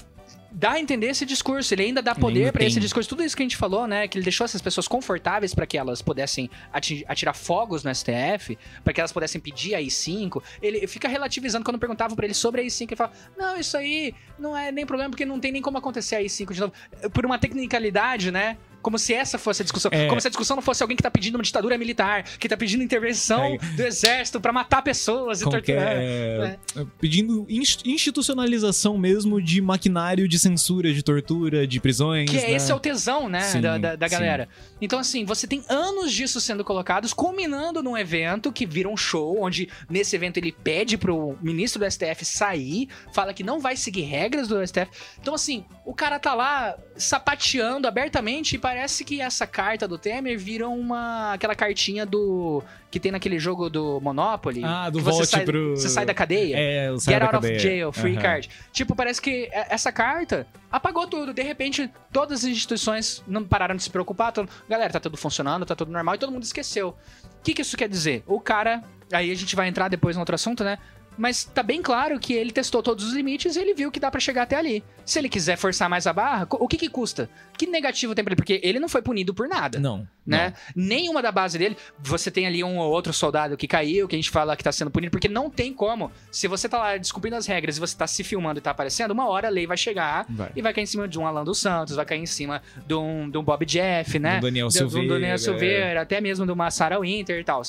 dá 0.51 0.71
a 0.71 0.79
entender 0.79 1.07
esse 1.07 1.25
discurso, 1.25 1.73
ele 1.73 1.83
ainda 1.83 2.01
dá 2.01 2.13
poder 2.15 2.51
pra 2.51 2.63
esse 2.65 2.79
discurso. 2.79 3.07
Tudo 3.09 3.23
isso 3.23 3.35
que 3.35 3.43
a 3.43 3.45
gente 3.45 3.55
falou, 3.57 3.87
né, 3.87 4.07
que 4.07 4.17
ele 4.17 4.23
deixou 4.23 4.45
essas 4.45 4.61
pessoas 4.61 4.87
confortáveis 4.87 5.53
pra 5.53 5.65
que 5.65 5.77
elas 5.77 6.01
pudessem 6.01 6.49
ati- 6.73 7.05
atirar 7.07 7.33
fogos 7.35 7.83
no 7.83 7.93
STF, 7.93 8.57
pra 8.83 8.93
que 8.93 8.99
elas 8.99 9.11
pudessem 9.11 9.39
pedir 9.39 9.75
a 9.75 9.81
I5. 9.81 10.41
Ele 10.61 10.87
fica 10.87 11.07
relativizando 11.07 11.63
quando 11.63 11.77
perguntavam 11.79 12.15
pra 12.15 12.25
ele 12.25 12.33
sobre 12.33 12.61
a 12.61 12.63
I5, 12.63 12.87
ele 12.89 12.95
fala: 12.95 13.11
"Não, 13.37 13.57
isso 13.59 13.77
aí 13.77 14.13
não 14.37 14.57
é 14.57 14.71
nem 14.71 14.85
problema 14.85 15.09
porque 15.09 15.25
não 15.25 15.39
tem 15.39 15.51
nem 15.51 15.61
como 15.61 15.77
acontecer 15.77 16.15
a 16.15 16.21
I5 16.21 16.53
de 16.53 16.59
novo". 16.61 16.73
Por 17.13 17.25
uma 17.25 17.37
tecnicalidade, 17.37 18.31
né? 18.31 18.57
Como 18.81 18.97
se 18.97 19.13
essa 19.13 19.37
fosse 19.37 19.61
a 19.61 19.65
discussão. 19.65 19.91
É. 19.93 20.07
Como 20.07 20.19
se 20.21 20.27
a 20.27 20.29
discussão 20.29 20.55
não 20.55 20.63
fosse 20.63 20.81
alguém 20.83 20.95
que 20.95 21.03
tá 21.03 21.11
pedindo 21.11 21.35
uma 21.35 21.43
ditadura 21.43 21.77
militar, 21.77 22.23
que 22.23 22.47
tá 22.47 22.55
pedindo 22.57 22.83
intervenção 22.83 23.57
do 23.75 23.83
exército 23.83 24.39
pra 24.39 24.51
matar 24.53 24.81
pessoas 24.81 25.41
e 25.41 25.45
que 25.45 25.51
torturar. 25.51 25.93
é, 25.97 26.57
Pedindo 26.99 27.45
inst- 27.49 27.85
institucionalização 27.85 28.97
mesmo 28.97 29.41
de 29.41 29.61
maquinário 29.61 30.27
de 30.27 30.37
censura, 30.39 30.93
de 30.93 31.03
tortura, 31.03 31.65
de 31.67 31.79
prisões. 31.79 32.29
Que 32.29 32.37
é, 32.37 32.41
né? 32.41 32.51
esse 32.53 32.71
é 32.71 32.75
o 32.75 32.79
tesão, 32.79 33.27
né, 33.29 33.41
Sim, 33.41 33.61
da, 33.61 33.77
da, 33.77 33.95
da 33.95 34.07
sim. 34.07 34.15
galera. 34.15 34.49
Então, 34.81 34.99
assim, 34.99 35.25
você 35.25 35.45
tem 35.47 35.63
anos 35.69 36.11
disso 36.11 36.39
sendo 36.39 36.63
colocados, 36.63 37.13
culminando 37.13 37.83
num 37.83 37.97
evento 37.97 38.51
que 38.51 38.65
vira 38.65 38.87
um 38.89 38.97
show, 38.97 39.41
onde 39.41 39.69
nesse 39.89 40.15
evento 40.15 40.37
ele 40.37 40.51
pede 40.51 40.97
pro 40.97 41.37
ministro 41.41 41.79
do 41.83 41.91
STF 41.91 42.23
sair, 42.25 42.87
fala 43.13 43.33
que 43.33 43.43
não 43.43 43.59
vai 43.59 43.75
seguir 43.75 44.01
regras 44.03 44.47
do 44.47 44.65
STF. 44.65 44.87
Então, 45.21 45.33
assim, 45.33 45.65
o 45.85 45.93
cara 45.93 46.19
tá 46.19 46.33
lá 46.33 46.75
sapateando 46.95 47.87
abertamente 47.87 48.55
e 48.55 48.59
parece 48.69 49.03
que 49.03 49.19
essa 49.19 49.47
carta 49.47 49.87
do 49.87 49.97
Temer 49.97 50.37
vira 50.37 50.69
uma. 50.69 51.33
aquela 51.33 51.55
cartinha 51.55 52.05
do. 52.05 52.61
que 52.91 52.99
tem 52.99 53.11
naquele 53.11 53.39
jogo 53.39 53.67
do 53.69 53.99
Monopoly. 53.99 54.61
Ah, 54.63 54.89
do 54.91 54.99
que 54.99 55.03
você 55.03 55.11
volte 55.11 55.27
sai, 55.27 55.43
pro- 55.45 55.75
Você 55.75 55.89
sai 55.89 56.05
da 56.05 56.13
cadeia. 56.13 56.55
É, 56.55 56.91
o 56.91 56.99
sai 56.99 57.15
Get 57.15 57.23
out 57.23 57.35
of 57.35 57.41
cadeia. 57.41 57.59
jail, 57.59 57.91
free 57.91 58.13
Aham. 58.13 58.21
card. 58.21 58.49
Tipo, 58.71 58.95
parece 58.95 59.19
que 59.21 59.49
é- 59.51 59.67
essa 59.73 59.91
carta 59.91 60.45
apagou 60.71 61.07
tudo. 61.07 61.33
De 61.33 61.41
repente, 61.41 61.89
todas 62.13 62.39
as 62.43 62.45
instituições 62.51 63.23
não 63.27 63.43
pararam 63.43 63.75
de 63.75 63.81
se 63.81 63.89
preocupar. 63.89 64.31
Todo... 64.31 64.47
Galera, 64.69 64.93
tá 64.93 64.99
tudo 64.99 65.17
funcionando, 65.17 65.65
tá 65.65 65.75
tudo 65.75 65.91
normal 65.91 66.13
e 66.15 66.17
todo 66.19 66.31
mundo 66.31 66.43
esqueceu. 66.43 66.89
O 66.89 67.41
que, 67.43 67.53
que 67.55 67.61
isso 67.63 67.75
quer 67.75 67.89
dizer? 67.89 68.23
O 68.27 68.39
cara. 68.39 68.83
Aí 69.11 69.31
a 69.31 69.35
gente 69.35 69.55
vai 69.55 69.67
entrar 69.67 69.87
depois 69.87 70.15
no 70.15 70.19
outro 70.21 70.35
assunto, 70.35 70.63
né? 70.63 70.77
Mas 71.19 71.43
tá 71.43 71.61
bem 71.61 71.81
claro 71.81 72.17
que 72.17 72.31
ele 72.33 72.49
testou 72.49 72.81
todos 72.81 73.03
os 73.05 73.13
limites 73.13 73.57
e 73.57 73.59
ele 73.59 73.73
viu 73.73 73.91
que 73.91 73.99
dá 73.99 74.09
pra 74.09 74.21
chegar 74.21 74.43
até 74.43 74.55
ali. 74.55 74.81
Se 75.05 75.19
ele 75.19 75.27
quiser 75.27 75.57
forçar 75.57 75.89
mais 75.89 76.07
a 76.07 76.13
barra, 76.13 76.47
o 76.49 76.67
que 76.67 76.77
que 76.77 76.87
custa? 76.87 77.29
Que 77.57 77.67
negativo 77.67 78.15
tem 78.15 78.23
pra 78.23 78.31
ele? 78.31 78.37
Porque 78.37 78.61
ele 78.63 78.79
não 78.79 78.87
foi 78.87 79.01
punido 79.01 79.33
por 79.33 79.47
nada 79.47 79.79
Não. 79.79 80.07
né? 80.25 80.53
Nenhuma 80.73 81.21
da 81.21 81.31
base 81.31 81.57
dele. 81.57 81.75
Você 81.99 82.31
tem 82.31 82.47
ali 82.47 82.63
um 82.63 82.77
ou 82.77 82.89
outro 82.89 83.11
soldado 83.11 83.57
que 83.57 83.67
caiu, 83.67 84.07
que 84.07 84.15
a 84.15 84.17
gente 84.19 84.29
fala 84.29 84.55
que 84.55 84.63
tá 84.63 84.71
sendo 84.71 84.89
punido, 84.89 85.11
porque 85.11 85.27
não 85.27 85.49
tem 85.49 85.73
como. 85.73 86.09
Se 86.31 86.47
você 86.47 86.69
tá 86.69 86.77
lá 86.77 86.95
descumprindo 86.97 87.35
as 87.35 87.45
regras 87.45 87.75
e 87.75 87.79
você 87.81 87.97
tá 87.97 88.07
se 88.07 88.23
filmando 88.23 88.59
e 88.59 88.61
tá 88.61 88.71
aparecendo, 88.71 89.11
uma 89.11 89.27
hora 89.27 89.47
a 89.47 89.51
lei 89.51 89.67
vai 89.67 89.75
chegar 89.77 90.25
Não. 90.29 90.37
Vai. 90.37 90.51
e 90.55 90.61
vai 90.61 90.73
cair 90.73 90.83
em 90.83 90.87
cima 90.87 91.05
de 91.07 91.19
um 91.19 91.27
Alan 91.27 91.43
dos 91.43 91.59
Santos, 91.59 91.95
vai 91.97 92.05
cair 92.05 92.19
em 92.21 92.25
cima 92.25 92.61
de 92.87 92.93
um, 92.93 93.29
de 93.29 93.37
um 93.37 93.43
Bob 93.43 93.65
Jeff, 93.65 94.17
né? 94.19 94.37
Do 94.39 94.43
Daniel 94.43 94.67
Do- 94.67 94.71
Silveira. 94.73 95.07
Do 95.07 95.13
Daniel 95.15 95.37
Silveira, 95.37 96.01
até 96.01 96.21
mesmo 96.21 96.45
de 96.45 96.51
uma 96.53 96.71
Sarah 96.71 96.99
Winter 96.99 97.39
e 97.39 97.43
tal. 97.43 97.61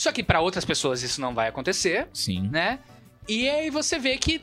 Só 0.00 0.10
que 0.10 0.22
pra 0.22 0.40
outras 0.40 0.64
pessoas 0.64 1.02
isso 1.02 1.20
não 1.20 1.34
vai 1.34 1.48
acontecer, 1.48 2.08
Sim. 2.10 2.48
né? 2.50 2.78
E 3.28 3.46
aí 3.50 3.68
você 3.68 3.98
vê 3.98 4.16
que. 4.16 4.42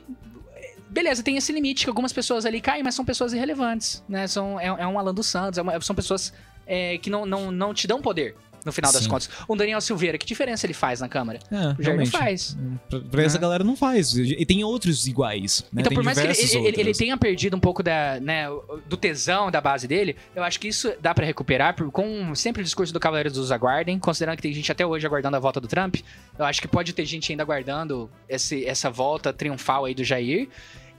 Beleza, 0.88 1.20
tem 1.20 1.36
esse 1.36 1.50
limite 1.52 1.82
que 1.82 1.90
algumas 1.90 2.12
pessoas 2.12 2.46
ali 2.46 2.60
caem, 2.60 2.84
mas 2.84 2.94
são 2.94 3.04
pessoas 3.04 3.32
irrelevantes, 3.32 4.04
né? 4.08 4.28
São, 4.28 4.60
é, 4.60 4.66
é 4.66 4.86
um 4.86 4.96
Alan 4.96 5.12
dos 5.12 5.26
Santos, 5.26 5.58
é 5.58 5.62
uma- 5.62 5.80
são 5.80 5.96
pessoas 5.96 6.32
é, 6.64 6.96
que 6.98 7.10
não, 7.10 7.26
não, 7.26 7.50
não 7.50 7.74
te 7.74 7.88
dão 7.88 8.00
poder, 8.00 8.36
no 8.64 8.72
final 8.72 8.92
das 8.92 9.02
Sim. 9.04 9.08
contas. 9.08 9.28
O 9.46 9.54
Daniel 9.56 9.80
Silveira, 9.80 10.16
que 10.18 10.26
diferença 10.26 10.66
ele 10.66 10.74
faz 10.74 11.00
na 11.00 11.08
Câmara? 11.08 11.38
É, 11.50 11.80
O 11.80 11.82
Jair 11.82 11.98
não 11.98 12.06
faz. 12.06 12.56
Pra, 12.88 13.00
pra 13.00 13.22
essa 13.22 13.36
Né? 13.36 13.42
galera 13.42 13.64
não 13.64 13.76
faz. 13.76 14.14
E 14.16 14.44
tem 14.46 14.62
outros 14.64 15.06
iguais. 15.06 15.64
Né? 15.72 15.80
Então, 15.80 15.90
tem 15.90 15.96
por 15.96 16.04
mais 16.04 16.18
que 16.18 16.24
ele, 16.26 16.66
ele- 16.68 16.80
ele- 16.80 16.92
tenha 16.92 17.16
perdido 17.16 17.56
um 17.56 17.60
pouco 17.60 17.82
da, 17.82 18.18
né, 18.20 18.46
do 18.86 18.96
tesão 18.96 19.50
da 19.50 19.60
base 19.60 19.86
dele, 19.86 20.16
eu 20.34 20.42
acho 20.42 20.58
que 20.60 20.68
isso 20.68 20.92
dá 21.00 21.14
pra 21.14 21.24
recuperar 21.24 21.74
por- 21.74 21.90
com 21.90 22.34
sempre 22.34 22.60
o 22.62 22.64
discurso 22.64 22.92
do 22.92 23.00
Cavaleiros 23.00 23.32
dos 23.34 23.52
Aguardem, 23.52 23.98
considerando 23.98 24.36
que 24.36 24.42
tem 24.42 24.52
gente 24.52 24.70
até 24.72 24.84
hoje 24.86 25.06
aguardando 25.06 25.36
a 25.36 25.40
volta 25.40 25.60
do 25.60 25.68
Trump. 25.68 25.96
Eu 26.38 26.44
acho 26.44 26.60
que 26.60 26.68
pode 26.68 26.92
ter 26.92 27.04
gente 27.04 27.32
ainda 27.32 27.42
aguardando 27.42 28.10
esse- 28.28 28.64
essa 28.64 28.90
volta 28.90 29.32
triunfal 29.32 29.84
aí 29.84 29.94
do 29.94 30.04
Jair. 30.04 30.48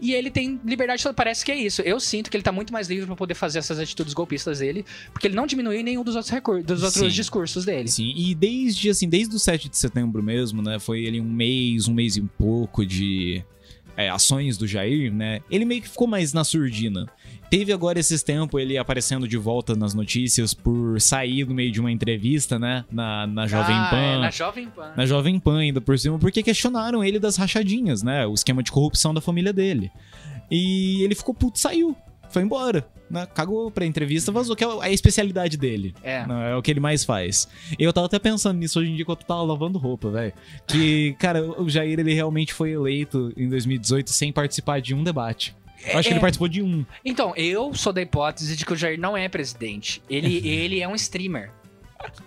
E 0.01 0.13
ele 0.13 0.31
tem 0.31 0.59
liberdade, 0.65 1.03
parece 1.15 1.43
que 1.43 1.51
é 1.51 1.57
isso. 1.57 1.81
Eu 1.81 1.99
sinto 1.99 2.29
que 2.31 2.37
ele 2.37 2.43
tá 2.43 2.51
muito 2.51 2.71
mais 2.71 2.87
livre 2.89 3.05
pra 3.05 3.15
poder 3.15 3.33
fazer 3.33 3.59
essas 3.59 3.79
atitudes 3.79 4.13
golpistas 4.13 4.59
dele, 4.59 4.85
porque 5.11 5.27
ele 5.27 5.35
não 5.35 5.45
diminuiu 5.45 5.83
nenhum 5.83 6.03
dos 6.03 6.15
outros, 6.15 6.31
recur- 6.31 6.63
dos 6.63 6.83
outros 6.83 7.03
Sim. 7.03 7.09
discursos 7.09 7.65
dele. 7.65 7.87
Sim, 7.89 8.13
e 8.15 8.33
desde, 8.33 8.89
assim, 8.89 9.09
desde 9.09 9.35
o 9.35 9.39
7 9.39 9.67
de 9.69 9.77
setembro 9.77 10.23
mesmo, 10.23 10.61
né? 10.61 10.79
Foi 10.79 11.03
ele 11.03 11.19
um 11.19 11.29
mês, 11.29 11.87
um 11.87 11.93
mês 11.93 12.15
e 12.15 12.21
um 12.21 12.27
pouco 12.27 12.85
de 12.85 13.43
é, 13.97 14.09
ações 14.09 14.57
do 14.57 14.65
Jair, 14.65 15.13
né? 15.13 15.41
Ele 15.51 15.65
meio 15.65 15.81
que 15.81 15.89
ficou 15.89 16.07
mais 16.07 16.31
na 16.31 16.43
surdina. 16.45 17.05
Teve 17.49 17.73
agora 17.73 17.99
esses 17.99 18.21
tempos 18.21 18.61
ele 18.61 18.77
aparecendo 18.77 19.27
de 19.27 19.37
volta 19.37 19.75
nas 19.75 19.93
notícias 19.93 20.53
por 20.53 21.01
sair 21.01 21.45
no 21.47 21.53
meio 21.55 21.71
de 21.71 21.79
uma 21.79 21.91
entrevista, 21.91 22.59
né? 22.59 22.85
Na, 22.91 23.25
na 23.25 23.47
Jovem 23.47 23.75
Ah, 23.75 23.87
Pan. 23.89 23.97
é, 23.97 24.17
na 24.19 24.29
Jovem 24.31 24.67
Pan. 24.67 24.93
na 24.95 25.05
Jovem 25.05 25.39
Pan 25.39 25.57
ainda 25.59 25.81
por 25.81 25.97
cima, 25.97 26.19
porque 26.19 26.43
questionaram 26.43 27.03
ele 27.03 27.17
das 27.19 27.37
rachadinhas, 27.37 28.03
né? 28.03 28.25
O 28.27 28.33
esquema 28.33 28.61
de 28.61 28.71
corrupção 28.71 29.13
da 29.13 29.21
família 29.21 29.51
dele. 29.51 29.91
E 30.51 31.01
ele 31.03 31.15
ficou 31.15 31.33
puto, 31.33 31.57
saiu. 31.59 31.95
Foi 32.29 32.43
embora. 32.43 32.87
Né? 33.09 33.25
Cagou 33.33 33.71
pra 33.71 33.83
entrevista, 33.87 34.31
vazou, 34.31 34.55
que 34.55 34.63
é 34.63 34.67
a 34.81 34.91
especialidade 34.91 35.57
dele. 35.57 35.95
É. 36.03 36.27
Né? 36.27 36.51
É 36.51 36.55
o 36.55 36.61
que 36.61 36.69
ele 36.69 36.79
mais 36.79 37.03
faz. 37.03 37.47
E 37.79 37.83
eu 37.83 37.91
tava 37.91 38.05
até 38.05 38.19
pensando 38.19 38.59
nisso 38.59 38.79
hoje 38.79 38.91
em 38.91 38.95
dia 38.95 39.03
quando 39.03 39.21
eu 39.21 39.25
tava 39.25 39.41
lavando 39.41 39.79
roupa, 39.79 40.11
velho. 40.11 40.33
Que, 40.67 41.13
cara, 41.17 41.43
o 41.59 41.67
Jair, 41.67 41.99
ele 41.99 42.13
realmente 42.13 42.53
foi 42.53 42.69
eleito 42.73 43.33
em 43.35 43.49
2018 43.49 44.11
sem 44.11 44.31
participar 44.31 44.79
de 44.79 44.93
um 44.93 45.03
debate. 45.03 45.55
Eu 45.85 45.99
acho 45.99 46.07
que 46.07 46.13
É. 46.13 46.13
ele 46.13 46.19
participou 46.19 46.47
de 46.47 46.61
um. 46.61 46.85
Então, 47.03 47.33
eu 47.35 47.73
sou 47.73 47.93
da 47.93 48.01
hipótese 48.01 48.55
de 48.55 48.65
que 48.65 48.73
o 48.73 48.75
Jair 48.75 48.99
não 48.99 49.15
é 49.17 49.27
presidente. 49.29 50.01
Ele, 50.09 50.37
ele 50.47 50.81
é 50.81 50.87
um 50.87 50.95
streamer. 50.95 51.51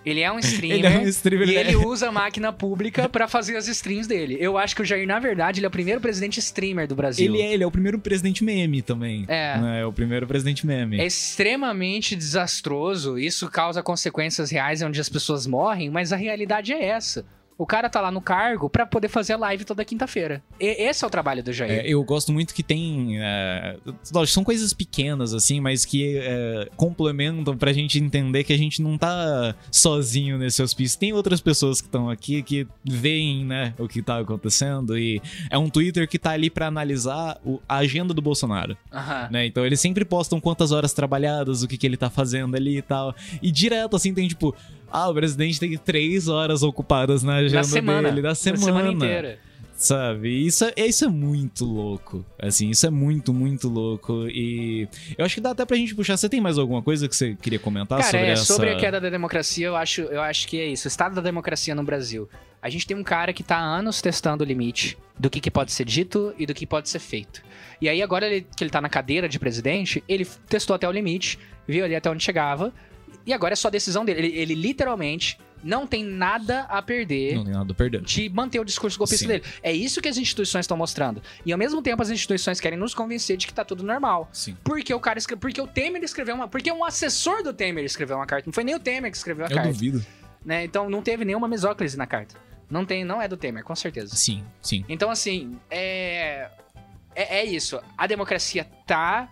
Ele 0.05 0.21
é 0.21 0.31
um 0.31 0.37
streamer. 0.37 0.77
Ele 0.77 0.87
é 0.87 0.99
um 0.99 1.07
streamer, 1.07 1.49
E 1.49 1.53
né? 1.55 1.59
ele 1.61 1.75
usa 1.75 2.09
a 2.09 2.11
máquina 2.11 2.53
pública 2.53 3.09
pra 3.09 3.27
fazer 3.27 3.57
as 3.57 3.67
streams 3.67 4.07
dele. 4.07 4.37
Eu 4.39 4.55
acho 4.55 4.75
que 4.75 4.83
o 4.83 4.85
Jair, 4.85 5.07
na 5.07 5.17
verdade, 5.19 5.59
ele 5.59 5.65
é 5.65 5.67
o 5.67 5.71
primeiro 5.71 5.99
presidente 5.99 6.39
streamer 6.39 6.87
do 6.87 6.95
Brasil. 6.95 7.25
Ele 7.33 7.41
é, 7.41 7.53
ele 7.53 7.63
é 7.63 7.65
o 7.67 7.71
primeiro 7.71 7.97
presidente 7.97 8.43
meme 8.43 8.83
também. 8.83 9.25
É. 9.27 9.57
Né? 9.57 9.81
É 9.81 9.85
o 9.85 9.91
primeiro 9.91 10.27
presidente 10.27 10.65
meme. 10.67 10.99
É 10.99 11.05
extremamente 11.07 12.15
desastroso. 12.15 13.17
Isso 13.17 13.49
causa 13.49 13.81
consequências 13.81 14.51
reais 14.51 14.81
onde 14.83 15.01
as 15.01 15.09
pessoas 15.09 15.47
morrem, 15.47 15.89
mas 15.89 16.13
a 16.13 16.15
realidade 16.17 16.71
é 16.71 16.85
essa. 16.85 17.25
O 17.57 17.65
cara 17.65 17.89
tá 17.89 18.01
lá 18.01 18.09
no 18.11 18.21
cargo 18.21 18.69
pra 18.69 18.85
poder 18.85 19.07
fazer 19.07 19.33
a 19.33 19.37
live 19.37 19.63
toda 19.65 19.85
quinta-feira. 19.85 20.41
Esse 20.59 21.03
é 21.03 21.07
o 21.07 21.09
trabalho 21.09 21.43
do 21.43 21.53
Jair. 21.53 21.71
É, 21.71 21.87
eu 21.87 22.03
gosto 22.03 22.31
muito 22.31 22.53
que 22.53 22.63
tem. 22.63 23.17
Lógico, 24.11 24.33
são 24.33 24.43
coisas 24.43 24.73
pequenas, 24.73 25.33
assim, 25.33 25.59
mas 25.59 25.85
que 25.85 26.17
é, 26.17 26.67
complementam 26.75 27.55
pra 27.57 27.71
gente 27.73 27.99
entender 27.99 28.43
que 28.43 28.53
a 28.53 28.57
gente 28.57 28.81
não 28.81 28.97
tá 28.97 29.55
sozinho 29.71 30.37
nesse 30.37 30.61
hospício. 30.61 30.99
Tem 30.99 31.13
outras 31.13 31.41
pessoas 31.41 31.79
que 31.81 31.87
estão 31.87 32.09
aqui 32.09 32.41
que 32.43 32.67
veem, 32.83 33.45
né, 33.45 33.73
o 33.77 33.87
que 33.87 34.01
tá 34.01 34.19
acontecendo. 34.19 34.97
E 34.97 35.21
é 35.49 35.57
um 35.57 35.69
Twitter 35.69 36.07
que 36.07 36.17
tá 36.19 36.31
ali 36.31 36.49
pra 36.49 36.67
analisar 36.67 37.37
o- 37.45 37.59
a 37.67 37.77
agenda 37.77 38.13
do 38.13 38.21
Bolsonaro. 38.21 38.77
Aham. 38.91 39.29
né? 39.31 39.45
Então 39.45 39.65
eles 39.65 39.79
sempre 39.79 40.03
postam 40.05 40.39
quantas 40.39 40.71
horas 40.71 40.93
trabalhadas, 40.93 41.63
o 41.63 41.67
que, 41.67 41.77
que 41.77 41.85
ele 41.87 41.97
tá 41.97 42.09
fazendo 42.09 42.55
ali 42.55 42.77
e 42.77 42.81
tal. 42.81 43.15
E 43.41 43.51
direto, 43.51 43.95
assim, 43.95 44.13
tem 44.13 44.27
tipo. 44.27 44.55
Ah, 44.93 45.09
o 45.09 45.13
presidente 45.13 45.59
tem 45.59 45.75
três 45.77 46.27
horas 46.27 46.61
ocupadas 46.61 47.23
na 47.23 47.37
agenda 47.37 47.55
Na 47.57 47.63
semana. 47.63 48.09
dele, 48.09 48.21
da 48.21 48.29
Na 48.29 48.35
semana. 48.35 48.63
semana 48.63 48.91
inteira. 48.91 49.39
Sabe? 49.75 50.29
Isso 50.45 50.63
é, 50.65 50.73
isso 50.77 51.03
é 51.03 51.07
muito 51.07 51.65
louco. 51.65 52.23
Assim, 52.39 52.69
isso 52.69 52.85
é 52.85 52.89
muito, 52.91 53.33
muito 53.33 53.67
louco. 53.67 54.27
E 54.29 54.87
eu 55.17 55.25
acho 55.25 55.35
que 55.35 55.41
dá 55.41 55.49
até 55.51 55.65
pra 55.65 55.75
gente 55.75 55.95
puxar. 55.95 56.15
Você 56.15 56.29
tem 56.29 56.39
mais 56.39 56.57
alguma 56.59 56.81
coisa 56.81 57.09
que 57.09 57.15
você 57.15 57.35
queria 57.35 57.57
comentar 57.59 57.97
Cara, 57.99 58.11
sobre 58.11 58.27
é, 58.27 58.31
essa. 58.31 58.45
sobre 58.45 58.69
a 58.69 58.77
queda 58.77 59.01
da 59.01 59.09
democracia, 59.09 59.65
eu 59.67 59.75
acho, 59.75 60.01
eu 60.01 60.21
acho 60.21 60.47
que 60.47 60.59
é 60.59 60.67
isso. 60.67 60.87
O 60.87 60.89
estado 60.89 61.15
da 61.15 61.21
democracia 61.21 61.73
no 61.73 61.83
Brasil. 61.83 62.29
A 62.61 62.69
gente 62.69 62.85
tem 62.87 62.95
um 62.95 63.03
cara 63.03 63.33
que 63.33 63.43
tá 63.43 63.57
há 63.57 63.61
anos 63.65 63.99
testando 64.01 64.43
o 64.43 64.47
limite 64.47 64.95
do 65.19 65.29
que, 65.29 65.41
que 65.41 65.51
pode 65.51 65.71
ser 65.73 65.83
dito 65.85 66.33
e 66.37 66.45
do 66.45 66.53
que 66.53 66.65
pode 66.65 66.87
ser 66.87 66.99
feito. 66.99 67.41
E 67.81 67.89
aí, 67.89 68.01
agora 68.01 68.25
ele- 68.27 68.47
que 68.55 68.63
ele 68.63 68.71
tá 68.71 68.79
na 68.79 68.87
cadeira 68.87 69.27
de 69.27 69.37
presidente, 69.37 70.01
ele 70.07 70.25
testou 70.47 70.75
até 70.75 70.87
o 70.87 70.91
limite, 70.91 71.37
viu 71.67 71.83
ali 71.83 71.95
até 71.95 72.09
onde 72.09 72.23
chegava, 72.23 72.71
e 73.25 73.33
agora 73.33 73.53
é 73.53 73.55
só 73.55 73.69
decisão 73.69 74.03
dele. 74.05 74.19
Ele, 74.27 74.37
ele 74.37 74.55
literalmente 74.55 75.37
não 75.63 75.87
tem 75.87 76.03
nada 76.03 76.61
a 76.63 76.81
perder 76.81 77.35
Não 77.35 77.45
tem 77.45 77.53
nada 77.53 77.71
a 77.71 77.75
perder. 77.75 78.01
de 78.01 78.27
manter 78.29 78.59
o 78.59 78.65
discurso 78.65 78.97
golpista 78.97 79.23
Sim. 79.23 79.27
dele. 79.29 79.43
É 79.61 79.71
isso 79.71 80.01
que 80.01 80.09
as 80.09 80.17
instituições 80.17 80.63
estão 80.65 80.75
mostrando. 80.75 81.21
E 81.45 81.53
ao 81.53 81.57
mesmo 81.57 81.81
tempo 81.81 82.01
as 82.01 82.09
instituições 82.09 82.59
querem 82.59 82.77
nos 82.77 82.93
convencer 82.93 83.37
de 83.37 83.47
que 83.47 83.53
tá 83.53 83.63
tudo 83.63 83.81
normal. 83.83 84.29
Sim. 84.33 84.57
Porque 84.63 84.93
o 84.93 84.99
cara 84.99 85.17
escreve, 85.17 85.39
porque 85.39 85.61
o 85.61 85.67
Temer 85.67 86.03
escreveu 86.03 86.35
uma, 86.35 86.47
porque 86.49 86.69
um 86.71 86.83
assessor 86.83 87.41
do 87.43 87.53
Temer 87.53 87.85
escreveu 87.85 88.17
uma 88.17 88.25
carta, 88.25 88.45
não 88.45 88.53
foi 88.53 88.65
nem 88.65 88.75
o 88.75 88.79
Temer 88.79 89.09
que 89.09 89.15
escreveu 89.17 89.45
a 89.45 89.49
Eu 89.49 89.55
carta, 89.55 89.71
duvido. 89.71 90.05
né? 90.43 90.65
Então 90.65 90.89
não 90.89 91.01
teve 91.01 91.23
nenhuma 91.23 91.47
mesóclise 91.47 91.97
na 91.97 92.05
carta. 92.05 92.35
Não 92.69 92.85
tem, 92.85 93.05
não 93.05 93.21
é 93.21 93.27
do 93.29 93.37
Temer, 93.37 93.63
com 93.63 93.75
certeza. 93.75 94.15
Sim, 94.15 94.43
sim. 94.61 94.83
Então 94.89 95.09
assim, 95.09 95.57
é 95.71 96.49
é, 97.15 97.39
é 97.39 97.45
isso. 97.45 97.79
A 97.97 98.07
democracia 98.07 98.65
tá 98.85 99.29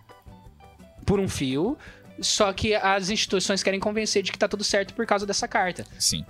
por 1.04 1.18
um 1.20 1.28
fio, 1.28 1.76
só 2.20 2.52
que 2.52 2.74
as 2.74 3.10
instituições 3.10 3.62
querem 3.62 3.80
convencer 3.80 4.22
de 4.22 4.32
que 4.32 4.38
tá 4.38 4.48
tudo 4.48 4.64
certo 4.64 4.94
por 4.94 5.06
causa 5.06 5.26
dessa 5.26 5.48
carta. 5.48 5.84
Sim. 5.98 6.24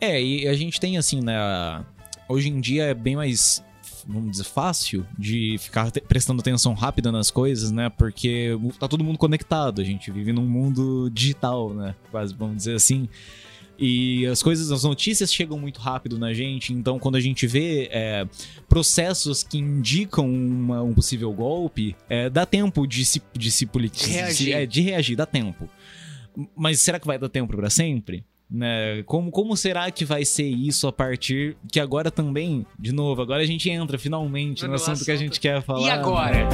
É, 0.00 0.20
e 0.20 0.48
a 0.48 0.54
gente 0.54 0.80
tem 0.80 0.98
assim, 0.98 1.20
né? 1.20 1.84
Hoje 2.28 2.48
em 2.48 2.60
dia 2.60 2.84
é 2.84 2.94
bem 2.94 3.16
mais, 3.16 3.64
vamos 4.06 4.32
dizer, 4.32 4.44
fácil 4.44 5.06
de 5.18 5.56
ficar 5.58 5.90
prestando 6.08 6.40
atenção 6.40 6.74
rápida 6.74 7.10
nas 7.12 7.30
coisas, 7.30 7.70
né? 7.70 7.88
Porque 7.88 8.58
tá 8.78 8.88
todo 8.88 9.04
mundo 9.04 9.18
conectado. 9.18 9.80
A 9.80 9.84
gente 9.84 10.10
vive 10.10 10.32
num 10.32 10.46
mundo 10.46 11.10
digital, 11.10 11.72
né? 11.72 11.94
Quase, 12.10 12.34
vamos 12.34 12.56
dizer 12.56 12.74
assim. 12.74 13.08
E 13.78 14.26
as 14.26 14.42
coisas, 14.42 14.72
as 14.72 14.82
notícias 14.82 15.32
chegam 15.32 15.56
muito 15.58 15.78
rápido 15.78 16.18
na 16.18 16.34
gente, 16.34 16.72
então 16.72 16.98
quando 16.98 17.14
a 17.14 17.20
gente 17.20 17.46
vê 17.46 17.88
é, 17.92 18.26
processos 18.68 19.42
que 19.44 19.56
indicam 19.58 20.28
uma- 20.28 20.82
um 20.82 20.92
possível 20.92 21.32
golpe, 21.32 21.94
é, 22.08 22.28
dá 22.28 22.44
tempo 22.44 22.86
de 22.86 23.04
se, 23.04 23.22
de 23.32 23.50
se 23.52 23.66
politizar. 23.66 24.08
De 24.10 24.14
reagir. 24.16 24.52
é, 24.52 24.66
de 24.66 24.80
reagir, 24.80 25.16
dá 25.16 25.24
tempo. 25.26 25.68
Mas 26.56 26.80
será 26.80 26.98
que 26.98 27.06
vai 27.06 27.18
dar 27.18 27.28
tempo 27.28 27.56
pra 27.56 27.70
sempre? 27.70 28.24
Né? 28.50 29.02
Como, 29.04 29.30
como 29.30 29.56
será 29.56 29.90
que 29.90 30.04
vai 30.04 30.24
ser 30.24 30.48
isso 30.48 30.86
a 30.88 30.92
partir 30.92 31.56
que 31.70 31.78
agora 31.78 32.10
também, 32.10 32.64
de 32.78 32.92
novo, 32.92 33.20
agora 33.22 33.42
a 33.42 33.46
gente 33.46 33.68
entra 33.70 33.98
finalmente 33.98 34.62
no, 34.62 34.68
No 34.70 34.74
assunto, 34.74 35.04
que 35.04 35.10
a 35.10 35.14
assunto. 35.14 35.26
gente 35.28 35.38
quer 35.40 35.62
falar. 35.62 35.86
E 35.86 35.90
agora? 35.90 36.48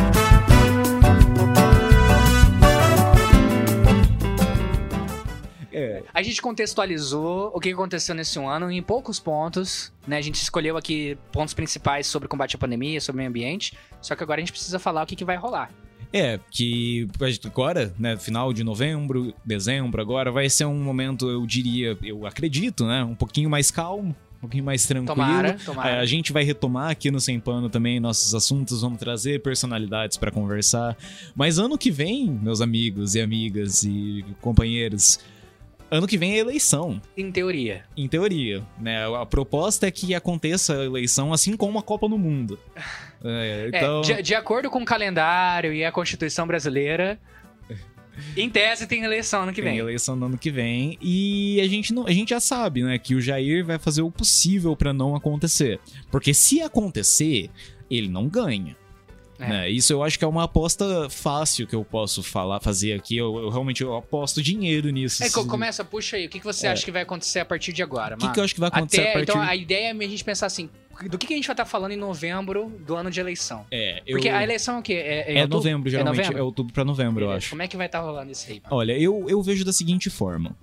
É, 5.76 6.02
A 6.14 6.22
gente 6.22 6.40
contextualizou 6.40 7.50
o 7.52 7.58
que 7.58 7.70
aconteceu 7.70 8.14
nesse 8.14 8.38
um 8.38 8.48
ano 8.48 8.70
em 8.70 8.80
poucos 8.80 9.18
pontos, 9.18 9.92
né? 10.06 10.16
A 10.16 10.20
gente 10.22 10.36
escolheu 10.36 10.76
aqui 10.76 11.18
pontos 11.32 11.52
principais 11.52 12.06
sobre 12.06 12.28
combate 12.28 12.54
à 12.54 12.58
pandemia, 12.58 13.00
sobre 13.00 13.16
o 13.16 13.18
meio 13.18 13.28
ambiente, 13.28 13.76
só 14.00 14.14
que 14.14 14.22
agora 14.22 14.40
a 14.40 14.42
gente 14.42 14.52
precisa 14.52 14.78
falar 14.78 15.02
o 15.02 15.06
que, 15.06 15.16
que 15.16 15.24
vai 15.24 15.36
rolar. 15.36 15.70
É, 16.12 16.38
que 16.48 17.08
agora, 17.44 17.92
né, 17.98 18.16
final 18.16 18.52
de 18.52 18.62
novembro, 18.62 19.34
dezembro, 19.44 20.00
agora 20.00 20.30
vai 20.30 20.48
ser 20.48 20.64
um 20.64 20.80
momento, 20.80 21.28
eu 21.28 21.44
diria, 21.44 21.98
eu 22.04 22.24
acredito, 22.24 22.86
né, 22.86 23.02
um 23.02 23.16
pouquinho 23.16 23.50
mais 23.50 23.72
calmo, 23.72 24.14
um 24.36 24.40
pouquinho 24.42 24.62
mais 24.62 24.86
tranquilo. 24.86 25.16
Tomara, 25.16 25.48
É, 25.48 25.52
tomara. 25.54 26.00
a 26.00 26.06
gente 26.06 26.32
vai 26.32 26.44
retomar 26.44 26.90
aqui 26.90 27.10
no 27.10 27.20
Sem 27.20 27.40
Pano 27.40 27.68
também 27.68 27.98
nossos 27.98 28.32
assuntos, 28.32 28.82
vamos 28.82 29.00
trazer 29.00 29.42
personalidades 29.42 30.16
pra 30.16 30.30
conversar. 30.30 30.96
Mas 31.34 31.58
ano 31.58 31.76
que 31.76 31.90
vem, 31.90 32.30
meus 32.30 32.60
amigos 32.60 33.16
e 33.16 33.20
amigas 33.20 33.82
e 33.82 34.24
companheiros, 34.40 35.18
ano 35.90 36.06
que 36.06 36.16
vem 36.18 36.34
é 36.34 36.38
eleição, 36.38 37.00
Em 37.16 37.30
teoria. 37.30 37.84
em 37.96 38.08
teoria, 38.08 38.62
né? 38.80 39.04
A 39.16 39.24
proposta 39.26 39.86
é 39.86 39.90
que 39.90 40.14
aconteça 40.14 40.80
a 40.80 40.84
eleição 40.84 41.32
assim 41.32 41.56
como 41.56 41.78
a 41.78 41.82
Copa 41.82 42.08
no 42.08 42.18
Mundo. 42.18 42.58
É, 43.26 43.70
É, 43.72 43.78
então, 43.78 44.02
de, 44.02 44.20
de 44.22 44.34
acordo 44.34 44.68
com 44.68 44.82
o 44.82 44.84
calendário 44.84 45.72
e 45.72 45.82
a 45.82 45.90
Constituição 45.90 46.46
brasileira, 46.46 47.18
em 48.36 48.50
tese 48.50 48.86
tem 48.86 49.02
eleição 49.02 49.44
ano 49.44 49.52
que 49.52 49.62
Tem 49.62 49.70
vem. 49.70 49.78
eleição 49.80 50.14
no 50.14 50.26
ano 50.26 50.36
que 50.36 50.50
vem. 50.50 50.98
E 51.00 51.58
a 51.62 51.66
gente, 51.66 51.94
não, 51.94 52.06
a 52.06 52.12
gente 52.12 52.28
já 52.30 52.40
sabe, 52.40 52.82
né, 52.82 52.98
que 52.98 53.14
o 53.14 53.20
Jair 53.22 53.64
vai 53.64 53.78
fazer 53.78 54.02
o 54.02 54.10
possível 54.10 54.76
pra 54.76 54.92
não 54.92 55.16
acontecer. 55.16 55.80
Porque 56.10 56.34
se 56.34 56.60
acontecer, 56.60 57.48
ele 57.90 58.08
não 58.08 58.28
ganha. 58.28 58.76
É. 59.38 59.48
Né? 59.48 59.70
Isso 59.70 59.92
eu 59.92 60.02
acho 60.02 60.18
que 60.18 60.24
é 60.24 60.28
uma 60.28 60.44
aposta 60.44 61.08
fácil 61.10 61.66
que 61.66 61.74
eu 61.74 61.84
posso 61.84 62.22
falar, 62.22 62.60
fazer 62.60 62.92
aqui. 62.92 63.16
Eu, 63.16 63.36
eu 63.38 63.48
realmente 63.48 63.82
eu 63.82 63.96
aposto 63.96 64.40
dinheiro 64.42 64.88
nisso. 64.90 65.22
É, 65.24 65.28
Se- 65.28 65.44
começa, 65.46 65.84
puxa 65.84 66.16
aí. 66.16 66.26
O 66.26 66.28
que, 66.28 66.38
que 66.38 66.44
você 66.44 66.66
É. 66.66 66.70
acha 66.70 66.84
que 66.84 66.90
vai 66.92 67.02
acontecer 67.02 67.40
a 67.40 67.44
partir 67.44 67.72
de 67.72 67.82
agora, 67.82 68.14
O 68.14 68.18
que, 68.18 68.28
que 68.30 68.38
eu 68.40 68.44
acho 68.44 68.54
que 68.54 68.60
vai 68.60 68.68
acontecer 68.68 69.00
Até, 69.00 69.10
a 69.10 69.12
partir... 69.14 69.30
Então, 69.30 69.40
a 69.42 69.56
ideia 69.56 69.88
é 69.88 69.90
a 69.90 70.08
gente 70.08 70.22
pensar 70.24 70.46
assim, 70.46 70.70
do 71.10 71.18
que, 71.18 71.26
que 71.26 71.32
a 71.34 71.36
gente 71.36 71.46
vai 71.46 71.54
estar 71.54 71.64
falando 71.64 71.90
em 71.92 71.96
novembro 71.96 72.72
do 72.86 72.94
ano 72.94 73.10
de 73.10 73.18
eleição? 73.18 73.66
É, 73.72 74.02
eu... 74.06 74.16
Porque 74.16 74.28
a 74.28 74.42
eleição 74.42 74.76
é 74.76 74.78
o 74.78 74.82
quê? 74.82 74.92
É, 74.94 75.32
É 75.34 75.40
outubro? 75.42 75.56
novembro, 75.56 75.90
geralmente. 75.90 76.20
É, 76.20 76.22
novembro? 76.24 76.44
outubro 76.44 76.72
pra 76.72 76.84
novembro, 76.84 77.24
eu 77.24 77.28
Beleza. 77.28 77.36
acho. 77.38 77.50
Como 77.50 77.62
é 77.62 77.66
que 77.68 77.76
vai 77.76 77.86
estar 77.86 78.00
rolando 78.00 78.30
isso 78.30 78.46
aí, 78.48 78.60
mano? 78.62 78.76
Olha, 78.76 78.96
eu, 78.98 79.26
eu 79.28 79.42
vejo 79.42 79.64
da 79.64 79.72
seguinte 79.72 80.08
forma. 80.10 80.56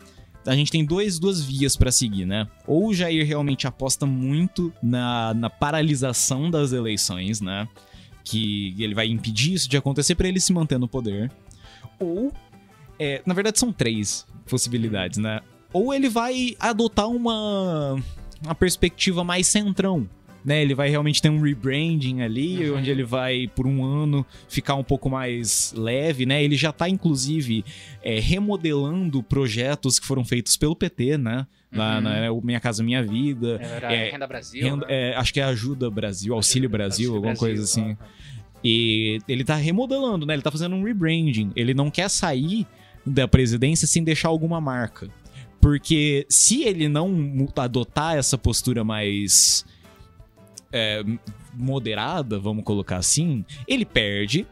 A 0.45 0.55
gente 0.55 0.71
tem 0.71 0.83
dois, 0.83 1.19
duas 1.19 1.43
vias 1.43 1.75
pra 1.75 1.91
seguir, 1.91 2.25
né? 2.25 2.47
Ou 2.65 2.87
o 2.87 2.93
Jair 2.93 3.27
realmente 3.27 3.67
aposta 3.67 4.07
muito 4.07 4.73
na, 4.81 5.33
na 5.35 5.49
paralisação 5.51 6.49
das 6.49 6.71
eleições, 6.71 7.41
né? 7.41 7.67
Que 8.23 8.75
ele 8.79 8.93
vai 8.93 9.07
impedir 9.07 9.53
isso 9.53 9.69
de 9.69 9.77
acontecer 9.77 10.15
pra 10.15 10.27
ele 10.27 10.39
se 10.39 10.53
manter 10.53 10.77
no 10.77 10.87
poder. 10.87 11.31
Ou, 11.99 12.31
é, 12.99 13.21
na 13.25 13.33
verdade, 13.33 13.59
são 13.59 13.71
três 13.71 14.25
possibilidades, 14.47 15.17
né? 15.17 15.39
Ou 15.73 15.93
ele 15.93 16.09
vai 16.09 16.55
adotar 16.59 17.07
uma, 17.07 18.01
uma 18.43 18.55
perspectiva 18.55 19.23
mais 19.23 19.47
centrão. 19.47 20.07
Né, 20.43 20.59
ele 20.63 20.73
vai 20.73 20.89
realmente 20.89 21.21
ter 21.21 21.29
um 21.29 21.39
rebranding 21.39 22.21
ali, 22.21 22.67
Uhum. 22.67 22.79
onde 22.79 22.89
ele 22.89 23.03
vai, 23.03 23.47
por 23.55 23.67
um 23.67 23.85
ano, 23.85 24.25
ficar 24.49 24.73
um 24.73 24.83
pouco 24.83 25.07
mais 25.07 25.71
leve, 25.77 26.25
né? 26.25 26.43
Ele 26.43 26.55
já 26.57 26.71
tá, 26.71 26.89
inclusive, 26.89 27.63
é, 28.01 28.19
remodelando 28.19 29.21
projetos 29.21 29.99
que 29.99 30.07
foram 30.07 30.25
feitos 30.25 30.57
pelo 30.57 30.75
PT, 30.75 31.15
né? 31.19 31.45
Lá 31.73 31.95
Uhum. 31.95 32.01
na 32.01 32.31
o 32.31 32.41
Minha 32.41 32.59
Casa 32.59 32.83
Minha 32.83 33.01
Vida. 33.01 33.57
Era 33.61 33.93
é, 33.93 34.11
Renda 34.11 34.27
Brasil. 34.27 34.61
Renda- 34.63 34.85
né? 34.87 35.11
é, 35.11 35.15
acho 35.15 35.33
que 35.33 35.39
é 35.39 35.43
Ajuda 35.43 35.89
Brasil, 35.89 36.33
Auxílio 36.33 36.69
Brasil, 36.69 37.15
alguma 37.15 37.35
coisa 37.35 37.63
assim. 37.63 37.95
E 38.63 39.19
ele 39.27 39.43
tá 39.43 39.55
remodelando, 39.55 40.25
né? 40.25 40.33
Ele 40.33 40.41
tá 40.41 40.51
fazendo 40.51 40.75
um 40.75 40.83
rebranding. 40.83 41.51
Ele 41.55 41.73
não 41.73 41.89
quer 41.89 42.09
sair 42.09 42.67
da 43.05 43.27
presidência 43.27 43.87
sem 43.87 44.03
deixar 44.03 44.27
alguma 44.29 44.59
marca. 44.61 45.09
Porque 45.59 46.25
se 46.29 46.63
ele 46.63 46.87
não 46.89 47.47
adotar 47.55 48.17
essa 48.17 48.37
postura 48.37 48.83
mais 48.83 49.65
é, 50.73 51.03
moderada, 51.53 52.39
vamos 52.39 52.63
colocar 52.63 52.97
assim, 52.97 53.45
ele 53.67 53.85
perde. 53.85 54.45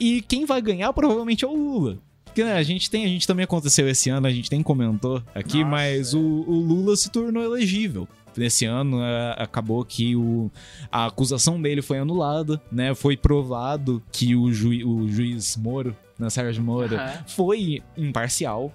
E 0.00 0.22
quem 0.22 0.44
vai 0.46 0.60
ganhar 0.62 0.92
provavelmente 0.92 1.44
é 1.44 1.48
o 1.48 1.54
Lula. 1.54 1.98
Porque 2.32 2.44
né, 2.44 2.54
a 2.54 2.62
gente 2.62 2.90
tem, 2.90 3.04
a 3.04 3.08
gente 3.08 3.26
também 3.26 3.44
aconteceu 3.44 3.86
esse 3.86 4.08
ano, 4.08 4.26
a 4.26 4.30
gente 4.30 4.50
nem 4.50 4.62
comentou 4.62 5.22
aqui, 5.34 5.58
Nossa, 5.58 5.70
mas 5.70 6.14
é. 6.14 6.16
o, 6.16 6.20
o 6.20 6.60
Lula 6.60 6.96
se 6.96 7.10
tornou 7.10 7.44
elegível. 7.44 8.08
Nesse 8.34 8.64
ano 8.64 9.02
é, 9.02 9.36
acabou 9.36 9.84
que 9.84 10.16
o, 10.16 10.50
a 10.90 11.04
acusação 11.04 11.60
dele 11.60 11.82
foi 11.82 11.98
anulada, 11.98 12.58
né? 12.72 12.94
Foi 12.94 13.18
provado 13.18 14.02
que 14.10 14.34
o, 14.34 14.50
juiz, 14.50 14.82
o 14.82 15.06
juiz 15.06 15.58
Moro, 15.58 15.94
né, 16.18 16.30
Sérgio 16.30 16.62
Moro, 16.62 16.96
Aham. 16.96 17.24
foi 17.26 17.82
imparcial. 17.98 18.72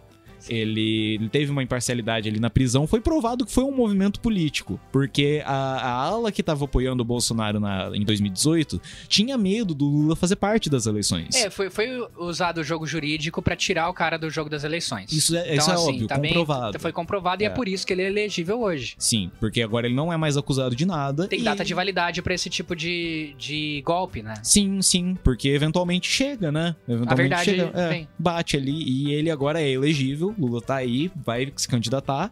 Ele, 0.49 1.15
ele 1.15 1.29
teve 1.29 1.51
uma 1.51 1.63
imparcialidade 1.63 2.29
ali 2.29 2.39
na 2.39 2.49
prisão. 2.49 2.87
Foi 2.87 2.99
provado 3.01 3.45
que 3.45 3.51
foi 3.51 3.63
um 3.63 3.75
movimento 3.75 4.19
político. 4.19 4.79
Porque 4.91 5.41
a, 5.45 5.53
a 5.53 5.91
ala 5.91 6.31
que 6.31 6.41
tava 6.43 6.65
apoiando 6.65 7.01
o 7.03 7.05
Bolsonaro 7.05 7.59
na- 7.59 7.91
em 7.93 8.03
2018 8.03 8.81
tinha 9.07 9.37
medo 9.37 9.73
do 9.73 9.85
Lula 9.85 10.15
fazer 10.15 10.35
parte 10.35 10.69
das 10.69 10.85
eleições. 10.85 11.35
É, 11.35 11.49
foi, 11.49 11.69
foi 11.69 11.87
usado 12.17 12.59
o 12.59 12.63
jogo 12.63 12.85
jurídico 12.87 13.41
pra 13.41 13.55
tirar 13.55 13.89
o 13.89 13.93
cara 13.93 14.17
do 14.17 14.29
jogo 14.29 14.49
das 14.49 14.63
eleições. 14.63 15.11
Isso 15.11 15.35
é, 15.35 15.41
Então, 15.41 15.55
isso 15.57 15.71
é 15.71 15.73
assim, 15.73 15.89
óbvio, 15.93 16.07
tá 16.07 16.17
bem- 16.17 16.29
comprovado. 16.33 16.79
foi 16.79 16.91
comprovado 16.91 17.41
e 17.43 17.45
é 17.45 17.49
É. 17.49 17.51
por 17.51 17.67
isso 17.67 17.85
que 17.85 17.93
ele 17.93 18.01
é 18.01 18.07
elegível 18.07 18.61
hoje. 18.61 18.95
Sim, 18.97 19.31
porque 19.39 19.61
agora 19.61 19.85
ele 19.87 19.95
não 19.95 20.11
é 20.11 20.17
mais 20.17 20.37
acusado 20.37 20.75
de 20.75 20.85
nada. 20.85 21.27
Tem 21.27 21.39
e- 21.39 21.43
data 21.43 21.63
de 21.63 21.73
validade 21.73 22.21
pra 22.21 22.33
esse 22.33 22.49
tipo 22.49 22.75
de, 22.75 23.35
de 23.37 23.81
golpe, 23.85 24.21
né? 24.21 24.33
Sim, 24.43 24.81
sim, 24.81 25.17
porque 25.23 25.49
eventualmente 25.49 26.09
chega, 26.09 26.51
né? 26.51 26.75
Eventualmente 26.87 27.17
verdade 27.17 27.45
chega, 27.45 27.71
é, 27.79 28.07
bate 28.17 28.57
ali 28.57 28.83
e 28.83 29.13
ele 29.13 29.29
agora 29.29 29.61
é 29.61 29.69
elegível, 29.69 30.33
Lula 30.37 30.61
tá 30.61 30.75
aí, 30.75 31.11
vai 31.15 31.51
se 31.55 31.67
candidatar. 31.67 32.31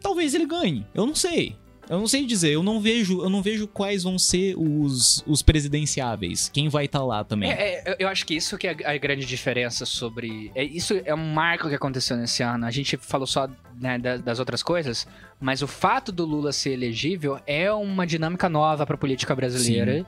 Talvez 0.00 0.34
ele 0.34 0.46
ganhe, 0.46 0.86
eu 0.94 1.04
não 1.06 1.14
sei. 1.14 1.56
Eu 1.88 1.98
não 1.98 2.06
sei 2.06 2.24
dizer, 2.24 2.50
eu 2.52 2.62
não 2.62 2.80
vejo, 2.80 3.20
eu 3.20 3.28
não 3.28 3.42
vejo 3.42 3.66
quais 3.66 4.04
vão 4.04 4.16
ser 4.16 4.54
os, 4.56 5.24
os 5.26 5.42
presidenciáveis, 5.42 6.48
quem 6.48 6.68
vai 6.68 6.84
estar 6.84 7.02
lá 7.04 7.24
também. 7.24 7.50
É, 7.50 7.82
é, 7.84 7.96
eu 7.98 8.06
acho 8.06 8.24
que 8.24 8.32
isso 8.36 8.56
que 8.56 8.68
é 8.68 8.76
a 8.84 8.96
grande 8.96 9.26
diferença 9.26 9.84
sobre. 9.84 10.52
É, 10.54 10.62
isso 10.62 10.94
é 11.04 11.12
um 11.12 11.32
marco 11.34 11.68
que 11.68 11.74
aconteceu 11.74 12.16
nesse 12.16 12.44
ano. 12.44 12.64
A 12.64 12.70
gente 12.70 12.96
falou 12.96 13.26
só 13.26 13.48
né, 13.74 13.98
da- 13.98 14.18
das 14.18 14.38
outras 14.38 14.62
coisas, 14.62 15.04
mas 15.40 15.62
o 15.62 15.66
fato 15.66 16.12
do 16.12 16.24
Lula 16.24 16.52
ser 16.52 16.70
elegível 16.74 17.40
é 17.44 17.72
uma 17.72 18.06
dinâmica 18.06 18.48
nova 18.48 18.86
pra 18.86 18.96
política 18.96 19.34
brasileira. 19.34 20.06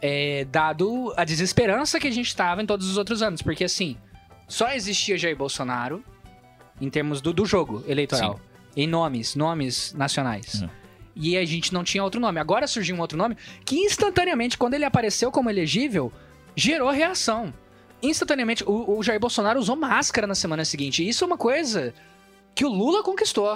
É, 0.00 0.44
dado 0.44 1.12
a 1.16 1.24
desesperança 1.24 1.98
que 1.98 2.06
a 2.06 2.10
gente 2.12 2.36
tava 2.36 2.62
em 2.62 2.66
todos 2.66 2.88
os 2.88 2.96
outros 2.96 3.20
anos. 3.20 3.42
Porque 3.42 3.64
assim, 3.64 3.96
só 4.46 4.70
existia 4.72 5.18
Jair 5.18 5.36
Bolsonaro 5.36 6.04
em 6.80 6.90
termos 6.90 7.20
do, 7.20 7.32
do 7.32 7.44
jogo 7.44 7.84
eleitoral. 7.86 8.40
Em 8.76 8.86
nomes, 8.86 9.34
nomes 9.34 9.94
nacionais. 9.94 10.62
É. 10.62 10.68
E 11.14 11.36
a 11.36 11.44
gente 11.46 11.72
não 11.72 11.82
tinha 11.82 12.04
outro 12.04 12.20
nome. 12.20 12.38
Agora 12.38 12.66
surgiu 12.66 12.94
um 12.94 13.00
outro 13.00 13.16
nome 13.16 13.36
que 13.64 13.76
instantaneamente, 13.76 14.58
quando 14.58 14.74
ele 14.74 14.84
apareceu 14.84 15.32
como 15.32 15.48
elegível, 15.48 16.12
gerou 16.54 16.90
reação. 16.90 17.54
Instantaneamente, 18.02 18.62
o, 18.64 18.98
o 18.98 19.02
Jair 19.02 19.18
Bolsonaro 19.18 19.58
usou 19.58 19.76
máscara 19.76 20.26
na 20.26 20.34
semana 20.34 20.64
seguinte. 20.64 21.02
E 21.02 21.08
isso 21.08 21.24
é 21.24 21.26
uma 21.26 21.38
coisa 21.38 21.94
que 22.56 22.64
o 22.64 22.70
Lula 22.70 23.02
conquistou. 23.02 23.46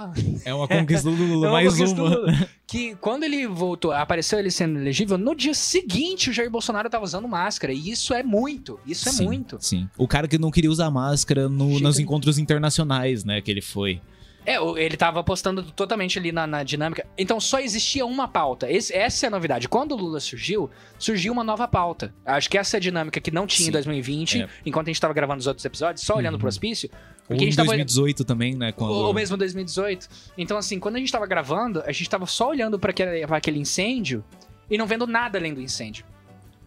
É 0.44 0.52
uma 0.52 0.68
conquista 0.68 1.10
do 1.10 1.16
Lula, 1.16 1.46
É 1.48 1.50
uma 1.50 1.52
mais 1.52 1.80
uma. 1.80 2.02
Lula. 2.02 2.48
Que 2.70 2.94
quando 2.96 3.24
ele 3.24 3.48
voltou, 3.48 3.90
apareceu 3.90 4.38
ele 4.38 4.48
sendo 4.48 4.78
elegível, 4.78 5.18
no 5.18 5.34
dia 5.34 5.52
seguinte 5.54 6.30
o 6.30 6.32
Jair 6.32 6.48
Bolsonaro 6.48 6.88
tava 6.88 7.02
usando 7.02 7.26
máscara. 7.26 7.72
E 7.72 7.90
isso 7.90 8.14
é 8.14 8.22
muito. 8.22 8.78
Isso 8.86 9.08
é 9.08 9.12
Sim, 9.12 9.24
muito. 9.24 9.56
Sim. 9.58 9.88
O 9.98 10.06
cara 10.06 10.28
que 10.28 10.38
não 10.38 10.52
queria 10.52 10.70
usar 10.70 10.88
máscara 10.88 11.48
no, 11.48 11.80
nos 11.80 11.98
encontros 11.98 12.38
internacionais, 12.38 13.24
né, 13.24 13.40
que 13.40 13.50
ele 13.50 13.60
foi. 13.60 14.00
É, 14.46 14.56
ele 14.82 14.96
tava 14.96 15.20
apostando 15.20 15.62
totalmente 15.62 16.18
ali 16.18 16.32
na, 16.32 16.46
na 16.46 16.62
dinâmica. 16.62 17.06
Então 17.18 17.38
só 17.38 17.60
existia 17.60 18.06
uma 18.06 18.26
pauta. 18.26 18.70
Esse- 18.70 18.94
essa 18.94 19.26
é 19.26 19.28
a 19.28 19.30
novidade. 19.30 19.68
Quando 19.68 19.92
o 19.92 19.96
Lula 19.96 20.18
surgiu, 20.18 20.70
surgiu 20.98 21.32
uma 21.32 21.44
nova 21.44 21.68
pauta. 21.68 22.14
Acho 22.24 22.48
que 22.48 22.56
essa 22.56 22.76
é 22.76 22.78
a 22.78 22.80
dinâmica 22.80 23.20
que 23.20 23.30
não 23.30 23.46
tinha 23.46 23.64
em 23.64 23.66
Sim, 23.66 23.72
2020, 23.72 24.42
é. 24.42 24.48
enquanto 24.64 24.88
a 24.88 24.90
gente 24.90 25.00
tava 25.00 25.12
gravando 25.12 25.40
os 25.40 25.46
outros 25.46 25.64
episódios, 25.64 26.04
só 26.04 26.16
olhando 26.16 26.34
Uhum. 26.34 26.40
pro 26.40 26.48
hospício. 26.48 26.90
Ou 27.28 27.36
em 27.36 27.40
gente 27.40 27.56
tava 27.56 27.66
2018 27.68 28.24
também, 28.24 28.56
né, 28.56 28.72
quando... 28.72 28.90
Ou, 28.92 29.12
mesmo 29.14 29.36
2018. 29.36 30.08
Então, 30.36 30.56
assim, 30.56 30.80
quando 30.80 30.96
a 30.96 30.98
gente 30.98 31.12
tava 31.12 31.26
gravando, 31.26 31.82
a 31.86 31.92
gente 31.92 32.08
tava 32.10 32.26
só 32.26 32.48
olhando 32.48 32.78
pra 32.78 32.90
aquele, 32.90 33.26
pra 33.26 33.36
aquele 33.36 33.58
incêndio 33.60 34.24
e 34.70 34.76
não 34.76 34.86
vendo 34.86 35.06
nada 35.06 35.38
além 35.38 35.54
do 35.54 35.60
incêndio. 35.60 36.04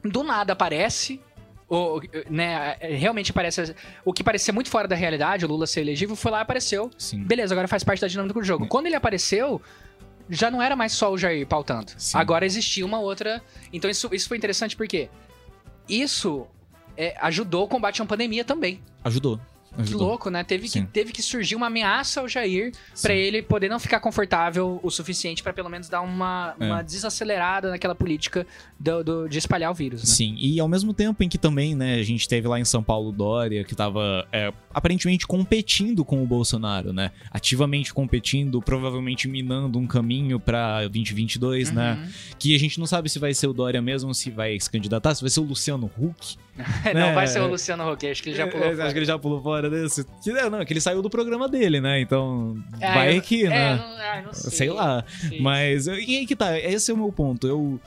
Do 0.03 0.23
nada 0.23 0.53
aparece. 0.53 1.19
Ou, 1.73 1.99
né, 2.29 2.77
realmente 2.81 3.31
aparece. 3.31 3.75
O 4.05 4.13
que 4.13 4.23
parecia 4.23 4.53
muito 4.53 4.69
fora 4.69 4.87
da 4.87 4.95
realidade, 4.95 5.43
o 5.43 5.47
Lula 5.47 5.65
ser 5.65 5.81
elegível, 5.81 6.15
foi 6.15 6.31
lá 6.31 6.37
e 6.37 6.41
apareceu. 6.43 6.91
Sim. 6.99 7.23
Beleza, 7.23 7.51
agora 7.55 7.67
faz 7.67 7.83
parte 7.83 7.99
da 7.99 8.07
dinâmica 8.07 8.39
do 8.39 8.45
jogo. 8.45 8.65
É. 8.65 8.67
Quando 8.67 8.85
ele 8.85 8.95
apareceu, 8.95 9.59
já 10.29 10.51
não 10.51 10.61
era 10.61 10.75
mais 10.75 10.91
só 10.91 11.11
o 11.11 11.17
Jair 11.17 11.47
pautando. 11.47 11.91
Sim. 11.97 12.15
Agora 12.15 12.45
existia 12.45 12.85
uma 12.85 12.99
outra. 12.99 13.41
Então 13.71 13.89
isso, 13.89 14.07
isso 14.11 14.27
foi 14.27 14.37
interessante 14.37 14.77
porque 14.77 15.09
isso 15.89 16.45
é, 16.95 17.15
ajudou 17.21 17.63
o 17.63 17.67
combate 17.67 17.99
à 18.03 18.05
pandemia 18.05 18.45
também. 18.45 18.79
Ajudou. 19.03 19.39
Que 19.75 19.81
ajudou. 19.81 20.07
louco, 20.07 20.29
né? 20.29 20.43
Teve 20.43 20.69
que, 20.69 20.81
teve 20.83 21.11
que 21.11 21.21
surgir 21.21 21.55
uma 21.55 21.67
ameaça 21.67 22.21
ao 22.21 22.27
Jair 22.27 22.71
pra 23.01 23.13
ele 23.13 23.41
poder 23.41 23.69
não 23.69 23.79
ficar 23.79 23.99
confortável 23.99 24.79
o 24.83 24.89
suficiente 24.91 25.41
pra 25.41 25.51
pelo 25.53 25.69
menos 25.69 25.89
dar 25.89 26.01
uma, 26.01 26.55
É. 26.59 26.65
uma 26.65 26.81
desacelerada 26.81 27.69
naquela 27.71 27.95
política 27.95 28.45
do, 28.79 29.03
do- 29.03 29.27
de 29.29 29.37
espalhar 29.37 29.71
o 29.71 29.73
vírus, 29.73 30.01
né? 30.01 30.07
Sim, 30.13 30.35
e 30.39 30.59
ao 30.59 30.67
mesmo 30.67 30.93
tempo 30.93 31.23
em 31.23 31.29
que 31.29 31.37
também, 31.37 31.75
né, 31.75 31.95
a 31.95 32.03
gente 32.03 32.27
teve 32.27 32.47
lá 32.47 32.59
em 32.59 32.65
São 32.65 32.83
Paulo 32.83 33.11
Dória, 33.11 33.63
que 33.63 33.75
tava 33.75 34.27
é, 34.31 34.51
aparentemente 34.73 35.25
competindo 35.25 36.03
com 36.05 36.21
o 36.23 36.27
Bolsonaro, 36.27 36.91
né? 36.93 37.11
Ativamente 37.31 37.93
competindo, 37.93 38.61
provavelmente 38.61 39.27
minando 39.27 39.79
um 39.79 39.87
caminho 39.87 40.39
pra 40.39 40.81
2022, 40.87 41.71
né? 41.71 41.93
Uhum. 42.03 42.11
Que 42.37 42.55
a 42.55 42.59
gente 42.59 42.79
não 42.79 42.85
sabe 42.85 43.09
se 43.09 43.19
vai 43.19 43.33
ser 43.33 43.47
o 43.47 43.53
Dória 43.53 43.81
mesmo, 43.81 44.13
se 44.13 44.29
vai 44.29 44.59
se 44.59 44.69
candidatar, 44.69 45.15
se 45.15 45.21
vai 45.21 45.29
ser 45.29 45.39
o 45.39 45.43
Luciano 45.43 45.89
Huck. 45.97 46.37
não 46.93 47.01
É, 47.07 47.13
vai 47.13 47.27
ser 47.27 47.39
o 47.41 47.45
é. 47.45 47.47
Luciano 47.47 47.91
Huck, 47.91 48.05
acho 48.07 48.21
que 48.21 48.29
ele 48.29 48.37
já 48.37 48.47
pulou. 48.47 48.65
É, 48.65 48.69
Acho 48.69 48.77
fora. 48.77 48.91
que 48.93 48.99
ele 48.99 49.05
já 49.05 49.19
pulou 49.19 49.41
fora 49.41 49.69
desse. 49.69 50.05
Que, 50.23 50.29
é, 50.31 50.49
não, 50.49 50.63
que 50.63 50.73
ele 50.73 50.81
saiu 50.81 51.01
do 51.01 51.09
programa 51.09 51.49
dele, 51.49 51.81
né? 51.81 51.99
Então, 51.99 52.55
É, 52.79 52.93
vai 52.93 53.17
eu- 53.17 53.21
que, 53.21 53.45
É, 53.45 53.49
né? 53.49 53.75
não, 53.75 53.83
ah, 53.83 54.21
não 54.25 54.33
sei. 54.33 54.51
Sei 54.51 54.69
lá. 54.69 55.03
Sei. 55.07 55.39
Mas, 55.41 55.87
e 55.87 55.91
aí 55.91 56.25
que 56.27 56.35
tá, 56.35 56.57
esse 56.59 56.91
é 56.91 56.93
o 56.93 56.97
meu 56.97 57.11
ponto. 57.11 57.47
Eu, 57.47 57.79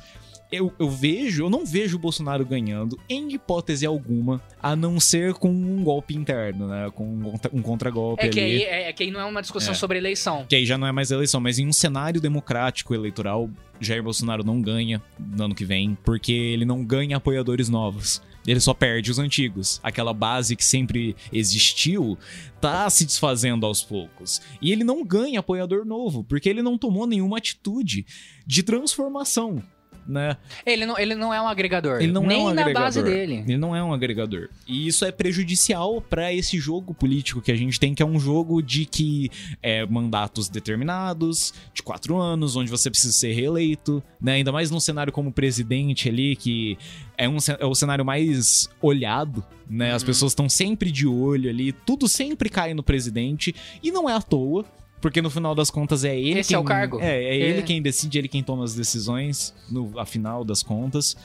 eu, 0.51 0.73
eu 0.79 0.89
vejo, 0.89 1.45
eu 1.45 1.51
não 1.51 1.65
vejo 1.67 1.97
o 1.97 1.99
Bolsonaro 1.99 2.45
ganhando, 2.47 2.99
em 3.09 3.33
hipótese 3.33 3.85
alguma, 3.87 4.41
a 4.63 4.75
não 4.77 4.99
ser 5.01 5.35
com 5.35 5.49
um 5.51 5.83
golpe 5.83 6.15
interno, 6.17 6.69
né? 6.69 6.91
Com 6.95 7.05
um 7.05 7.35
um 7.53 7.63
contragolpe 7.63 8.25
É 8.25 8.29
que, 8.29 8.39
ali. 8.41 8.49
aí, 8.49 8.63
é, 8.63 8.89
é 8.89 8.93
que 8.93 9.03
aí 9.05 9.11
não 9.11 9.21
é 9.21 9.25
uma 9.25 9.41
discussão 9.43 9.73
É. 9.73 9.75
sobre 9.77 9.99
eleição. 9.99 10.45
Que 10.49 10.55
aí 10.57 10.65
já 10.67 10.77
não 10.79 10.87
é 10.87 10.93
mais 10.93 11.11
eleição, 11.11 11.41
mas 11.41 11.59
em 11.59 11.67
um 11.67 11.73
cenário 11.73 12.21
democrático 12.21 12.95
eleitoral, 12.95 13.49
Jair 13.81 14.03
Bolsonaro 14.03 14.45
não 14.45 14.61
ganha 14.63 15.03
no 15.19 15.45
ano 15.45 15.55
que 15.55 15.65
vem, 15.65 15.97
porque 16.05 16.33
ele 16.33 16.65
não 16.65 16.85
ganha 16.85 17.17
apoiadores 17.17 17.69
novos. 17.69 18.23
Ele 18.47 18.61
só 18.61 18.73
perde 18.73 19.11
os 19.11 19.19
antigos. 19.19 19.81
Aquela 19.83 20.13
base 20.13 20.57
que 20.57 20.65
sempre 20.65 21.17
existiu 21.33 22.19
tá 22.61 22.89
se 22.89 23.05
desfazendo 23.05 23.67
aos 23.67 23.83
poucos. 23.83 24.41
E 24.61 24.73
ele 24.73 24.85
não 24.85 25.05
ganha 25.05 25.41
apoiador 25.41 25.85
novo, 25.85 26.25
porque 26.25 26.49
ele 26.49 26.63
não 26.63 26.79
tomou 26.79 27.07
nenhuma 27.07 27.39
atitude 27.39 28.07
de 28.47 28.63
transformação. 28.63 29.63
Né? 30.07 30.37
Ele 30.65 30.87
não, 30.87 30.99
ele 30.99 31.15
não 31.15 31.33
é 31.35 31.41
um 31.41 31.49
agregador. 31.49 32.01
Ele 32.01 32.13
não 32.13 32.23
nem 32.27 32.39
é 32.39 32.43
um 32.43 32.55
na 32.55 32.63
agregador. 32.63 32.83
base 32.87 33.03
dele. 33.03 33.45
Ele 33.47 33.57
não 33.57 33.75
é 33.75 33.83
um 33.83 33.93
agregador. 33.93 34.49
E 34.67 34.87
isso 34.87 35.05
é 35.05 35.11
prejudicial 35.13 36.01
pra 36.01 36.33
esse 36.33 36.59
jogo 36.59 36.95
político 36.95 37.41
que 37.41 37.51
a 37.53 37.57
gente 37.57 37.79
tem, 37.81 37.95
que 37.95 38.03
é 38.03 38.07
um 38.07 38.19
jogo 38.19 38.63
de 38.63 38.85
que 38.87 39.31
é 39.63 39.85
mandatos 39.87 40.49
determinados, 40.49 41.53
de 41.75 41.83
quatro 41.83 42.17
anos, 42.21 42.57
onde 42.57 42.71
você 42.71 42.91
precisa 42.91 43.13
ser 43.13 43.33
reeleito, 43.33 44.03
né? 44.21 44.35
Ainda 44.35 44.53
mais 44.53 44.71
num 44.71 44.81
cenário 44.81 45.13
como 45.13 45.33
presidente 45.33 46.09
ali, 46.09 46.37
que 46.37 46.79
é, 47.19 47.29
um, 47.29 47.37
é 47.59 47.65
o 47.67 47.75
cenário 47.75 48.05
mais 48.05 48.69
olhado, 48.81 49.45
né? 49.69 49.93
As 49.93 50.03
Uhum. 50.03 50.07
pessoas 50.07 50.33
estão 50.33 50.49
sempre 50.49 50.91
de 50.93 51.07
olho 51.07 51.51
ali, 51.51 51.73
tudo 51.73 52.07
sempre 52.09 52.49
cai 52.49 52.75
no 52.75 52.83
presidente, 52.83 53.55
e 53.83 53.91
não 53.91 54.09
é 54.09 54.15
à 54.15 54.21
toa. 54.23 54.65
Porque 55.01 55.21
no 55.23 55.31
final 55.31 55.55
das 55.55 55.71
contas 55.71 56.05
é 56.05 56.19
ele 56.19 56.41
Esse 56.41 56.49
quem. 56.49 56.57
é 56.57 56.59
o 56.59 56.65
cargo. 56.65 56.99
É, 57.01 57.23
é 57.23 57.37
É. 57.37 57.37
ele 57.37 57.63
quem 57.63 57.81
decide, 57.83 58.19
ele 58.19 58.29
quem 58.29 58.43
toma 58.43 58.65
as 58.65 58.75
decisões, 58.75 59.55
no 59.71 59.99
afinal 59.99 60.45
das 60.45 60.63
contas. 60.63 61.17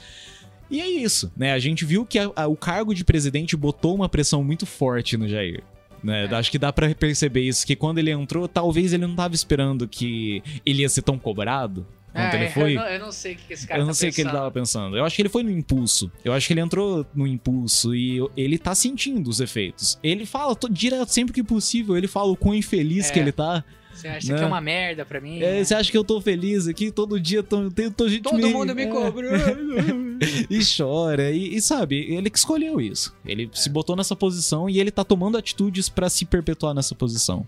E 0.70 0.80
é 0.80 0.88
isso, 0.90 1.32
né? 1.36 1.54
A 1.54 1.60
gente 1.60 1.84
viu 1.84 2.06
que 2.06 2.18
a- 2.20 2.32
a- 2.36 2.48
o 2.48 2.56
cargo 2.56 2.94
de 2.94 3.04
presidente 3.04 3.56
botou 3.58 3.96
uma 3.96 4.08
pressão 4.08 4.44
muito 4.44 4.66
forte 4.66 5.18
no 5.18 5.28
Jair. 5.28 5.64
Né? 6.04 6.26
É. 6.26 6.36
Acho 6.36 6.50
que 6.50 6.58
dá 6.58 6.72
pra 6.74 6.94
perceber 6.96 7.42
isso, 7.42 7.66
que 7.66 7.76
quando 7.76 7.98
ele 8.00 8.10
entrou, 8.12 8.48
talvez 8.48 8.92
ele 8.94 9.06
não 9.06 9.16
tava 9.16 9.36
esperando 9.36 9.88
que 9.88 10.42
ele 10.66 10.82
ia 10.82 10.90
ser 10.90 11.02
tão 11.04 11.18
cobrado 11.20 11.86
É, 12.14 12.36
ele 12.36 12.50
foi. 12.50 12.74
Eu 12.76 12.80
não, 12.82 12.88
eu 12.88 13.00
não 13.00 13.12
sei 13.12 13.34
o 13.34 13.38
que 13.38 13.54
esse 13.54 13.66
cara 13.68 13.80
Eu 13.80 13.86
não 13.86 13.92
tá 13.92 13.96
sei 13.96 14.10
o 14.10 14.14
que 14.14 14.22
ele 14.22 14.30
pensando. 14.30 14.40
tava 14.42 14.52
pensando. 14.52 14.98
Eu 14.98 15.06
acho 15.06 15.16
que 15.16 15.22
ele 15.22 15.30
foi 15.30 15.44
no 15.44 15.52
impulso. 15.52 16.12
Eu 16.26 16.34
acho 16.34 16.46
que 16.48 16.54
ele 16.54 16.60
entrou 16.62 17.06
no 17.16 17.26
impulso 17.26 17.96
e 17.96 18.20
ele 18.36 18.58
tá 18.58 18.76
sentindo 18.76 19.30
os 19.30 19.40
efeitos. 19.40 19.98
Ele 20.04 20.26
fala 20.26 20.56
to- 20.56 20.70
direto, 20.70 21.10
sempre 21.10 21.34
que 21.34 21.42
possível, 21.44 21.96
ele 21.98 22.08
fala 22.08 22.32
o 22.32 22.36
quão 22.36 22.54
infeliz 22.54 23.10
É. 23.10 23.14
que 23.14 23.20
ele 23.20 23.32
tá. 23.32 23.64
Você 23.94 24.08
acha 24.08 24.32
Né? 24.32 24.38
que 24.40 24.44
é 24.44 24.48
uma 24.48 24.62
merda 24.62 25.06
pra 25.06 25.20
mim? 25.20 25.42
É, 25.42 25.64
você 25.64 25.76
acha 25.76 25.92
que 25.92 25.98
eu 25.98 26.04
tô 26.04 26.20
feliz 26.22 26.66
aqui? 26.68 26.92
Todo 26.92 27.20
dia 27.20 27.44
tô, 27.44 27.70
tem- 27.70 27.92
tô 27.92 28.08
gente 28.08 28.24
Todo 28.24 28.38
me- 28.38 28.46
mundo 28.54 28.74
me 28.74 28.84
é. 28.84 28.88
cobra. 28.88 29.30
e 30.50 30.60
chora. 30.78 31.30
E, 31.32 31.56
e 31.56 31.62
sabe, 31.62 31.98
ele 32.14 32.30
que 32.30 32.38
escolheu 32.38 32.80
isso. 32.80 33.14
Ele 33.26 33.50
se 33.54 33.70
botou 33.70 33.96
nessa 33.96 34.16
posição 34.16 34.70
e 34.70 34.80
ele 34.80 34.92
tá 34.92 35.04
tomando 35.04 35.38
atitudes 35.38 35.90
pra 35.90 36.10
se 36.10 36.26
perpetuar 36.26 36.74
nessa 36.74 36.96
posição. 36.96 37.46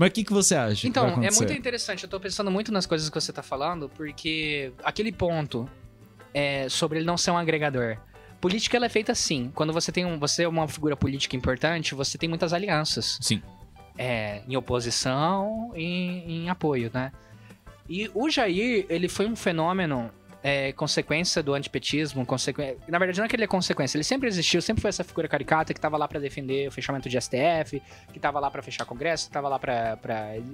Mas 0.00 0.08
o 0.08 0.12
que, 0.12 0.24
que 0.24 0.32
você 0.32 0.54
acha? 0.54 0.88
Então, 0.88 1.22
é 1.22 1.30
muito 1.30 1.52
interessante. 1.52 2.04
Eu 2.04 2.08
tô 2.08 2.18
pensando 2.18 2.50
muito 2.50 2.72
nas 2.72 2.86
coisas 2.86 3.10
que 3.10 3.20
você 3.20 3.34
tá 3.34 3.42
falando, 3.42 3.86
porque 3.90 4.72
aquele 4.82 5.12
ponto 5.12 5.68
é, 6.32 6.66
sobre 6.70 7.00
ele 7.00 7.06
não 7.06 7.18
ser 7.18 7.32
um 7.32 7.36
agregador. 7.36 7.98
Política 8.40 8.78
ela 8.78 8.86
é 8.86 8.88
feita 8.88 9.12
assim. 9.12 9.52
Quando 9.54 9.74
você 9.74 9.92
tem 9.92 10.06
um, 10.06 10.18
você 10.18 10.44
é 10.44 10.48
uma 10.48 10.66
figura 10.66 10.96
política 10.96 11.36
importante, 11.36 11.94
você 11.94 12.16
tem 12.16 12.30
muitas 12.30 12.54
alianças. 12.54 13.18
Sim. 13.20 13.42
É, 13.98 14.40
em 14.48 14.56
oposição 14.56 15.70
e 15.76 15.84
em 16.26 16.48
apoio, 16.48 16.90
né? 16.94 17.12
E 17.86 18.10
o 18.14 18.30
Jair, 18.30 18.86
ele 18.88 19.06
foi 19.06 19.26
um 19.26 19.36
fenômeno 19.36 20.10
é, 20.42 20.72
consequência 20.72 21.42
do 21.42 21.52
antipetismo, 21.54 22.24
consequ... 22.24 22.60
na 22.88 22.98
verdade 22.98 23.18
não 23.18 23.26
é 23.26 23.28
que 23.28 23.36
ele 23.36 23.44
é 23.44 23.46
consequência, 23.46 23.96
ele 23.96 24.04
sempre 24.04 24.28
existiu, 24.28 24.62
sempre 24.62 24.80
foi 24.80 24.88
essa 24.88 25.04
figura 25.04 25.28
caricata 25.28 25.74
que 25.74 25.80
tava 25.80 25.96
lá 25.96 26.08
pra 26.08 26.18
defender 26.18 26.68
o 26.68 26.70
fechamento 26.72 27.08
de 27.08 27.20
STF, 27.20 27.82
que 28.12 28.18
tava 28.18 28.40
lá 28.40 28.50
pra 28.50 28.62
fechar 28.62 28.84
Congresso, 28.86 29.26
que 29.26 29.32
tava 29.32 29.48
lá 29.48 29.58
pra 29.58 29.98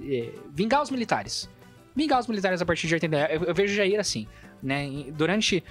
eh, 0.09 0.29
vingar 0.51 0.81
os 0.81 0.89
militares. 0.91 1.49
Vingar 1.95 2.19
os 2.19 2.27
militares 2.27 2.61
a 2.61 2.65
partir 2.65 2.87
de 2.87 2.93
80. 2.95 3.17
Eu, 3.31 3.43
eu 3.45 3.55
vejo 3.55 3.73
Jair 3.73 3.99
assim, 3.99 4.27
né? 4.61 4.87
Durante 5.13 5.63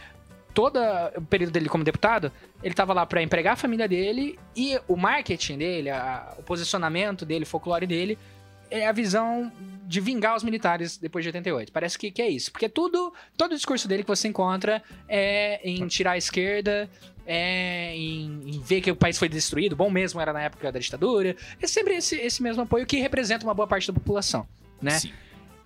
todo 0.54 0.80
o 1.16 1.22
período 1.22 1.52
dele 1.52 1.68
como 1.68 1.84
deputado, 1.84 2.32
ele 2.62 2.74
tava 2.74 2.94
lá 2.94 3.04
pra 3.04 3.22
empregar 3.22 3.52
a 3.52 3.56
família 3.56 3.86
dele 3.86 4.38
e 4.56 4.80
o 4.88 4.96
marketing 4.96 5.58
dele, 5.58 5.90
a- 5.90 6.34
o 6.38 6.42
posicionamento 6.42 7.26
dele, 7.26 7.44
o 7.44 7.46
folclore 7.46 7.86
dele, 7.86 8.18
é 8.70 8.86
a 8.86 8.92
visão 8.92 9.50
de 9.86 10.00
vingar 10.00 10.36
os 10.36 10.42
militares 10.42 10.96
depois 10.96 11.24
de 11.24 11.28
88. 11.28 11.72
Parece 11.72 11.98
que, 11.98 12.10
que 12.10 12.20
é 12.20 12.28
isso. 12.28 12.50
Porque 12.50 12.68
tudo, 12.68 13.12
todo 13.36 13.52
o 13.52 13.54
discurso 13.54 13.86
dele 13.86 14.02
que 14.02 14.08
você 14.08 14.28
encontra 14.28 14.82
é 15.08 15.60
em 15.68 15.86
tirar 15.86 16.12
a 16.12 16.18
esquerda, 16.18 16.90
é 17.26 17.94
em, 17.94 18.40
em 18.46 18.60
ver 18.60 18.80
que 18.80 18.90
o 18.90 18.96
país 18.96 19.18
foi 19.18 19.28
destruído, 19.28 19.76
bom 19.76 19.90
mesmo 19.90 20.20
era 20.20 20.32
na 20.32 20.42
época 20.42 20.70
da 20.70 20.78
ditadura. 20.78 21.36
É 21.60 21.66
sempre 21.66 21.96
esse, 21.96 22.16
esse 22.16 22.42
mesmo 22.42 22.62
apoio 22.62 22.86
que 22.86 22.98
representa 22.98 23.44
uma 23.44 23.54
boa 23.54 23.66
parte 23.66 23.86
da 23.86 23.92
população, 23.92 24.46
né? 24.80 24.92
Sim. 24.92 25.12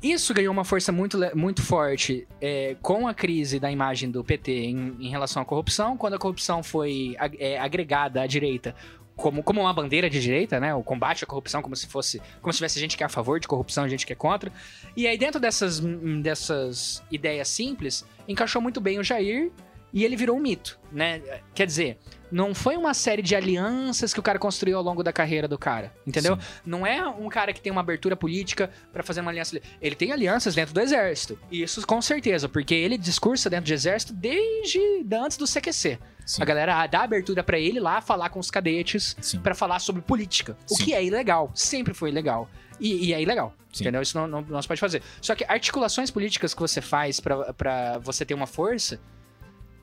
Isso 0.02 0.32
ganhou 0.32 0.51
uma 0.51 0.64
força 0.64 0.90
muito, 0.90 1.18
muito 1.36 1.60
forte 1.60 2.27
é, 2.40 2.74
com 2.81 3.06
a 3.06 3.12
crise 3.12 3.60
da 3.60 3.70
imagem 3.70 4.10
do 4.10 4.24
PT 4.24 4.51
em, 4.51 4.97
em 4.98 5.10
relação 5.10 5.43
à 5.43 5.44
corrupção, 5.44 5.94
quando 5.94 6.14
a 6.14 6.18
corrupção 6.18 6.62
foi 6.62 7.16
é, 7.39 7.59
agregada 7.59 8.22
à 8.22 8.27
direita 8.27 8.74
como, 9.20 9.42
como 9.42 9.60
uma 9.60 9.72
bandeira 9.72 10.09
de 10.09 10.20
direita, 10.20 10.59
né? 10.59 10.74
O 10.74 10.82
combate 10.82 11.24
à 11.24 11.26
corrupção, 11.26 11.62
como 11.62 11.76
se 11.76 11.86
fosse. 11.86 12.20
Como 12.40 12.52
se 12.52 12.56
tivesse 12.56 12.80
gente 12.80 12.97
que 12.97 13.02
é 13.02 13.06
a 13.06 13.09
favor 13.09 13.38
de 13.38 13.47
corrupção 13.47 13.88
gente 13.88 14.06
que 14.06 14.12
é 14.12 14.16
contra. 14.16 14.51
E 14.97 15.06
aí, 15.06 15.16
dentro 15.16 15.38
dessas, 15.38 15.78
hum, 15.78 16.20
dessas 16.20 17.02
ideias 17.10 17.48
simples, 17.48 18.05
encaixou 18.26 18.60
muito 18.60 18.80
bem 18.80 18.98
o 18.98 19.05
Jair 19.05 19.52
e 19.93 20.05
ele 20.05 20.17
virou 20.17 20.37
um 20.37 20.41
mito, 20.41 20.79
né? 20.93 21.21
Quer 21.55 21.67
dizer, 21.67 21.99
não 22.31 22.55
foi 22.55 22.77
uma 22.77 22.95
série 22.95 23.23
de 23.23 23.35
alianças 23.35 24.15
que 24.15 24.21
o 24.21 24.23
cara 24.23 24.39
construiu 24.39 24.79
ao 24.79 24.83
longo 24.83 25.03
da 25.03 25.12
carreira 25.12 25.49
do 25.49 25.59
cara, 25.59 25.93
entendeu? 26.07 26.37
Sim. 26.37 26.43
Não 26.65 26.87
é 26.87 27.07
um 27.07 27.29
cara 27.29 27.53
que 27.53 27.61
tem 27.61 27.73
uma 27.73 27.81
abertura 27.81 28.17
política 28.17 28.71
pra 28.93 29.03
fazer 29.03 29.21
uma 29.21 29.31
aliança. 29.31 29.61
Ele 29.81 29.95
tem 29.95 30.12
alianças 30.12 30.55
dentro 30.55 30.73
do 30.73 30.81
exército. 30.81 31.39
E 31.51 31.62
isso 31.62 31.85
com 31.87 32.01
certeza, 32.01 32.49
porque 32.49 32.75
ele 32.75 32.97
discursa 32.97 33.51
dentro 33.51 33.67
do 33.67 33.75
exército 33.75 34.12
desde 34.12 34.81
antes 35.12 35.37
do 35.37 35.45
CQC. 35.45 35.99
Sim. 36.25 36.43
A 36.43 36.45
galera 36.45 36.87
dá 36.87 37.03
abertura 37.03 37.43
pra 37.43 37.59
ele 37.59 37.81
lá 37.81 38.01
falar 38.01 38.31
com 38.31 38.39
os 38.39 38.51
cadetes 38.51 39.17
pra 39.43 39.55
falar 39.55 39.81
sobre 39.81 40.01
política. 40.01 40.57
O 40.71 40.77
Sim. 40.77 40.85
que 40.85 40.95
é 40.95 41.05
ilegal. 41.05 41.51
Sempre 41.55 41.93
foi 41.93 42.11
ilegal. 42.11 42.49
E, 42.79 43.09
e 43.09 43.12
é 43.12 43.21
ilegal. 43.21 43.53
Sim. 43.73 43.85
Entendeu? 43.85 44.03
Isso 44.03 44.17
não, 44.17 44.29
não, 44.29 44.43
não 44.43 44.62
se 44.62 44.69
pode 44.69 44.81
fazer. 44.81 45.03
Só 45.21 45.35
que 45.35 45.45
articulações 45.49 46.11
políticas 46.11 46.55
que 46.55 46.61
você 46.61 46.81
faz 46.81 47.19
pra 47.19 47.99
você 47.99 48.25
ter 48.25 48.35
uma 48.35 48.47
força. 48.47 49.01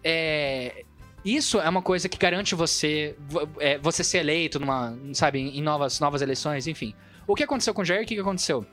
É. 0.04 0.84
Isso 1.26 1.60
é 1.60 1.68
uma 1.68 1.82
coisa 1.82 2.08
que 2.08 2.18
garante 2.18 2.56
você 2.56 3.16
vo- 3.28 3.50
é, 3.60 3.78
você 3.80 4.04
ser 4.04 4.20
eleito 4.20 4.60
numa, 4.60 4.98
sabe, 5.14 5.40
em 5.40 5.62
novas, 5.62 6.00
novas 6.00 6.22
eleições, 6.22 6.68
enfim. 6.68 6.94
O 7.26 7.36
que 7.36 7.44
aconteceu 7.44 7.74
com 7.74 7.82
o 7.82 7.86
Jair? 7.86 8.04
O 8.04 8.06
que 8.06 8.18
aconteceu? 8.18 8.66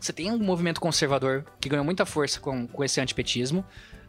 Você 0.00 0.12
tem 0.12 0.32
um 0.32 0.38
movimento 0.38 0.80
conservador 0.80 1.44
que 1.60 1.68
ganhou 1.68 1.84
muita 1.84 2.04
força 2.04 2.40
com, 2.40 2.66
com 2.66 2.82
esse 2.82 3.00
antipetismo, 3.00 3.64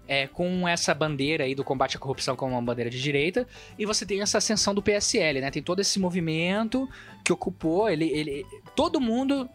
é, 0.07 0.26
com 0.26 0.68
essa 0.68 0.91
bandeira 0.95 1.44
aí 1.44 1.53
do 1.53 1.64
combate 1.64 1.95
à 1.95 1.99
corrupção 1.99 2.35
como 2.35 2.53
uma 2.53 2.61
bandeira 2.64 2.90
de 2.90 2.99
direita, 2.99 3.48
e 3.77 3.85
você 3.85 4.06
tem 4.07 4.22
essa 4.22 4.40
ascensão 4.40 4.73
do 4.73 4.81
PSL, 4.81 5.40
né? 5.40 5.52
Tem 5.52 5.61
todo 5.61 5.80
esse 5.80 5.99
movimento 5.99 6.90
que 7.23 7.31
ocupou, 7.31 7.88
ele, 7.88 8.10
ele 8.10 8.45
todo 8.76 8.99
mundo 8.99 9.48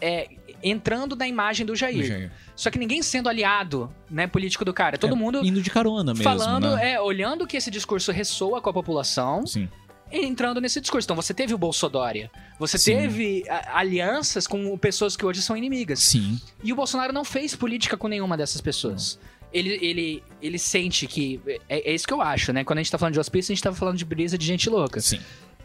é, 0.00 0.28
entrando 0.62 1.14
na 1.16 1.26
imagem 1.28 1.64
do 1.66 1.74
Jair. 1.76 2.04
Jair. 2.06 2.32
Só 2.54 2.70
que 2.70 2.78
ninguém 2.78 3.02
sendo 3.02 3.28
aliado, 3.28 3.92
né, 4.10 4.26
político 4.26 4.64
do 4.64 4.72
cara. 4.72 4.96
Todo 4.98 5.14
É, 5.14 5.16
mundo 5.16 5.44
Indo 5.44 5.60
de 5.60 5.70
carona 5.70 6.12
mesmo. 6.12 6.24
falando, 6.24 6.74
né? 6.76 6.92
é, 6.92 7.00
olhando 7.00 7.46
que 7.46 7.56
esse 7.56 7.70
discurso 7.70 8.10
ressoa 8.12 8.60
com 8.60 8.70
a 8.70 8.72
população 8.72 9.46
Sim. 9.46 9.68
e 10.10 10.24
entrando 10.24 10.60
nesse 10.60 10.80
discurso. 10.80 11.06
Então 11.06 11.16
você 11.16 11.34
teve 11.34 11.52
o 11.54 11.58
Bolsodória, 11.58 12.30
você 12.58 12.78
Sim. 12.78 12.96
teve 12.96 13.44
alianças 13.72 14.46
com 14.46 14.76
pessoas 14.78 15.16
que 15.16 15.24
hoje 15.24 15.42
são 15.42 15.56
inimigas. 15.56 16.00
Sim. 16.00 16.40
E 16.62 16.72
o 16.72 16.76
Bolsonaro 16.76 17.12
não 17.12 17.24
fez 17.24 17.54
política 17.54 17.96
com 17.96 18.08
nenhuma 18.08 18.36
dessas 18.36 18.60
pessoas. 18.60 19.18
Ele, 19.52 19.78
ele, 19.80 20.24
ele 20.42 20.58
sente 20.58 21.06
que. 21.06 21.40
É, 21.68 21.90
é 21.90 21.94
isso 21.94 22.06
que 22.06 22.12
eu 22.12 22.20
acho, 22.20 22.52
né? 22.52 22.64
Quando 22.64 22.78
a 22.78 22.82
gente 22.82 22.90
tá 22.90 22.98
falando 22.98 23.14
de 23.14 23.20
hospício, 23.20 23.52
a 23.52 23.54
gente 23.54 23.62
tá 23.62 23.72
falando 23.72 23.96
de 23.96 24.04
brisa 24.04 24.36
de 24.36 24.44
gente 24.44 24.68
louca. 24.68 25.00
Sim. 25.00 25.20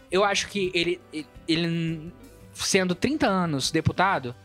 Eu 0.10 0.24
acho 0.24 0.48
que 0.50 0.72
ele, 0.74 1.00
ele, 1.12 1.26
ele, 1.48 2.14
sendo 2.54 2.94
30 2.94 3.28
anos 3.28 3.72
deputado, 3.72 4.36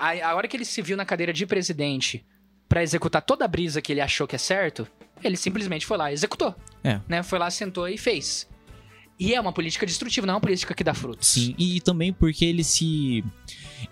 a, 0.00 0.30
a 0.30 0.34
hora 0.34 0.48
que 0.48 0.56
ele 0.56 0.64
se 0.64 0.80
viu 0.80 0.96
na 0.96 1.04
cadeira 1.04 1.32
de 1.32 1.46
presidente 1.46 2.24
pra 2.66 2.82
executar 2.82 3.20
toda 3.20 3.44
a 3.44 3.48
brisa 3.48 3.82
que 3.82 3.92
ele 3.92 4.00
achou 4.00 4.26
que 4.26 4.34
é 4.34 4.38
certo, 4.38 4.88
ele 5.22 5.36
simplesmente 5.36 5.84
foi 5.84 5.98
lá 5.98 6.10
e 6.10 6.14
executou. 6.14 6.54
É. 6.82 7.00
Né? 7.06 7.22
Foi 7.22 7.38
lá, 7.38 7.50
sentou 7.50 7.86
e 7.86 7.98
fez. 7.98 8.48
E 9.20 9.34
é 9.34 9.40
uma 9.40 9.52
política 9.52 9.84
destrutiva, 9.84 10.26
não 10.26 10.32
é 10.32 10.34
uma 10.36 10.40
política 10.40 10.72
que 10.74 10.82
dá 10.82 10.94
frutos. 10.94 11.28
Sim, 11.28 11.54
e 11.58 11.78
também 11.80 12.10
porque 12.12 12.44
ele 12.44 12.64
se 12.64 13.22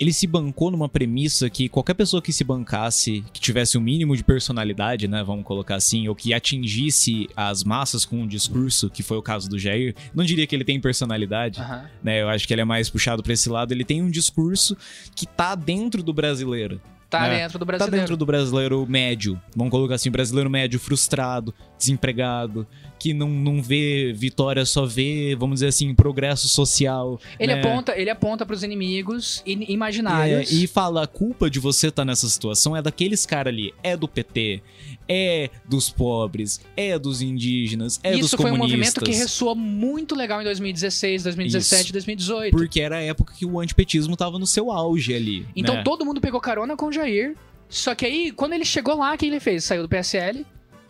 ele 0.00 0.12
se 0.12 0.26
bancou 0.26 0.70
numa 0.70 0.88
premissa 0.88 1.48
que 1.50 1.68
qualquer 1.68 1.94
pessoa 1.94 2.20
que 2.22 2.32
se 2.32 2.44
bancasse, 2.44 3.24
que 3.32 3.40
tivesse 3.40 3.76
o 3.78 3.80
mínimo 3.80 4.16
de 4.16 4.22
personalidade, 4.24 5.08
né, 5.08 5.22
vamos 5.24 5.44
colocar 5.44 5.76
assim, 5.76 6.08
ou 6.08 6.14
que 6.14 6.32
atingisse 6.34 7.26
as 7.36 7.64
massas 7.64 8.04
com 8.04 8.16
um 8.22 8.26
discurso, 8.26 8.90
que 8.90 9.02
foi 9.02 9.16
o 9.16 9.22
caso 9.22 9.48
do 9.48 9.58
Jair, 9.58 9.94
não 10.14 10.24
diria 10.24 10.46
que 10.46 10.54
ele 10.54 10.64
tem 10.64 10.78
personalidade, 10.80 11.60
Aham. 11.60 11.88
né? 12.02 12.22
Eu 12.22 12.28
acho 12.28 12.46
que 12.46 12.52
ele 12.54 12.60
é 12.60 12.64
mais 12.64 12.88
puxado 12.90 13.22
pra 13.22 13.32
esse 13.32 13.48
lado, 13.48 13.72
ele 13.72 13.84
tem 13.84 14.02
um 14.02 14.10
discurso 14.10 14.76
que 15.14 15.26
tá 15.26 15.54
dentro 15.54 16.02
do 16.02 16.12
brasileiro. 16.12 16.80
Tá 17.10 17.26
É, 17.26 17.38
dentro 17.38 17.58
do 17.58 17.64
Tá 17.64 17.66
brasileiro. 17.66 17.96
dentro 18.02 18.16
do 18.18 18.26
brasileiro 18.26 18.86
médio. 18.86 19.40
Vamos 19.56 19.70
colocar 19.70 19.94
assim, 19.94 20.10
brasileiro 20.10 20.50
médio 20.50 20.78
frustrado, 20.78 21.54
desempregado, 21.78 22.66
que 22.98 23.14
não, 23.14 23.28
não 23.28 23.62
vê 23.62 24.12
vitória, 24.14 24.64
só 24.64 24.84
vê, 24.84 25.36
vamos 25.38 25.56
dizer 25.56 25.68
assim, 25.68 25.94
progresso 25.94 26.48
social. 26.48 27.20
Ele 27.38 27.54
né? 27.54 27.60
aponta, 27.60 27.98
ele 27.98 28.10
aponta 28.10 28.44
pros 28.44 28.62
inimigos 28.62 29.42
in- 29.46 29.64
imaginários. 29.68 30.50
É, 30.50 30.54
e 30.54 30.66
fala, 30.66 31.04
a 31.04 31.06
culpa 31.06 31.48
de 31.48 31.58
você 31.58 31.88
estar 31.88 32.04
nessa 32.04 32.28
situação 32.28 32.76
é 32.76 32.82
daqueles 32.82 33.24
caras 33.24 33.52
ali, 33.52 33.72
é 33.82 33.96
do 33.96 34.08
PT, 34.08 34.62
é 35.08 35.50
dos 35.68 35.88
pobres, 35.90 36.60
é 36.76 36.98
dos 36.98 37.22
indígenas, 37.22 38.00
é 38.02 38.12
dos 38.12 38.26
Isso 38.26 38.36
foi 38.36 38.50
um 38.50 38.54
comunistas. 38.58 38.94
movimento 38.94 39.04
que 39.04 39.12
ressoa 39.16 39.54
muito 39.54 40.14
legal 40.14 40.40
em 40.40 40.44
2016, 40.44 41.22
2017, 41.22 41.82
Isso. 41.84 41.92
2018. 41.92 42.56
Porque 42.56 42.80
era 42.80 42.96
a 42.96 43.00
época 43.02 43.32
que 43.36 43.46
o 43.46 43.58
antipetismo 43.60 44.16
tava 44.16 44.38
no 44.38 44.46
seu 44.46 44.70
auge 44.70 45.14
ali. 45.14 45.46
Então 45.54 45.76
né? 45.76 45.82
todo 45.82 46.04
mundo 46.04 46.20
pegou 46.20 46.40
carona 46.40 46.76
com 46.76 46.86
o 46.86 46.92
Jair. 46.92 47.34
Só 47.68 47.94
que 47.94 48.06
aí, 48.06 48.32
quando 48.32 48.54
ele 48.54 48.64
chegou 48.64 48.96
lá, 48.96 49.12
o 49.12 49.18
que 49.18 49.26
ele 49.26 49.38
fez? 49.40 49.64
Saiu 49.64 49.82
do 49.82 49.88
PSL, 49.90 50.44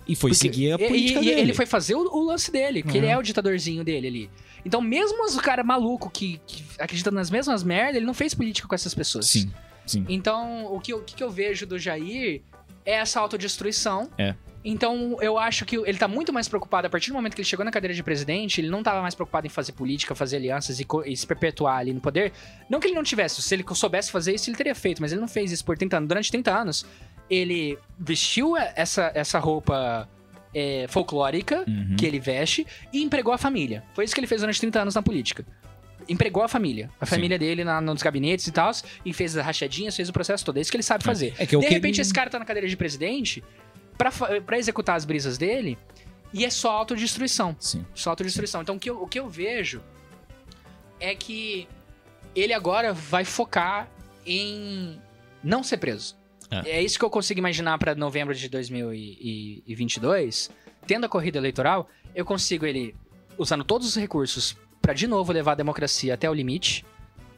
E 0.08 0.16
foi 0.16 0.30
Porque- 0.30 0.34
seguir 0.40 0.72
a 0.72 0.78
política 0.78 1.20
e, 1.20 1.24
dele. 1.26 1.40
ele 1.42 1.54
foi 1.54 1.66
fazer 1.66 1.94
o, 1.94 2.00
o 2.00 2.24
lance 2.24 2.50
dele, 2.50 2.82
que 2.82 2.88
Uhum. 2.90 2.96
ele 2.96 3.06
é 3.06 3.18
o 3.18 3.22
ditadorzinho 3.22 3.84
dele 3.84 4.06
ali. 4.08 4.30
Então, 4.64 4.80
mesmo 4.80 5.22
os 5.24 5.36
cara 5.36 5.62
maluco 5.62 6.08
que, 6.10 6.40
que 6.46 6.64
acredita 6.78 7.10
nas 7.10 7.30
mesmas 7.30 7.62
merdas, 7.62 7.96
ele 7.96 8.06
não 8.06 8.14
fez 8.14 8.32
política 8.34 8.66
com 8.66 8.74
essas 8.74 8.94
pessoas. 8.94 9.26
Sim, 9.26 9.50
sim. 9.86 10.04
Então, 10.08 10.64
o 10.74 10.80
que, 10.80 10.92
eu- 10.92 10.98
o 10.98 11.02
que 11.04 11.22
eu 11.22 11.30
vejo 11.30 11.66
do 11.66 11.78
Jair 11.78 12.40
é 12.86 12.92
essa 12.94 13.20
autodestruição. 13.20 14.08
É. 14.16 14.34
Então, 14.64 15.16
eu 15.20 15.38
acho 15.38 15.64
que 15.64 15.76
ele 15.76 15.96
tá 15.96 16.08
muito 16.08 16.32
mais 16.32 16.48
preocupado, 16.48 16.86
a 16.86 16.90
partir 16.90 17.10
do 17.10 17.14
momento 17.14 17.34
que 17.34 17.40
ele 17.40 17.48
chegou 17.48 17.64
na 17.64 17.70
cadeira 17.70 17.94
de 17.94 18.02
presidente, 18.02 18.60
ele 18.60 18.68
não 18.68 18.82
tava 18.82 19.00
mais 19.00 19.14
preocupado 19.14 19.46
em 19.46 19.50
fazer 19.50 19.72
política, 19.72 20.14
fazer 20.14 20.36
alianças 20.36 20.80
e, 20.80 20.86
e 21.06 21.16
se 21.16 21.26
perpetuar 21.26 21.78
ali 21.78 21.92
no 21.94 22.00
poder. 22.00 22.32
Não 22.68 22.80
que 22.80 22.88
ele 22.88 22.94
não 22.94 23.04
tivesse, 23.04 23.40
se 23.40 23.54
ele 23.54 23.64
soubesse 23.74 24.10
fazer 24.10 24.34
isso, 24.34 24.50
ele 24.50 24.56
teria 24.56 24.74
feito, 24.74 25.00
mas 25.00 25.12
ele 25.12 25.20
não 25.20 25.28
fez 25.28 25.52
isso 25.52 25.64
por 25.64 25.78
30 25.78 25.96
anos. 25.98 26.08
Durante 26.08 26.30
30 26.30 26.52
anos, 26.52 26.84
ele 27.30 27.78
vestiu 27.98 28.56
essa, 28.56 29.10
essa 29.14 29.38
roupa 29.38 30.08
é, 30.54 30.86
folclórica 30.88 31.64
Uhum. 31.68 31.94
que 31.96 32.06
ele 32.06 32.18
veste 32.18 32.66
e 32.92 33.02
empregou 33.02 33.32
a 33.34 33.38
família. 33.38 33.84
Foi 33.94 34.04
isso 34.04 34.14
que 34.14 34.20
ele 34.20 34.26
fez 34.26 34.40
durante 34.40 34.58
30 34.60 34.80
anos 34.80 34.94
na 34.94 35.02
política. 35.02 35.44
Empregou 36.08 36.42
a 36.42 36.48
família. 36.48 36.90
A 36.98 37.04
Sim. 37.04 37.16
família 37.16 37.38
dele 37.38 37.64
na- 37.64 37.80
nos 37.82 38.00
gabinetes 38.02 38.46
e 38.46 38.52
tal, 38.52 38.70
e 39.04 39.12
fez 39.12 39.36
as 39.36 39.44
rachadinhas, 39.44 39.94
fez 39.94 40.08
o 40.08 40.12
processo 40.12 40.42
todo. 40.44 40.56
É 40.56 40.60
isso 40.62 40.70
que 40.70 40.76
ele 40.76 40.82
sabe 40.82 41.04
fazer. 41.04 41.34
É 41.38 41.44
que 41.46 41.54
eu 41.54 41.60
de 41.60 41.66
que- 41.66 41.74
repente, 41.74 42.00
esse 42.00 42.12
cara 42.14 42.30
tá 42.30 42.38
na 42.38 42.46
cadeira 42.46 42.66
de 42.66 42.76
presidente 42.76 43.44
pra 44.46 44.58
executar 44.58 44.96
as 44.96 45.04
brisas 45.04 45.36
dele 45.36 45.76
e 46.32 46.44
é 46.46 46.50
só 46.50 46.70
autodestruição. 46.70 47.54
Sim. 47.60 47.84
Só 47.94 48.10
autodestruição. 48.10 48.62
Então, 48.62 48.76
o 48.76 48.78
que, 48.78 48.88
eu, 48.88 49.02
o 49.02 49.06
que 49.06 49.20
eu 49.20 49.28
vejo 49.28 49.82
é 50.98 51.14
que 51.14 51.68
ele 52.34 52.54
agora 52.54 52.92
vai 52.94 53.24
focar 53.24 53.86
em 54.24 54.98
não 55.44 55.62
ser 55.62 55.76
preso. 55.76 56.16
É. 56.50 56.70
É, 56.70 56.82
isso 56.82 56.98
que 56.98 57.04
eu 57.04 57.10
consigo 57.10 57.40
imaginar 57.40 57.76
pra 57.78 57.94
novembro 57.94 58.34
de 58.34 58.48
2022. 58.48 60.50
Tendo 60.86 61.04
a 61.04 61.08
corrida 61.08 61.38
eleitoral, 61.38 61.88
eu 62.14 62.24
consigo 62.24 62.64
ele 62.64 62.94
usando 63.36 63.64
todos 63.64 63.86
os 63.86 63.96
recursos 63.96 64.56
pra 64.80 64.94
de 64.94 65.06
novo 65.06 65.32
levar 65.32 65.52
a 65.52 65.56
democracia 65.56 66.14
até 66.14 66.28
o 66.30 66.34
limite. 66.34 66.84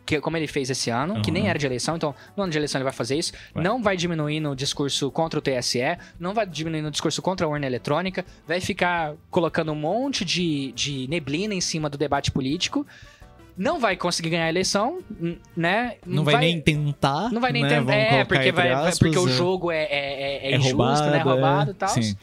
Que, 0.06 0.20
como 0.20 0.36
ele 0.36 0.48
fez 0.48 0.68
esse 0.70 0.90
ano, 0.90 1.22
que 1.22 1.30
nem 1.30 1.44
Uhum. 1.44 1.50
era 1.50 1.58
de 1.58 1.66
eleição, 1.66 1.94
então 1.94 2.12
no 2.36 2.42
ano 2.42 2.50
de 2.50 2.58
eleição 2.58 2.78
ele 2.80 2.84
vai 2.84 2.92
fazer 2.92 3.16
isso. 3.16 3.32
Vai. 3.54 3.62
Não 3.62 3.80
vai 3.80 3.96
diminuir 3.96 4.40
no 4.40 4.56
discurso 4.56 5.08
contra 5.10 5.38
o 5.38 5.42
TSE, 5.42 5.78
não 6.18 6.34
vai 6.34 6.46
diminuir 6.46 6.82
no 6.82 6.90
discurso 6.90 7.22
contra 7.22 7.46
a 7.46 7.48
urna 7.48 7.66
eletrônica, 7.66 8.24
vai 8.46 8.60
ficar 8.60 9.14
colocando 9.30 9.70
um 9.70 9.76
monte 9.76 10.24
de, 10.24 10.72
de 10.72 11.06
neblina 11.06 11.54
em 11.54 11.60
cima 11.60 11.88
do 11.88 11.96
debate 11.96 12.32
político. 12.32 12.84
Não 13.60 13.78
vai 13.78 13.94
conseguir 13.94 14.30
ganhar 14.30 14.46
a 14.46 14.48
eleição, 14.48 15.00
né? 15.54 15.96
Não 16.06 16.24
vai, 16.24 16.38
nem 16.38 16.58
tentar. 16.58 17.30
Não 17.30 17.42
vai 17.42 17.52
nem 17.52 17.62
né? 17.62 17.68
tentar. 17.68 17.94
É, 17.94 18.24
porque, 18.24 18.50
vai, 18.52 18.70
vai- 18.70 18.72
aspas, 18.72 18.98
porque 18.98 19.18
o 19.18 19.28
é. 19.28 19.32
jogo 19.32 19.70
é, 19.70 19.82
é, 19.82 19.86
é, 19.90 20.48
é 20.48 20.52
É 20.52 20.56
injusto, 20.56 20.76
roubado, 20.78 21.10
né? 21.10 21.18
Roubado 21.18 21.70
e 21.72 21.74
tal. 21.74 21.88
Sim. 21.90 22.16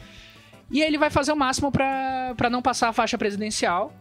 E 0.68 0.82
aí 0.82 0.88
ele 0.88 0.98
vai 0.98 1.10
fazer 1.10 1.30
o 1.30 1.36
máximo 1.36 1.70
pra 1.70 2.50
não 2.50 2.60
passar 2.60 2.88
a 2.88 2.92
faixa 2.92 3.16
presidencial. 3.16 3.94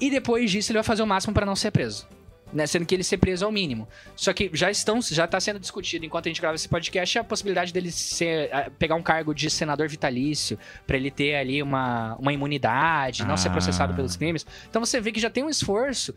E 0.00 0.08
depois 0.08 0.52
disso 0.52 0.70
ele 0.70 0.76
vai 0.76 0.84
fazer 0.84 1.02
o 1.02 1.06
máximo 1.06 1.34
pra 1.34 1.44
não 1.44 1.56
ser 1.56 1.72
preso. 1.72 2.06
Né? 2.52 2.64
Sendo 2.64 2.86
que 2.86 2.94
ele 2.94 3.02
ser 3.02 3.16
preso 3.16 3.44
é 3.44 3.48
o 3.48 3.50
mínimo. 3.50 3.88
Só 4.14 4.32
que 4.32 4.48
já 4.52 4.70
estão, 4.70 5.02
já 5.02 5.26
tá 5.26 5.40
sendo 5.40 5.58
discutido 5.58 6.06
enquanto 6.06 6.26
a 6.26 6.28
gente 6.28 6.40
grava 6.40 6.54
esse 6.54 6.68
podcast 6.68 7.18
a 7.18 7.24
possibilidade 7.24 7.72
dele 7.72 7.90
ser, 7.90 8.54
ah, 8.54 8.70
pegar 8.78 8.94
um 8.94 9.02
cargo 9.02 9.34
de 9.34 9.50
senador 9.50 9.88
vitalício 9.88 10.56
pra 10.86 10.96
ele 10.96 11.10
ter 11.10 11.34
ali 11.34 11.60
uma, 11.60 12.14
uma 12.20 12.32
imunidade, 12.32 13.24
não 13.24 13.36
ser 13.36 13.48
Ah. 13.48 13.52
processado 13.52 13.94
pelos 13.94 14.14
crimes. 14.16 14.46
Então 14.70 14.84
você 14.84 15.00
vê 15.00 15.10
que 15.10 15.18
já 15.18 15.28
tem 15.28 15.42
um 15.42 15.50
esforço 15.50 16.14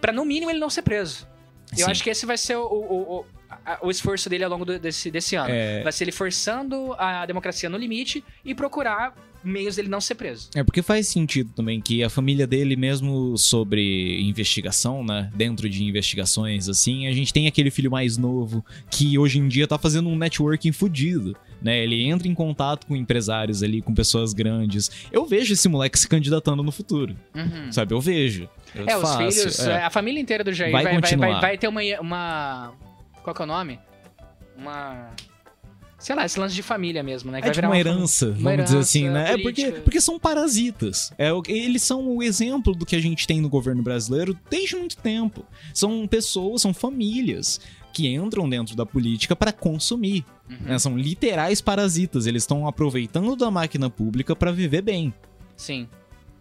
pra 0.00 0.12
no 0.12 0.24
mínimo 0.24 0.50
ele 0.50 0.58
não 0.60 0.70
ser 0.70 0.82
preso. 0.82 1.26
Eu 1.72 1.86
Sim. 1.86 1.90
acho 1.90 2.02
que 2.04 2.10
esse 2.10 2.24
vai 2.26 2.36
ser 2.38 2.56
o, 2.56 2.62
o, 2.66 3.18
o, 3.20 3.24
a- 3.64 3.78
o 3.82 3.90
esforço 3.90 4.28
dele 4.28 4.44
ao 4.44 4.50
longo 4.50 4.64
do- 4.64 4.78
desse, 4.78 5.10
desse 5.10 5.34
ano. 5.34 5.50
É, 5.50 5.82
Vai 5.82 5.92
ser 5.92 6.04
ele 6.04 6.12
forçando 6.12 6.92
a 6.98 7.26
democracia 7.26 7.68
no 7.68 7.76
limite 7.76 8.22
e 8.44 8.54
procurar 8.54 9.14
meios 9.42 9.76
dele 9.76 9.88
não 9.88 10.00
ser 10.00 10.14
preso. 10.14 10.48
É 10.54 10.62
porque 10.62 10.80
faz 10.82 11.08
sentido 11.08 11.52
também 11.52 11.80
que 11.80 12.02
a 12.02 12.08
família 12.08 12.46
dele, 12.46 12.76
mesmo 12.76 13.36
sobre 13.36 14.22
investigação, 14.22 15.04
né? 15.04 15.30
Dentro 15.34 15.68
de 15.68 15.84
investigações, 15.84 16.68
assim, 16.68 17.06
a 17.08 17.12
gente 17.12 17.32
tem 17.32 17.46
aquele 17.46 17.70
filho 17.70 17.90
mais 17.90 18.16
novo 18.16 18.64
que 18.90 19.18
hoje 19.18 19.38
em 19.38 19.48
dia 19.48 19.66
tá 19.66 19.76
fazendo 19.78 20.08
um 20.08 20.16
networking 20.16 20.72
fudido. 20.72 21.36
Né, 21.64 21.82
ele 21.82 22.02
entra 22.02 22.28
em 22.28 22.34
contato 22.34 22.86
com 22.86 22.94
empresários 22.94 23.62
ali, 23.62 23.80
com 23.80 23.94
pessoas 23.94 24.34
grandes. 24.34 24.90
Eu 25.10 25.24
vejo 25.24 25.54
esse 25.54 25.66
moleque 25.66 25.98
se 25.98 26.06
candidatando 26.06 26.62
no 26.62 26.70
futuro, 26.70 27.16
sabe? 27.70 27.94
Eu 27.94 28.02
vejo. 28.02 28.46
Eu 28.74 28.86
É, 28.86 28.96
os 28.98 29.02
faço, 29.02 29.16
filhos, 29.40 29.58
é. 29.60 29.82
a 29.82 29.88
família 29.88 30.20
inteira 30.20 30.44
do 30.44 30.52
Jair 30.52 30.70
Vai 30.70 30.84
vai, 30.84 30.92
vai, 30.92 31.00
vai, 31.00 31.10
continuar. 31.10 31.40
vai 31.40 31.56
ter 31.56 31.66
uma, 31.68 31.80
uma. 32.00 32.72
Qual 33.22 33.34
que 33.34 33.40
é 33.40 33.44
o 33.46 33.48
nome? 33.48 33.80
Uma. 34.58 35.10
Sei 35.98 36.14
lá, 36.14 36.26
esse 36.26 36.38
lance 36.38 36.54
de 36.54 36.62
família 36.62 37.02
mesmo, 37.02 37.30
né? 37.30 37.38
Que 37.40 37.46
É 37.46 37.48
vai 37.48 37.54
tipo 37.54 37.66
uma 37.66 37.78
herança, 37.78 38.26
uma 38.26 38.34
vamos 38.34 38.64
dizer 38.64 38.74
herança 38.74 38.78
assim, 38.78 39.08
né? 39.08 39.32
É 39.32 39.38
porque, 39.38 39.70
porque 39.72 40.00
são 40.02 40.18
parasitas. 40.18 41.14
É, 41.16 41.30
eles 41.48 41.82
são 41.82 42.06
o 42.06 42.22
exemplo 42.22 42.74
do 42.74 42.84
que 42.84 42.94
a 42.94 43.00
gente 43.00 43.26
tem 43.26 43.40
no 43.40 43.48
governo 43.48 43.82
brasileiro 43.82 44.38
desde 44.50 44.76
muito 44.76 44.98
tempo. 44.98 45.46
São 45.72 46.06
pessoas, 46.06 46.60
são 46.60 46.74
famílias 46.74 47.58
que 47.94 48.12
entram 48.12 48.48
dentro 48.48 48.76
da 48.76 48.84
política 48.84 49.36
para 49.36 49.52
consumir. 49.52 50.24
Uhum. 50.50 50.56
né? 50.60 50.78
São 50.78 50.98
literais 50.98 51.60
parasitas. 51.60 52.26
Eles 52.26 52.42
estão 52.42 52.66
aproveitando 52.66 53.36
da 53.36 53.50
máquina 53.50 53.88
pública 53.88 54.34
para 54.34 54.50
viver 54.50 54.82
bem. 54.82 55.14
Sim. 55.56 55.88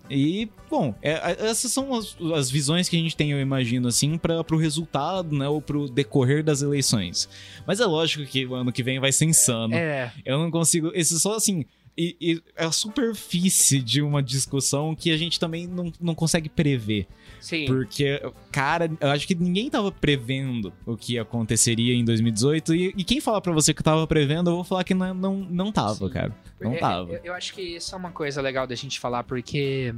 E, 0.10 0.50
bom, 0.70 0.94
é, 1.02 1.12
é, 1.12 1.48
essas 1.48 1.72
são 1.72 1.94
as, 1.94 2.18
as 2.36 2.52
visões 2.52 2.90
que 2.90 2.98
a 2.98 3.00
gente 3.00 3.16
tem, 3.16 3.32
eu 3.32 3.40
imagino, 3.40 3.88
assim, 3.88 4.18
para 4.18 4.44
pro 4.44 4.58
resultado, 4.58 5.36
né? 5.36 5.48
Ou 5.48 5.62
pro 5.62 5.88
decorrer 5.88 6.44
das 6.44 6.62
eleições. 6.62 7.30
Mas 7.66 7.80
é 7.80 7.86
lógico 7.86 8.26
que 8.26 8.46
o 8.46 8.54
ano 8.54 8.72
que 8.72 8.84
vem 8.84 9.00
vai 9.00 9.12
ser 9.12 9.26
insano. 9.26 9.74
É. 9.74 10.12
Eu 10.26 10.40
não 10.40 10.52
consigo. 10.52 10.92
Esse 10.94 11.18
só 11.20 11.36
assim. 11.36 11.66
E, 11.96 12.18
e 12.20 12.42
é 12.56 12.66
a 12.66 12.72
superfície 12.72 13.80
de 13.80 14.02
uma 14.02 14.22
discussão 14.22 14.96
que 14.96 15.12
a 15.12 15.18
gente 15.18 15.40
também 15.40 15.68
não, 15.68 15.94
não 16.02 16.16
consegue 16.16 16.50
prever. 16.50 17.08
Sim. 17.44 17.66
Porque, 17.66 18.22
cara, 18.54 18.90
eu 19.02 19.10
acho 19.10 19.28
que 19.28 19.36
ninguém 19.36 19.70
tava 19.70 19.92
prevendo 19.92 20.72
o 20.86 20.96
que 20.96 21.20
aconteceria 21.20 21.94
em 21.94 22.06
2018. 22.06 22.74
E, 22.74 22.94
e 22.96 23.04
quem 23.04 23.20
falar 23.20 23.42
pra 23.42 23.52
você 23.52 23.74
que 23.74 23.84
tava 23.84 24.08
prevendo, 24.08 24.50
eu 24.50 24.56
vou 24.56 24.64
falar 24.64 24.86
que 24.86 24.94
não, 24.94 25.14
não, 25.14 25.36
não 25.36 25.70
tava, 25.72 25.96
Sim. 25.96 26.10
cara. 26.10 26.34
Não 26.62 26.72
É, 26.74 26.78
tava. 26.78 27.12
Eu, 27.12 27.20
eu 27.26 27.34
acho 27.34 27.54
que 27.54 27.62
isso 27.62 27.94
é 27.94 27.98
uma 27.98 28.12
coisa 28.12 28.42
legal 28.42 28.66
da 28.66 28.76
gente 28.76 28.98
falar, 28.98 29.26
porque. 29.26 29.94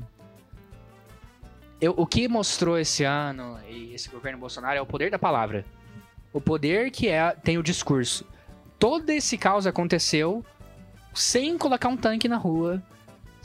eu- 1.79 1.93
o 1.95 2.07
que 2.07 2.27
mostrou 2.27 2.77
esse 2.79 3.03
ano 3.03 3.59
e 3.69 3.93
esse 3.93 4.09
governo 4.09 4.39
Bolsonaro 4.39 4.77
é 4.77 4.81
o 4.81 4.85
poder 4.85 5.11
da 5.11 5.19
palavra. 5.19 5.63
O 6.33 6.41
poder 6.41 6.89
que 6.89 7.07
é 7.07 7.29
tem 7.31 7.57
o 7.59 7.63
discurso. 7.63 8.25
Todo 8.79 9.09
esse 9.11 9.37
caos 9.37 9.67
aconteceu 9.67 10.43
sem 11.13 11.57
colocar 11.59 11.89
um 11.89 11.95
tanque 11.95 12.27
na 12.27 12.37
rua, 12.37 12.81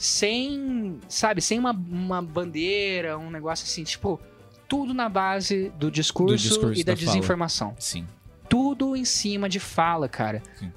sem, 0.00 0.98
sabe, 1.06 1.42
sem 1.42 1.58
uma, 1.58 1.72
uma 1.72 2.22
bandeira, 2.22 3.18
um 3.18 3.30
negócio 3.30 3.64
assim, 3.64 3.84
tipo, 3.84 4.18
tudo 4.66 4.94
na 4.94 5.10
base 5.10 5.70
do 5.78 5.90
discurso, 5.90 6.48
discurso, 6.48 6.80
e 6.80 6.82
da, 6.82 6.94
da 6.94 6.96
fala. 6.96 7.12
desinformação 7.12 7.76
Sim. 7.78 8.06
tudo 8.48 8.96
em 8.96 9.04
cima 9.04 9.46
de 9.46 9.60
fala, 9.60 10.08
cara. 10.08 10.42
Sim. 10.58 10.72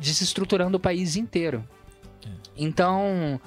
Desestruturando 0.00 0.78
o 0.78 0.80
país 0.80 1.14
inteiro. 1.14 1.64
É. 2.24 2.28
Então, 2.56 3.40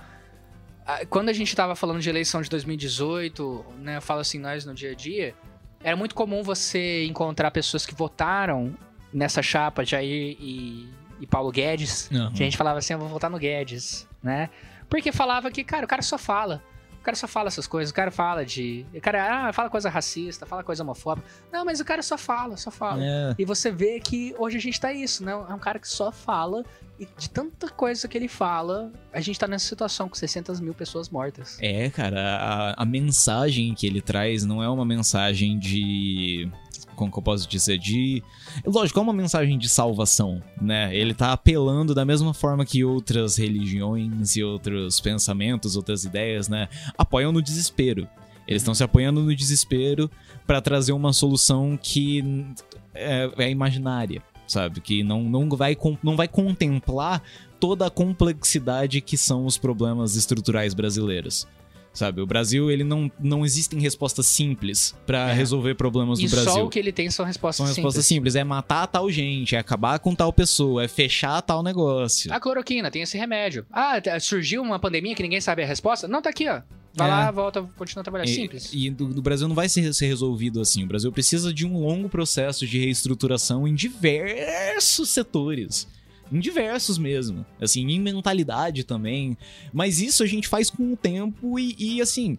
quando 1.10 1.28
a 1.28 1.34
gente 1.34 1.54
tava 1.54 1.76
falando 1.76 2.00
de 2.00 2.10
eleição 2.10 2.42
de 2.42 2.50
2018, 2.50 3.66
né, 3.82 3.98
eu 3.98 4.02
falo 4.02 4.22
assim, 4.22 4.40
nós 4.40 4.64
no 4.64 4.74
dia 4.74 4.92
a 4.92 4.96
dia, 4.96 5.36
era 5.84 5.98
muito 5.98 6.16
comum 6.16 6.42
você 6.44 7.04
encontrar 7.04 7.52
pessoas 7.52 7.86
que 7.86 7.94
votaram 7.94 8.74
nessa 9.12 9.42
chapa 9.42 9.84
Jair 9.84 10.38
e, 10.40 10.88
e 11.20 11.28
Paulo 11.28 11.52
Guedes. 11.52 12.10
Aham. 12.10 12.32
Que 12.32 12.42
a 12.42 12.46
gente 12.46 12.56
falava 12.56 12.80
assim, 12.80 12.94
eu 12.94 13.00
vou 13.00 13.10
votar 13.10 13.30
no 13.30 13.38
Guedes, 13.38 14.08
né? 14.24 14.50
Porque 14.90 15.12
falava 15.12 15.52
que, 15.52 15.64
cara, 15.64 15.86
o 15.86 15.88
cara 15.88 16.02
só 16.02 16.18
fala. 16.18 16.64
O 17.00 17.02
cara 17.02 17.16
só 17.16 17.28
fala 17.28 17.48
essas 17.48 17.66
coisas, 17.66 17.92
o 17.92 17.94
cara 17.94 18.12
fala 18.12 18.46
de. 18.46 18.86
O 18.94 19.00
cara 19.00 19.48
ah, 19.48 19.54
fala 19.54 19.70
coisa 19.70 19.90
racista, 19.90 20.46
fala 20.46 20.64
coisa 20.64 20.84
homofóbica. 20.84 21.26
Não, 21.52 21.64
mas 21.64 21.80
o 21.80 21.86
cara 21.86 22.02
só 22.02 22.18
fala, 22.18 22.58
só 22.58 22.70
fala. 22.70 23.02
É. 23.02 23.36
E 23.38 23.46
você 23.46 23.72
vê 23.72 24.02
que 24.02 24.36
hoje 24.38 24.58
a 24.58 24.60
gente 24.60 24.80
tá 24.80 24.92
isso, 24.92 25.24
né? 25.24 25.32
É 25.32 25.54
um 25.54 25.60
cara 25.60 25.80
que 25.80 25.88
só 25.88 26.12
fala. 26.12 26.66
E 27.00 27.08
de 27.18 27.30
tanta 27.30 27.70
coisa 27.70 28.06
que 28.10 28.18
ele 28.18 28.28
fala, 28.28 28.92
a 29.14 29.22
gente 29.22 29.40
tá 29.40 29.48
nessa 29.48 29.66
situação 29.66 30.10
com 30.10 30.16
600 30.16 30.60
mil 30.60 30.74
pessoas 30.74 31.08
mortas. 31.08 31.58
É, 31.62 31.90
cara, 31.90 32.20
a, 32.20 32.84
a 32.84 32.86
mensagem 32.86 33.74
que 33.74 33.88
ele 33.88 34.02
traz 34.02 34.44
não 34.44 34.62
é 34.62 34.68
uma 34.68 34.84
mensagem 34.84 35.58
de. 35.58 36.52
Como 37.00 37.10
que 37.10 37.18
eu 37.18 37.24
posso 37.24 37.48
dizer? 37.48 37.78
De. 37.78 38.22
Lógico, 38.66 39.00
é 39.00 39.02
uma 39.02 39.14
mensagem 39.14 39.58
de 39.58 39.70
salvação, 39.70 40.44
né? 40.62 40.94
Ele 40.94 41.14
tá 41.14 41.32
apelando 41.32 41.96
da 41.96 42.04
mesma 42.04 42.34
forma 42.34 42.66
que 42.66 42.84
outras 42.84 43.38
religiões 43.38 44.36
e 44.36 44.44
outros 44.44 45.00
pensamentos, 45.00 45.78
outras 45.78 46.04
ideias, 46.04 46.50
né? 46.50 46.68
Apoiam 46.98 47.32
no 47.32 47.42
desespero. 47.42 48.06
Eles 48.46 48.64
estão 48.64 48.76
se 48.76 48.84
apoiando 48.84 49.22
no 49.22 49.34
desespero 49.34 50.12
pra 50.46 50.60
trazer 50.60 50.92
uma 50.92 51.14
solução 51.14 51.80
que 51.82 52.46
é, 52.94 53.32
é 53.38 53.50
imaginária, 53.50 54.22
sabe? 54.46 54.82
Que 54.82 55.02
não, 55.02 55.24
não, 55.24 55.48
vai, 55.52 55.78
não 56.04 56.18
vai 56.18 56.28
contemplar 56.28 57.24
toda 57.62 57.88
a 57.88 57.90
complexidade 57.90 59.00
que 59.00 59.16
são 59.16 59.46
os 59.46 59.58
problemas 59.58 60.18
estruturais 60.18 60.74
brasileiros. 60.74 61.48
Sabe, 61.92 62.22
o 62.22 62.26
Brasil, 62.26 62.70
ele 62.72 62.84
não, 62.84 63.12
não 63.20 63.44
existem 63.44 63.80
respostas 63.80 64.28
simples 64.28 64.96
pra 65.06 65.32
É. 65.32 65.34
resolver 65.34 65.74
problemas 65.76 66.20
E 66.20 66.26
do 66.28 66.30
Brasil. 66.32 66.52
só 66.52 66.64
o 66.66 66.70
que 66.70 66.78
ele 66.80 66.92
tem 66.94 67.10
são 67.10 67.26
respostas 67.26 67.58
São 67.58 67.66
respostas 67.66 68.06
simples. 68.06 68.34
simples. 68.34 68.36
É 68.36 68.44
matar 68.44 68.88
tal 68.88 69.10
gente, 69.12 69.56
é 69.56 69.60
acabar 69.60 70.00
com 70.00 70.14
tal 70.16 70.32
pessoa, 70.32 70.84
é 70.84 70.88
fechar 70.88 71.42
tal 71.42 71.62
negócio. 71.64 72.32
A 72.32 72.40
cloroquina 72.40 72.90
tem 72.92 73.02
esse 73.02 73.18
remédio. 73.18 73.66
Ah, 73.72 74.00
surgiu 74.22 74.62
uma 74.62 74.80
pandemia 74.80 75.16
que 75.16 75.24
ninguém 75.24 75.42
sabe 75.42 75.64
a 75.64 75.66
resposta? 75.66 76.08
Não, 76.08 76.22
tá 76.22 76.30
aqui, 76.30 76.48
ó. 76.48 76.62
Vai 76.94 77.08
É. 77.08 77.12
lá, 77.12 77.32
volta, 77.32 77.62
continua 77.78 78.04
trabalhando. 78.04 78.30
E- 78.30 78.34
Simples. 78.36 78.72
E, 78.74 78.90
do 78.90 79.22
Brasil 79.22 79.48
não 79.48 79.56
vai 79.56 79.68
ser, 79.70 79.94
ser 79.94 80.08
resolvido 80.08 80.62
assim. 80.62 80.84
O 80.84 80.88
Brasil 80.88 81.12
precisa 81.12 81.54
de 81.54 81.66
um 81.66 81.78
longo 81.80 82.08
processo 82.10 82.66
de 82.66 82.80
reestruturação 82.80 83.68
em 83.68 83.74
diversos 83.76 85.10
setores. 85.10 85.88
Em 86.32 86.40
diversos 86.40 86.98
mesmo. 86.98 87.46
Assim, 87.60 87.88
em 87.90 88.00
mentalidade 88.00 88.84
também. 88.84 89.38
Mas 89.74 90.00
isso 90.02 90.22
a 90.24 90.28
gente 90.28 90.48
faz 90.48 90.70
com 90.70 90.94
o 90.94 90.98
tempo 90.98 91.58
e, 91.60 91.76
e, 91.78 92.02
assim. 92.02 92.38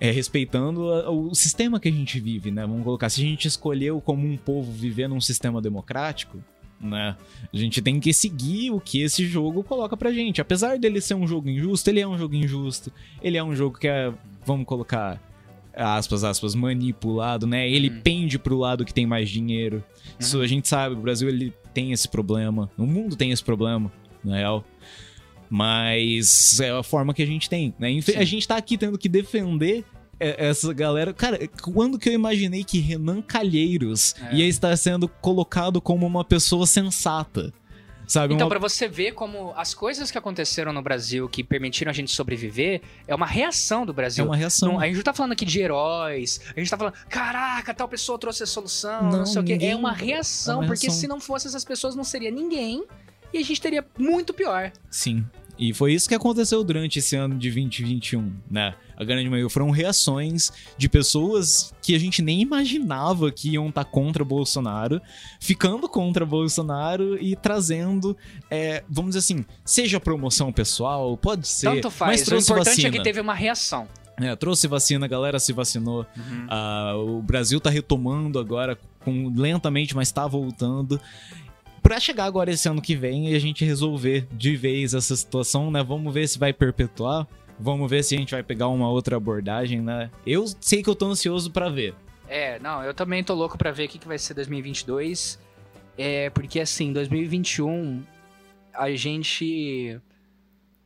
É, 0.00 0.10
respeitando 0.10 0.90
a- 0.92 1.10
o 1.10 1.32
sistema 1.34 1.78
que 1.78 1.88
a 1.88 1.92
gente 1.92 2.18
vive, 2.18 2.50
né? 2.50 2.62
Vamos 2.66 2.82
colocar. 2.82 3.08
Se 3.08 3.20
a 3.20 3.24
gente 3.24 3.46
escolheu 3.46 4.00
como 4.00 4.26
um 4.26 4.36
povo 4.36 4.72
viver 4.72 5.08
num 5.08 5.20
sistema 5.20 5.60
democrático, 5.62 6.42
né? 6.80 7.16
A 7.52 7.56
gente 7.56 7.80
tem 7.80 8.00
que 8.00 8.12
seguir 8.12 8.72
o 8.72 8.80
que 8.80 9.00
esse 9.02 9.24
jogo 9.26 9.62
coloca 9.62 9.96
pra 9.96 10.10
gente. 10.10 10.40
Apesar 10.40 10.76
dele 10.78 11.00
ser 11.00 11.14
um 11.14 11.26
jogo 11.26 11.48
injusto, 11.48 11.88
ele 11.88 12.00
é 12.00 12.08
um 12.08 12.18
jogo 12.18 12.34
injusto. 12.34 12.92
Ele 13.22 13.36
é 13.36 13.44
um 13.44 13.54
jogo 13.54 13.78
que 13.78 13.86
é, 13.86 14.12
vamos 14.44 14.66
colocar, 14.66 15.22
aspas, 15.72 16.24
aspas, 16.24 16.54
manipulado, 16.56 17.46
né? 17.46 17.70
Ele 17.70 17.88
Uhum. 17.88 18.00
pende 18.00 18.38
pro 18.40 18.58
lado 18.58 18.84
que 18.84 18.92
tem 18.92 19.06
mais 19.06 19.30
dinheiro. 19.30 19.84
Isso 20.18 20.40
a 20.40 20.46
gente 20.48 20.66
sabe, 20.66 20.96
o 20.96 21.00
Brasil 21.00 21.28
ele 21.28 21.52
tem 21.72 21.92
esse 21.92 22.08
problema. 22.08 22.70
O 22.76 22.86
mundo 22.86 23.16
tem 23.16 23.30
esse 23.30 23.42
problema, 23.42 23.90
na 24.24 24.36
real. 24.36 24.64
Mas 25.50 26.58
é 26.60 26.70
a 26.70 26.82
forma 26.82 27.12
que 27.12 27.22
a 27.22 27.26
gente 27.26 27.48
tem, 27.50 27.74
né? 27.78 28.00
Sim. 28.00 28.16
A 28.16 28.24
gente 28.24 28.48
tá 28.48 28.56
aqui 28.56 28.78
tendo 28.78 28.96
que 28.96 29.08
defender 29.08 29.84
essa 30.18 30.72
galera. 30.72 31.12
Cara, 31.12 31.38
quando 31.60 31.98
que 31.98 32.08
eu 32.08 32.12
imaginei 32.12 32.62
que 32.64 32.78
Renan 32.78 33.20
Calheiros 33.20 34.14
É. 34.30 34.36
ia 34.36 34.46
estar 34.46 34.74
sendo 34.76 35.08
colocado 35.08 35.80
como 35.80 36.06
uma 36.06 36.24
pessoa 36.24 36.66
sensata? 36.66 37.52
Sabe? 38.12 38.34
Então, 38.34 38.46
uma... 38.46 38.50
pra 38.50 38.58
você 38.58 38.86
ver 38.86 39.12
como 39.12 39.54
as 39.56 39.72
coisas 39.72 40.10
que 40.10 40.18
aconteceram 40.18 40.70
no 40.70 40.82
Brasil 40.82 41.26
que 41.30 41.42
permitiram 41.42 41.88
a 41.88 41.94
gente 41.94 42.12
sobreviver 42.12 42.82
é 43.08 43.14
uma 43.14 43.24
reação 43.24 43.86
do 43.86 43.92
É 43.92 43.94
Brasil. 43.94 44.22
uma 44.26 44.36
reação. 44.36 44.72
Não, 44.72 44.78
a 44.80 44.84
gente 44.86 44.96
não 44.96 45.02
tá 45.02 45.14
falando 45.14 45.32
aqui 45.32 45.46
de 45.46 45.58
heróis, 45.58 46.38
a 46.54 46.60
gente 46.60 46.68
tá 46.68 46.76
falando, 46.76 46.92
caraca, 47.08 47.72
tal 47.72 47.88
pessoa 47.88 48.18
trouxe 48.18 48.42
a 48.42 48.46
solução, 48.46 49.04
não, 49.04 49.18
Não, 49.20 49.26
sei 49.26 49.40
o 49.40 49.44
quê. 49.46 49.56
É 49.62 49.74
uma 49.74 49.92
reação, 49.92 50.56
é 50.56 50.58
uma 50.58 50.66
porque 50.66 50.88
reação. 50.88 51.00
se 51.00 51.08
não 51.08 51.18
fosse 51.20 51.46
essas 51.46 51.64
pessoas, 51.64 51.96
não 51.96 52.04
seria 52.04 52.30
ninguém 52.30 52.84
e 53.32 53.38
a 53.38 53.42
gente 53.42 53.58
teria 53.58 53.82
muito 53.98 54.34
pior. 54.34 54.70
Sim. 54.90 55.24
E 55.58 55.72
foi 55.72 55.94
isso 55.94 56.06
que 56.06 56.14
aconteceu 56.14 56.62
durante 56.62 56.98
esse 56.98 57.16
ano 57.16 57.38
de 57.38 57.48
2021, 57.50 58.30
né? 58.50 58.74
A 59.02 59.04
grande 59.04 59.28
maioria 59.28 59.50
foram 59.50 59.70
reações 59.70 60.50
de 60.78 60.88
pessoas 60.88 61.74
que 61.82 61.94
a 61.94 61.98
gente 61.98 62.22
nem 62.22 62.40
imaginava 62.40 63.30
que 63.30 63.50
iam 63.50 63.68
estar 63.68 63.84
contra 63.84 64.24
Bolsonaro, 64.24 65.00
ficando 65.40 65.88
contra 65.88 66.24
Bolsonaro 66.24 67.22
e 67.22 67.36
trazendo, 67.36 68.16
é, 68.50 68.82
vamos 68.88 69.10
dizer 69.10 69.18
assim, 69.18 69.44
seja 69.64 70.00
promoção 70.00 70.52
pessoal, 70.52 71.16
pode 71.16 71.46
ser, 71.48 71.66
Tanto 71.66 71.90
faz. 71.90 72.20
mas 72.20 72.28
o 72.28 72.36
importante 72.36 72.76
vacina. 72.76 72.88
é 72.88 72.90
que 72.92 73.02
teve 73.02 73.20
uma 73.20 73.34
reação. 73.34 73.88
É, 74.20 74.36
trouxe 74.36 74.68
vacina, 74.68 75.06
a 75.06 75.08
galera 75.08 75.38
se 75.40 75.52
vacinou. 75.52 76.06
Ah, 76.48 76.94
o 76.96 77.20
Brasil 77.22 77.60
tá 77.60 77.70
retomando 77.70 78.38
agora, 78.38 78.78
com, 79.00 79.32
lentamente, 79.34 79.96
mas 79.96 80.12
tá 80.12 80.26
voltando. 80.26 81.00
Pra 81.82 81.98
chegar 81.98 82.26
agora 82.26 82.50
esse 82.50 82.68
ano 82.68 82.80
que 82.80 82.94
vem 82.94 83.30
e 83.32 83.34
a 83.34 83.38
gente 83.40 83.64
resolver 83.64 84.28
de 84.32 84.54
vez 84.54 84.94
essa 84.94 85.16
situação, 85.16 85.70
né? 85.70 85.82
Vamos 85.82 86.14
ver 86.14 86.28
se 86.28 86.38
vai 86.38 86.52
perpetuar. 86.52 87.26
Vamos 87.62 87.88
ver 87.88 88.02
se 88.02 88.16
a 88.16 88.18
gente 88.18 88.32
vai 88.32 88.42
pegar 88.42 88.66
uma 88.66 88.90
outra 88.90 89.16
abordagem, 89.16 89.80
né? 89.80 90.10
Eu 90.26 90.44
sei 90.60 90.82
que 90.82 90.90
eu 90.90 90.96
tô 90.96 91.06
ansioso 91.06 91.48
pra 91.48 91.68
ver. 91.68 91.94
É, 92.28 92.58
não, 92.58 92.82
eu 92.82 92.92
também 92.92 93.22
tô 93.22 93.34
louco 93.34 93.56
pra 93.56 93.70
ver 93.70 93.84
o 93.84 93.88
que, 93.88 94.00
que 94.00 94.08
vai 94.08 94.18
ser 94.18 94.34
2022. 94.34 95.38
É, 95.96 96.28
porque 96.30 96.58
assim, 96.58 96.92
2021 96.92 98.02
a 98.74 98.90
gente 98.96 100.00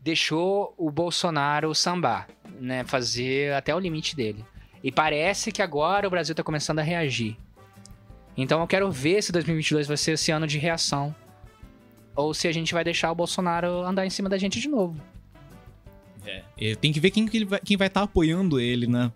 deixou 0.01 0.74
o 0.77 0.90
Bolsonaro 0.90 1.74
sambar, 1.74 2.28
né? 2.61 2.85
Fazer 2.85 3.55
até 3.55 3.74
o 3.74 3.78
limite 3.78 4.15
dele. 4.15 4.44
E 4.85 4.93
parece 4.93 5.51
que 5.51 5.62
agora 5.62 6.07
o 6.07 6.11
Brasil 6.11 6.35
tá 6.35 6.43
começando 6.43 6.81
a 6.81 6.82
reagir. 6.82 7.39
Então 8.36 8.61
eu 8.61 8.66
quero 8.66 8.93
ver 8.93 9.23
se 9.23 9.32
2022 9.32 9.86
vai 9.86 9.97
ser 9.97 10.12
esse 10.12 10.31
ano 10.31 10.47
de 10.47 10.59
reação. 10.59 11.15
Ou 12.15 12.35
se 12.35 12.47
a 12.47 12.53
gente 12.53 12.74
vai 12.74 12.85
deixar 12.85 13.11
o 13.11 13.15
Bolsonaro 13.15 13.81
andar 13.81 14.05
em 14.05 14.11
cima 14.11 14.28
da 14.28 14.36
gente 14.36 14.61
de 14.61 14.69
novo. 14.69 15.01
É, 16.59 16.74
tem 16.74 16.93
que 16.93 17.01
ver 17.01 17.11
quem, 17.11 17.27
que 17.27 17.77
vai, 17.77 17.86
estar 17.89 18.03
apoiando 18.03 18.61
ele, 18.61 18.86
né? 18.86 19.12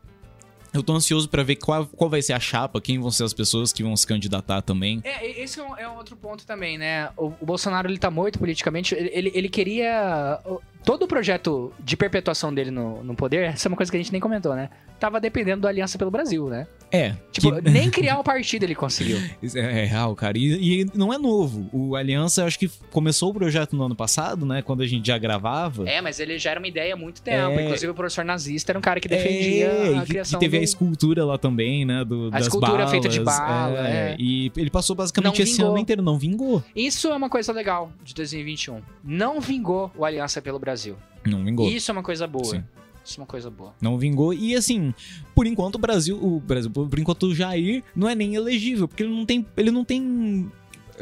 Eu 0.72 0.84
tô 0.84 0.92
ansioso 0.92 1.28
pra 1.28 1.42
ver 1.42 1.56
qual, 1.56 1.84
qual 1.86 2.08
vai 2.08 2.22
ser 2.22 2.32
a 2.32 2.38
chapa, 2.38 2.80
quem 2.80 2.98
vão 2.98 3.10
ser 3.10 3.24
as 3.24 3.34
pessoas 3.34 3.72
que 3.72 3.82
vão 3.82 3.96
se 3.96 4.06
candidatar 4.06 4.62
também. 4.62 5.00
É, 5.02 5.42
esse 5.42 5.58
é 5.58 5.64
um, 5.64 5.76
é 5.76 5.88
um 5.88 5.96
outro 5.96 6.16
ponto 6.16 6.46
também, 6.46 6.78
né? 6.78 7.10
O, 7.16 7.32
o 7.40 7.46
Bolsonaro, 7.46 7.88
ele 7.88 7.98
tá 7.98 8.08
morto 8.08 8.38
politicamente. 8.38 8.94
Ele, 8.94 9.10
ele, 9.12 9.32
ele 9.34 9.48
queria... 9.48 10.40
Todo 10.84 11.02
o 11.02 11.08
projeto 11.08 11.72
de 11.80 11.96
perpetuação 11.96 12.54
dele 12.54 12.70
no, 12.70 13.02
no 13.02 13.16
poder, 13.16 13.46
essa 13.46 13.66
é 13.66 13.68
uma 13.68 13.76
coisa 13.76 13.90
que 13.90 13.98
a 13.98 14.00
gente 14.00 14.12
nem 14.12 14.20
comentou, 14.20 14.54
né? 14.54 14.70
Tava 15.00 15.20
dependendo 15.20 15.62
da 15.62 15.68
Aliança 15.68 15.98
pelo 15.98 16.10
Brasil, 16.10 16.48
né? 16.48 16.68
É, 16.92 17.14
Tipo, 17.30 17.62
que- 17.62 17.70
nem 17.70 17.88
criar 17.88 18.18
um 18.18 18.22
partido 18.22 18.64
ele 18.64 18.74
conseguiu. 18.74 19.18
É, 19.54 19.82
é 19.82 19.84
real, 19.84 20.14
cara. 20.16 20.36
E, 20.36 20.82
e 20.82 20.86
não 20.94 21.12
é 21.12 21.18
novo. 21.18 21.68
O 21.72 21.94
Aliança, 21.94 22.44
acho 22.44 22.58
que 22.58 22.68
começou 22.90 23.30
o 23.30 23.34
projeto 23.34 23.76
no 23.76 23.84
ano 23.84 23.94
passado, 23.94 24.44
né? 24.44 24.60
Quando 24.62 24.82
a 24.82 24.86
gente 24.86 25.06
já 25.06 25.16
gravava. 25.18 25.88
É, 25.88 26.00
mas 26.00 26.18
ele 26.20 26.38
já 26.38 26.50
era 26.50 26.60
uma 26.60 26.66
ideia 26.68 26.94
há 26.94 26.96
muito 26.96 27.22
tempo. 27.22 27.58
É. 27.58 27.64
Inclusive, 27.64 27.90
o 27.92 27.94
professor 27.94 28.24
nazista 28.24 28.72
era 28.72 28.78
um 28.78 28.82
cara 28.82 28.98
que 29.00 29.08
defendia 29.08 29.66
É, 29.66 29.98
a 29.98 30.02
criação 30.04 30.38
que 30.38 30.44
teve 30.46 30.58
do... 30.58 30.60
a 30.60 30.64
escultura 30.64 31.24
lá 31.24 31.38
também, 31.38 31.84
né? 31.84 32.04
Do, 32.04 32.26
A 32.28 32.30
das 32.30 32.42
escultura 32.46 32.72
balas, 32.78 32.90
feita 32.90 33.08
de 33.08 33.20
bala, 33.20 33.88
é. 33.88 34.16
E 34.18 34.50
ele 34.56 34.70
passou 34.70 34.94
basicamente 34.96 35.36
Não 35.38 35.42
esse 35.44 35.56
vingou. 35.56 35.70
ano 35.70 35.78
inteiro, 35.78 36.02
não 36.02 36.18
vingou. 36.18 36.62
Isso 36.74 37.08
é 37.08 37.14
uma 37.16 37.28
coisa 37.30 37.52
legal 37.52 37.92
de 38.04 38.14
2021. 38.14 38.80
Não 39.04 39.40
vingou 39.40 39.90
o 39.96 40.04
Aliança 40.04 40.42
pelo 40.42 40.58
Brasil. 40.58 40.96
Não 41.26 41.44
vingou. 41.44 41.68
Isso 41.70 41.90
é 41.90 41.92
uma 41.92 42.02
coisa 42.02 42.26
boa. 42.26 42.44
Sim. 42.44 42.64
Isso 43.10 43.20
é 43.20 43.22
uma 43.22 43.26
coisa 43.26 43.50
boa. 43.50 43.74
Não 43.80 43.98
vingou. 43.98 44.32
E 44.32 44.54
assim, 44.54 44.94
por 45.34 45.44
enquanto 45.44 45.74
o 45.74 45.78
Brasil, 45.78 46.16
o 46.16 46.38
Brasil, 46.38 46.70
por 46.70 46.96
enquanto 46.96 47.24
o 47.24 47.34
Jair 47.34 47.82
não 47.94 48.08
é 48.08 48.14
nem 48.14 48.36
elegível, 48.36 48.86
porque 48.86 49.02
ele 49.02 49.12
não 49.12 49.26
tem, 49.26 49.44
ele 49.56 49.72
não 49.72 49.84
tem 49.84 50.50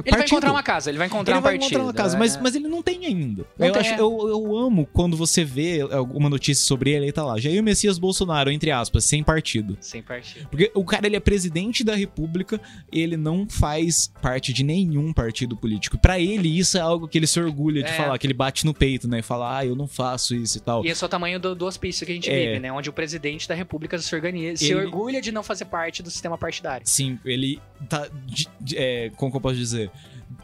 Ele 0.05 0.17
vai 0.17 0.27
encontrar 0.27 0.51
uma 0.51 0.63
casa, 0.63 0.91
ele 0.91 0.99
vai 0.99 1.07
encontrar 1.07 1.33
ele 1.35 1.39
um 1.41 1.43
vai 1.43 1.59
partido. 1.59 1.67
encontrar 1.81 1.85
uma 1.87 1.93
casa, 1.95 2.15
né? 2.15 2.19
mas, 2.21 2.37
mas 2.41 2.55
ele 2.55 2.69
não 2.69 2.83
tem 2.83 3.07
ainda. 3.07 3.47
Não 3.59 3.67
eu, 3.67 3.73
tem, 3.73 3.81
acho- 3.83 3.95
é. 3.95 4.01
eu, 4.01 4.29
eu 4.29 4.57
amo 4.57 4.87
quando 4.93 5.17
você 5.17 5.45
vê 5.45 5.81
alguma 5.81 6.29
notícia 6.29 6.65
sobre 6.65 6.91
ele 6.93 7.07
e 7.09 7.13
tá 7.13 7.25
lá. 7.25 7.39
Jair 7.39 7.63
Messias 7.63 7.99
Bolsonaro, 7.99 8.51
entre 8.51 8.71
aspas, 8.71 9.05
sem 9.05 9.23
partido. 9.23 9.77
Sem 9.81 10.03
partido. 10.03 10.49
Porque 10.49 10.71
o 10.75 10.85
cara, 10.85 11.07
ele 11.07 11.17
é 11.17 11.21
presidente 11.21 11.83
da 11.85 11.95
república, 11.95 12.61
ele 12.93 13.17
não 13.17 13.47
faz 13.49 14.13
parte 14.23 14.53
de 14.53 14.63
nenhum 14.65 15.13
partido 15.13 15.57
político. 15.57 15.99
Pra 15.99 16.19
ele, 16.19 16.49
isso 16.59 16.77
é 16.77 16.81
algo 16.81 17.09
que 17.09 17.19
ele 17.19 17.27
se 17.27 17.41
orgulha 17.41 17.83
de 17.83 17.91
É. 17.91 17.93
falar, 17.95 18.19
que 18.19 18.27
ele 18.27 18.35
bate 18.35 18.65
no 18.65 18.75
peito, 18.75 19.09
né? 19.09 19.19
E 19.21 19.23
fala, 19.23 19.59
ah, 19.59 19.67
eu 19.67 19.75
não 19.75 19.87
faço 19.89 20.35
isso 20.35 20.59
e 20.59 20.61
tal. 20.61 20.85
E 20.85 20.89
esse 20.89 21.03
é 21.03 21.07
o 21.07 21.09
tamanho 21.11 21.39
do, 21.41 21.55
do 21.55 21.67
hospício 21.67 22.05
que 22.07 22.13
a 22.13 22.15
gente 22.15 22.31
É. 22.31 22.47
vive, 22.47 22.61
né? 22.61 22.73
Onde 22.73 22.89
o 22.89 22.93
presidente 22.93 23.49
da 23.49 23.55
república 23.55 23.99
se 23.99 24.15
organiza, 24.15 24.57
se 24.65 24.73
Ele- 24.73 24.85
orgulha 24.85 25.21
de 25.21 25.33
não 25.33 25.43
fazer 25.43 25.65
parte 25.67 26.03
do 26.03 26.11
sistema 26.11 26.37
partidário. 26.39 26.87
Sim, 26.87 27.19
ele 27.25 27.61
tá, 27.89 28.09
de- 28.27 28.49
de- 28.61 28.77
é, 28.77 29.11
como 29.17 29.31
que 29.31 29.37
eu 29.37 29.41
posso 29.41 29.57
dizer? 29.57 29.88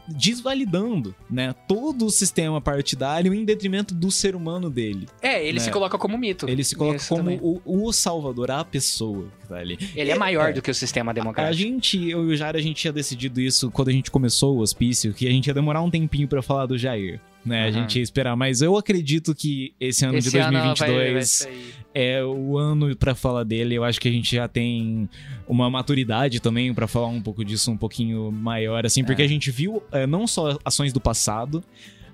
Desvalidando, 0.07 1.15
né? 1.29 1.53
Todo 1.67 2.05
o 2.05 2.09
sistema 2.09 2.61
partidário 2.61 3.33
em 3.33 3.43
detrimento 3.43 3.93
do 3.93 4.11
ser 4.11 4.35
humano 4.35 4.69
dele. 4.69 5.07
É, 5.21 5.43
ele 5.43 5.53
Né? 5.57 5.59
se 5.59 5.71
coloca 5.71 5.97
como 5.97 6.17
mito. 6.17 6.47
Ele 6.47 6.63
se 6.63 6.75
coloca 6.75 6.97
Isso 6.97 7.09
como 7.09 7.31
o, 7.41 7.87
o 7.87 7.91
salvador, 7.93 8.51
a 8.51 8.63
pessoa 8.63 9.27
que 9.41 9.47
tá 9.47 9.57
ali. 9.57 9.77
Ele 9.95 10.11
é 10.11 10.15
maior 10.15 10.49
é. 10.49 10.53
do 10.53 10.61
que 10.61 10.69
o 10.69 10.75
sistema 10.75 11.11
A 11.11 11.13
democrático. 11.13 11.57
gente, 11.61 12.09
eu 12.09 12.23
e 12.29 12.33
o 12.33 12.37
Jair, 12.37 12.55
a 12.55 12.61
gente 12.61 12.75
tinha 12.77 12.93
decidido 12.93 13.41
isso 13.41 13.71
quando 13.71 13.89
a 13.89 13.91
gente 13.91 14.11
começou 14.11 14.55
o 14.57 14.59
hospício, 14.61 15.13
que 15.13 15.27
a 15.27 15.31
gente 15.31 15.47
ia 15.47 15.53
demorar 15.53 15.81
um 15.81 15.89
tempinho 15.89 16.27
pra 16.27 16.41
falar 16.41 16.65
do 16.67 16.77
Jair. 16.77 17.19
Né, 17.45 17.61
a 17.61 17.63
Aham. 17.65 17.71
gente 17.73 17.97
ia 17.97 18.01
esperar, 18.03 18.35
mas 18.35 18.61
eu 18.63 18.75
acredito 18.75 19.35
que 19.35 19.73
esse 19.79 20.03
ano 20.03 20.17
Esse 20.17 20.31
de 20.31 20.37
ano 20.39 20.53
vai- 20.53 20.61
2022 20.73 21.43
vai 21.45 21.75
é 21.93 22.23
o 22.25 22.57
ano 22.57 22.95
pra 22.95 23.13
falar 23.13 23.43
dele. 23.43 23.75
Eu 23.75 23.83
acho 23.83 24.01
que 24.01 24.07
a 24.07 24.11
gente 24.11 24.35
já 24.35 24.47
tem 24.47 25.07
uma 25.47 25.69
maturidade 25.69 26.39
também 26.41 26.73
pra 26.73 26.87
falar 26.87 27.07
um 27.07 27.21
pouco 27.21 27.45
disso 27.45 27.69
um 27.71 27.77
pouquinho 27.77 28.31
maior, 28.31 28.83
assim, 28.85 29.03
porque 29.03 29.21
É. 29.21 29.25
a 29.25 29.27
gente 29.27 29.51
viu 29.51 29.83
é, 29.91 30.07
não 30.07 30.25
só 30.25 30.57
ações 30.65 30.91
do 30.91 30.99
passado, 30.99 31.63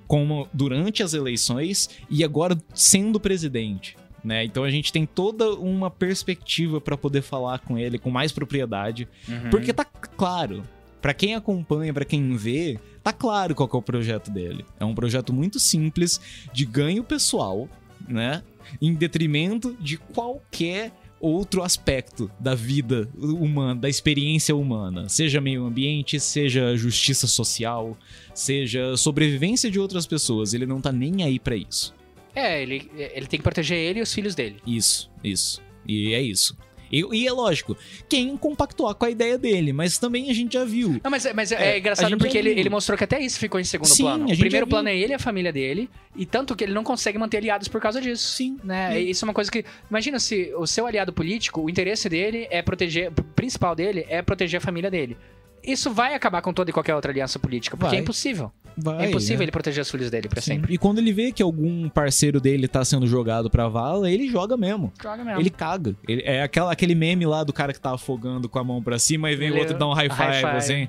como 0.05 0.47
durante 0.53 1.01
as 1.01 1.13
eleições 1.13 1.89
e 2.09 2.23
agora 2.23 2.57
sendo 2.73 3.17
presidente. 3.19 3.95
Né? 4.23 4.43
Então 4.43 4.63
a 4.65 4.69
gente 4.69 4.91
tem 4.91 5.05
toda 5.05 5.51
uma 5.55 5.89
perspectiva 5.89 6.79
pra 6.81 6.95
poder 6.97 7.21
falar 7.23 7.57
com 7.59 7.75
ele 7.79 7.97
com 7.97 8.11
mais 8.11 8.31
propriedade, 8.31 9.07
Uhum. 9.27 9.49
porque 9.49 9.71
tá 9.73 9.85
claro, 9.85 10.61
Pra 11.01 11.15
quem 11.15 11.33
acompanha, 11.33 11.91
pra 11.91 12.05
quem 12.05 12.35
vê, 12.35 12.77
tá 13.03 13.13
claro 13.13 13.55
qual 13.55 13.69
é 13.73 13.77
o 13.77 13.81
projeto 13.81 14.31
dele. 14.31 14.65
É 14.79 14.85
um 14.85 14.95
projeto 14.95 15.33
muito 15.33 15.59
simples 15.59 16.19
de 16.53 16.65
ganho 16.65 17.03
pessoal, 17.03 17.69
né? 18.07 18.43
Em 18.81 18.93
detrimento 18.93 19.75
de 19.79 19.97
qualquer 19.97 20.91
outro 21.19 21.61
aspecto 21.61 22.31
da 22.39 22.55
vida 22.55 23.07
humana, 23.15 23.79
da 23.79 23.87
experiência 23.87 24.55
humana, 24.55 25.07
seja 25.07 25.39
meio 25.39 25.65
ambiente, 25.65 26.19
seja 26.19 26.75
justiça 26.75 27.27
social, 27.27 27.95
seja 28.33 28.97
sobrevivência 28.97 29.69
de 29.69 29.79
outras 29.79 30.07
pessoas, 30.07 30.53
ele 30.53 30.65
não 30.65 30.81
tá 30.81 30.91
nem 30.91 31.23
aí 31.23 31.39
pra 31.39 31.55
isso. 31.55 31.93
É, 32.33 32.61
ele, 32.61 32.89
ele 32.95 33.27
tem 33.27 33.37
que 33.37 33.43
proteger 33.43 33.77
ele 33.77 33.99
e 33.99 34.01
os 34.01 34.11
filhos 34.11 34.33
dele. 34.33 34.57
Isso, 34.65 35.11
isso. 35.23 35.61
E 35.87 36.13
é 36.13 36.21
isso. 36.21 36.57
E, 36.91 37.05
e 37.13 37.27
é 37.27 37.31
lógico, 37.31 37.77
quem 38.09 38.35
compactuar 38.35 38.95
com 38.95 39.05
a 39.05 39.09
ideia 39.09 39.37
dele, 39.37 39.71
mas 39.71 39.97
também 39.97 40.29
a 40.29 40.33
gente 40.33 40.53
já 40.53 40.65
viu. 40.65 40.99
Não, 41.03 41.11
mas, 41.11 41.25
mas 41.33 41.51
é, 41.51 41.55
É, 41.55 41.73
a 41.73 41.77
engraçado 41.77 42.17
porque 42.17 42.37
ele, 42.37 42.49
ele 42.51 42.69
mostrou 42.69 42.97
que 42.97 43.03
até 43.03 43.19
isso 43.19 43.39
ficou 43.39 43.59
em 43.59 43.63
segundo 43.63 43.87
Sim, 43.87 44.03
plano. 44.03 44.25
O 44.25 44.37
primeiro 44.37 44.67
plano 44.67 44.89
é 44.89 44.97
ele 44.97 45.13
e 45.13 45.15
a 45.15 45.19
família 45.19 45.51
dele, 45.51 45.89
e 46.15 46.25
tanto 46.25 46.55
que 46.55 46.63
ele 46.63 46.73
não 46.73 46.83
consegue 46.83 47.17
manter 47.17 47.37
aliados 47.37 47.67
por 47.67 47.79
causa 47.79 48.01
disso. 48.01 48.35
Sim. 48.35 48.57
Né? 48.63 48.93
Sim. 48.93 49.09
Isso 49.09 49.25
é 49.25 49.27
uma 49.27 49.33
coisa 49.33 49.51
que. 49.51 49.63
Imagina 49.89 50.19
se 50.19 50.53
o 50.55 50.67
seu 50.67 50.85
aliado 50.85 51.13
político, 51.13 51.61
o 51.61 51.69
interesse 51.69 52.09
dele 52.09 52.47
é 52.49 52.61
proteger. 52.61 53.09
O 53.09 53.23
principal 53.23 53.75
dele 53.75 54.05
é 54.09 54.21
proteger 54.21 54.57
a 54.57 54.61
família 54.61 54.91
dele. 54.91 55.17
Isso 55.63 55.91
vai 55.91 56.15
acabar 56.15 56.41
com 56.41 56.51
toda 56.51 56.71
e 56.71 56.73
qualquer 56.73 56.95
outra 56.95 57.11
aliança 57.11 57.37
política, 57.37 57.77
porque 57.77 57.91
Vai. 57.91 57.99
é 57.99 58.01
impossível. 58.01 58.51
Vai, 58.77 59.05
é 59.05 59.09
impossível 59.09 59.37
né? 59.39 59.43
ele 59.45 59.51
proteger 59.51 59.81
os 59.81 59.91
filhos 59.91 60.09
dele 60.09 60.27
pra 60.29 60.41
Sim. 60.41 60.53
sempre. 60.55 60.73
E 60.73 60.77
quando 60.77 60.99
ele 60.99 61.11
vê 61.13 61.31
que 61.31 61.43
algum 61.43 61.89
parceiro 61.89 62.39
dele 62.39 62.67
tá 62.67 62.83
sendo 62.85 63.05
jogado 63.05 63.49
pra 63.49 63.67
vala, 63.67 64.09
ele 64.09 64.27
joga 64.29 64.55
mesmo. 64.57 64.91
Joga 65.01 65.23
mesmo. 65.23 65.39
Ele 65.39 65.49
caga. 65.49 65.95
Ele, 66.07 66.21
é 66.25 66.41
aquela, 66.43 66.71
aquele 66.71 66.95
meme 66.95 67.25
lá 67.25 67.43
do 67.43 67.51
cara 67.53 67.73
que 67.73 67.79
tá 67.79 67.93
afogando 67.93 68.47
com 68.49 68.57
a 68.59 68.63
mão 68.63 68.81
pra 68.81 68.97
cima 68.97 69.29
e 69.31 69.35
vem 69.35 69.49
o 69.49 69.53
Ele- 69.53 69.59
outro 69.61 69.77
dar 69.77 69.87
um 69.87 69.93
high 69.93 70.09
five, 70.09 70.21
high 70.23 70.39
five. 70.41 70.57
assim. 70.57 70.87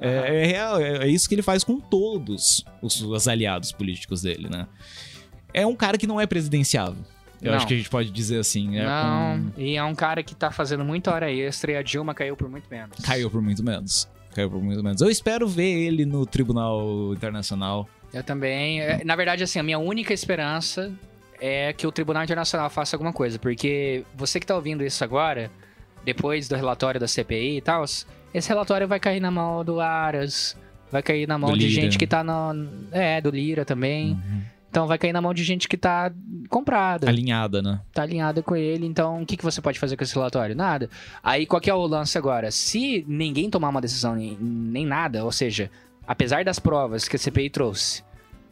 É, 0.00 0.42
é 0.42 0.46
real, 0.46 0.80
é, 0.80 1.04
é 1.04 1.08
isso 1.08 1.28
que 1.28 1.34
ele 1.34 1.42
faz 1.42 1.62
com 1.62 1.78
todos 1.78 2.64
os, 2.80 3.02
os 3.02 3.28
aliados 3.28 3.70
políticos 3.70 4.22
dele, 4.22 4.48
né? 4.48 4.66
É 5.52 5.66
um 5.66 5.76
cara 5.76 5.98
que 5.98 6.06
não 6.06 6.18
é 6.18 6.26
presidenciável. 6.26 7.04
Eu 7.42 7.50
Não. 7.50 7.56
acho 7.56 7.66
que 7.66 7.74
a 7.74 7.76
gente 7.76 7.88
pode 7.90 8.10
dizer 8.10 8.38
assim. 8.38 8.78
É 8.78 8.84
não, 8.84 9.34
um- 9.36 9.52
e 9.58 9.76
é 9.76 9.84
um 9.84 9.94
cara 9.94 10.22
que 10.22 10.34
tá 10.34 10.50
fazendo 10.50 10.84
muita 10.84 11.12
hora 11.12 11.30
extra 11.32 11.72
e 11.72 11.76
a 11.76 11.82
Dilma 11.82 12.14
caiu 12.14 12.36
por 12.36 12.48
muito 12.48 12.64
menos. 12.70 12.96
Caiu 13.02 13.30
por 13.30 13.40
muito 13.42 13.62
menos. 13.62 14.08
Caiu 14.34 14.50
por 14.50 14.62
muito 14.62 14.82
menos. 14.82 15.00
Eu 15.00 15.10
espero 15.10 15.46
ver 15.48 15.70
ele 15.86 16.04
no 16.06 16.24
Tribunal 16.24 17.12
Internacional. 17.14 17.88
Eu 18.12 18.22
também. 18.22 18.80
é, 18.80 19.04
Na 19.04 19.16
verdade, 19.16 19.42
assim, 19.42 19.58
a 19.58 19.62
minha 19.62 19.78
única 19.78 20.12
esperança 20.12 20.92
é 21.40 21.72
que 21.72 21.86
o 21.86 21.92
Tribunal 21.92 22.22
Internacional 22.24 22.68
faça 22.70 22.96
alguma 22.96 23.12
coisa, 23.12 23.38
porque 23.38 24.04
você 24.14 24.38
que 24.38 24.46
tá 24.46 24.54
ouvindo 24.54 24.84
isso 24.84 25.02
agora, 25.02 25.50
depois 26.04 26.48
do 26.48 26.54
relatório 26.56 27.00
da 27.00 27.08
CPI 27.08 27.56
e 27.58 27.60
tal, 27.60 27.84
esse 27.84 28.48
relatório 28.48 28.86
vai 28.86 29.00
cair 29.00 29.20
na 29.20 29.30
mão 29.30 29.64
do 29.64 29.80
Aras, 29.80 30.56
vai 30.90 31.02
cair 31.02 31.26
na 31.26 31.38
mão 31.38 31.50
Do 31.52 31.58
de 31.58 31.66
Lira. 31.66 31.82
gente 31.82 31.98
que 31.98 32.06
tá 32.06 32.22
no. 32.22 32.68
É, 32.92 33.20
do 33.20 33.30
Lira 33.30 33.64
também. 33.64 34.12
Uhum. 34.12 34.42
Então 34.70 34.86
vai 34.86 34.96
cair 34.96 35.12
na 35.12 35.20
mão 35.20 35.34
de 35.34 35.42
gente 35.42 35.68
que 35.68 35.76
tá 35.76 36.12
comprada. 36.48 37.08
Alinhada, 37.08 37.60
né? 37.60 37.80
tá 37.92 38.02
alinhada 38.02 38.40
com 38.40 38.54
ele, 38.54 38.86
então 38.86 39.22
o 39.22 39.26
que, 39.26 39.36
que 39.36 39.44
você 39.44 39.60
pode 39.60 39.80
fazer 39.80 39.96
com 39.96 40.04
esse 40.04 40.14
relatório? 40.14 40.54
Nada. 40.54 40.88
Aí 41.22 41.44
qual 41.44 41.60
que 41.60 41.68
é 41.68 41.74
o 41.74 41.86
lance 41.86 42.16
agora? 42.16 42.50
Se 42.52 43.04
ninguém 43.08 43.50
tomar 43.50 43.68
uma 43.68 43.80
decisão 43.80 44.14
nem, 44.14 44.38
nem 44.40 44.86
nada, 44.86 45.24
ou 45.24 45.32
seja, 45.32 45.68
apesar 46.06 46.44
das 46.44 46.60
provas 46.60 47.08
que 47.08 47.16
a 47.16 47.18
CPI 47.18 47.50
trouxe, 47.50 48.04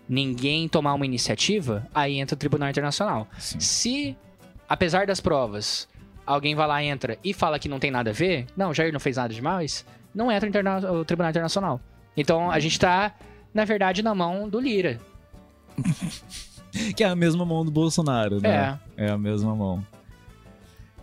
ninguém 0.08 0.68
tomar 0.68 0.94
uma 0.94 1.06
iniciativa, 1.06 1.86
aí 1.94 2.18
entra 2.18 2.34
o 2.34 2.38
Tribunal 2.38 2.68
Internacional. 2.68 3.28
Sim. 3.38 3.60
Se, 3.60 4.16
apesar 4.68 5.06
das 5.06 5.20
provas, 5.20 5.88
alguém 6.26 6.56
vai 6.56 6.66
lá, 6.66 6.82
entra 6.82 7.16
e 7.22 7.32
fala 7.32 7.60
que 7.60 7.68
não 7.68 7.78
tem 7.78 7.92
nada 7.92 8.10
a 8.10 8.12
ver, 8.12 8.46
não, 8.56 8.74
Jair 8.74 8.92
não 8.92 9.00
fez 9.00 9.16
nada 9.16 9.32
demais, 9.32 9.86
não 10.12 10.32
entra 10.32 10.50
o 10.92 11.04
Tribunal 11.04 11.30
Internacional. 11.30 11.80
Então 12.16 12.50
a 12.50 12.58
gente 12.58 12.78
tá, 12.78 13.14
na 13.54 13.64
verdade, 13.64 14.02
na 14.02 14.14
mão 14.16 14.48
do 14.48 14.58
Lira. 14.58 14.98
Que 16.94 17.02
é 17.02 17.08
a 17.08 17.16
mesma 17.16 17.44
mão 17.46 17.64
do 17.64 17.70
Bolsonaro, 17.70 18.40
né? 18.40 18.78
É. 18.96 19.06
É 19.06 19.10
a 19.10 19.16
mesma 19.18 19.54
mão. 19.56 19.84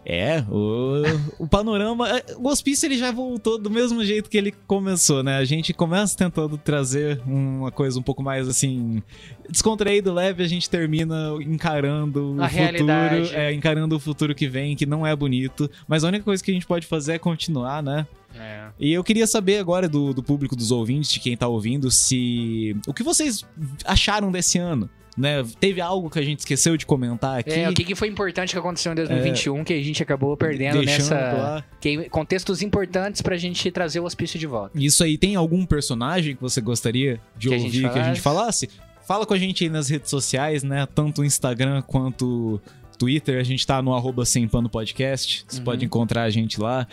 É, 0.08 0.42
o, 0.52 1.02
o 1.40 1.48
panorama. 1.48 2.08
é, 2.08 2.24
O 2.38 2.48
hospício 2.48 2.86
ele 2.86 2.96
já 2.96 3.12
voltou 3.12 3.58
do 3.58 3.72
mesmo 3.72 4.06
jeito 4.06 4.30
que 4.30 4.38
ele 4.38 4.52
começou, 4.68 5.24
né? 5.24 5.38
A 5.38 5.44
gente 5.44 5.74
começa 5.74 6.16
tentando 6.16 6.56
trazer 6.60 7.20
uma 7.26 7.72
coisa 7.72 8.00
um 8.00 8.04
pouco 8.04 8.22
mais 8.22 8.48
assim. 8.48 9.02
descontraído, 9.50 10.14
leve, 10.14 10.44
a 10.44 10.48
gente 10.48 10.70
termina 10.70 11.32
encarando 11.42 12.36
A 12.40 12.44
o 12.46 12.48
realidade. 12.48 13.22
futuro. 13.24 13.40
É, 13.40 13.52
encarando 13.52 13.96
o 13.96 14.00
futuro 14.00 14.36
que 14.36 14.48
vem, 14.48 14.76
que 14.76 14.86
não 14.86 15.06
é 15.08 15.16
bonito. 15.16 15.68
Mas 15.88 16.04
a 16.04 16.08
única 16.10 16.24
coisa 16.24 16.44
que 16.44 16.52
a 16.52 16.54
gente 16.54 16.68
pode 16.68 16.86
fazer 16.86 17.14
é 17.14 17.20
continuar, 17.20 17.82
né? 17.82 18.06
É. 18.40 18.68
E 18.80 18.92
eu 18.94 19.04
queria 19.04 19.26
saber 19.28 19.58
agora 19.60 19.88
do, 19.88 20.14
do 20.14 20.22
público, 20.24 20.56
dos 20.56 20.72
ouvintes, 20.72 21.12
de 21.12 21.20
quem 21.20 21.36
tá 21.38 21.48
ouvindo, 21.48 21.90
se. 21.92 22.76
O 22.88 22.94
que 22.94 23.04
vocês 23.04 23.46
acharam 23.86 24.32
desse 24.32 24.58
ano? 24.58 24.90
Né? 25.18 25.46
Teve 25.62 25.80
algo 25.80 26.10
que 26.10 26.20
a 26.20 26.22
gente 26.22 26.40
esqueceu 26.40 26.76
de 26.76 26.86
comentar 26.86 27.40
aqui? 27.40 27.52
É, 27.52 27.70
o 27.70 27.74
que, 27.74 27.86
que 27.86 27.96
foi 27.96 28.10
importante 28.10 28.52
que 28.52 28.60
aconteceu 28.60 28.92
em 28.92 28.96
2021 28.96 29.64
que 29.64 29.72
a 29.74 29.82
gente 29.82 30.04
acabou 30.04 30.36
perdendo 30.36 30.82
nessa. 30.84 31.64
que- 31.80 32.10
contextos 32.10 32.62
importantes 32.62 33.22
pra 33.22 33.38
gente 33.38 33.72
trazer 33.72 34.02
o 34.02 34.04
hospício 34.04 34.38
de 34.38 34.46
volta. 34.46 34.78
Isso 34.78 35.02
aí, 35.06 35.18
tem 35.18 35.36
algum 35.38 35.66
personagem 35.66 36.36
que 36.36 36.42
você 36.42 36.60
gostaria 36.60 37.18
de 37.38 37.48
Que 37.48 37.56
a 37.56 37.58
ouvir 37.58 37.90
que 37.94 38.00
a 38.00 38.04
gente 38.04 38.20
falasse? 38.20 38.70
Fala 39.08 39.26
com 39.26 39.34
a 39.34 39.40
gente 39.40 39.64
aí 39.64 39.70
nas 39.70 39.88
redes 39.88 40.10
sociais, 40.10 40.64
né? 40.64 40.86
Tanto 40.94 41.22
o 41.22 41.24
Instagram 41.24 41.82
quanto 41.84 42.60
o 42.94 42.98
Twitter. 42.98 43.40
A 43.40 43.44
gente 43.44 43.66
tá 43.66 43.82
no 43.82 43.94
arroba 43.94 44.26
Sem 44.26 44.46
Pano 44.50 44.68
Podcast. 44.68 45.46
Você 45.48 45.60
Uhum. 45.60 45.64
pode 45.64 45.86
encontrar 45.86 46.24
a 46.24 46.30
gente 46.30 46.60
lá. 46.60 46.86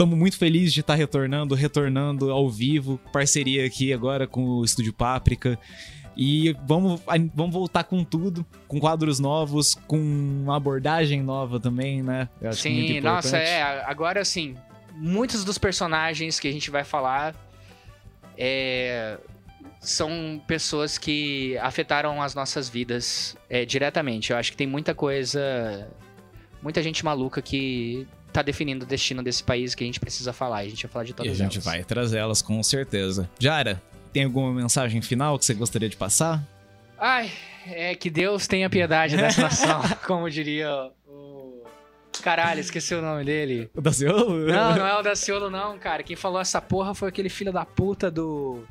Estamos 0.00 0.16
muito 0.18 0.38
felizes 0.38 0.72
de 0.72 0.80
estar 0.80 0.94
retornando, 0.94 1.54
retornando 1.54 2.30
ao 2.30 2.48
vivo. 2.48 2.98
Parceria 3.12 3.66
aqui 3.66 3.92
agora 3.92 4.26
com 4.26 4.42
o 4.42 4.64
Estúdio 4.64 4.94
Páprica. 4.94 5.58
E 6.16 6.56
vamos, 6.66 7.02
vamos 7.34 7.52
voltar 7.52 7.84
com 7.84 8.02
tudo, 8.02 8.46
com 8.66 8.80
quadros 8.80 9.20
novos, 9.20 9.74
com 9.74 9.98
uma 9.98 10.56
abordagem 10.56 11.22
nova 11.22 11.60
também, 11.60 12.02
né? 12.02 12.30
Eu 12.40 12.48
acho 12.48 12.66
muito 12.66 12.94
Sim, 12.94 13.00
nossa, 13.02 13.36
é. 13.36 13.84
Agora, 13.84 14.22
assim, 14.22 14.56
muitos 14.94 15.44
dos 15.44 15.58
personagens 15.58 16.40
que 16.40 16.48
a 16.48 16.52
gente 16.52 16.70
vai 16.70 16.82
falar 16.82 17.36
é, 18.38 19.18
são 19.80 20.40
pessoas 20.46 20.96
que 20.96 21.58
afetaram 21.58 22.22
as 22.22 22.34
nossas 22.34 22.70
vidas 22.70 23.36
é, 23.50 23.66
diretamente. 23.66 24.32
Eu 24.32 24.38
acho 24.38 24.50
que 24.50 24.56
tem 24.56 24.66
muita 24.66 24.94
coisa, 24.94 25.86
muita 26.62 26.82
gente 26.82 27.04
maluca 27.04 27.42
que 27.42 28.08
tá 28.32 28.42
definindo 28.42 28.84
o 28.84 28.88
destino 28.88 29.22
desse 29.22 29.42
país 29.42 29.74
que 29.74 29.82
a 29.84 29.86
gente 29.86 30.00
precisa 30.00 30.32
falar. 30.32 30.58
A 30.58 30.64
gente 30.68 30.84
vai 30.86 30.92
falar 30.92 31.04
de 31.04 31.10
E 31.10 31.14
todas 31.14 31.32
a 31.32 31.34
gente 31.44 31.54
elas. 31.56 31.64
vai 31.64 31.84
trazer 31.84 32.18
elas 32.18 32.40
com 32.42 32.62
certeza. 32.62 33.28
Jara, 33.38 33.82
tem 34.12 34.24
alguma 34.24 34.52
mensagem 34.52 35.00
final 35.02 35.38
que 35.38 35.44
você 35.44 35.54
gostaria 35.54 35.88
de 35.88 35.96
passar? 35.96 36.42
Ai, 36.98 37.30
é 37.66 37.94
que 37.94 38.10
Deus 38.10 38.46
tenha 38.46 38.68
piedade 38.68 39.16
dessa 39.16 39.42
nação, 39.42 39.80
como 40.06 40.28
diria 40.30 40.70
o. 41.06 41.62
Caralho, 42.22 42.60
esqueci 42.60 42.94
o 42.94 43.00
nome 43.00 43.24
dele. 43.24 43.70
O 43.74 43.80
da 43.80 43.92
Ciolo? 43.92 44.46
Não, 44.46 44.76
não 44.76 44.86
é 44.86 44.98
o 44.98 45.02
Daciolo, 45.02 45.48
não, 45.48 45.78
cara. 45.78 46.02
Quem 46.02 46.16
falou 46.16 46.38
essa 46.40 46.60
porra 46.60 46.94
foi 46.94 47.08
aquele 47.08 47.28
filho 47.30 47.52
da 47.52 47.64
puta 47.64 48.10
do. 48.10 48.64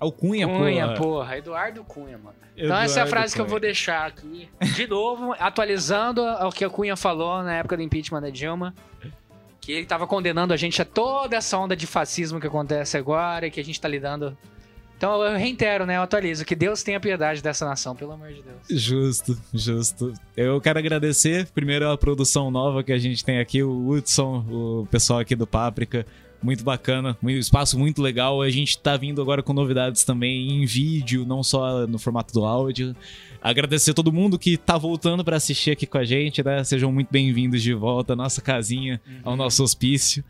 É 0.00 0.04
o 0.04 0.12
Cunha, 0.12 0.46
Cunha, 0.46 0.86
porra. 0.88 0.96
porra. 0.98 1.38
Eduardo 1.38 1.84
Cunha, 1.84 2.18
mano. 2.18 2.36
Então 2.56 2.76
essa 2.76 3.00
é 3.00 3.02
a 3.02 3.06
Eduardo 3.06 3.10
frase 3.10 3.34
que 3.34 3.40
eu 3.40 3.44
Cunha. 3.44 3.50
vou 3.50 3.60
deixar 3.60 4.06
aqui. 4.06 4.48
De 4.74 4.86
novo, 4.86 5.34
atualizando 5.38 6.22
o 6.22 6.50
que 6.50 6.64
o 6.64 6.70
Cunha 6.70 6.96
falou 6.96 7.42
na 7.42 7.54
época 7.56 7.76
do 7.76 7.82
impeachment 7.82 8.20
da 8.20 8.30
Dilma. 8.30 8.74
Que 9.60 9.72
ele 9.72 9.86
tava 9.86 10.06
condenando 10.06 10.52
a 10.52 10.56
gente 10.56 10.80
a 10.80 10.84
toda 10.84 11.36
essa 11.36 11.58
onda 11.58 11.74
de 11.74 11.86
fascismo 11.86 12.38
que 12.40 12.46
acontece 12.46 12.96
agora 12.96 13.46
e 13.46 13.50
que 13.50 13.58
a 13.58 13.64
gente 13.64 13.80
tá 13.80 13.88
lidando. 13.88 14.36
Então 14.96 15.20
eu 15.22 15.36
reitero, 15.36 15.84
né? 15.84 15.96
Eu 15.96 16.02
atualizo. 16.02 16.44
Que 16.44 16.54
Deus 16.54 16.82
tenha 16.82 16.98
piedade 17.00 17.42
dessa 17.42 17.66
nação, 17.66 17.94
pelo 17.94 18.12
amor 18.12 18.28
de 18.28 18.42
Deus. 18.42 18.58
Justo, 18.82 19.36
justo. 19.52 20.12
Eu 20.36 20.60
quero 20.60 20.78
agradecer 20.78 21.46
primeiro 21.52 21.90
a 21.90 21.98
produção 21.98 22.50
nova 22.50 22.82
que 22.82 22.92
a 22.92 22.98
gente 22.98 23.24
tem 23.24 23.38
aqui, 23.40 23.62
o 23.62 23.88
Hudson, 23.88 24.44
o 24.50 24.88
pessoal 24.90 25.18
aqui 25.18 25.34
do 25.34 25.46
Páprica. 25.46 26.06
Muito 26.46 26.62
bacana, 26.62 27.18
um 27.20 27.28
espaço 27.28 27.76
muito 27.76 28.00
legal. 28.00 28.40
A 28.40 28.48
gente 28.48 28.78
tá 28.78 28.96
vindo 28.96 29.20
agora 29.20 29.42
com 29.42 29.52
novidades 29.52 30.04
também 30.04 30.62
em 30.62 30.64
vídeo, 30.64 31.26
não 31.26 31.42
só 31.42 31.88
no 31.88 31.98
formato 31.98 32.32
do 32.32 32.44
áudio. 32.44 32.94
Agradecer 33.42 33.90
a 33.90 33.94
todo 33.94 34.12
mundo 34.12 34.38
que 34.38 34.56
tá 34.56 34.78
voltando 34.78 35.24
para 35.24 35.38
assistir 35.38 35.72
aqui 35.72 35.88
com 35.88 35.98
a 35.98 36.04
gente, 36.04 36.44
né? 36.44 36.62
Sejam 36.62 36.92
muito 36.92 37.08
bem-vindos 37.10 37.60
de 37.60 37.74
volta 37.74 38.12
à 38.12 38.16
nossa 38.16 38.40
casinha, 38.40 39.00
ao 39.24 39.36
nosso 39.36 39.60
hospício. 39.64 40.22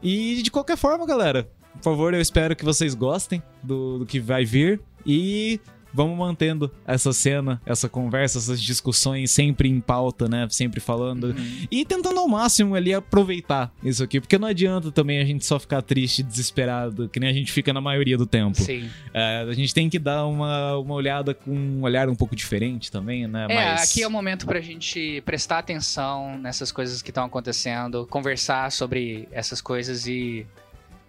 E 0.00 0.42
de 0.44 0.50
qualquer 0.52 0.76
forma, 0.76 1.04
galera, 1.04 1.50
por 1.72 1.82
favor, 1.82 2.14
eu 2.14 2.20
espero 2.20 2.54
que 2.54 2.64
vocês 2.64 2.94
gostem 2.94 3.42
do, 3.64 3.98
do 3.98 4.06
que 4.06 4.20
vai 4.20 4.44
vir. 4.44 4.80
E 5.04 5.58
vamos 5.92 6.16
mantendo 6.16 6.70
essa 6.86 7.12
cena, 7.12 7.60
essa 7.66 7.88
conversa, 7.88 8.38
essas 8.38 8.60
discussões 8.62 9.30
sempre 9.30 9.68
em 9.68 9.80
pauta, 9.80 10.28
né? 10.28 10.46
Sempre 10.50 10.80
falando. 10.80 11.24
Uhum. 11.24 11.66
E 11.70 11.84
tentando 11.84 12.18
ao 12.18 12.28
máximo 12.28 12.74
ali 12.74 12.94
aproveitar 12.94 13.72
isso 13.82 14.02
aqui. 14.02 14.20
Porque 14.20 14.38
não 14.38 14.48
adianta 14.48 14.90
também 14.90 15.20
a 15.20 15.24
gente 15.24 15.44
só 15.44 15.58
ficar 15.58 15.82
triste 15.82 16.20
e 16.20 16.22
desesperado, 16.22 17.08
que 17.08 17.20
nem 17.20 17.28
a 17.28 17.32
gente 17.32 17.52
fica 17.52 17.72
na 17.72 17.80
maioria 17.80 18.16
do 18.16 18.26
tempo. 18.26 18.60
Sim. 18.60 18.88
É, 19.12 19.46
a 19.48 19.52
gente 19.52 19.74
tem 19.74 19.88
que 19.88 19.98
dar 19.98 20.26
uma, 20.26 20.76
uma 20.78 20.94
olhada 20.94 21.34
com 21.34 21.50
um 21.50 21.82
olhar 21.82 22.08
um 22.08 22.14
pouco 22.14 22.34
diferente 22.34 22.90
também, 22.90 23.26
né? 23.26 23.46
É, 23.48 23.54
Mas- 23.54 23.90
aqui 23.90 24.02
é 24.02 24.06
o 24.06 24.10
momento 24.10 24.46
pra 24.46 24.60
gente 24.60 25.20
prestar 25.22 25.58
atenção 25.58 26.38
nessas 26.38 26.72
coisas 26.72 27.02
que 27.02 27.10
estão 27.10 27.24
acontecendo, 27.24 28.06
conversar 28.06 28.70
sobre 28.72 29.28
essas 29.30 29.60
coisas 29.60 30.06
e 30.06 30.46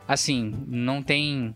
assim, 0.08 0.54
não 0.68 1.02
tem 1.02 1.56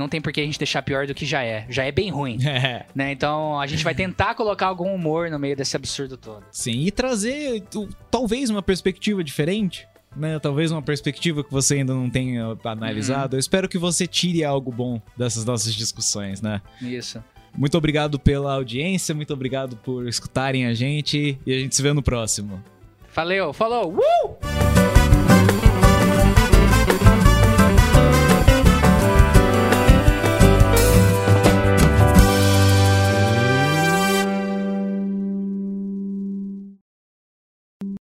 não 0.00 0.08
tem 0.08 0.20
por 0.20 0.32
que 0.32 0.40
a 0.40 0.44
gente 0.44 0.58
deixar 0.58 0.82
pior 0.82 1.06
do 1.06 1.14
que 1.14 1.24
já 1.24 1.44
é. 1.44 1.66
Já 1.68 1.84
é 1.84 1.92
bem 1.92 2.10
ruim, 2.10 2.38
É, 2.44 2.86
né? 2.94 3.12
Então, 3.12 3.60
a 3.60 3.66
gente 3.66 3.84
vai 3.84 3.94
tentar 3.94 4.34
colocar 4.34 4.66
algum 4.66 4.92
humor 4.94 5.30
no 5.30 5.38
meio 5.38 5.54
desse 5.54 5.76
absurdo 5.76 6.16
todo. 6.16 6.42
sim. 6.50 6.80
E 6.86 6.90
trazer 6.90 7.62
talvez 8.10 8.50
uma 8.50 8.62
perspectiva 8.62 9.22
diferente. 9.22 9.86
Né, 10.16 10.40
talvez 10.40 10.72
uma 10.72 10.82
perspectiva 10.82 11.44
que 11.44 11.52
você 11.52 11.74
ainda 11.76 11.94
não 11.94 12.10
tenha 12.10 12.58
analisado. 12.64 13.36
Eu 13.36 13.38
espero 13.38 13.68
que 13.68 13.78
você 13.78 14.08
tire 14.08 14.42
algo 14.42 14.72
bom 14.72 15.00
dessas 15.16 15.44
nossas 15.44 15.72
discussões, 15.72 16.42
né? 16.42 16.60
Isso. 16.82 17.22
Muito 17.56 17.78
obrigado 17.78 18.18
pela 18.18 18.54
audiência, 18.54 19.14
muito 19.14 19.32
obrigado 19.32 19.76
por 19.76 20.08
escutarem 20.08 20.66
a 20.66 20.74
gente 20.74 21.38
e 21.46 21.54
a 21.54 21.58
gente 21.60 21.76
se 21.76 21.82
vê 21.82 21.92
no 21.92 22.02
próximo. 22.02 22.60
Valeu, 23.14 23.52
falou! 23.52 23.94
Uh! 23.94 24.99